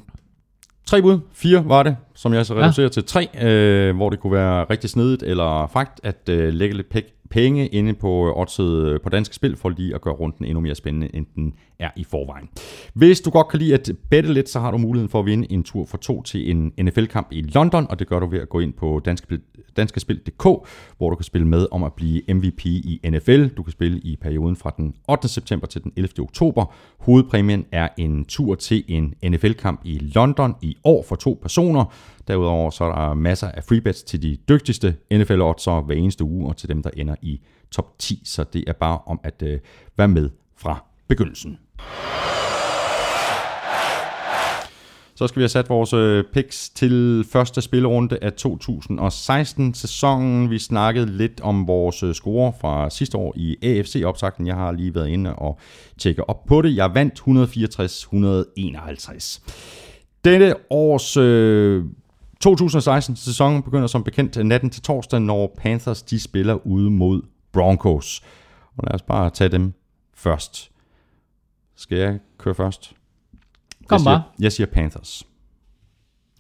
tre 0.86 1.02
bud, 1.02 1.20
fire 1.34 1.64
var 1.68 1.84
det, 1.84 1.96
som 2.16 2.34
jeg 2.34 2.46
så 2.46 2.54
reducerer 2.56 2.86
ja. 2.86 2.90
til 2.90 3.04
tre, 3.04 3.28
øh, 3.42 3.96
hvor 3.96 4.10
det 4.10 4.20
kunne 4.20 4.34
være 4.34 4.64
rigtig 4.70 4.90
snedigt 4.90 5.24
eller 5.24 5.68
fragt 5.74 6.00
at 6.04 6.30
øh, 6.30 6.54
lægge 6.54 6.76
lidt 6.76 6.88
pæk- 6.96 7.23
penge 7.34 7.68
inde 7.68 7.94
på 7.94 8.28
øh, 8.28 8.38
oddset 8.38 8.88
øh, 8.88 9.02
på 9.02 9.10
danske 9.10 9.36
spil, 9.36 9.58
for 9.58 9.70
lige 9.70 9.96
at 9.96 10.02
gøre 10.02 10.14
runden 10.14 10.46
endnu 10.46 10.60
mere 10.60 10.76
spændende, 10.76 11.16
end 11.16 11.26
den 11.36 11.54
er 11.80 11.90
i 11.96 12.04
forvejen. 12.04 12.50
Hvis 12.94 13.22
du 13.22 13.30
godt 13.30 13.48
kan 13.48 13.60
lide 13.60 13.74
at 13.74 13.92
bette 14.10 14.34
lidt, 14.34 14.50
så 14.50 14.60
har 14.60 14.72
du 14.72 14.78
muligheden 14.78 15.10
for 15.10 15.20
at 15.20 15.26
vinde 15.26 15.52
en 15.52 15.64
tur 15.64 15.86
for 15.86 15.98
to 15.98 16.22
til 16.22 16.52
en 16.52 16.74
NFL-kamp 16.82 17.28
i 17.32 17.42
London, 17.42 17.88
og 17.90 18.00
det 18.00 18.08
gør 18.08 18.20
du 18.20 18.26
ved 18.26 18.40
at 18.40 18.50
gå 18.50 18.60
ind 18.60 18.74
på 18.74 19.02
danskespil, 19.06 19.40
danskespil.dk, 19.78 20.44
hvor 20.98 21.10
du 21.10 21.16
kan 21.16 21.24
spille 21.24 21.48
med 21.48 21.68
om 21.72 21.84
at 21.84 21.94
blive 21.94 22.22
MVP 22.34 22.66
i 22.66 23.00
NFL. 23.10 23.48
Du 23.48 23.64
kan 23.64 23.72
spille 23.72 24.00
i 24.00 24.16
perioden 24.22 24.56
fra 24.56 24.74
den 24.78 24.94
8. 25.08 25.28
september 25.28 25.68
til 25.68 25.84
den 25.84 25.92
11. 25.96 26.10
oktober. 26.20 26.74
Hovedpræmien 27.00 27.66
er 27.72 27.88
en 27.98 28.26
tur 28.26 28.56
til 28.56 28.84
en 28.88 29.14
NFL-kamp 29.26 29.82
i 29.84 30.00
London 30.16 30.56
i 30.62 30.78
år 30.84 31.04
for 31.08 31.16
to 31.16 31.40
personer. 31.42 31.94
Derudover 32.28 32.70
så 32.70 32.84
er 32.84 32.96
der 32.96 33.14
masser 33.14 33.52
af 33.52 33.64
freebets 33.64 34.04
til 34.04 34.22
de 34.22 34.38
dygtigste 34.50 34.96
NFL-oddsere 35.14 35.82
hver 35.82 35.96
eneste 35.96 36.24
uge, 36.24 36.50
og 36.50 36.58
til 36.58 36.70
dem, 36.70 36.84
der 36.84 36.90
ender 36.98 37.16
i 37.22 37.42
top 37.72 38.00
10. 38.00 38.22
Så 38.26 38.44
det 38.44 38.64
er 38.68 38.74
bare 38.74 39.00
om 39.06 39.20
at 39.24 39.44
øh, 39.46 39.60
være 39.98 40.08
med 40.08 40.30
fra 40.58 40.84
begyndelsen. 41.08 41.58
Så 45.16 45.28
skal 45.28 45.40
vi 45.40 45.42
have 45.42 45.50
sat 45.50 45.70
vores 45.70 45.94
øh, 45.94 46.24
picks 46.34 46.70
til 46.70 47.26
første 47.32 47.62
spillerunde 47.62 48.18
af 48.22 48.32
2016-sæsonen. 48.46 50.50
Vi 50.50 50.60
snakkede 50.60 51.18
lidt 51.18 51.42
om 51.42 51.68
vores 51.68 52.04
øh, 52.04 52.14
score 52.14 52.54
fra 52.62 52.90
sidste 52.90 53.18
år 53.18 53.34
i 53.36 53.58
AFC-optakten. 53.64 54.48
Jeg 54.48 54.56
har 54.56 54.72
lige 54.72 54.96
været 54.96 55.08
inde 55.08 55.36
og 55.36 55.60
tjekke 55.98 56.30
op 56.30 56.46
på 56.46 56.62
det. 56.62 56.76
Jeg 56.76 56.94
vandt 56.94 57.20
164-151. 57.20 59.40
Dette 60.26 60.56
års 60.70 61.18
øh, 61.18 61.84
2016-sæson 62.48 63.64
begynder 63.64 63.88
som 63.88 64.04
bekendt 64.04 64.46
natten 64.46 64.70
til 64.70 64.82
torsdag, 64.82 65.20
når 65.20 65.56
Panthers 65.58 66.02
de 66.02 66.20
spiller 66.20 66.68
ude 66.68 66.92
mod 66.92 67.22
Broncos. 67.52 68.22
Og 68.78 68.84
lad 68.88 68.94
os 68.96 69.02
bare 69.02 69.30
tage 69.30 69.50
dem 69.50 69.74
først. 70.14 70.72
Skal 71.76 71.98
jeg 71.98 72.20
køre 72.38 72.56
først? 72.56 72.94
Kom 73.88 73.96
jeg 73.96 74.00
siger, 74.00 74.06
bare. 74.06 74.24
Jeg 74.40 74.52
siger 74.52 74.68
Panthers. 74.68 75.28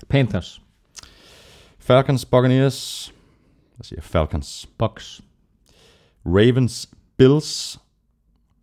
Panthers. 0.09 0.61
Falcons, 1.79 2.25
Buccaneers. 2.25 3.13
Jeg 3.77 3.85
siger 3.85 4.01
Falcons. 4.01 4.69
Bucks. 4.77 5.21
Ravens, 6.25 6.89
Bills. 7.17 7.79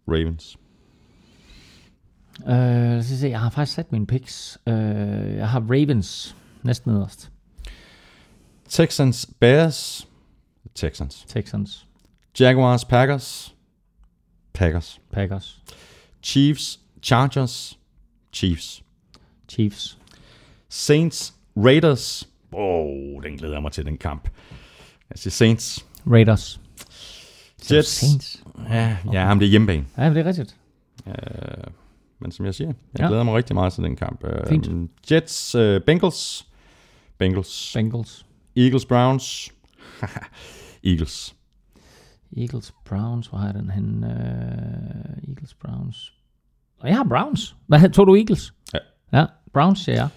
Ravens. 0.08 0.56
Øh, 2.42 2.48
lad 2.48 2.98
os 2.98 3.06
se, 3.06 3.28
jeg 3.28 3.40
har 3.40 3.50
faktisk 3.50 3.74
sat 3.74 3.92
mine 3.92 4.06
picks. 4.06 4.58
Øh, 4.66 4.74
jeg 5.36 5.48
har 5.48 5.60
Ravens 5.60 6.36
næsten 6.62 6.93
nederst. 6.93 7.31
Texans, 8.69 9.31
Bears. 9.41 10.09
Texans. 10.74 11.24
Texans. 11.28 11.87
Jaguars, 12.41 12.85
Packers. 12.85 13.55
Packers. 14.53 15.01
Packers. 15.12 15.62
Chiefs, 16.23 16.81
Chargers. 17.03 17.78
Chiefs. 18.32 18.82
Chiefs. 19.49 19.99
Saints, 20.69 21.35
Raiders. 21.57 22.28
Åh, 22.53 22.61
oh, 22.61 23.23
den 23.23 23.37
glæder 23.37 23.55
jeg 23.55 23.62
mig 23.62 23.73
til, 23.73 23.85
den 23.87 23.99
kamp. 23.99 24.28
Jeg 25.11 25.19
siger 25.19 25.31
Saints. 25.31 25.87
Raiders. 26.07 26.61
Jets. 27.73 27.89
Saints. 27.89 28.43
Ja, 28.69 28.97
ja 29.12 29.28
men 29.28 29.41
det 29.41 29.47
er 29.47 29.51
hjemmebane. 29.51 29.87
Ja, 29.97 30.11
det 30.11 30.16
er 30.16 30.24
rigtigt. 30.24 30.57
Men 32.19 32.32
som 32.32 32.47
jeg 32.47 32.55
siger, 32.55 32.69
jeg 32.69 32.77
Ja. 32.99 33.07
glæder 33.07 33.23
mig 33.23 33.35
rigtig 33.35 33.55
meget 33.55 33.73
til 33.73 33.82
den 33.85 33.97
kamp. 33.97 34.24
Øh, 34.24 34.47
Fint. 34.49 34.69
Jets, 35.11 35.55
uh, 35.55 35.81
Bengals. 35.87 36.47
Bengals. 37.20 37.72
Bengals. 37.74 38.26
Eagles, 38.56 38.84
Browns. 38.84 39.52
Eagles. 40.90 41.34
Eagles, 42.36 42.74
Browns. 42.84 43.26
Hvor 43.26 43.38
har 43.38 43.47
jeg 43.47 43.55
den 43.55 43.70
hen? 43.70 44.05
Uh, 44.05 45.28
Eagles, 45.28 45.55
Browns. 45.55 46.12
Og 46.78 46.88
jeg 46.88 46.97
har 46.97 47.05
Browns. 47.05 47.56
Hvad 47.66 47.90
tog 47.90 48.06
du 48.06 48.14
Eagles? 48.16 48.55
Ja. 48.74 48.78
Ja, 49.12 49.26
Browns 49.52 49.80
siger 49.80 49.97
jeg. 49.97 50.09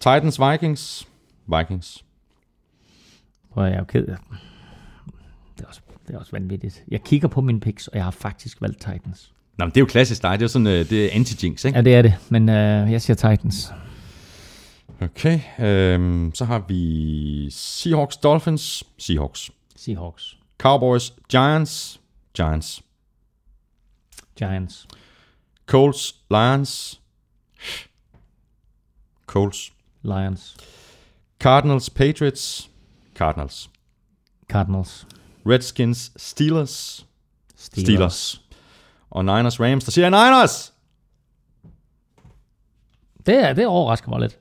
Titans, 0.00 0.40
Vikings. 0.40 1.08
Vikings. 1.58 2.04
Prøv 3.50 3.64
jeg 3.64 3.74
er 3.74 3.78
jo 3.78 3.84
ked 3.84 4.06
af. 4.06 4.16
Det 5.56 5.64
er, 5.64 5.68
også, 5.68 5.80
det 6.06 6.14
er 6.14 6.18
også 6.18 6.32
vanvittigt. 6.32 6.84
Jeg 6.88 7.02
kigger 7.02 7.28
på 7.28 7.40
mine 7.40 7.60
picks, 7.60 7.88
og 7.88 7.96
jeg 7.96 8.04
har 8.04 8.10
faktisk 8.10 8.60
valgt 8.60 8.78
Titans. 8.78 9.32
Nå, 9.58 9.64
men 9.64 9.70
det 9.70 9.76
er 9.76 9.80
jo 9.80 9.86
klassisk 9.86 10.22
dig. 10.22 10.32
Det 10.32 10.38
er 10.38 10.44
jo 10.44 10.48
sådan, 10.48 10.66
øh, 10.66 10.90
det 10.90 11.04
er 11.04 11.08
anti-jinx, 11.20 11.64
ikke? 11.66 11.76
Ja, 11.78 11.82
det 11.82 11.94
er 11.94 12.02
det, 12.02 12.14
men 12.28 12.48
uh, 12.48 12.54
jeg 12.92 13.02
siger 13.02 13.14
Titans. 13.14 13.72
Okay. 15.02 15.40
Øhm, 15.60 16.34
så 16.34 16.44
har 16.44 16.58
vi 16.68 17.50
Seahawks, 17.50 18.16
Dolphins. 18.16 18.84
Seahawks. 18.98 19.50
Seahawks. 19.76 20.36
Cowboys, 20.58 21.12
Giants. 21.30 22.00
Giants. 22.36 22.82
Giants. 24.38 24.86
Colts, 25.66 26.14
Lions. 26.30 27.00
Colts. 29.26 29.72
Lions. 30.02 30.56
Cardinals, 31.40 31.90
Patriots. 31.90 32.70
Cardinals. 33.14 33.70
Cardinals. 34.48 35.06
Redskins, 35.46 36.12
Steelers. 36.16 37.06
Steelers. 37.56 37.86
Steelers. 37.86 38.42
Og 39.10 39.24
Niners, 39.24 39.60
Rams. 39.60 39.84
Der 39.84 39.90
siger 39.90 40.08
jeg 40.08 40.10
Niners! 40.30 40.72
Det, 43.26 43.34
er, 43.34 43.52
det 43.52 43.66
overrasker 43.66 44.08
mig 44.08 44.20
lidt. 44.20 44.38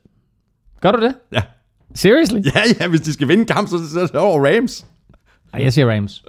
Gør 0.81 0.91
du 0.91 1.01
det? 1.01 1.15
Ja. 1.31 1.41
Seriously? 1.95 2.39
Ja, 2.55 2.61
ja, 2.79 2.87
hvis 2.87 3.01
de 3.01 3.13
skal 3.13 3.27
vinde 3.27 3.41
en 3.41 3.47
kamp, 3.47 3.69
så 3.69 3.89
så 3.89 3.99
er 3.99 4.07
det 4.07 4.15
over 4.15 4.47
Rams. 4.47 4.85
Ej, 5.53 5.63
jeg 5.63 5.73
siger 5.73 5.91
Rams. 5.91 6.23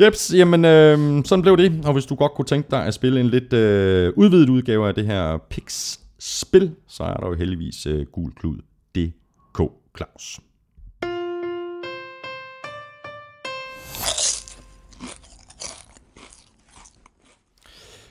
Jeps, 0.00 0.34
jamen 0.34 0.64
øh, 0.64 1.24
sådan 1.24 1.42
blev 1.42 1.56
det. 1.56 1.84
Og 1.84 1.92
hvis 1.92 2.06
du 2.06 2.14
godt 2.14 2.32
kunne 2.34 2.44
tænke 2.44 2.70
dig 2.70 2.86
at 2.86 2.94
spille 2.94 3.20
en 3.20 3.28
lidt 3.28 3.52
øh, 3.52 4.12
udvidet 4.16 4.48
udgave 4.48 4.88
af 4.88 4.94
det 4.94 5.06
her 5.06 5.38
Pix-spil, 5.50 6.74
så 6.88 7.02
er 7.02 7.14
der 7.14 7.28
jo 7.28 7.34
heldigvis 7.34 7.86
øh, 7.86 8.06
gulklud.dk, 8.06 9.58
Claus. 9.96 10.40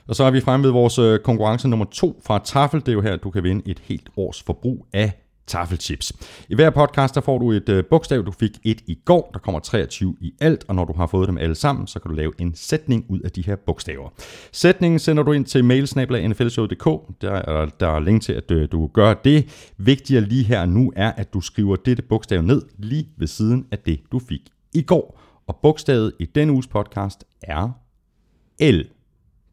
Og 0.08 0.16
så 0.16 0.24
er 0.24 0.30
vi 0.30 0.40
fremme 0.40 0.66
ved 0.66 0.72
vores 0.72 0.98
øh, 0.98 1.18
konkurrence 1.18 1.68
nummer 1.68 1.84
to 1.84 2.20
fra 2.26 2.40
Tafel. 2.44 2.80
Det 2.80 2.88
er 2.88 2.92
jo 2.92 3.00
her, 3.00 3.16
du 3.16 3.30
kan 3.30 3.42
vinde 3.42 3.70
et 3.70 3.78
helt 3.78 4.08
års 4.16 4.42
forbrug 4.42 4.86
af 4.92 5.21
Taffelchips. 5.46 6.12
I 6.48 6.54
hver 6.54 6.70
podcast 6.70 7.14
der 7.14 7.20
får 7.20 7.38
du 7.38 7.52
et 7.52 7.68
øh, 7.68 7.84
bogstav. 7.84 8.22
Du 8.26 8.30
fik 8.30 8.50
et 8.64 8.82
i 8.86 8.98
går. 9.04 9.30
Der 9.32 9.38
kommer 9.38 9.60
23 9.60 10.16
i 10.20 10.32
alt, 10.40 10.64
og 10.68 10.74
når 10.74 10.84
du 10.84 10.92
har 10.92 11.06
fået 11.06 11.28
dem 11.28 11.38
alle 11.38 11.54
sammen, 11.54 11.86
så 11.86 11.98
kan 11.98 12.08
du 12.08 12.14
lave 12.14 12.32
en 12.38 12.54
sætning 12.54 13.06
ud 13.08 13.20
af 13.20 13.30
de 13.30 13.42
her 13.46 13.56
bogstaver. 13.56 14.08
Sætningen 14.52 14.98
sender 14.98 15.22
du 15.22 15.32
ind 15.32 15.44
til 15.44 15.64
mailsnabla.nflshow.dk. 15.64 17.22
Der 17.22 17.32
er, 17.32 17.66
der 17.80 17.88
er 17.88 18.00
link 18.00 18.22
til, 18.22 18.32
at 18.32 18.50
øh, 18.50 18.68
du 18.72 18.86
gør 18.86 19.14
det. 19.14 19.72
Vigtigere 19.76 20.24
lige 20.24 20.44
her 20.44 20.66
nu 20.66 20.92
er, 20.96 21.12
at 21.12 21.34
du 21.34 21.40
skriver 21.40 21.76
dette 21.76 22.02
bogstav 22.02 22.42
ned 22.42 22.62
lige 22.78 23.08
ved 23.16 23.26
siden 23.26 23.66
af 23.70 23.78
det, 23.78 24.00
du 24.12 24.18
fik 24.18 24.40
i 24.74 24.82
går. 24.82 25.20
Og 25.46 25.58
bogstavet 25.62 26.12
i 26.18 26.24
denne 26.24 26.52
uges 26.52 26.66
podcast 26.66 27.24
er 27.42 27.70
L. 28.60 29.01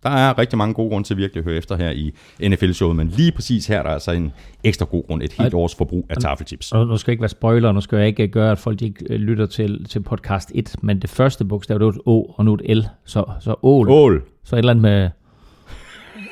Der 0.04 0.10
er 0.10 0.38
rigtig 0.38 0.58
mange 0.58 0.74
gode 0.74 0.90
grunde 0.90 1.08
til 1.08 1.18
virkelig 1.18 1.42
at 1.42 1.46
høre 1.46 1.56
efter 1.58 1.76
her 1.78 1.90
i 1.92 2.14
NFL-showet, 2.50 2.96
men 2.96 3.08
lige 3.08 3.32
præcis 3.32 3.68
her 3.68 3.76
der 3.76 3.80
er 3.84 3.84
der 3.88 3.94
altså 3.94 4.12
en 4.12 4.32
ekstra 4.64 4.86
god 4.86 5.08
grund, 5.08 5.24
et 5.24 5.34
helt 5.34 5.54
års 5.54 5.76
forbrug 5.76 6.06
af 6.10 6.18
taffelchips. 6.18 6.72
Og 6.72 6.88
nu 6.88 6.98
skal 6.98 7.12
jeg 7.12 7.14
ikke 7.14 7.22
være 7.22 7.30
spoiler, 7.30 7.72
nu 7.72 7.82
skal 7.82 7.98
jeg 7.98 8.08
ikke 8.08 8.28
gøre, 8.28 8.52
at 8.52 8.60
folk 8.60 8.82
ikke 8.82 9.06
øh, 9.10 9.20
lytter 9.20 9.46
til, 9.46 9.86
til 9.86 10.00
podcast 10.00 10.52
1, 10.56 10.76
men 10.82 11.02
det 11.02 11.10
første 11.10 11.46
bogstav, 11.46 11.78
det 11.80 11.86
var 11.86 11.92
et 11.92 12.00
O, 12.06 12.24
og 12.38 12.46
nu 12.46 12.54
et 12.54 12.78
L. 12.78 12.82
Så, 13.06 13.26
så 13.40 13.56
ål. 13.64 13.90
Ål. 13.90 14.24
Så 14.44 14.56
et 14.56 14.58
eller 14.60 14.72
andet 14.72 14.82
med 14.82 15.10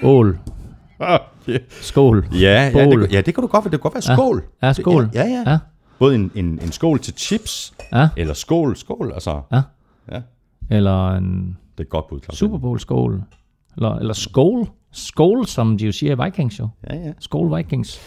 ål. 0.03 0.39
Ah, 0.99 1.19
ja, 1.48 1.57
Skål. 1.69 2.26
ja, 2.41 2.69
Bål. 2.73 3.02
det, 3.02 3.11
ja, 3.14 3.22
det 3.22 3.34
kan 3.35 3.41
du 3.41 3.48
godt. 3.48 3.64
Det 3.64 3.72
kan 3.72 3.80
godt 3.80 3.94
være 3.94 4.02
skål. 4.15 4.44
Ja, 4.61 4.73
skål. 4.73 5.03
Det- 5.03 5.15
Ja, 5.15 5.23
ja. 5.23 5.44
ja. 5.45 5.52
Ja. 5.52 5.57
Både 5.99 6.15
en, 6.15 6.31
en, 6.35 6.45
en 6.45 6.72
skål 6.72 6.99
til 6.99 7.14
chips, 7.18 7.73
Ja. 7.94 8.10
eller 8.18 8.34
skål, 8.34 8.76
skål, 8.76 9.11
altså. 9.14 9.41
Ja. 9.52 9.61
Ja, 10.11 10.22
Eller 10.72 11.11
en 11.15 11.57
det 11.77 11.84
er 11.84 11.88
godt 11.89 12.07
bud. 12.07 12.19
Super 12.34 12.57
Bowl 12.57 12.80
skål. 12.80 13.22
Eller, 13.78 13.95
eller 13.95 14.14
skål. 14.14 14.68
Skål, 14.91 15.45
som 15.48 15.78
de 15.78 15.86
jo 15.86 15.91
siger 15.91 16.16
i 16.22 16.26
Vikings 16.26 16.60
jo. 16.60 16.68
Ja, 16.90 16.95
ja. 16.95 17.12
Skål 17.20 17.58
Vikings. 17.58 17.99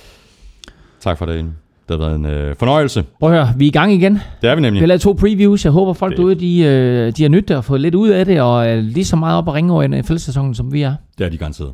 Tak 1.01 1.19
for 1.19 1.27
det. 1.27 1.45
Det 1.89 2.01
har 2.01 2.07
været 2.07 2.15
en 2.19 2.27
øh, 2.27 2.57
fornøjelse. 2.57 3.05
Prøv 3.21 3.33
at 3.33 3.37
høre, 3.47 3.55
vi 3.59 3.65
er 3.65 3.69
i 3.69 3.73
gang 3.73 3.93
igen. 3.93 4.21
Det 4.43 4.51
er 4.51 4.55
vi 4.55 4.61
Vi 4.61 4.63
nemlig. 4.67 4.83
har 4.83 4.87
lavet 4.87 5.01
to 5.01 5.13
previews. 5.13 5.65
Jeg 5.65 5.73
håber, 5.73 5.93
folk 5.93 6.11
Det- 6.11 6.19
derude, 6.19 6.35
de, 6.35 6.59
øh, 6.63 7.13
de 7.17 7.23
har 7.23 7.29
nyttet 7.29 7.57
og 7.57 7.65
fået 7.65 7.81
lidt 7.81 7.95
ud 7.95 8.09
af 8.09 8.25
det, 8.27 8.41
og 8.41 8.67
er 8.67 8.77
lige 8.77 9.05
så 9.05 9.17
meget 9.17 9.39
op 9.39 9.49
at 9.49 9.55
ringe 9.55 9.73
over 9.73 9.83
i 9.83 9.89
NFL-sæsonen, 9.89 10.55
som 10.55 10.73
vi 10.73 10.83
er. 10.83 10.95
Det 11.19 11.27
er 11.27 11.31
de 11.31 11.39
garanteret. 11.39 11.73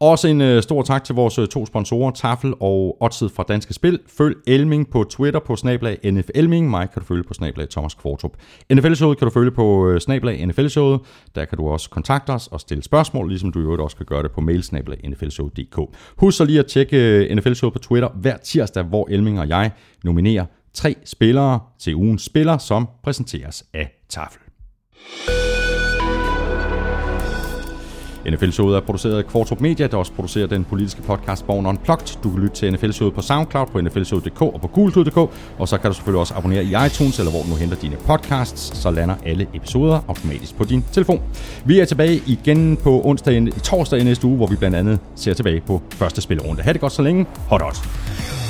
Også 0.00 0.28
en 0.28 0.40
øh, 0.40 0.62
stor 0.62 0.82
tak 0.82 1.04
til 1.04 1.14
vores 1.14 1.38
øh, 1.38 1.48
to 1.48 1.66
sponsorer, 1.66 2.10
Tafel 2.10 2.54
og 2.60 2.96
Odset 3.00 3.30
fra 3.30 3.44
Danske 3.48 3.74
Spil. 3.74 3.98
Følg 4.06 4.36
Elming 4.46 4.90
på 4.90 5.04
Twitter 5.04 5.40
på 5.40 5.56
snablag 5.56 5.98
NFLming. 6.12 6.70
Mig 6.70 6.90
kan 6.90 7.02
du 7.02 7.06
følge 7.06 7.22
på 7.22 7.34
snablag 7.34 7.68
Thomas 7.68 7.94
Kvartrup. 7.94 8.32
NFL-showet 8.72 9.18
kan 9.18 9.26
du 9.26 9.30
følge 9.30 9.50
på 9.50 9.88
øh, 9.88 10.00
snablag 10.00 10.46
NFL-showet. 10.46 11.00
Der 11.34 11.44
kan 11.44 11.58
du 11.58 11.68
også 11.68 11.90
kontakte 11.90 12.30
os 12.30 12.46
og 12.46 12.60
stille 12.60 12.82
spørgsmål, 12.82 13.28
ligesom 13.28 13.52
du 13.52 13.58
i 13.58 13.62
øvrigt 13.62 13.82
også 13.82 13.96
kan 13.96 14.06
gøre 14.06 14.22
det 14.22 14.30
på 14.30 14.40
mail 14.40 14.62
snablag 14.62 15.00
NFLshow.dk. 15.08 15.96
Husk 16.16 16.38
så 16.38 16.44
lige 16.44 16.58
at 16.58 16.66
tjekke 16.66 16.96
øh, 16.96 17.36
NFL-showet 17.36 17.72
på 17.72 17.78
Twitter 17.78 18.08
hver 18.08 18.36
tirsdag, 18.36 18.82
hvor 18.82 19.06
Elming 19.10 19.40
og 19.40 19.48
jeg 19.48 19.70
nominerer 20.04 20.44
tre 20.74 20.94
spillere 21.04 21.60
til 21.78 21.94
ugens 21.94 22.22
spiller, 22.22 22.58
som 22.58 22.88
præsenteres 23.02 23.64
af 23.74 23.90
Tafel. 24.08 24.40
NFL-showet 28.26 28.76
er 28.76 28.80
produceret 28.80 29.18
af 29.18 29.26
Kvartrup 29.26 29.60
Media, 29.60 29.86
der 29.86 29.96
også 29.96 30.12
producerer 30.12 30.46
den 30.46 30.64
politiske 30.64 31.02
podcast 31.02 31.46
Born 31.46 31.66
Unplugged. 31.66 32.22
Du 32.22 32.30
kan 32.30 32.40
lytte 32.40 32.56
til 32.56 32.72
NFL-showet 32.72 33.14
på 33.14 33.22
SoundCloud, 33.22 33.66
på 33.66 33.80
nflshowet.dk 33.80 34.42
og 34.42 34.60
på 34.60 34.68
gulklud.dk, 34.68 35.16
og 35.58 35.68
så 35.68 35.78
kan 35.78 35.90
du 35.90 35.94
selvfølgelig 35.94 36.20
også 36.20 36.34
abonnere 36.34 36.64
i 36.64 36.74
iTunes, 36.86 37.18
eller 37.18 37.30
hvor 37.30 37.42
du 37.42 37.48
nu 37.48 37.54
henter 37.54 37.76
dine 37.76 37.96
podcasts, 38.06 38.76
så 38.76 38.90
lander 38.90 39.14
alle 39.26 39.46
episoder 39.54 40.00
automatisk 40.08 40.56
på 40.56 40.64
din 40.64 40.84
telefon. 40.92 41.22
Vi 41.64 41.80
er 41.80 41.84
tilbage 41.84 42.22
igen 42.26 42.76
på 42.76 43.02
onsdag, 43.04 43.36
i 43.36 43.50
torsdag 43.50 44.00
i 44.00 44.04
næste 44.04 44.26
uge, 44.26 44.36
hvor 44.36 44.46
vi 44.46 44.56
blandt 44.56 44.76
andet 44.76 44.98
ser 45.14 45.34
tilbage 45.34 45.60
på 45.60 45.82
første 45.90 46.20
spillerunde. 46.20 46.62
Ha' 46.62 46.72
det 46.72 46.80
godt 46.80 46.92
så 46.92 47.02
længe. 47.02 47.26
Hot, 47.48 47.62
hot. 47.62 48.47